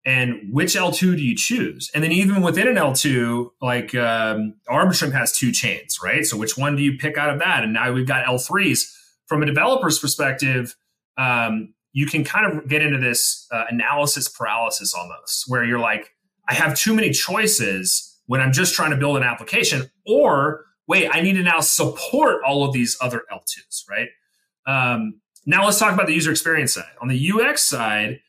And 0.06 0.54
which 0.54 0.76
L2 0.76 1.18
do 1.18 1.24
you 1.24 1.36
choose? 1.36 1.92
And 1.94 2.02
then 2.04 2.14
even 2.14 2.42
within 2.42 2.68
an 2.68 2.76
L2, 2.76 3.50
like 3.62 3.94
um, 3.96 4.56
Arbitrum 4.70 5.12
has 5.12 5.34
two 5.34 5.52
chains, 5.52 6.00
right? 6.02 6.26
So 6.26 6.38
which 6.38 6.58
one 6.58 6.78
do 6.78 6.84
you 6.84 6.98
pick 6.98 7.18
out 7.18 7.30
of 7.30 7.40
that? 7.40 7.64
And 7.64 7.74
now 7.74 7.92
we've 7.92 8.08
got 8.08 8.26
L3s. 8.26 8.94
From 9.28 9.44
a 9.44 9.46
developer's 9.46 10.00
perspective, 10.00 10.76
um, 11.18 11.74
you 11.94 12.06
can 12.06 12.24
kind 12.24 12.46
of 12.46 12.68
get 12.68 12.82
into 12.82 13.00
this 13.00 13.48
uh, 13.52 13.66
analysis 13.70 14.30
paralysis 14.30 14.94
almost, 14.94 15.46
where 15.48 15.64
you're 15.64 15.80
like, 15.80 16.12
I 16.48 16.54
have 16.54 16.76
too 16.76 16.94
many 16.94 17.12
choices 17.12 18.20
when 18.28 18.42
I'm 18.42 18.52
just 18.52 18.74
trying 18.74 18.92
to 18.92 18.98
build 18.98 19.18
an 19.18 19.24
application, 19.24 19.90
or 20.06 20.66
wait, 20.88 21.10
I 21.12 21.22
need 21.22 21.34
to 21.34 21.44
now 21.44 21.60
support 21.60 22.42
all 22.46 22.64
of 22.64 22.74
these 22.74 22.98
other 23.02 23.24
L2s, 23.32 23.84
right? 23.90 24.10
Um, 24.66 25.22
now 25.46 25.66
let's 25.66 25.80
talk 25.80 25.94
about 25.94 26.08
the 26.08 26.14
user 26.14 26.32
experience 26.32 26.74
side. 26.74 26.86
On 27.02 27.08
the 27.08 27.32
UX 27.32 27.64
side, 27.64 28.20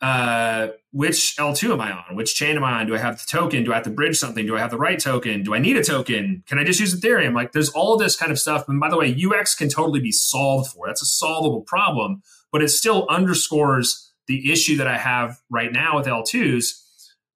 uh, 0.00 0.68
which 0.92 1.36
L2 1.36 1.72
am 1.72 1.80
I 1.80 1.92
on? 1.92 2.16
Which 2.16 2.34
chain 2.34 2.56
am 2.56 2.64
I 2.64 2.80
on? 2.80 2.86
Do 2.86 2.94
I 2.94 2.98
have 2.98 3.18
the 3.18 3.26
token? 3.26 3.64
Do 3.64 3.72
I 3.72 3.76
have 3.76 3.84
to 3.84 3.90
bridge 3.90 4.16
something? 4.16 4.46
Do 4.46 4.56
I 4.56 4.60
have 4.60 4.70
the 4.70 4.78
right 4.78 4.98
token? 4.98 5.42
Do 5.42 5.54
I 5.54 5.58
need 5.58 5.76
a 5.76 5.84
token? 5.84 6.42
Can 6.46 6.58
I 6.58 6.64
just 6.64 6.80
use 6.80 6.98
Ethereum? 6.98 7.34
Like 7.34 7.52
there's 7.52 7.68
all 7.70 7.96
this 7.96 8.16
kind 8.16 8.32
of 8.32 8.38
stuff. 8.38 8.68
And 8.68 8.80
by 8.80 8.88
the 8.88 8.96
way, 8.96 9.14
UX 9.14 9.54
can 9.54 9.68
totally 9.68 10.00
be 10.00 10.12
solved 10.12 10.72
for. 10.72 10.86
That's 10.86 11.02
a 11.02 11.06
solvable 11.06 11.60
problem 11.62 12.22
but 12.52 12.62
it 12.62 12.68
still 12.68 13.06
underscores 13.08 14.12
the 14.26 14.52
issue 14.52 14.76
that 14.76 14.86
I 14.86 14.98
have 14.98 15.40
right 15.50 15.72
now 15.72 15.96
with 15.96 16.06
L2s. 16.06 16.78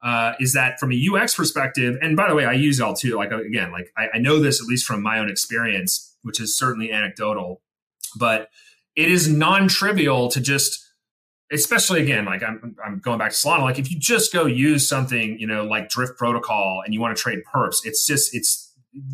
Uh, 0.03 0.35
is 0.39 0.53
that 0.53 0.79
from 0.79 0.93
a 0.93 1.09
UX 1.11 1.35
perspective? 1.35 1.97
And 2.03 2.17
by 2.17 2.29
the 2.29 2.35
way, 2.35 2.45
I 2.45 2.53
use 2.53 2.79
L2. 2.81 3.17
Like 3.17 3.33
again, 3.33 3.73
like 3.73 3.91
I, 3.97 4.09
I 4.15 4.19
know 4.19 4.39
this 4.39 4.61
at 4.61 4.67
least 4.67 4.87
from 4.87 5.03
my 5.03 5.19
own 5.19 5.31
experience, 5.31 6.15
which 6.23 6.41
is 6.41 6.57
certainly 6.57 6.93
anecdotal, 6.93 7.63
but 8.19 8.49
it 8.97 9.11
is 9.11 9.29
non-trivial 9.29 10.29
to 10.29 10.41
just 10.41 10.84
especially 11.55 12.03
again 12.03 12.25
like 12.25 12.43
I'm, 12.43 12.77
I'm 12.85 12.99
going 12.99 13.19
back 13.19 13.31
to 13.31 13.37
solana 13.37 13.63
like 13.63 13.79
if 13.79 13.91
you 13.91 13.99
just 13.99 14.33
go 14.33 14.47
use 14.47 14.89
something 14.89 15.39
you 15.39 15.47
know 15.47 15.65
like 15.65 15.89
drift 15.89 16.19
protocol 16.19 16.83
and 16.85 16.93
you 16.93 17.01
want 17.01 17.17
to 17.17 17.23
trade 17.23 17.41
perps 17.53 17.79
it's 17.85 18.07
just 18.07 18.35
it's 18.35 18.65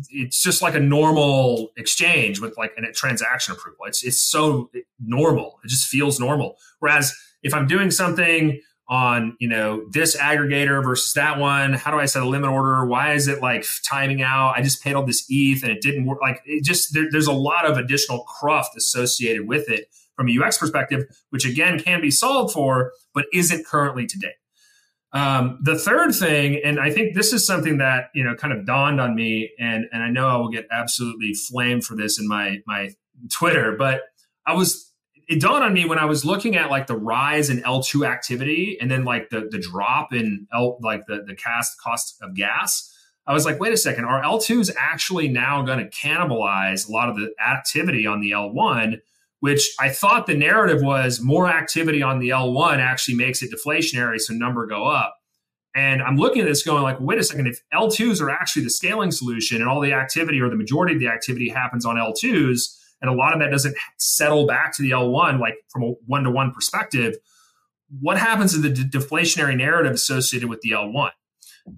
it's 0.09 0.41
just 0.41 0.61
like 0.61 0.75
a 0.75 0.79
normal 0.79 1.71
exchange 1.77 2.39
with 2.39 2.57
like 2.57 2.73
a 2.77 2.91
transaction 2.91 3.53
approval. 3.53 3.85
It's 3.85 4.03
it's 4.03 4.21
so 4.21 4.69
normal. 4.99 5.59
It 5.63 5.69
just 5.69 5.87
feels 5.87 6.19
normal. 6.19 6.57
Whereas 6.79 7.13
if 7.43 7.53
I'm 7.53 7.67
doing 7.67 7.91
something 7.91 8.61
on 8.87 9.37
you 9.39 9.47
know 9.47 9.87
this 9.91 10.15
aggregator 10.17 10.83
versus 10.83 11.13
that 11.13 11.39
one, 11.39 11.73
how 11.73 11.91
do 11.91 11.97
I 11.97 12.05
set 12.05 12.21
a 12.21 12.27
limit 12.27 12.49
order? 12.49 12.85
Why 12.85 13.13
is 13.13 13.27
it 13.27 13.41
like 13.41 13.65
timing 13.83 14.21
out? 14.21 14.53
I 14.55 14.61
just 14.61 14.83
paid 14.83 14.93
all 14.93 15.05
this 15.05 15.25
ETH 15.29 15.63
and 15.63 15.71
it 15.71 15.81
didn't 15.81 16.05
work. 16.05 16.19
Like 16.21 16.41
it 16.45 16.63
just 16.63 16.93
there, 16.93 17.07
there's 17.09 17.27
a 17.27 17.33
lot 17.33 17.65
of 17.65 17.77
additional 17.77 18.23
cruft 18.23 18.77
associated 18.77 19.47
with 19.47 19.69
it 19.69 19.87
from 20.21 20.29
a 20.29 20.45
UX 20.45 20.57
perspective, 20.57 21.05
which 21.31 21.45
again 21.45 21.79
can 21.79 22.01
be 22.01 22.11
solved 22.11 22.53
for, 22.53 22.91
but 23.13 23.25
isn't 23.33 23.65
currently 23.65 24.05
today. 24.05 24.33
Um, 25.13 25.59
the 25.61 25.77
third 25.77 26.13
thing, 26.13 26.61
and 26.63 26.79
I 26.79 26.89
think 26.91 27.15
this 27.15 27.33
is 27.33 27.45
something 27.45 27.79
that 27.79 28.05
you 28.13 28.23
know 28.23 28.35
kind 28.35 28.53
of 28.53 28.65
dawned 28.65 29.01
on 29.01 29.15
me, 29.15 29.51
and 29.59 29.85
and 29.91 30.03
I 30.03 30.09
know 30.09 30.27
I 30.27 30.37
will 30.37 30.49
get 30.49 30.67
absolutely 30.71 31.33
flamed 31.33 31.83
for 31.83 31.95
this 31.95 32.19
in 32.19 32.27
my 32.27 32.59
my 32.65 32.91
Twitter, 33.29 33.75
but 33.77 34.01
I 34.45 34.53
was 34.53 34.93
it 35.27 35.41
dawned 35.41 35.63
on 35.63 35.73
me 35.73 35.85
when 35.85 35.97
I 35.97 36.05
was 36.05 36.23
looking 36.23 36.55
at 36.55 36.69
like 36.69 36.87
the 36.87 36.95
rise 36.95 37.49
in 37.49 37.61
L2 37.61 38.07
activity 38.07 38.77
and 38.79 38.89
then 38.89 39.03
like 39.03 39.29
the 39.29 39.47
the 39.49 39.59
drop 39.59 40.13
in 40.13 40.47
L 40.53 40.77
like 40.81 41.05
the 41.07 41.23
the 41.27 41.35
cast 41.35 41.79
cost 41.81 42.17
of 42.21 42.35
gas. 42.35 42.87
I 43.27 43.33
was 43.33 43.45
like, 43.45 43.59
wait 43.59 43.71
a 43.71 43.77
second, 43.77 44.05
are 44.05 44.21
L2s 44.23 44.71
actually 44.77 45.27
now 45.27 45.61
going 45.61 45.77
to 45.77 45.89
cannibalize 45.89 46.87
a 46.87 46.91
lot 46.91 47.07
of 47.07 47.17
the 47.17 47.31
activity 47.39 48.07
on 48.07 48.19
the 48.19 48.31
L1? 48.31 48.99
Which 49.41 49.73
I 49.79 49.89
thought 49.89 50.27
the 50.27 50.35
narrative 50.35 50.81
was 50.81 51.19
more 51.19 51.47
activity 51.47 52.01
on 52.01 52.19
the 52.19 52.29
L1 52.29 52.77
actually 52.77 53.15
makes 53.15 53.41
it 53.41 53.51
deflationary, 53.51 54.19
so 54.19 54.33
number 54.33 54.67
go 54.67 54.87
up. 54.87 55.17
And 55.75 56.01
I'm 56.01 56.15
looking 56.17 56.41
at 56.41 56.47
this 56.47 56.63
going 56.63 56.83
like, 56.83 56.99
wait 56.99 57.17
a 57.17 57.23
second, 57.23 57.47
if 57.47 57.59
L2s 57.73 58.21
are 58.21 58.29
actually 58.29 58.63
the 58.63 58.69
scaling 58.69 59.11
solution 59.11 59.59
and 59.61 59.67
all 59.67 59.81
the 59.81 59.93
activity 59.93 60.39
or 60.39 60.49
the 60.49 60.55
majority 60.55 60.93
of 60.93 60.99
the 60.99 61.07
activity 61.07 61.49
happens 61.49 61.85
on 61.85 61.95
L2s, 61.95 62.77
and 63.01 63.09
a 63.09 63.13
lot 63.13 63.33
of 63.33 63.39
that 63.39 63.49
doesn't 63.49 63.75
settle 63.97 64.45
back 64.45 64.75
to 64.75 64.83
the 64.83 64.91
L1, 64.91 65.39
like 65.39 65.55
from 65.69 65.83
a 65.83 65.87
one 66.05 66.23
to 66.23 66.29
one 66.29 66.51
perspective, 66.51 67.15
what 67.99 68.17
happens 68.17 68.53
to 68.53 68.59
the 68.59 68.69
de- 68.69 68.83
deflationary 68.83 69.57
narrative 69.57 69.93
associated 69.93 70.49
with 70.49 70.61
the 70.61 70.71
L1? 70.71 71.09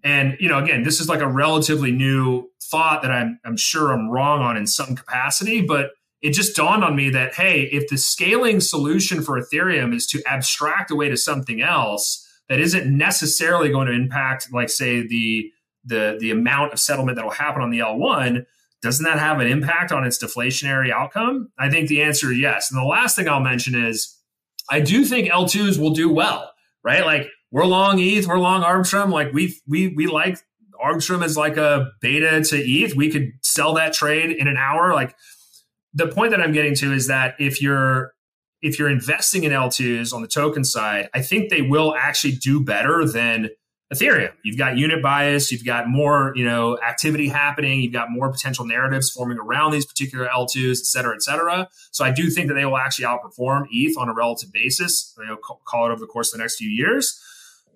And, 0.04 0.36
you 0.40 0.50
know, 0.50 0.60
again, 0.60 0.84
this 0.84 1.00
is 1.00 1.08
like 1.08 1.22
a 1.22 1.28
relatively 1.28 1.92
new 1.92 2.50
thought 2.62 3.04
that 3.04 3.12
I'm, 3.12 3.40
I'm 3.46 3.58
sure 3.58 3.92
I'm 3.92 4.10
wrong 4.10 4.42
on 4.42 4.58
in 4.58 4.68
some 4.68 4.96
capacity, 4.98 5.62
but 5.62 5.92
it 6.24 6.32
just 6.32 6.56
dawned 6.56 6.84
on 6.86 6.96
me 6.96 7.10
that 7.12 7.36
hey, 7.36 7.64
if 7.72 7.90
the 7.90 7.98
scaling 7.98 8.62
solution 8.62 9.22
for 9.22 9.40
Ethereum 9.40 9.94
is 9.94 10.08
to 10.08 10.24
abstract 10.26 10.90
away 10.90 11.10
to 11.10 11.18
something 11.18 11.62
else 11.62 12.26
that 12.50 12.60
isn't 12.60 12.98
necessarily 12.98 13.70
going 13.70 13.88
to 13.88 13.94
impact, 13.94 14.52
like 14.52 14.70
say 14.70 15.06
the 15.06 15.52
the 15.84 16.18
the 16.20 16.32
amount 16.32 16.72
of 16.72 16.80
settlement 16.80 17.18
that 17.18 17.26
will 17.26 17.32
happen 17.32 17.62
on 17.62 17.72
the 17.72 17.80
L1, 17.80 18.46
doesn't 18.82 19.04
that 19.04 19.20
have 19.20 19.42
an 19.42 19.48
impact 19.48 19.92
on 19.92 20.06
its 20.06 20.18
deflationary 20.18 20.92
outcome? 20.92 21.50
I 21.60 21.70
think 21.70 21.90
the 21.90 22.02
answer 22.02 22.32
is 22.32 22.40
yes. 22.40 22.72
And 22.72 22.82
the 22.82 22.86
last 22.86 23.18
thing 23.18 23.28
I'll 23.28 23.42
mention 23.42 23.76
is 23.76 24.18
I 24.70 24.80
do 24.80 25.04
think 25.04 25.30
L2s 25.30 25.78
will 25.78 25.92
do 25.92 26.10
well, 26.10 26.52
right? 26.86 27.06
Like 27.06 27.28
we're 27.52 27.66
long 27.66 28.00
ETH, 28.00 28.26
we're 28.28 28.40
long 28.40 28.64
Arbitrum. 28.64 29.12
Like 29.12 29.34
we 29.34 29.58
we 29.68 29.90
we 29.90 30.08
like 30.08 30.40
Arbitrum 30.82 31.22
as 31.22 31.36
like 31.36 31.58
a 31.58 31.92
beta 32.00 32.42
to 32.46 32.58
ETH. 32.58 32.96
We 32.96 33.12
could 33.12 33.32
sell 33.42 33.74
that 33.74 33.92
trade 33.92 34.32
in 34.32 34.48
an 34.48 34.56
hour. 34.56 34.94
Like 34.94 35.16
the 35.94 36.08
point 36.08 36.32
that 36.32 36.42
I'm 36.42 36.52
getting 36.52 36.76
to 36.76 36.94
is 36.94 37.08
that 37.08 37.36
if 37.40 37.62
you're 37.62 38.14
if 38.62 38.80
you're 38.80 38.90
investing 38.90 39.44
in 39.44 39.52
L2s 39.52 40.14
on 40.14 40.22
the 40.22 40.28
token 40.28 40.64
side, 40.64 41.10
I 41.14 41.22
think 41.22 41.50
they 41.50 41.62
will 41.62 41.94
actually 41.96 42.32
do 42.32 42.64
better 42.64 43.06
than 43.06 43.50
Ethereum. 43.94 44.32
You've 44.44 44.58
got 44.58 44.78
unit 44.78 45.04
bias, 45.04 45.52
you've 45.52 45.66
got 45.66 45.88
more, 45.88 46.32
you 46.36 46.46
know, 46.46 46.80
activity 46.80 47.28
happening, 47.28 47.82
you've 47.82 47.94
got 47.94 48.10
more 48.10 48.32
potential 48.32 48.66
narratives 48.66 49.10
forming 49.10 49.38
around 49.38 49.72
these 49.72 49.86
particular 49.86 50.28
L2s, 50.28 50.80
et 50.80 50.86
cetera, 50.86 51.14
et 51.14 51.22
cetera. 51.22 51.68
So 51.92 52.06
I 52.06 52.12
do 52.12 52.30
think 52.30 52.48
that 52.48 52.56
they 52.56 52.66
will 52.66 52.78
actually 52.78 53.06
outperform 53.06 53.68
ETH 53.70 53.98
on 53.98 54.10
a 54.10 54.14
relative 54.14 54.52
basis, 54.52 55.14
you 55.18 55.26
know, 55.26 55.36
call 55.38 55.88
it 55.88 55.92
over 55.92 56.00
the 56.00 56.08
course 56.08 56.34
of 56.34 56.38
the 56.38 56.44
next 56.44 56.56
few 56.56 56.70
years. 56.70 57.22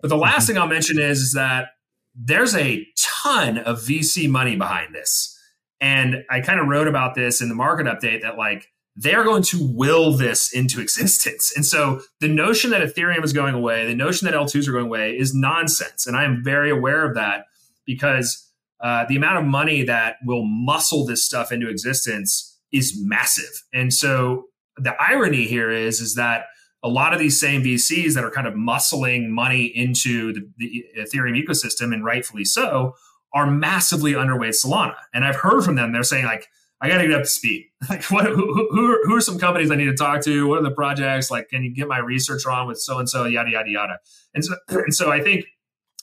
But 0.02 0.08
the 0.08 0.18
last 0.18 0.44
mm-hmm. 0.44 0.54
thing 0.54 0.58
I'll 0.58 0.68
mention 0.68 1.00
is, 1.00 1.20
is 1.20 1.34
that 1.34 1.70
there's 2.16 2.56
a 2.56 2.88
ton 3.24 3.60
of 3.60 3.80
VC 3.80 4.30
money 4.30 4.56
behind 4.56 4.96
this. 4.96 5.37
And 5.80 6.24
I 6.30 6.42
kind 6.42 6.60
of 6.60 6.68
wrote 6.68 6.88
about 6.88 7.16
this 7.16 7.42
in 7.42 7.50
the 7.50 7.56
market 7.56 7.86
update 7.86 8.22
that 8.22 8.38
like 8.38 8.68
they're 8.96 9.24
going 9.24 9.44
to 9.44 9.60
will 9.62 10.12
this 10.12 10.52
into 10.52 10.82
existence. 10.82 11.54
And 11.56 11.66
so 11.66 12.02
the 12.20 12.28
notion 12.28 12.72
that 12.72 12.82
Ethereum 12.82 13.24
is 13.24 13.34
going 13.34 13.54
away, 13.54 13.86
the 13.86 13.96
notion 13.96 14.26
that 14.26 14.34
L2s 14.34 14.68
are 14.68 14.72
going 14.72 14.86
away 14.86 15.18
is 15.18 15.34
nonsense. 15.34 16.08
And 16.08 16.18
I 16.18 16.24
am 16.24 16.44
very 16.44 16.72
aware 16.72 17.08
of 17.08 17.16
that 17.16 17.46
because 17.86 18.52
uh, 18.82 19.06
the 19.08 19.16
amount 19.16 19.38
of 19.38 19.46
money 19.46 19.84
that 19.84 20.18
will 20.26 20.46
muscle 20.46 21.06
this 21.06 21.24
stuff 21.24 21.52
into 21.52 21.70
existence 21.70 22.60
is 22.72 23.00
massive. 23.00 23.64
And 23.74 23.94
so 23.94 24.46
the 24.78 24.96
irony 25.00 25.46
here 25.46 25.72
is, 25.72 26.02
is 26.02 26.16
that 26.16 26.46
a 26.84 26.90
lot 26.90 27.14
of 27.14 27.20
these 27.20 27.40
same 27.40 27.64
VCs 27.64 28.14
that 28.14 28.24
are 28.24 28.30
kind 28.30 28.48
of 28.48 28.54
muscling 28.54 29.30
money 29.30 29.66
into 29.66 30.34
the, 30.34 30.48
the 30.58 30.86
Ethereum 31.00 31.44
ecosystem, 31.44 31.94
and 31.94 32.06
rightfully 32.06 32.46
so, 32.46 32.96
are 33.34 33.50
massively 33.50 34.14
underweight 34.14 34.56
Solana. 34.64 34.96
And 35.14 35.26
I've 35.26 35.36
heard 35.36 35.64
from 35.64 35.76
them, 35.76 35.92
they're 35.92 36.04
saying 36.04 36.26
like, 36.26 36.48
I 36.80 36.90
got 36.90 37.00
to 37.00 37.08
get 37.08 37.16
up 37.16 37.24
to 37.24 37.30
speed. 37.30 37.66
Like, 37.90 38.04
what? 38.06 38.26
Who, 38.26 38.68
who, 38.72 38.92
are, 38.92 39.00
who 39.04 39.16
are 39.16 39.22
some 39.22 39.38
companies 39.38 39.70
I 39.72 39.76
need 39.76 39.86
to 39.86 39.96
talk 39.96 40.22
to? 40.24 40.48
What 40.48 40.60
are 40.60 40.64
the 40.64 40.72
projects? 40.72 41.30
Like, 41.30 41.50
can 41.50 41.64
you 41.64 41.74
get 41.74 41.88
my 41.88 42.00
research 42.00 42.46
on 42.46 42.68
with 42.68 42.80
so 42.80 42.98
and 42.98 43.08
so? 43.10 43.26
Yada 43.26 43.52
yada 43.52 43.70
yada. 43.70 44.00
And 44.34 44.44
so, 44.44 44.56
and 44.70 44.94
so 44.94 45.12
I 45.12 45.22
think, 45.22 45.46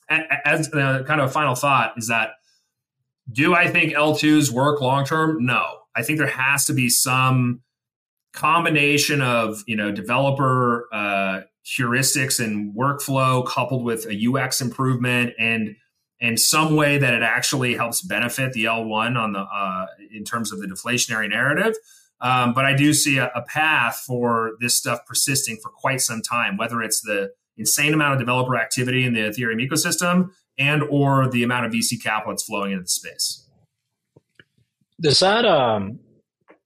as 0.08 0.72
uh, 0.72 1.02
kind 1.04 1.20
of 1.20 1.30
a 1.30 1.32
final 1.32 1.54
thought, 1.54 1.94
is 1.96 2.08
that 2.08 2.30
do 3.30 3.54
I 3.54 3.68
think 3.68 3.92
L2s 3.92 4.50
work 4.50 4.80
long 4.80 5.04
term? 5.04 5.44
No. 5.44 5.64
I 5.96 6.02
think 6.02 6.18
there 6.18 6.28
has 6.28 6.64
to 6.66 6.72
be 6.72 6.88
some 6.88 7.62
combination 8.32 9.20
of 9.20 9.62
you 9.66 9.76
know 9.76 9.92
developer 9.92 10.88
uh, 10.92 11.40
heuristics 11.64 12.44
and 12.44 12.74
workflow 12.74 13.46
coupled 13.46 13.84
with 13.84 14.06
a 14.06 14.28
UX 14.28 14.60
improvement 14.60 15.32
and 15.38 15.76
and 16.20 16.38
some 16.38 16.76
way 16.76 16.98
that 16.98 17.14
it 17.14 17.22
actually 17.22 17.74
helps 17.74 18.02
benefit 18.02 18.52
the 18.52 18.64
L1 18.64 19.16
on 19.16 19.32
the 19.32 19.40
uh, 19.40 19.86
in 20.12 20.24
terms 20.24 20.52
of 20.52 20.60
the 20.60 20.66
deflationary 20.66 21.28
narrative. 21.28 21.74
Um, 22.20 22.54
but 22.54 22.64
I 22.64 22.74
do 22.74 22.94
see 22.94 23.18
a, 23.18 23.30
a, 23.34 23.42
path 23.42 24.02
for 24.06 24.52
this 24.60 24.74
stuff 24.74 25.00
persisting 25.06 25.58
for 25.62 25.70
quite 25.70 26.00
some 26.00 26.22
time, 26.22 26.56
whether 26.56 26.80
it's 26.80 27.00
the 27.02 27.32
insane 27.56 27.92
amount 27.92 28.14
of 28.14 28.18
developer 28.20 28.56
activity 28.56 29.04
in 29.04 29.12
the 29.12 29.20
Ethereum 29.20 29.60
ecosystem 29.60 30.30
and 30.56 30.82
or 30.84 31.28
the 31.28 31.42
amount 31.42 31.66
of 31.66 31.72
VC 31.72 32.02
capital 32.02 32.32
that's 32.32 32.44
flowing 32.44 32.72
into 32.72 32.84
the 32.84 32.88
space. 32.88 33.46
Does 35.00 35.20
that 35.20 35.44
um, 35.44 35.98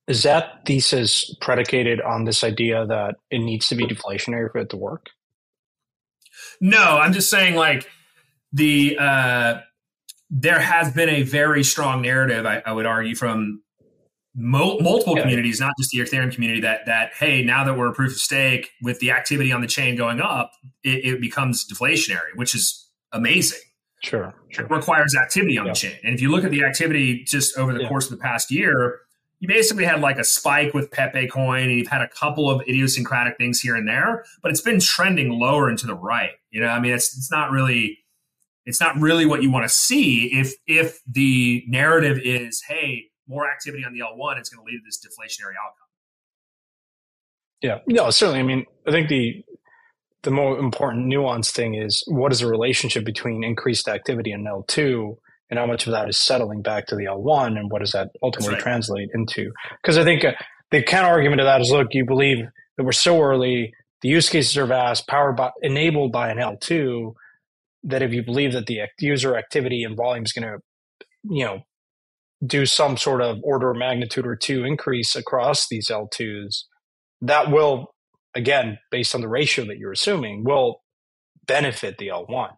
is 0.06 0.22
that 0.22 0.64
thesis 0.66 1.34
predicated 1.40 2.00
on 2.00 2.24
this 2.24 2.44
idea 2.44 2.86
that 2.86 3.16
it 3.30 3.38
needs 3.38 3.68
to 3.68 3.74
be 3.74 3.86
deflationary 3.86 4.50
for 4.52 4.58
it 4.58 4.70
to 4.70 4.76
work? 4.76 5.06
No, 6.60 6.98
I'm 6.98 7.12
just 7.12 7.30
saying 7.30 7.56
like 7.56 7.88
the 8.52 8.96
uh, 8.98 9.60
there 10.30 10.60
has 10.60 10.92
been 10.92 11.08
a 11.08 11.22
very 11.22 11.64
strong 11.64 12.02
narrative, 12.02 12.46
I, 12.46 12.62
I 12.64 12.72
would 12.72 12.86
argue, 12.86 13.14
from 13.14 13.62
mo- 14.34 14.78
multiple 14.80 15.16
yeah. 15.16 15.22
communities, 15.22 15.60
not 15.60 15.72
just 15.78 15.90
the 15.90 15.98
Ethereum 15.98 16.32
community, 16.32 16.60
that 16.60 16.86
that 16.86 17.12
hey, 17.14 17.42
now 17.42 17.64
that 17.64 17.76
we're 17.76 17.88
a 17.88 17.94
proof 17.94 18.12
of 18.12 18.18
stake 18.18 18.70
with 18.82 18.98
the 19.00 19.10
activity 19.10 19.52
on 19.52 19.60
the 19.60 19.66
chain 19.66 19.96
going 19.96 20.20
up, 20.20 20.52
it, 20.82 21.04
it 21.04 21.20
becomes 21.20 21.66
deflationary, 21.66 22.34
which 22.36 22.54
is 22.54 22.88
amazing. 23.12 23.60
Sure, 24.02 24.32
sure. 24.50 24.64
It 24.64 24.70
requires 24.70 25.16
activity 25.16 25.58
on 25.58 25.66
yeah. 25.66 25.72
the 25.72 25.76
chain, 25.76 25.96
and 26.04 26.14
if 26.14 26.20
you 26.20 26.30
look 26.30 26.44
at 26.44 26.50
the 26.50 26.64
activity 26.64 27.24
just 27.24 27.56
over 27.58 27.72
the 27.72 27.82
yeah. 27.82 27.88
course 27.88 28.04
of 28.04 28.10
the 28.10 28.22
past 28.22 28.50
year, 28.50 29.00
you 29.40 29.48
basically 29.48 29.84
had 29.84 30.00
like 30.00 30.18
a 30.18 30.24
spike 30.24 30.74
with 30.74 30.90
Pepe 30.90 31.26
coin, 31.28 31.64
and 31.64 31.72
you've 31.72 31.88
had 31.88 32.02
a 32.02 32.08
couple 32.08 32.50
of 32.50 32.60
idiosyncratic 32.62 33.36
things 33.38 33.60
here 33.60 33.74
and 33.74 33.88
there, 33.88 34.24
but 34.42 34.50
it's 34.50 34.60
been 34.60 34.80
trending 34.80 35.30
lower 35.30 35.68
and 35.68 35.78
to 35.78 35.86
the 35.86 35.94
right. 35.94 36.32
You 36.50 36.60
know, 36.60 36.68
I 36.68 36.80
mean, 36.80 36.92
it's 36.92 37.16
it's 37.16 37.30
not 37.30 37.50
really 37.50 37.98
it's 38.68 38.82
not 38.82 39.00
really 39.00 39.24
what 39.24 39.42
you 39.42 39.50
want 39.50 39.64
to 39.64 39.74
see 39.74 40.26
if 40.26 40.52
if 40.66 41.00
the 41.10 41.64
narrative 41.66 42.20
is 42.22 42.62
hey 42.68 43.06
more 43.26 43.50
activity 43.50 43.82
on 43.82 43.94
the 43.94 44.00
l1 44.00 44.38
it's 44.38 44.50
going 44.50 44.64
to 44.64 44.70
lead 44.70 44.78
to 44.78 44.84
this 44.84 44.98
deflationary 44.98 45.54
outcome. 45.56 45.88
Yeah. 47.62 47.78
No 47.86 48.10
certainly. 48.10 48.40
I 48.40 48.42
mean 48.42 48.66
i 48.86 48.90
think 48.90 49.08
the 49.08 49.42
the 50.22 50.30
more 50.30 50.58
important 50.58 51.06
nuance 51.06 51.50
thing 51.50 51.74
is 51.74 52.04
what 52.08 52.30
is 52.30 52.40
the 52.40 52.46
relationship 52.46 53.04
between 53.04 53.42
increased 53.42 53.88
activity 53.88 54.32
in 54.32 54.44
l2 54.44 55.16
and 55.50 55.58
how 55.58 55.66
much 55.66 55.86
of 55.86 55.92
that 55.92 56.08
is 56.10 56.18
settling 56.18 56.60
back 56.60 56.86
to 56.88 56.94
the 56.94 57.04
l1 57.04 57.58
and 57.58 57.70
what 57.70 57.80
does 57.80 57.92
that 57.92 58.10
ultimately 58.22 58.54
right. 58.54 58.62
translate 58.62 59.08
into? 59.14 59.50
Because 59.80 59.96
i 59.96 60.04
think 60.04 60.26
uh, 60.26 60.32
the 60.70 60.82
counter 60.82 61.08
argument 61.08 61.40
to 61.40 61.44
that 61.44 61.62
is 61.62 61.70
look 61.70 61.88
you 61.92 62.04
believe 62.04 62.44
that 62.76 62.84
we're 62.84 62.92
so 62.92 63.22
early 63.22 63.72
the 64.02 64.10
use 64.10 64.28
cases 64.28 64.56
are 64.58 64.66
vast 64.66 65.08
powered 65.08 65.36
by 65.36 65.50
enabled 65.62 66.12
by 66.12 66.28
an 66.28 66.36
l2 66.36 67.14
that 67.84 68.02
if 68.02 68.12
you 68.12 68.22
believe 68.22 68.52
that 68.52 68.66
the 68.66 68.80
user 68.98 69.36
activity 69.36 69.82
and 69.82 69.96
volume 69.96 70.24
is 70.24 70.32
going 70.32 70.48
to, 70.48 70.58
you 71.24 71.44
know, 71.44 71.60
do 72.44 72.66
some 72.66 72.96
sort 72.96 73.20
of 73.20 73.38
order 73.42 73.70
of 73.70 73.76
magnitude 73.76 74.26
or 74.26 74.36
two 74.36 74.64
increase 74.64 75.16
across 75.16 75.66
these 75.68 75.88
L2s, 75.88 76.64
that 77.22 77.50
will, 77.50 77.94
again, 78.34 78.78
based 78.90 79.14
on 79.14 79.20
the 79.20 79.28
ratio 79.28 79.64
that 79.66 79.78
you're 79.78 79.92
assuming, 79.92 80.44
will 80.44 80.80
benefit 81.46 81.98
the 81.98 82.08
L1. 82.08 82.50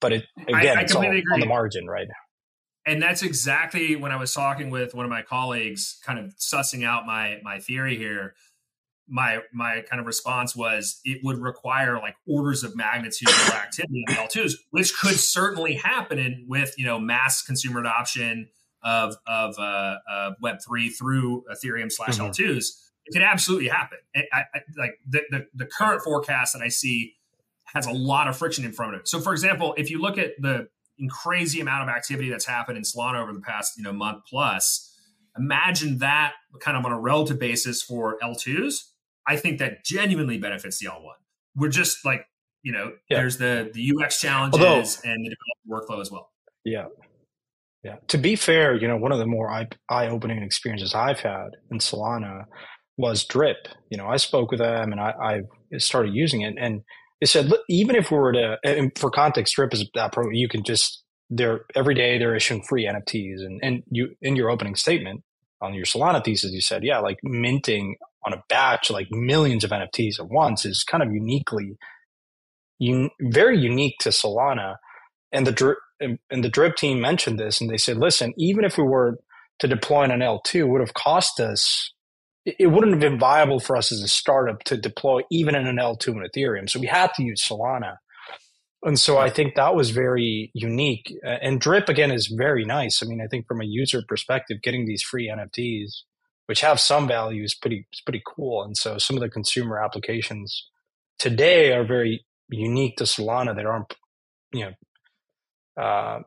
But 0.00 0.12
it 0.12 0.24
again, 0.48 0.78
I, 0.78 0.80
I 0.80 0.82
it's 0.82 0.94
all 0.94 1.02
agree. 1.02 1.24
on 1.32 1.40
the 1.40 1.46
margin, 1.46 1.86
right? 1.86 2.06
And 2.86 3.02
that's 3.02 3.22
exactly 3.22 3.96
when 3.96 4.12
I 4.12 4.16
was 4.16 4.34
talking 4.34 4.68
with 4.70 4.94
one 4.94 5.06
of 5.06 5.10
my 5.10 5.22
colleagues, 5.22 5.98
kind 6.04 6.18
of 6.18 6.34
sussing 6.36 6.84
out 6.84 7.06
my 7.06 7.40
my 7.42 7.58
theory 7.58 7.96
here 7.96 8.34
my 9.08 9.40
my 9.52 9.82
kind 9.88 10.00
of 10.00 10.06
response 10.06 10.56
was 10.56 11.00
it 11.04 11.20
would 11.22 11.38
require 11.38 11.98
like 11.98 12.16
orders 12.26 12.64
of 12.64 12.74
magnitude 12.76 13.28
more 13.46 13.56
activity 13.56 14.04
in 14.08 14.14
L2s, 14.14 14.54
which 14.70 14.96
could 14.98 15.16
certainly 15.16 15.74
happen 15.74 16.18
in, 16.18 16.46
with 16.48 16.74
you 16.78 16.86
know 16.86 16.98
mass 16.98 17.42
consumer 17.42 17.80
adoption 17.80 18.48
of 18.82 19.16
of 19.26 19.58
uh, 19.58 19.96
uh, 20.10 20.30
Web 20.40 20.58
three 20.66 20.88
through 20.88 21.44
Ethereum 21.52 21.90
slash 21.92 22.18
mm-hmm. 22.18 22.30
L2s. 22.30 22.80
It 23.06 23.12
could 23.12 23.22
absolutely 23.22 23.68
happen. 23.68 23.98
I, 24.16 24.44
I, 24.54 24.60
like 24.76 24.98
the, 25.06 25.22
the 25.30 25.46
the 25.54 25.66
current 25.66 26.02
forecast 26.02 26.54
that 26.54 26.62
I 26.62 26.68
see 26.68 27.14
has 27.74 27.86
a 27.86 27.92
lot 27.92 28.28
of 28.28 28.36
friction 28.36 28.64
in 28.64 28.72
front 28.72 28.94
of 28.94 29.00
it. 29.00 29.08
So, 29.08 29.20
for 29.20 29.32
example, 29.32 29.74
if 29.76 29.90
you 29.90 30.00
look 30.00 30.16
at 30.16 30.30
the 30.38 30.68
crazy 31.10 31.60
amount 31.60 31.88
of 31.88 31.94
activity 31.94 32.30
that's 32.30 32.46
happened 32.46 32.78
in 32.78 32.84
Solana 32.84 33.20
over 33.20 33.32
the 33.32 33.40
past 33.40 33.76
you 33.76 33.82
know 33.82 33.92
month 33.92 34.24
plus, 34.26 34.96
imagine 35.36 35.98
that 35.98 36.34
kind 36.60 36.76
of 36.76 36.86
on 36.86 36.92
a 36.92 36.98
relative 36.98 37.38
basis 37.38 37.82
for 37.82 38.16
L2s 38.22 38.84
I 39.26 39.36
think 39.36 39.58
that 39.58 39.84
genuinely 39.84 40.38
benefits 40.38 40.78
the 40.78 40.86
L1. 40.86 41.14
We're 41.56 41.68
just 41.68 42.04
like, 42.04 42.26
you 42.62 42.72
know, 42.72 42.92
yeah. 43.08 43.18
there's 43.18 43.38
the 43.38 43.70
the 43.72 43.92
UX 43.92 44.20
challenges 44.20 44.60
Although, 44.60 44.82
and 45.04 45.26
the 45.26 45.36
workflow 45.70 46.00
as 46.00 46.10
well. 46.10 46.30
Yeah. 46.64 46.86
Yeah. 47.82 47.96
To 48.08 48.18
be 48.18 48.34
fair, 48.34 48.74
you 48.76 48.88
know, 48.88 48.96
one 48.96 49.12
of 49.12 49.18
the 49.18 49.26
more 49.26 49.50
eye 49.50 50.08
opening 50.08 50.42
experiences 50.42 50.94
I've 50.94 51.20
had 51.20 51.48
in 51.70 51.78
Solana 51.78 52.44
was 52.96 53.24
Drip. 53.24 53.68
You 53.90 53.98
know, 53.98 54.06
I 54.06 54.16
spoke 54.16 54.50
with 54.50 54.60
them 54.60 54.92
and 54.92 55.00
I, 55.00 55.42
I 55.72 55.78
started 55.78 56.14
using 56.14 56.40
it 56.40 56.54
and 56.58 56.80
they 57.20 57.26
said, 57.26 57.52
even 57.68 57.94
if 57.94 58.10
we 58.10 58.16
were 58.16 58.32
to, 58.32 58.90
for 58.96 59.10
context, 59.10 59.54
Drip 59.54 59.74
is 59.74 59.88
that 59.94 60.12
program, 60.12 60.34
you 60.34 60.48
can 60.48 60.64
just, 60.64 61.02
they're 61.28 61.60
every 61.74 61.94
day 61.94 62.18
they're 62.18 62.34
issuing 62.34 62.62
free 62.62 62.86
NFTs 62.86 63.44
and, 63.44 63.60
and 63.62 63.82
you, 63.90 64.14
in 64.22 64.36
your 64.36 64.50
opening 64.50 64.76
statement 64.76 65.22
on 65.60 65.74
your 65.74 65.84
Solana 65.84 66.24
thesis, 66.24 66.52
you 66.52 66.60
said, 66.60 66.84
yeah, 66.84 67.00
like 67.00 67.18
minting 67.22 67.96
on 68.26 68.32
a 68.32 68.42
batch 68.48 68.90
like 68.90 69.08
millions 69.10 69.64
of 69.64 69.70
NFTs 69.70 70.18
at 70.18 70.28
once 70.28 70.64
is 70.64 70.82
kind 70.82 71.02
of 71.02 71.12
uniquely, 71.12 71.76
un, 72.80 73.10
very 73.20 73.58
unique 73.58 73.96
to 74.00 74.10
Solana. 74.10 74.76
And 75.32 75.46
the 75.46 75.76
and 76.00 76.44
the 76.44 76.48
drip 76.48 76.76
team 76.76 77.00
mentioned 77.00 77.38
this, 77.38 77.60
and 77.60 77.70
they 77.70 77.78
said, 77.78 77.96
listen, 77.96 78.34
even 78.36 78.64
if 78.64 78.76
we 78.76 78.84
were 78.84 79.18
to 79.60 79.68
deploy 79.68 80.02
on 80.02 80.10
an 80.10 80.20
L2, 80.20 80.54
it 80.54 80.68
would 80.68 80.80
have 80.80 80.94
cost 80.94 81.40
us. 81.40 81.92
It 82.44 82.66
wouldn't 82.66 82.92
have 82.92 83.00
been 83.00 83.18
viable 83.18 83.58
for 83.58 83.76
us 83.76 83.90
as 83.90 84.02
a 84.02 84.08
startup 84.08 84.62
to 84.64 84.76
deploy 84.76 85.22
even 85.30 85.54
in 85.54 85.66
an 85.66 85.76
L2 85.76 86.08
in 86.08 86.26
Ethereum. 86.28 86.68
So 86.68 86.78
we 86.78 86.86
had 86.86 87.14
to 87.14 87.22
use 87.22 87.42
Solana. 87.42 87.96
And 88.82 88.98
so 89.00 89.16
I 89.16 89.30
think 89.30 89.54
that 89.54 89.74
was 89.74 89.90
very 89.90 90.50
unique. 90.52 91.10
And 91.24 91.58
Drip 91.58 91.88
again 91.88 92.10
is 92.10 92.26
very 92.26 92.66
nice. 92.66 93.02
I 93.02 93.06
mean, 93.06 93.22
I 93.22 93.28
think 93.28 93.46
from 93.46 93.62
a 93.62 93.66
user 93.66 94.02
perspective, 94.06 94.58
getting 94.62 94.84
these 94.84 95.02
free 95.02 95.32
NFTs 95.34 96.02
which 96.46 96.60
have 96.60 96.78
some 96.78 97.08
value 97.08 97.42
is 97.42 97.54
pretty 97.54 97.86
is 97.92 98.00
pretty 98.00 98.22
cool. 98.26 98.62
And 98.62 98.76
so 98.76 98.98
some 98.98 99.16
of 99.16 99.22
the 99.22 99.28
consumer 99.28 99.78
applications 99.78 100.68
today 101.18 101.72
are 101.72 101.84
very 101.84 102.24
unique 102.50 102.96
to 102.98 103.04
Solana 103.04 103.54
that 103.56 103.66
aren't 103.66 103.94
you 104.52 104.66
know 105.76 105.82
uh, 105.82 106.20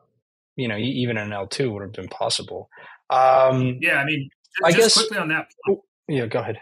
you 0.56 0.68
know 0.68 0.76
even 0.76 1.16
an 1.16 1.32
L 1.32 1.46
two 1.46 1.72
would 1.72 1.82
have 1.82 1.92
been 1.92 2.08
possible. 2.08 2.68
Um, 3.10 3.78
yeah, 3.80 3.96
I 3.96 4.04
mean 4.04 4.28
I 4.64 4.72
guess 4.72 4.94
quickly 4.94 5.18
on 5.18 5.28
that 5.28 5.50
point, 5.66 5.80
yeah, 6.08 6.26
go 6.26 6.40
ahead. 6.40 6.58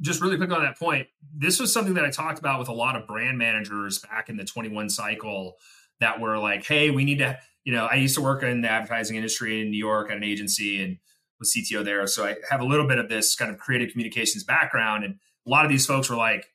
Just 0.00 0.20
really 0.20 0.36
quickly 0.36 0.56
on 0.56 0.62
that 0.62 0.78
point, 0.78 1.08
this 1.36 1.58
was 1.58 1.72
something 1.72 1.94
that 1.94 2.04
I 2.04 2.10
talked 2.10 2.38
about 2.38 2.60
with 2.60 2.68
a 2.68 2.72
lot 2.72 2.94
of 2.94 3.06
brand 3.06 3.36
managers 3.36 3.98
back 3.98 4.28
in 4.28 4.36
the 4.36 4.44
21 4.44 4.90
cycle 4.90 5.56
that 6.00 6.20
were 6.20 6.38
like, 6.38 6.64
hey, 6.64 6.90
we 6.90 7.04
need 7.04 7.18
to, 7.18 7.36
you 7.64 7.72
know, 7.72 7.86
I 7.86 7.96
used 7.96 8.14
to 8.14 8.20
work 8.20 8.44
in 8.44 8.60
the 8.60 8.70
advertising 8.70 9.16
industry 9.16 9.60
in 9.60 9.70
New 9.70 9.78
York 9.78 10.10
at 10.10 10.16
an 10.16 10.22
agency 10.22 10.80
and 10.80 10.98
was 11.38 11.54
CTO 11.54 11.84
there. 11.84 12.06
So 12.06 12.24
I 12.24 12.36
have 12.50 12.60
a 12.60 12.64
little 12.64 12.86
bit 12.86 12.98
of 12.98 13.08
this 13.08 13.34
kind 13.34 13.50
of 13.50 13.58
creative 13.58 13.92
communications 13.92 14.44
background. 14.44 15.04
And 15.04 15.14
a 15.46 15.50
lot 15.50 15.64
of 15.64 15.70
these 15.70 15.86
folks 15.86 16.10
were 16.10 16.16
like, 16.16 16.46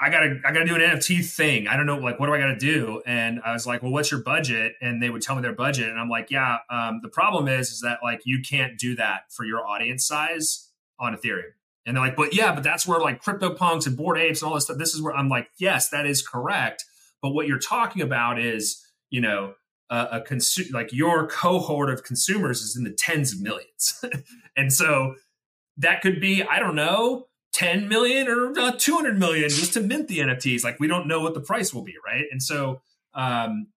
I 0.00 0.10
gotta 0.10 0.40
I 0.44 0.52
gotta 0.52 0.64
do 0.64 0.76
an 0.76 0.80
NFT 0.80 1.24
thing. 1.24 1.66
I 1.66 1.76
don't 1.76 1.86
know, 1.86 1.98
like 1.98 2.20
what 2.20 2.26
do 2.26 2.34
I 2.34 2.38
gotta 2.38 2.58
do? 2.58 3.02
And 3.04 3.40
I 3.44 3.52
was 3.52 3.66
like, 3.66 3.82
well, 3.82 3.90
what's 3.90 4.12
your 4.12 4.22
budget? 4.22 4.74
And 4.80 5.02
they 5.02 5.10
would 5.10 5.22
tell 5.22 5.34
me 5.34 5.42
their 5.42 5.54
budget, 5.54 5.88
and 5.88 5.98
I'm 5.98 6.08
like, 6.08 6.30
yeah. 6.30 6.58
Um, 6.70 7.00
the 7.02 7.08
problem 7.08 7.48
is, 7.48 7.70
is 7.70 7.80
that 7.80 7.98
like 8.02 8.20
you 8.24 8.40
can't 8.40 8.78
do 8.78 8.94
that 8.94 9.22
for 9.30 9.44
your 9.44 9.66
audience 9.66 10.06
size 10.06 10.70
on 11.00 11.16
Ethereum. 11.16 11.52
And 11.84 11.96
they're 11.96 12.04
like, 12.04 12.16
but 12.16 12.34
yeah, 12.34 12.54
but 12.54 12.62
that's 12.62 12.86
where 12.86 13.00
like 13.00 13.22
CryptoPunks 13.24 13.86
and 13.86 13.96
Bored 13.96 14.18
Apes 14.18 14.42
and 14.42 14.48
all 14.48 14.54
this 14.54 14.64
stuff. 14.64 14.78
This 14.78 14.94
is 14.94 15.02
where 15.02 15.16
I'm 15.16 15.28
like, 15.28 15.48
yes, 15.58 15.88
that 15.88 16.06
is 16.06 16.26
correct. 16.26 16.84
But 17.22 17.30
what 17.30 17.48
you're 17.48 17.58
talking 17.58 18.02
about 18.02 18.38
is, 18.38 18.84
you 19.10 19.20
know, 19.20 19.54
a, 19.90 20.08
a 20.12 20.20
consu- 20.20 20.72
like 20.72 20.92
your 20.92 21.26
cohort 21.26 21.90
of 21.90 22.04
consumers 22.04 22.62
is 22.62 22.76
in 22.76 22.84
the 22.84 22.90
tens 22.90 23.32
of 23.32 23.40
millions, 23.40 24.04
and 24.56 24.72
so 24.72 25.14
that 25.78 26.02
could 26.02 26.20
be, 26.20 26.42
I 26.42 26.58
don't 26.58 26.74
know, 26.74 27.28
10 27.52 27.88
million 27.88 28.28
or 28.28 28.52
uh, 28.58 28.72
200 28.72 29.18
million 29.18 29.48
just 29.48 29.72
to 29.72 29.80
mint 29.80 30.08
the 30.08 30.18
NFTs. 30.18 30.64
Like 30.64 30.78
we 30.78 30.86
don't 30.86 31.08
know 31.08 31.20
what 31.20 31.34
the 31.34 31.40
price 31.40 31.72
will 31.72 31.82
be, 31.82 31.94
right? 32.04 32.24
And 32.30 32.42
so 32.42 32.82
um, 33.14 33.68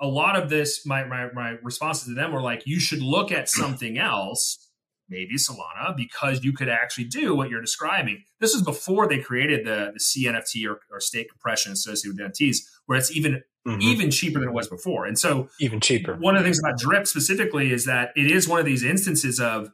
a 0.00 0.06
lot 0.06 0.36
of 0.36 0.48
this, 0.48 0.86
my, 0.86 1.04
my, 1.04 1.30
my 1.32 1.50
responses 1.62 2.08
to 2.08 2.14
them 2.14 2.32
were 2.32 2.40
like, 2.40 2.62
you 2.66 2.80
should 2.80 3.02
look 3.02 3.30
at 3.30 3.48
something 3.48 3.98
else, 3.98 4.68
maybe 5.08 5.36
Solana, 5.36 5.96
because 5.96 6.42
you 6.42 6.52
could 6.52 6.68
actually 6.68 7.04
do 7.04 7.34
what 7.34 7.50
you're 7.50 7.60
describing. 7.60 8.24
This 8.40 8.54
is 8.54 8.62
before 8.62 9.08
they 9.08 9.18
created 9.18 9.66
the, 9.66 9.92
the 9.92 10.00
CNFT 10.00 10.68
or, 10.68 10.80
or 10.90 11.00
state 11.00 11.28
compression 11.30 11.72
associated 11.72 12.18
with 12.18 12.32
NFTs, 12.32 12.58
where 12.86 12.96
it's 12.96 13.14
even 13.14 13.42
mm-hmm. 13.66 13.80
even 13.80 14.10
cheaper 14.10 14.40
than 14.40 14.48
it 14.48 14.54
was 14.54 14.68
before. 14.68 15.06
And 15.06 15.18
so 15.18 15.48
even 15.60 15.80
cheaper. 15.80 16.14
One 16.16 16.36
of 16.36 16.42
the 16.42 16.46
things 16.46 16.58
about 16.58 16.78
Drip 16.78 17.06
specifically 17.06 17.72
is 17.72 17.84
that 17.86 18.10
it 18.16 18.30
is 18.30 18.48
one 18.48 18.60
of 18.60 18.66
these 18.66 18.84
instances 18.84 19.40
of 19.40 19.70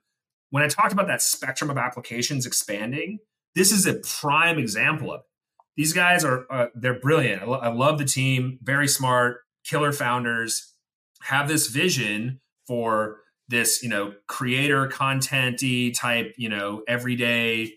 when 0.51 0.63
I 0.63 0.69
talked 0.69 0.93
about 0.93 1.07
that 1.09 1.23
spectrum 1.23 1.71
of 1.71 1.77
applications 1.77 2.47
expanding, 2.47 3.19
this 3.55 3.73
is 3.73 3.87
a 3.87 3.95
prime 3.95 4.59
example 4.59 5.13
of 5.13 5.21
it. 5.21 5.27
These 5.77 5.93
guys 5.93 6.25
are 6.25 6.47
uh, 6.51 6.67
they're 6.75 6.99
brilliant. 6.99 7.43
I, 7.43 7.45
lo- 7.47 7.59
I 7.59 7.69
love 7.69 7.99
the 7.99 8.05
team, 8.05 8.59
very 8.63 8.89
smart, 8.89 9.41
killer 9.65 9.93
founders, 9.93 10.73
have 11.23 11.49
this 11.49 11.69
vision 11.69 12.41
for 12.67 13.19
this, 13.49 13.83
you 13.83 13.89
know, 13.89 14.15
creator 14.27 14.89
contenty 14.89 15.95
type, 15.95 16.35
you 16.37 16.49
know, 16.49 16.83
everyday 16.89 17.75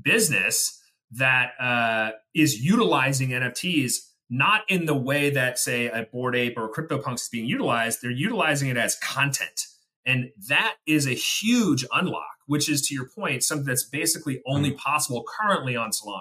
business 0.00 0.80
that 1.12 1.52
uh, 1.60 2.10
is 2.34 2.60
utilizing 2.60 3.30
NFTs 3.30 3.96
not 4.32 4.62
in 4.68 4.86
the 4.86 4.96
way 4.96 5.30
that 5.30 5.58
say 5.58 5.86
a 5.86 6.06
Bored 6.10 6.34
Ape 6.34 6.54
or 6.56 6.72
CryptoPunks 6.72 7.22
is 7.22 7.28
being 7.30 7.46
utilized. 7.46 8.00
They're 8.02 8.10
utilizing 8.10 8.68
it 8.68 8.76
as 8.76 8.96
content, 8.96 9.66
and 10.06 10.30
that 10.48 10.76
is 10.86 11.06
a 11.06 11.14
huge 11.14 11.84
unlock 11.92 12.32
which 12.46 12.68
is 12.68 12.86
to 12.86 12.94
your 12.94 13.08
point, 13.08 13.42
something 13.42 13.66
that's 13.66 13.84
basically 13.84 14.42
only 14.46 14.70
mm-hmm. 14.70 14.78
possible 14.78 15.24
currently 15.26 15.76
on 15.76 15.90
Solana. 15.90 16.20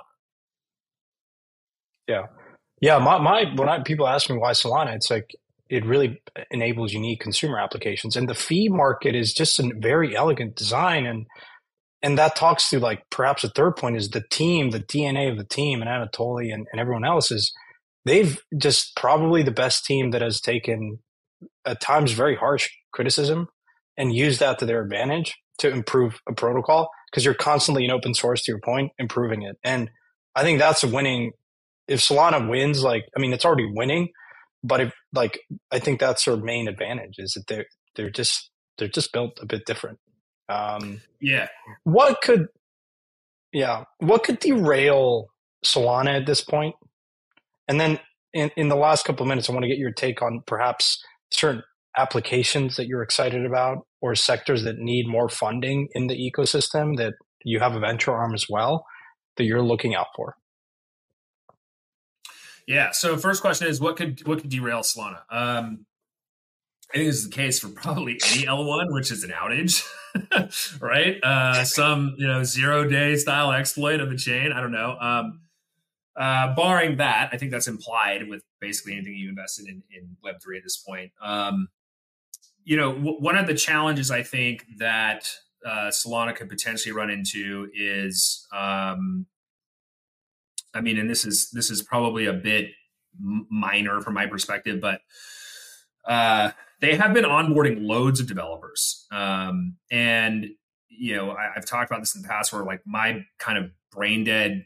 Yeah. 2.08 2.28
Yeah. 2.82 2.98
My, 3.00 3.20
my 3.20 3.54
when 3.56 3.70
I, 3.70 3.84
people 3.84 4.08
ask 4.08 4.30
me 4.30 4.38
why 4.38 4.52
Solana, 4.52 4.96
it's 4.96 5.10
like 5.10 5.36
it 5.70 5.86
really 5.86 6.22
enables 6.50 6.94
unique 6.94 7.20
consumer 7.20 7.60
applications. 7.60 8.16
And 8.16 8.28
the 8.28 8.36
fee 8.36 8.70
market 8.70 9.16
is 9.16 9.34
just 9.34 9.60
a 9.60 9.72
very 9.78 10.16
elegant 10.16 10.56
design. 10.56 11.06
And 11.06 11.28
and 12.04 12.18
that 12.18 12.36
talks 12.36 12.70
to 12.70 12.80
like 12.80 13.04
perhaps 13.10 13.44
a 13.44 13.50
third 13.50 13.76
point 13.76 13.96
is 13.96 14.10
the 14.10 14.24
team, 14.32 14.72
the 14.72 14.80
DNA 14.80 15.30
of 15.30 15.38
the 15.38 15.44
team 15.44 15.82
and 15.82 15.90
Anatoly 15.90 16.54
and, 16.54 16.66
and 16.72 16.80
everyone 16.80 17.06
else 17.06 17.32
is 17.32 17.54
they've 18.06 18.42
just 18.58 18.96
probably 18.96 19.44
the 19.44 19.52
best 19.52 19.86
team 19.86 20.12
that 20.12 20.22
has 20.22 20.42
taken 20.42 21.00
at 21.66 21.82
times 21.82 22.12
very 22.12 22.36
harsh 22.36 22.70
criticism 22.92 23.48
and 23.98 24.16
used 24.16 24.40
that 24.40 24.60
to 24.60 24.66
their 24.66 24.82
advantage 24.82 25.36
to 25.60 25.70
improve 25.70 26.20
a 26.28 26.34
protocol 26.34 26.90
because 27.12 27.26
you're 27.26 27.34
constantly 27.34 27.86
in 27.86 27.92
open 27.92 28.14
source 28.14 28.44
to 28.44 28.52
your 28.52 28.62
point 28.62 28.92
improving 28.98 29.42
it. 29.44 29.58
And 29.64 29.90
i 30.36 30.44
think 30.44 30.60
that's 30.60 30.84
winning 30.84 31.32
if 31.88 32.00
solana 32.00 32.50
wins 32.50 32.84
like 32.84 33.04
i 33.18 33.20
mean 33.20 33.34
it's 33.34 33.44
already 33.44 33.70
winning 33.74 34.10
but 34.64 34.80
if 34.80 34.94
like 35.14 35.40
i 35.72 35.80
think 35.80 36.00
that's 36.00 36.24
their 36.24 36.38
main 36.38 36.68
advantage 36.68 37.16
is 37.18 37.34
that 37.34 37.44
they're 37.48 37.66
they're 37.96 38.10
just 38.10 38.52
they're 38.78 38.88
just 38.88 39.12
built 39.14 39.38
a 39.42 39.46
bit 39.46 39.66
different. 39.66 40.00
Um 40.50 41.02
yeah. 41.20 41.48
what 41.84 42.22
could 42.22 42.48
yeah 43.54 43.84
what 44.00 44.24
could 44.24 44.40
derail 44.40 45.28
solana 45.66 46.20
at 46.20 46.26
this 46.26 46.42
point 46.42 46.76
and 47.72 47.80
then 47.80 48.00
in, 48.34 48.52
in 48.58 48.68
the 48.68 48.76
last 48.76 49.06
couple 49.06 49.24
of 49.24 49.28
minutes 49.28 49.50
i 49.50 49.54
want 49.54 49.64
to 49.64 49.70
get 49.70 49.78
your 49.78 49.92
take 49.92 50.22
on 50.22 50.44
perhaps 50.46 51.02
certain 51.32 51.64
applications 51.98 52.76
that 52.76 52.88
you're 52.88 53.02
excited 53.02 53.46
about 53.46 53.86
or 54.02 54.16
sectors 54.16 54.64
that 54.64 54.78
need 54.78 55.08
more 55.08 55.30
funding 55.30 55.88
in 55.94 56.08
the 56.08 56.16
ecosystem 56.16 56.98
that 56.98 57.14
you 57.44 57.60
have 57.60 57.76
a 57.76 57.80
venture 57.80 58.14
arm 58.14 58.34
as 58.34 58.46
well 58.50 58.86
that 59.38 59.44
you're 59.44 59.62
looking 59.62 59.96
out 59.96 60.08
for? 60.16 60.36
Yeah. 62.68 62.92
So 62.92 63.18
first 63.18 63.42
question 63.42 63.68
is 63.68 63.82
what 63.82 63.98
could 63.98 64.26
what 64.28 64.40
could 64.40 64.50
derail 64.50 64.80
Solana? 64.80 65.22
Um, 65.30 65.86
I 66.94 66.98
think 66.98 67.08
this 67.08 67.18
is 67.18 67.30
the 67.30 67.36
case 67.36 67.60
for 67.60 67.70
probably 67.70 68.20
any 68.32 68.44
L1, 68.48 68.92
which 68.92 69.12
is 69.12 69.24
an 69.24 69.32
outage, 69.32 69.86
right? 70.82 71.18
Uh, 71.24 71.64
some 71.64 72.16
you 72.18 72.28
know 72.28 72.44
zero 72.44 72.88
day 72.88 73.16
style 73.16 73.52
exploit 73.52 74.00
of 74.00 74.10
the 74.10 74.18
chain. 74.18 74.52
I 74.52 74.62
don't 74.62 74.72
know. 74.72 74.98
Um, 75.00 75.42
uh, 76.16 76.54
barring 76.56 76.98
that, 76.98 77.30
I 77.32 77.38
think 77.38 77.52
that's 77.52 77.68
implied 77.68 78.28
with 78.28 78.44
basically 78.60 78.94
anything 78.94 79.16
you 79.16 79.30
invested 79.30 79.68
in 79.68 79.84
in 79.96 80.18
Web 80.24 80.36
three 80.44 80.58
at 80.58 80.64
this 80.64 80.78
point. 80.78 81.12
Um, 81.22 81.70
you 82.64 82.78
know, 82.78 82.94
w- 82.94 83.18
one 83.20 83.38
of 83.38 83.48
the 83.48 83.54
challenges 83.54 84.12
I 84.12 84.24
think 84.24 84.66
that 84.78 85.30
uh, 85.66 85.90
Solana 85.90 86.36
could 86.36 86.50
potentially 86.50 86.92
run 86.92 87.10
into 87.10 87.70
is, 87.74 88.46
um, 88.52 89.26
I 90.74 90.82
mean, 90.82 90.98
and 90.98 91.10
this 91.10 91.26
is 91.26 91.50
this 91.52 91.70
is 91.70 91.82
probably 91.82 92.26
a 92.26 92.34
bit 92.34 92.72
minor 93.20 94.02
from 94.02 94.14
my 94.14 94.26
perspective, 94.26 94.82
but 94.82 95.02
uh, 96.06 96.52
they 96.82 96.96
have 96.96 97.14
been 97.14 97.26
onboarding 97.26 97.86
loads 97.86 98.20
of 98.20 98.28
developers, 98.28 99.06
um, 99.12 99.78
and 99.90 100.48
you 100.90 101.16
know, 101.16 101.32
I, 101.32 101.54
I've 101.56 101.66
talked 101.66 101.90
about 101.90 102.02
this 102.02 102.16
in 102.16 102.22
the 102.22 102.28
past, 102.28 102.52
where 102.52 102.64
like 102.64 102.82
my 102.86 103.26
kind 103.40 103.58
of 103.58 103.72
brain 103.92 104.24
dead 104.24 104.66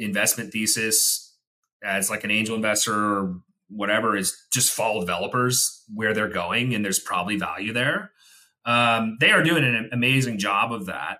investment 0.00 0.52
thesis 0.52 1.34
as 1.82 2.10
like 2.10 2.24
an 2.24 2.30
angel 2.30 2.56
investor 2.56 2.94
or 2.94 3.40
whatever 3.68 4.16
is 4.16 4.36
just 4.52 4.72
follow 4.72 5.00
developers 5.00 5.84
where 5.94 6.12
they're 6.12 6.28
going 6.28 6.74
and 6.74 6.84
there's 6.84 6.98
probably 6.98 7.36
value 7.36 7.72
there. 7.72 8.10
Um, 8.64 9.16
they 9.20 9.30
are 9.30 9.42
doing 9.42 9.64
an 9.64 9.88
amazing 9.92 10.38
job 10.38 10.72
of 10.72 10.86
that. 10.86 11.18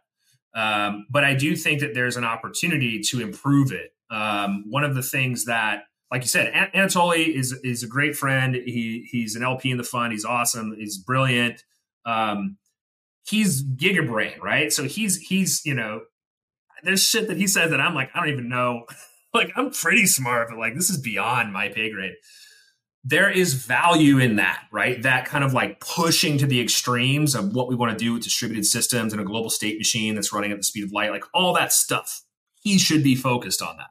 Um, 0.53 1.07
but 1.09 1.23
i 1.23 1.33
do 1.33 1.55
think 1.55 1.81
that 1.81 1.95
there's 1.95 2.17
an 2.17 2.25
opportunity 2.25 3.01
to 3.03 3.21
improve 3.21 3.73
it. 3.73 3.93
Um, 4.11 4.65
one 4.69 4.83
of 4.83 4.97
the 4.97 5.03
things 5.03 5.45
that 5.45 5.85
like 6.11 6.23
you 6.23 6.29
said 6.29 6.53
anatoly 6.75 7.29
is 7.29 7.53
is 7.63 7.85
a 7.85 7.87
great 7.87 8.17
friend. 8.17 8.57
He 8.57 9.07
he's 9.09 9.37
an 9.37 9.45
lp 9.45 9.71
in 9.71 9.79
the 9.79 9.85
fund. 9.85 10.13
He's 10.13 10.25
awesome. 10.25 10.75
He's 10.77 10.99
brilliant. 10.99 11.63
Um, 12.05 12.57
he's 13.25 13.63
gigabrain 13.63 14.41
right? 14.41 14.73
So 14.73 14.85
he's 14.85 15.19
he's 15.19 15.65
you 15.65 15.75
know 15.75 16.01
there's 16.83 17.03
shit 17.03 17.29
that 17.29 17.37
he 17.37 17.47
says 17.47 17.71
that 17.71 17.81
i'm 17.81 17.95
like 17.95 18.11
i 18.15 18.21
don't 18.21 18.31
even 18.31 18.49
know 18.49 18.85
like 19.33 19.53
I'm 19.55 19.71
pretty 19.71 20.07
smart, 20.07 20.49
but 20.49 20.59
like 20.59 20.75
this 20.75 20.91
is 20.91 20.99
beyond 20.99 21.53
my 21.53 21.69
pay 21.69 21.89
grade 21.89 22.15
there 23.05 23.31
is 23.31 23.55
value 23.55 24.19
in 24.19 24.37
that, 24.37 24.65
right? 24.71 25.03
That 25.03 25.25
kind 25.25 25.43
of 25.43 25.55
like 25.55 25.81
pushing 25.81 26.37
to 26.39 26.47
the 26.47 26.61
extremes 26.61 27.35
of 27.35 27.55
what 27.55 27.69
we 27.69 27.75
want 27.75 27.97
to 27.97 28.05
do 28.05 28.13
with 28.13 28.23
distributed 28.23 28.67
systems 28.67 29.13
and 29.13 29.23
a 29.23 29.25
global 29.25 29.51
state 29.51 29.79
machine 29.79 30.15
that's 30.15 30.33
running 30.33 30.53
at 30.53 30.59
the 30.59 30.65
speed 30.65 30.85
of 30.85 30.93
light, 30.93 31.11
like 31.11 31.25
all 31.33 31.55
that 31.55 31.73
stuff. 31.73 32.23
He 32.63 32.79
should 32.79 33.03
be 33.03 33.15
focused 33.15 33.63
on 33.63 33.79
that. 33.79 33.89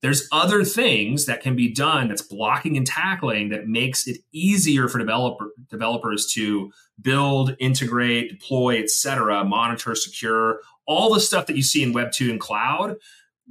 There's 0.00 0.28
other 0.30 0.64
things 0.64 1.26
that 1.26 1.40
can 1.40 1.56
be 1.56 1.72
done 1.72 2.08
that's 2.08 2.22
blocking 2.22 2.76
and 2.76 2.86
tackling 2.86 3.48
that 3.50 3.66
makes 3.66 4.06
it 4.06 4.18
easier 4.32 4.88
for 4.88 4.98
developer, 4.98 5.50
developers 5.70 6.26
to 6.34 6.72
build, 7.00 7.56
integrate, 7.58 8.30
deploy, 8.30 8.80
etc., 8.80 9.44
monitor, 9.44 9.94
secure, 9.94 10.60
all 10.88 11.12
the 11.14 11.20
stuff 11.20 11.46
that 11.46 11.56
you 11.56 11.62
see 11.62 11.82
in 11.84 11.92
Web 11.92 12.10
2 12.10 12.30
and 12.30 12.40
cloud. 12.40 12.96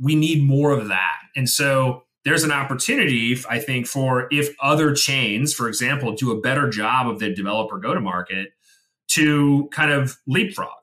We 0.01 0.15
need 0.15 0.43
more 0.43 0.71
of 0.71 0.89
that. 0.89 1.19
And 1.35 1.49
so 1.49 2.03
there's 2.25 2.43
an 2.43 2.51
opportunity, 2.51 3.37
I 3.49 3.59
think, 3.59 3.87
for 3.87 4.27
if 4.31 4.53
other 4.61 4.93
chains, 4.93 5.53
for 5.53 5.69
example, 5.69 6.11
do 6.13 6.31
a 6.31 6.41
better 6.41 6.69
job 6.69 7.07
of 7.07 7.19
the 7.19 7.33
developer 7.33 7.77
go 7.77 7.93
to 7.93 8.01
market 8.01 8.49
to 9.11 9.69
kind 9.71 9.91
of 9.91 10.17
leapfrog. 10.27 10.73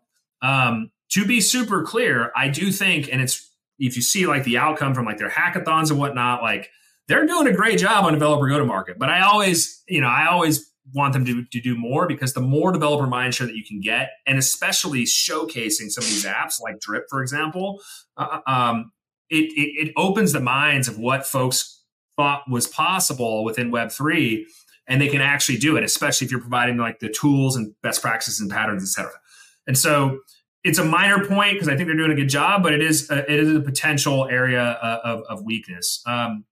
Um, 0.40 0.90
to 1.10 1.26
be 1.26 1.40
super 1.40 1.82
clear, 1.82 2.32
I 2.34 2.48
do 2.48 2.72
think, 2.72 3.12
and 3.12 3.20
it's 3.20 3.50
if 3.78 3.96
you 3.96 4.02
see 4.02 4.26
like 4.26 4.44
the 4.44 4.56
outcome 4.56 4.94
from 4.94 5.04
like 5.04 5.18
their 5.18 5.28
hackathons 5.28 5.90
and 5.90 5.98
whatnot, 5.98 6.42
like 6.42 6.70
they're 7.08 7.26
doing 7.26 7.46
a 7.46 7.52
great 7.52 7.78
job 7.78 8.04
on 8.04 8.12
developer 8.14 8.48
go 8.48 8.58
to 8.58 8.64
market. 8.64 8.98
But 8.98 9.10
I 9.10 9.22
always, 9.22 9.82
you 9.88 10.00
know, 10.00 10.08
I 10.08 10.28
always 10.28 10.70
want 10.92 11.12
them 11.12 11.24
to, 11.24 11.44
to 11.44 11.60
do 11.60 11.76
more 11.76 12.06
because 12.06 12.34
the 12.34 12.40
more 12.40 12.72
developer 12.72 13.06
mindshare 13.06 13.46
that 13.46 13.56
you 13.56 13.64
can 13.64 13.80
get, 13.80 14.10
and 14.26 14.38
especially 14.38 15.04
showcasing 15.04 15.90
some 15.90 16.04
of 16.04 16.10
these 16.10 16.24
apps 16.24 16.60
like 16.60 16.78
Drip, 16.80 17.04
for 17.08 17.22
example, 17.22 17.80
uh, 18.16 18.40
uh 18.46 18.50
um, 18.50 18.92
it, 19.30 19.52
it, 19.56 19.88
it 19.88 19.92
opens 19.96 20.32
the 20.32 20.40
minds 20.40 20.86
of 20.86 20.98
what 20.98 21.26
folks 21.26 21.82
thought 22.16 22.42
was 22.48 22.66
possible 22.66 23.42
within 23.42 23.72
Web3 23.72 24.44
and 24.86 25.00
they 25.00 25.08
can 25.08 25.20
actually 25.20 25.56
do 25.56 25.76
it, 25.76 25.84
especially 25.84 26.26
if 26.26 26.30
you're 26.30 26.40
providing 26.40 26.76
like 26.76 26.98
the 26.98 27.08
tools 27.08 27.56
and 27.56 27.74
best 27.82 28.02
practices 28.02 28.40
and 28.40 28.50
patterns, 28.50 28.82
et 28.82 28.88
cetera. 28.88 29.18
And 29.66 29.78
so 29.78 30.20
it's 30.62 30.78
a 30.78 30.84
minor 30.84 31.24
point 31.26 31.54
because 31.54 31.68
I 31.68 31.76
think 31.76 31.88
they're 31.88 31.96
doing 31.96 32.12
a 32.12 32.16
good 32.16 32.28
job, 32.28 32.62
but 32.62 32.72
it 32.72 32.82
is 32.82 33.10
a, 33.10 33.30
it 33.30 33.38
is 33.38 33.54
a 33.54 33.60
potential 33.60 34.28
area 34.28 34.62
uh, 34.62 35.00
of, 35.04 35.22
of 35.28 35.44
weakness. 35.44 36.02
Um, 36.06 36.44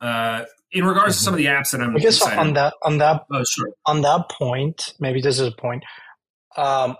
uh, 0.00 0.44
in 0.74 0.84
regards 0.84 1.14
mm-hmm. 1.14 1.20
to 1.20 1.24
some 1.24 1.34
of 1.34 1.38
the 1.38 1.46
apps 1.46 1.70
that 1.70 1.80
I'm, 1.80 1.96
I 1.96 2.00
guess 2.00 2.20
on 2.20 2.54
that 2.54 2.74
on 2.82 2.98
that 2.98 3.24
oh, 3.32 3.44
sure. 3.44 3.70
on 3.86 4.02
that 4.02 4.28
point, 4.28 4.92
maybe 4.98 5.22
this 5.22 5.38
is 5.38 5.48
a 5.48 5.52
point. 5.52 5.84
Um, 6.56 6.96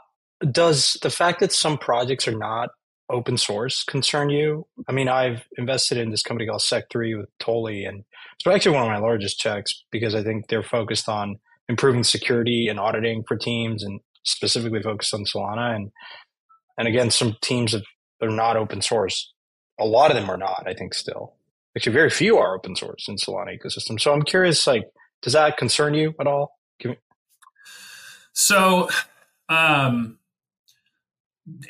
does 0.50 0.96
the 1.02 1.10
fact 1.10 1.40
that 1.40 1.52
some 1.52 1.76
projects 1.76 2.28
are 2.28 2.36
not 2.36 2.70
open 3.10 3.36
source 3.36 3.82
concern 3.84 4.30
you? 4.30 4.66
I 4.88 4.92
mean, 4.92 5.08
I've 5.08 5.44
invested 5.58 5.98
in 5.98 6.10
this 6.10 6.22
company 6.22 6.48
called 6.48 6.62
Sec3 6.62 7.18
with 7.18 7.28
Toly, 7.38 7.86
and 7.86 8.04
it's 8.34 8.46
actually 8.46 8.76
one 8.76 8.84
of 8.84 8.88
my 8.88 8.98
largest 8.98 9.38
checks 9.38 9.84
because 9.90 10.14
I 10.14 10.22
think 10.22 10.48
they're 10.48 10.62
focused 10.62 11.08
on 11.08 11.38
improving 11.68 12.04
security 12.04 12.68
and 12.68 12.78
auditing 12.78 13.24
for 13.26 13.36
teams, 13.36 13.82
and 13.82 14.00
specifically 14.22 14.82
focused 14.82 15.12
on 15.12 15.24
Solana. 15.24 15.74
And 15.74 15.90
and 16.78 16.86
again, 16.86 17.10
some 17.10 17.36
teams 17.42 17.72
that 17.72 17.82
are 18.22 18.28
not 18.30 18.56
open 18.56 18.82
source. 18.82 19.32
A 19.80 19.84
lot 19.84 20.12
of 20.12 20.16
them 20.16 20.30
are 20.30 20.36
not. 20.36 20.62
I 20.66 20.74
think 20.74 20.94
still. 20.94 21.34
Actually, 21.76 21.92
very 21.92 22.10
few 22.10 22.38
are 22.38 22.54
open 22.54 22.76
source 22.76 23.08
in 23.08 23.16
Solana 23.16 23.58
ecosystem. 23.58 24.00
So 24.00 24.12
I'm 24.12 24.22
curious, 24.22 24.66
like, 24.66 24.84
does 25.22 25.32
that 25.32 25.56
concern 25.56 25.94
you 25.94 26.14
at 26.20 26.26
all? 26.26 26.52
Me- 26.84 26.98
so, 28.32 28.88
um, 29.48 30.18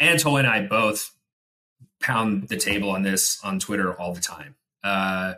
Anatol 0.01 0.39
and 0.39 0.47
I 0.47 0.67
both 0.67 1.11
pound 2.01 2.49
the 2.49 2.57
table 2.57 2.91
on 2.91 3.03
this 3.03 3.39
on 3.43 3.59
Twitter 3.59 3.99
all 3.99 4.13
the 4.13 4.21
time. 4.21 4.57
Uh, 4.83 5.35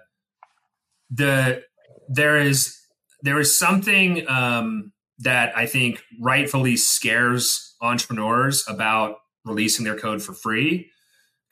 the 1.10 1.62
there 2.08 2.36
is 2.38 2.78
there 3.22 3.38
is 3.38 3.56
something 3.56 4.28
um, 4.28 4.92
that 5.20 5.56
I 5.56 5.66
think 5.66 6.02
rightfully 6.20 6.76
scares 6.76 7.74
entrepreneurs 7.80 8.64
about 8.68 9.18
releasing 9.44 9.84
their 9.84 9.96
code 9.96 10.22
for 10.22 10.32
free 10.32 10.90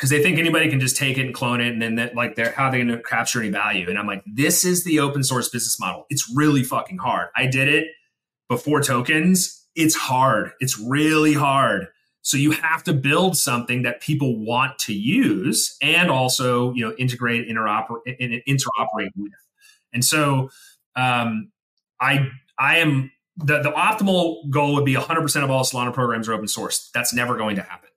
because 0.04 0.10
they 0.10 0.22
think 0.22 0.38
anybody 0.38 0.68
can 0.68 0.80
just 0.80 0.96
take 0.96 1.16
it 1.16 1.24
and 1.24 1.34
clone 1.34 1.62
it 1.62 1.72
and 1.72 1.80
then 1.80 1.94
that, 1.94 2.14
like 2.14 2.34
they're 2.36 2.52
how 2.52 2.66
are 2.66 2.70
they 2.70 2.76
going 2.76 2.88
to 2.88 3.02
capture 3.02 3.40
any 3.40 3.48
value 3.48 3.88
and 3.88 3.98
i'm 3.98 4.06
like 4.06 4.22
this 4.26 4.62
is 4.62 4.84
the 4.84 5.00
open 5.00 5.24
source 5.24 5.48
business 5.48 5.80
model 5.80 6.04
it's 6.10 6.30
really 6.34 6.62
fucking 6.62 6.98
hard 6.98 7.28
i 7.36 7.46
did 7.46 7.68
it 7.68 7.86
before 8.48 8.82
tokens 8.82 9.66
it's 9.74 9.94
hard 9.94 10.52
it's 10.60 10.78
really 10.78 11.32
hard 11.32 11.88
so 12.24 12.38
you 12.38 12.52
have 12.52 12.82
to 12.84 12.94
build 12.94 13.36
something 13.36 13.82
that 13.82 14.00
people 14.00 14.42
want 14.42 14.78
to 14.80 14.94
use 14.94 15.76
and 15.82 16.10
also, 16.10 16.72
you 16.72 16.82
know, 16.82 16.94
integrate, 16.96 17.46
interoperate, 17.46 18.42
interoperate 18.48 19.10
with. 19.14 19.32
And 19.92 20.02
so, 20.02 20.48
um, 20.96 21.52
I 22.00 22.30
I 22.58 22.78
am 22.78 23.12
the 23.36 23.60
the 23.60 23.70
optimal 23.70 24.48
goal 24.48 24.74
would 24.74 24.86
be 24.86 24.94
100% 24.94 25.44
of 25.44 25.50
all 25.50 25.64
Solana 25.64 25.92
programs 25.92 26.26
are 26.26 26.32
open 26.32 26.48
source. 26.48 26.90
That's 26.94 27.12
never 27.12 27.36
going 27.36 27.56
to 27.56 27.62
happen. 27.62 27.90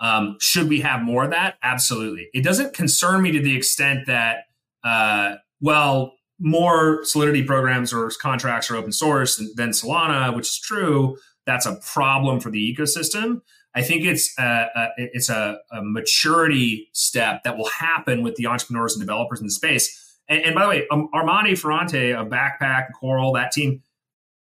Um, 0.00 0.36
should 0.40 0.68
we 0.68 0.80
have 0.80 1.02
more 1.02 1.24
of 1.24 1.30
that? 1.30 1.56
Absolutely. 1.62 2.28
It 2.32 2.42
doesn't 2.42 2.74
concern 2.74 3.22
me 3.22 3.32
to 3.32 3.40
the 3.40 3.54
extent 3.56 4.06
that, 4.06 4.44
uh, 4.82 5.36
well, 5.60 6.14
more 6.38 7.04
Solidity 7.04 7.42
programs 7.42 7.92
or 7.92 8.10
contracts 8.20 8.70
are 8.70 8.76
open 8.76 8.92
source 8.92 9.36
than, 9.56 9.70
Solana, 9.70 10.34
which 10.34 10.48
is 10.48 10.58
true. 10.58 11.18
That's 11.46 11.66
a 11.66 11.76
problem 11.76 12.40
for 12.40 12.50
the 12.50 12.74
ecosystem. 12.74 13.42
I 13.74 13.82
think 13.82 14.04
it's 14.04 14.32
a, 14.38 14.68
a 14.74 14.88
it's 14.96 15.28
a, 15.28 15.58
a, 15.70 15.82
maturity 15.82 16.88
step 16.92 17.42
that 17.44 17.56
will 17.56 17.68
happen 17.68 18.22
with 18.22 18.34
the 18.34 18.46
entrepreneurs 18.46 18.94
and 18.94 19.00
developers 19.00 19.40
in 19.40 19.46
the 19.46 19.52
space. 19.52 20.18
And, 20.28 20.42
and 20.42 20.54
by 20.54 20.62
the 20.62 20.68
way, 20.68 20.86
um, 20.90 21.08
Armani 21.14 21.56
Ferrante 21.56 22.12
of 22.12 22.28
Backpack, 22.28 22.88
Coral, 22.98 23.32
that 23.34 23.52
team, 23.52 23.82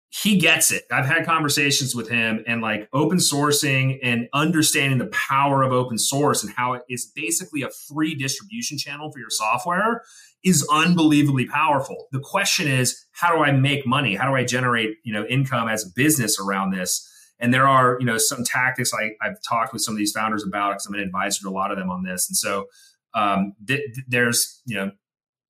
he 0.08 0.38
gets 0.38 0.70
it. 0.70 0.84
I've 0.90 1.06
had 1.06 1.26
conversations 1.26 1.94
with 1.94 2.08
him 2.08 2.42
and 2.46 2.62
like 2.62 2.88
open 2.92 3.18
sourcing 3.18 3.98
and 4.02 4.28
understanding 4.32 4.98
the 4.98 5.06
power 5.06 5.62
of 5.62 5.72
open 5.72 5.98
source 5.98 6.42
and 6.42 6.52
how 6.54 6.74
it 6.74 6.82
is 6.88 7.10
basically 7.14 7.62
a 7.62 7.70
free 7.70 8.14
distribution 8.14 8.78
channel 8.78 9.10
for 9.10 9.18
your 9.18 9.30
software 9.30 10.02
is 10.44 10.66
unbelievably 10.70 11.46
powerful. 11.46 12.06
The 12.12 12.20
question 12.20 12.68
is, 12.68 13.04
how 13.10 13.34
do 13.34 13.42
I 13.42 13.50
make 13.50 13.86
money? 13.86 14.14
How 14.14 14.28
do 14.28 14.36
I 14.36 14.44
generate, 14.44 14.96
you 15.04 15.12
know, 15.12 15.26
income 15.26 15.68
as 15.68 15.84
a 15.84 15.90
business 15.94 16.38
around 16.40 16.70
this? 16.70 17.06
And 17.38 17.52
there 17.52 17.66
are, 17.66 17.96
you 18.00 18.06
know, 18.06 18.16
some 18.16 18.44
tactics 18.44 18.92
I, 18.94 19.10
have 19.22 19.36
talked 19.46 19.72
with 19.72 19.82
some 19.82 19.94
of 19.94 19.98
these 19.98 20.12
founders 20.12 20.44
about 20.44 20.72
because 20.72 20.86
I'm 20.86 20.94
an 20.94 21.00
advisor 21.00 21.42
to 21.42 21.48
a 21.48 21.50
lot 21.50 21.70
of 21.70 21.78
them 21.78 21.90
on 21.90 22.04
this. 22.04 22.28
And 22.30 22.36
so 22.36 22.66
um, 23.12 23.54
th- 23.66 23.82
there's, 24.08 24.62
you 24.66 24.76
know, 24.76 24.92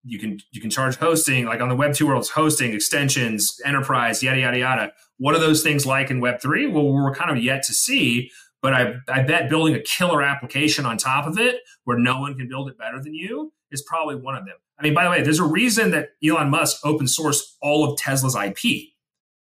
you 0.07 0.19
can 0.19 0.39
you 0.53 0.61
can 0.61 0.71
charge 0.71 0.97
hosting 0.97 1.47
like 1.47 1.61
on 1.61 1.69
the 1.69 1.77
Web 1.77 1.95
two 1.95 2.07
worlds 2.07 2.31
hosting, 2.31 2.73
extensions, 2.73 3.61
enterprise, 3.65 4.23
yada 4.23 4.41
yada 4.41 4.59
yada. 4.59 4.93
What 5.19 5.35
are 5.35 5.41
those 5.41 5.63
things 5.63 5.85
like 5.85 6.11
in 6.11 6.21
Web 6.21 6.41
three? 6.41 6.67
Well, 6.67 6.93
we're 6.93 7.15
kind 7.15 7.37
of 7.37 7.43
yet 7.43 7.63
to 7.65 7.75
see. 7.75 8.31
But 8.63 8.73
I, 8.73 8.95
I 9.09 9.23
bet 9.23 9.51
building 9.51 9.75
a 9.75 9.81
killer 9.81 10.23
application 10.23 10.87
on 10.87 10.97
top 10.97 11.27
of 11.27 11.39
it, 11.39 11.57
where 11.85 11.99
no 11.99 12.21
one 12.21 12.37
can 12.37 12.49
build 12.49 12.69
it 12.69 12.79
better 12.79 13.01
than 13.01 13.15
you, 13.15 13.53
is 13.71 13.83
probably 13.83 14.17
one 14.17 14.35
of 14.35 14.45
them. 14.47 14.57
I 14.79 14.83
mean, 14.83 14.95
by 14.95 15.05
the 15.05 15.11
way, 15.11 15.23
there's 15.23 15.39
a 15.39 15.45
reason 15.45 15.91
that 15.93 16.09
Elon 16.25 16.51
Musk 16.51 16.79
open 16.85 17.07
sourced 17.07 17.43
all 17.61 17.85
of 17.85 17.99
Tesla's 17.99 18.35
IP 18.35 18.89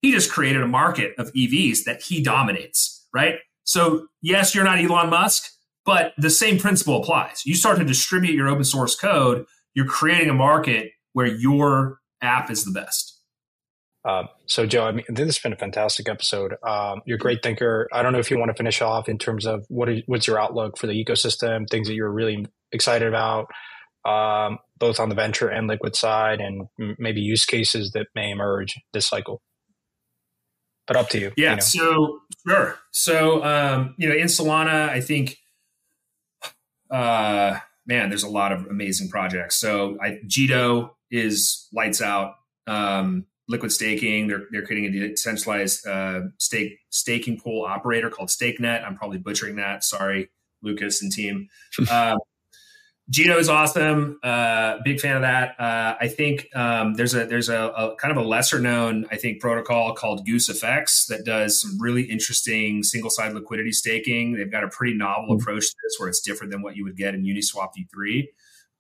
he 0.02 0.10
just 0.10 0.30
created 0.30 0.62
a 0.62 0.66
market 0.66 1.14
of 1.16 1.32
EVs 1.32 1.84
that 1.84 2.02
he 2.02 2.20
dominates, 2.20 3.06
right? 3.14 3.36
So, 3.62 4.09
yes, 4.20 4.55
you're 4.55 4.64
not 4.64 4.80
Elon 4.80 5.09
Musk, 5.09 5.51
but 5.86 6.12
the 6.18 6.28
same 6.28 6.59
principle 6.59 7.01
applies. 7.01 7.47
You 7.47 7.55
start 7.55 7.78
to 7.78 7.84
distribute 7.84 8.34
your 8.34 8.48
open 8.48 8.64
source 8.64 8.97
code, 8.97 9.47
you're 9.74 9.86
creating 9.86 10.30
a 10.30 10.34
market 10.34 10.92
where 11.12 11.26
your 11.26 11.98
app 12.20 12.50
is 12.50 12.64
the 12.64 12.72
best. 12.72 13.20
Uh, 14.04 14.24
so, 14.46 14.66
Joe, 14.66 14.86
I 14.86 14.92
mean, 14.92 15.04
this 15.08 15.26
has 15.26 15.38
been 15.38 15.52
a 15.52 15.56
fantastic 15.56 16.08
episode. 16.08 16.54
Um, 16.66 17.02
you're 17.06 17.16
a 17.16 17.20
great 17.20 17.42
thinker. 17.42 17.88
I 17.92 18.02
don't 18.02 18.12
know 18.12 18.18
if 18.18 18.30
you 18.30 18.38
want 18.38 18.50
to 18.50 18.56
finish 18.56 18.82
off 18.82 19.08
in 19.08 19.16
terms 19.16 19.46
of 19.46 19.64
what 19.68 19.88
are, 19.88 19.98
what's 20.06 20.26
your 20.26 20.40
outlook 20.40 20.76
for 20.76 20.88
the 20.88 20.92
ecosystem, 20.92 21.68
things 21.70 21.86
that 21.86 21.94
you're 21.94 22.10
really 22.10 22.46
excited 22.72 23.06
about, 23.06 23.46
um, 24.04 24.58
both 24.78 24.98
on 24.98 25.08
the 25.08 25.14
venture 25.14 25.48
and 25.48 25.68
liquid 25.68 25.94
side, 25.94 26.40
and 26.40 26.66
maybe 26.98 27.20
use 27.20 27.44
cases 27.44 27.92
that 27.92 28.08
may 28.14 28.32
emerge 28.32 28.74
this 28.92 29.06
cycle 29.06 29.40
but 30.86 30.96
up 30.96 31.08
to 31.10 31.18
you. 31.18 31.32
Yeah. 31.36 31.50
You 31.50 31.56
know. 31.56 31.62
So 31.62 32.18
sure. 32.46 32.78
So 32.90 33.44
um, 33.44 33.94
you 33.98 34.08
know, 34.08 34.14
in 34.14 34.26
Solana, 34.26 34.88
I 34.88 35.00
think 35.00 35.38
uh 36.90 37.58
man, 37.86 38.09
there's 38.09 38.22
a 38.22 38.28
lot 38.28 38.52
of 38.52 38.66
amazing 38.66 39.09
projects. 39.09 39.56
So 39.56 39.98
I 40.00 40.20
Jito 40.26 40.90
is 41.10 41.68
lights 41.72 42.00
out. 42.00 42.34
Um, 42.66 43.26
liquid 43.48 43.72
staking. 43.72 44.28
They're 44.28 44.44
they're 44.50 44.64
creating 44.64 44.94
a 44.94 45.09
decentralized 45.09 45.86
uh, 45.86 46.22
stake 46.38 46.78
staking 46.90 47.38
pool 47.38 47.64
operator 47.64 48.10
called 48.10 48.28
StakeNet. 48.28 48.84
I'm 48.84 48.96
probably 48.96 49.18
butchering 49.18 49.56
that. 49.56 49.84
Sorry, 49.84 50.30
Lucas 50.62 51.02
and 51.02 51.12
team. 51.12 51.48
Um, 51.90 52.18
Jito 53.12 53.39
is 53.39 53.51
awesome. 53.51 54.18
Uh, 54.22 54.78
big 54.84 54.98
fan 54.98 55.16
of 55.16 55.22
that. 55.22 55.60
Uh, 55.60 55.97
I 56.01 56.09
think 56.09 56.48
um, 56.56 56.94
there's 56.94 57.14
a 57.14 57.26
there's 57.26 57.51
a, 57.51 57.60
a, 57.60 57.94
kind 57.97 58.10
of 58.10 58.16
a 58.16 58.26
lesser 58.26 58.59
known 58.59 59.06
I 59.10 59.16
think 59.16 59.39
protocol 59.39 59.93
called 59.93 60.26
GooseFX 60.26 61.09
that 61.09 61.22
does 61.26 61.60
some 61.60 61.78
really 61.78 62.05
interesting 62.05 62.82
single 62.82 63.10
side 63.10 63.34
liquidity 63.34 63.72
staking. 63.72 64.32
They've 64.32 64.51
got 64.51 64.64
a 64.64 64.68
pretty 64.68 64.94
novel 64.94 65.34
mm-hmm. 65.34 65.43
approach 65.43 65.68
to 65.68 65.76
this 65.84 65.97
where 65.98 66.09
it's 66.09 66.20
different 66.20 66.52
than 66.52 66.62
what 66.62 66.74
you 66.74 66.84
would 66.84 66.97
get 66.97 67.14
in 67.14 67.22
Uniswap 67.22 67.72
V3. 67.76 68.28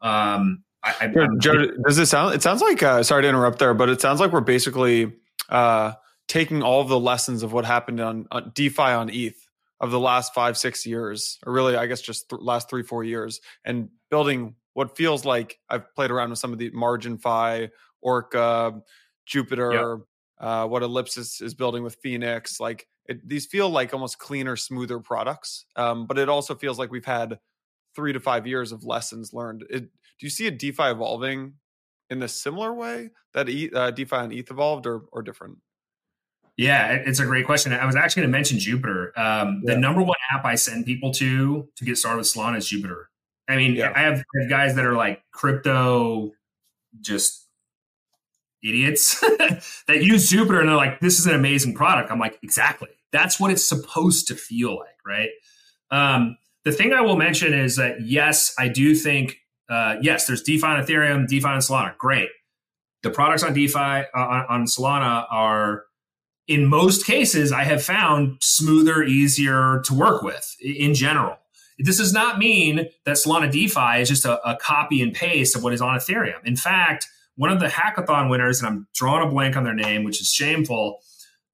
Um, 0.00 0.64
I, 0.82 0.94
I, 1.02 1.06
does 1.08 1.98
it 1.98 2.06
sound? 2.06 2.34
It 2.34 2.42
sounds 2.42 2.62
like 2.62 2.82
uh, 2.82 3.02
sorry 3.02 3.22
to 3.22 3.28
interrupt 3.28 3.58
there, 3.58 3.74
but 3.74 3.90
it 3.90 4.00
sounds 4.00 4.18
like 4.18 4.32
we're 4.32 4.40
basically 4.40 5.12
uh, 5.50 5.92
taking 6.26 6.62
all 6.62 6.80
of 6.80 6.88
the 6.88 6.98
lessons 6.98 7.42
of 7.42 7.52
what 7.52 7.66
happened 7.66 8.00
on, 8.00 8.26
on 8.30 8.50
DeFi 8.54 8.82
on 8.82 9.10
ETH 9.10 9.36
of 9.78 9.90
the 9.90 10.00
last 10.00 10.32
five 10.32 10.56
six 10.56 10.86
years, 10.86 11.38
or 11.44 11.52
really 11.52 11.76
I 11.76 11.86
guess 11.86 12.00
just 12.00 12.30
th- 12.30 12.40
last 12.40 12.70
three 12.70 12.82
four 12.82 13.04
years, 13.04 13.40
and 13.64 13.90
building 14.12 14.54
what 14.74 14.94
feels 14.94 15.24
like 15.24 15.58
I've 15.70 15.92
played 15.94 16.10
around 16.10 16.30
with 16.30 16.38
some 16.38 16.52
of 16.52 16.58
the 16.58 16.70
MarginFi, 16.70 17.70
Orca, 18.02 18.74
Jupiter, 19.24 19.72
yep. 19.72 20.46
uh, 20.46 20.66
what 20.68 20.82
Ellipsis 20.82 21.40
is 21.40 21.54
building 21.54 21.82
with 21.82 21.96
Phoenix. 22.02 22.60
Like 22.60 22.86
it, 23.06 23.26
these 23.26 23.46
feel 23.46 23.70
like 23.70 23.94
almost 23.94 24.18
cleaner, 24.18 24.54
smoother 24.54 24.98
products. 24.98 25.64
Um, 25.76 26.06
but 26.06 26.18
it 26.18 26.28
also 26.28 26.54
feels 26.54 26.78
like 26.78 26.90
we've 26.90 27.06
had 27.06 27.38
three 27.96 28.12
to 28.12 28.20
five 28.20 28.46
years 28.46 28.70
of 28.70 28.84
lessons 28.84 29.32
learned. 29.32 29.64
It, 29.70 29.84
do 29.84 30.26
you 30.26 30.30
see 30.30 30.46
a 30.46 30.50
DeFi 30.50 30.84
evolving 30.84 31.54
in 32.10 32.22
a 32.22 32.28
similar 32.28 32.74
way 32.74 33.10
that 33.32 33.48
e, 33.48 33.70
uh, 33.74 33.92
DeFi 33.92 34.16
and 34.16 34.32
ETH 34.32 34.50
evolved, 34.50 34.86
or 34.86 35.04
or 35.10 35.22
different? 35.22 35.56
Yeah, 36.58 36.92
it's 36.92 37.18
a 37.18 37.24
great 37.24 37.46
question. 37.46 37.72
I 37.72 37.86
was 37.86 37.96
actually 37.96 38.22
going 38.22 38.32
to 38.32 38.38
mention 38.38 38.58
Jupiter. 38.58 39.18
Um, 39.18 39.62
yeah. 39.64 39.72
The 39.72 39.80
number 39.80 40.02
one 40.02 40.18
app 40.32 40.44
I 40.44 40.54
send 40.54 40.84
people 40.84 41.12
to 41.14 41.66
to 41.74 41.84
get 41.84 41.96
started 41.96 42.18
with 42.18 42.26
Solana 42.26 42.58
is 42.58 42.68
Jupiter. 42.68 43.08
I 43.52 43.56
mean, 43.56 43.74
yeah. 43.74 43.92
I, 43.94 44.00
have, 44.00 44.18
I 44.18 44.40
have 44.40 44.50
guys 44.50 44.74
that 44.76 44.84
are 44.84 44.94
like 44.94 45.22
crypto, 45.32 46.32
just 47.00 47.46
idiots 48.62 49.20
that 49.88 50.02
use 50.02 50.28
Jupiter 50.30 50.60
and 50.60 50.68
they're 50.68 50.76
like, 50.76 51.00
this 51.00 51.18
is 51.18 51.26
an 51.26 51.34
amazing 51.34 51.74
product. 51.74 52.10
I'm 52.10 52.18
like, 52.18 52.38
exactly. 52.42 52.88
That's 53.12 53.38
what 53.38 53.50
it's 53.50 53.66
supposed 53.66 54.28
to 54.28 54.34
feel 54.34 54.76
like, 54.78 54.96
right? 55.06 55.30
Um, 55.90 56.38
the 56.64 56.72
thing 56.72 56.92
I 56.92 57.00
will 57.00 57.16
mention 57.16 57.52
is 57.52 57.76
that 57.76 58.00
yes, 58.02 58.54
I 58.58 58.68
do 58.68 58.94
think 58.94 59.36
uh, 59.68 59.96
yes, 60.02 60.26
there's 60.26 60.42
DeFi 60.42 60.66
on 60.66 60.84
Ethereum, 60.84 61.26
DeFi 61.26 61.46
on 61.46 61.58
Solana. 61.58 61.96
Great. 61.96 62.28
The 63.02 63.10
products 63.10 63.42
on 63.42 63.54
DeFi 63.54 63.78
uh, 63.78 64.04
on, 64.14 64.46
on 64.48 64.64
Solana 64.66 65.26
are, 65.30 65.84
in 66.46 66.66
most 66.66 67.06
cases, 67.06 67.52
I 67.52 67.64
have 67.64 67.82
found 67.82 68.38
smoother, 68.42 69.02
easier 69.02 69.80
to 69.84 69.94
work 69.94 70.22
with 70.22 70.56
in 70.60 70.94
general. 70.94 71.38
This 71.78 71.98
does 71.98 72.12
not 72.12 72.38
mean 72.38 72.88
that 73.04 73.16
Solana 73.16 73.50
DeFi 73.50 74.00
is 74.00 74.08
just 74.08 74.24
a, 74.24 74.40
a, 74.48 74.56
copy 74.56 75.02
and 75.02 75.12
paste 75.12 75.56
of 75.56 75.62
what 75.62 75.72
is 75.72 75.80
on 75.80 75.96
Ethereum. 75.96 76.44
In 76.44 76.56
fact, 76.56 77.08
one 77.36 77.50
of 77.50 77.60
the 77.60 77.66
hackathon 77.66 78.30
winners, 78.30 78.60
and 78.60 78.68
I'm 78.68 78.86
drawing 78.94 79.26
a 79.26 79.30
blank 79.30 79.56
on 79.56 79.64
their 79.64 79.74
name, 79.74 80.04
which 80.04 80.20
is 80.20 80.28
shameful, 80.28 80.98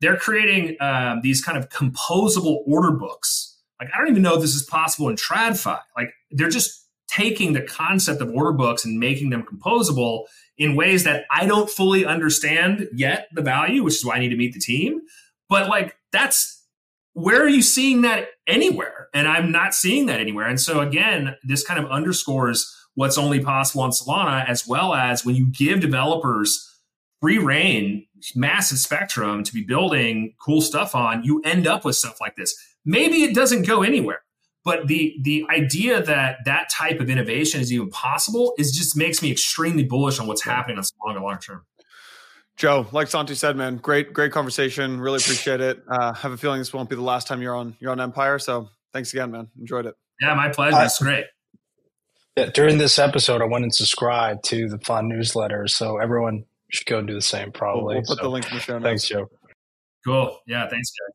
they're 0.01 0.17
creating 0.17 0.77
um, 0.81 1.21
these 1.23 1.43
kind 1.43 1.57
of 1.57 1.69
composable 1.69 2.63
order 2.67 2.93
books. 2.93 3.57
Like, 3.81 3.91
I 3.95 3.99
don't 3.99 4.09
even 4.09 4.23
know 4.23 4.35
if 4.35 4.41
this 4.41 4.55
is 4.55 4.65
possible 4.65 5.09
in 5.09 5.17
TradFi. 5.17 5.81
Like, 5.97 6.13
they're 6.31 6.49
just 6.49 6.85
taking 7.09 7.53
the 7.53 7.63
concept 7.63 8.21
of 8.21 8.31
order 8.31 8.53
books 8.53 8.85
and 8.85 8.99
making 8.99 9.31
them 9.31 9.43
composable 9.43 10.25
in 10.59 10.75
ways 10.75 11.05
that 11.05 11.25
I 11.31 11.47
don't 11.47 11.71
fully 11.71 12.05
understand 12.05 12.89
yet 12.93 13.29
the 13.33 13.43
value, 13.43 13.83
which 13.83 13.95
is 13.95 14.05
why 14.05 14.17
I 14.17 14.19
need 14.19 14.29
to 14.31 14.37
meet 14.37 14.53
the 14.53 14.61
team. 14.61 15.01
But 15.49 15.69
like 15.69 15.97
that's 16.13 16.63
where 17.15 17.43
are 17.43 17.49
you 17.49 17.63
seeing 17.63 18.03
that 18.03 18.29
anywhere? 18.47 18.98
And 19.15 19.29
I'm 19.29 19.51
not 19.51 19.75
seeing 19.75 20.07
that 20.07 20.21
anywhere. 20.21 20.47
And 20.47 20.61
so 20.61 20.81
again, 20.81 21.37
this 21.43 21.65
kind 21.65 21.83
of 21.83 21.91
underscores 21.91 22.75
what's 22.95 23.19
only 23.19 23.41
possible 23.41 23.83
on 23.83 23.91
Solana, 23.91 24.45
as 24.49 24.67
well 24.67 24.95
as 24.95 25.25
when 25.25 25.37
you 25.37 25.47
give 25.47 25.81
developers 25.81 26.65
free 27.21 27.39
reign, 27.39 28.07
massive 28.35 28.79
spectrum 28.79 29.45
to 29.45 29.53
be 29.53 29.65
building 29.65 30.35
cool 30.41 30.61
stuff 30.61 30.95
on, 30.95 31.23
you 31.23 31.41
end 31.45 31.67
up 31.67 31.85
with 31.85 31.97
stuff 31.97 32.21
like 32.21 32.37
this. 32.37 32.55
Maybe 32.85 33.23
it 33.23 33.35
doesn't 33.35 33.67
go 33.67 33.83
anywhere. 33.83 34.23
But 34.65 34.89
the 34.89 35.17
the 35.23 35.47
idea 35.49 36.03
that 36.03 36.39
that 36.45 36.69
type 36.69 37.01
of 37.01 37.09
innovation 37.09 37.61
is 37.61 37.73
even 37.73 37.89
possible 37.91 38.55
is 38.59 38.73
just 38.73 38.97
makes 38.97 39.23
me 39.23 39.31
extremely 39.31 39.85
bullish 39.85 40.19
on 40.19 40.27
what's 40.27 40.43
happening 40.43 40.77
on 40.77 40.85
Solana 40.85 41.23
long 41.23 41.39
term. 41.39 41.65
Joe, 42.57 42.89
like 42.91 43.07
Santi 43.07 43.37
said, 43.37 43.57
man, 43.57 43.77
great 43.77 44.13
great 44.13 44.33
conversation. 44.33 45.01
Really 45.01 45.19
appreciate 45.19 45.61
it. 45.61 45.83
Uh, 45.89 46.13
have 46.13 46.33
a 46.33 46.37
feeling 46.37 46.59
this 46.59 46.73
won't 46.73 46.91
be 46.91 46.97
the 46.97 47.03
last 47.03 47.29
time 47.29 47.41
you're 47.41 47.55
on 47.55 47.77
you're 47.79 47.93
on 47.93 48.01
Empire. 48.01 48.39
So 48.41 48.69
thanks 48.93 49.13
again, 49.13 49.31
man. 49.31 49.49
Enjoyed 49.59 49.87
it. 49.87 49.95
Yeah, 50.21 50.35
my 50.35 50.49
pleasure. 50.49 50.83
It's 50.83 51.01
great. 51.01 51.25
Yeah, 52.37 52.47
during 52.47 52.79
this 52.79 52.99
episode, 52.99 53.43
I 53.43 53.47
went 53.47 53.65
and 53.65 53.75
subscribed 53.75 54.45
to 54.45 54.69
the 54.69 54.79
Fun 54.79 55.09
newsletter, 55.09 55.67
so 55.67 55.99
everyone 55.99 56.45
should 56.71 56.87
go 56.87 56.99
and 56.99 57.09
do 57.09 57.15
the 57.15 57.23
same. 57.23 57.53
Probably. 57.53 57.83
We'll, 57.83 57.95
we'll 57.95 58.03
put 58.03 58.19
so, 58.19 58.23
the 58.23 58.29
link 58.29 58.49
in 58.51 58.55
the 58.55 58.61
show 58.61 58.73
notes. 58.75 58.85
Thanks, 58.85 59.09
Joe. 59.09 59.29
Cool. 60.07 60.39
Yeah. 60.47 60.69
Thanks, 60.69 60.91
Joe. 60.91 61.15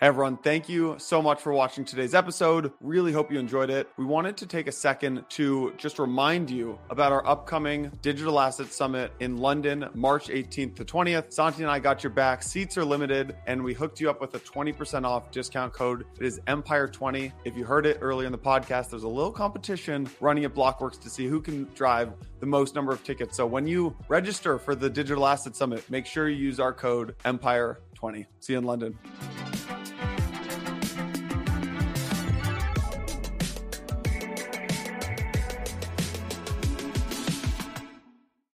Hey 0.00 0.06
everyone, 0.06 0.36
thank 0.36 0.68
you 0.68 0.94
so 0.98 1.20
much 1.20 1.40
for 1.40 1.52
watching 1.52 1.84
today's 1.84 2.14
episode. 2.14 2.70
Really 2.80 3.10
hope 3.10 3.32
you 3.32 3.40
enjoyed 3.40 3.68
it. 3.68 3.88
We 3.96 4.04
wanted 4.04 4.36
to 4.36 4.46
take 4.46 4.68
a 4.68 4.72
second 4.72 5.24
to 5.30 5.74
just 5.76 5.98
remind 5.98 6.50
you 6.50 6.78
about 6.88 7.10
our 7.10 7.26
upcoming 7.26 7.90
Digital 8.00 8.38
Asset 8.38 8.72
Summit 8.72 9.10
in 9.18 9.38
London, 9.38 9.88
March 9.94 10.28
18th 10.28 10.76
to 10.76 10.84
20th. 10.84 11.32
Santi 11.32 11.64
and 11.64 11.70
I 11.72 11.80
got 11.80 12.04
your 12.04 12.12
back. 12.12 12.44
Seats 12.44 12.78
are 12.78 12.84
limited, 12.84 13.34
and 13.48 13.60
we 13.60 13.74
hooked 13.74 13.98
you 13.98 14.08
up 14.08 14.20
with 14.20 14.32
a 14.36 14.38
20% 14.38 15.04
off 15.04 15.32
discount 15.32 15.72
code. 15.72 16.06
It 16.20 16.26
is 16.26 16.38
Empire20. 16.46 17.32
If 17.44 17.56
you 17.56 17.64
heard 17.64 17.84
it 17.84 17.98
earlier 18.00 18.26
in 18.26 18.30
the 18.32 18.38
podcast, 18.38 18.90
there's 18.90 19.02
a 19.02 19.08
little 19.08 19.32
competition 19.32 20.08
running 20.20 20.44
at 20.44 20.54
Blockworks 20.54 21.00
to 21.00 21.10
see 21.10 21.26
who 21.26 21.40
can 21.40 21.64
drive 21.74 22.12
the 22.38 22.46
most 22.46 22.76
number 22.76 22.92
of 22.92 23.02
tickets. 23.02 23.36
So 23.36 23.46
when 23.46 23.66
you 23.66 23.96
register 24.06 24.60
for 24.60 24.76
the 24.76 24.88
Digital 24.88 25.26
Asset 25.26 25.56
Summit, 25.56 25.90
make 25.90 26.06
sure 26.06 26.28
you 26.28 26.36
use 26.36 26.60
our 26.60 26.72
code 26.72 27.16
2020. 27.98 28.26
See 28.40 28.52
you 28.52 28.58
in 28.60 28.64
London. 28.64 28.98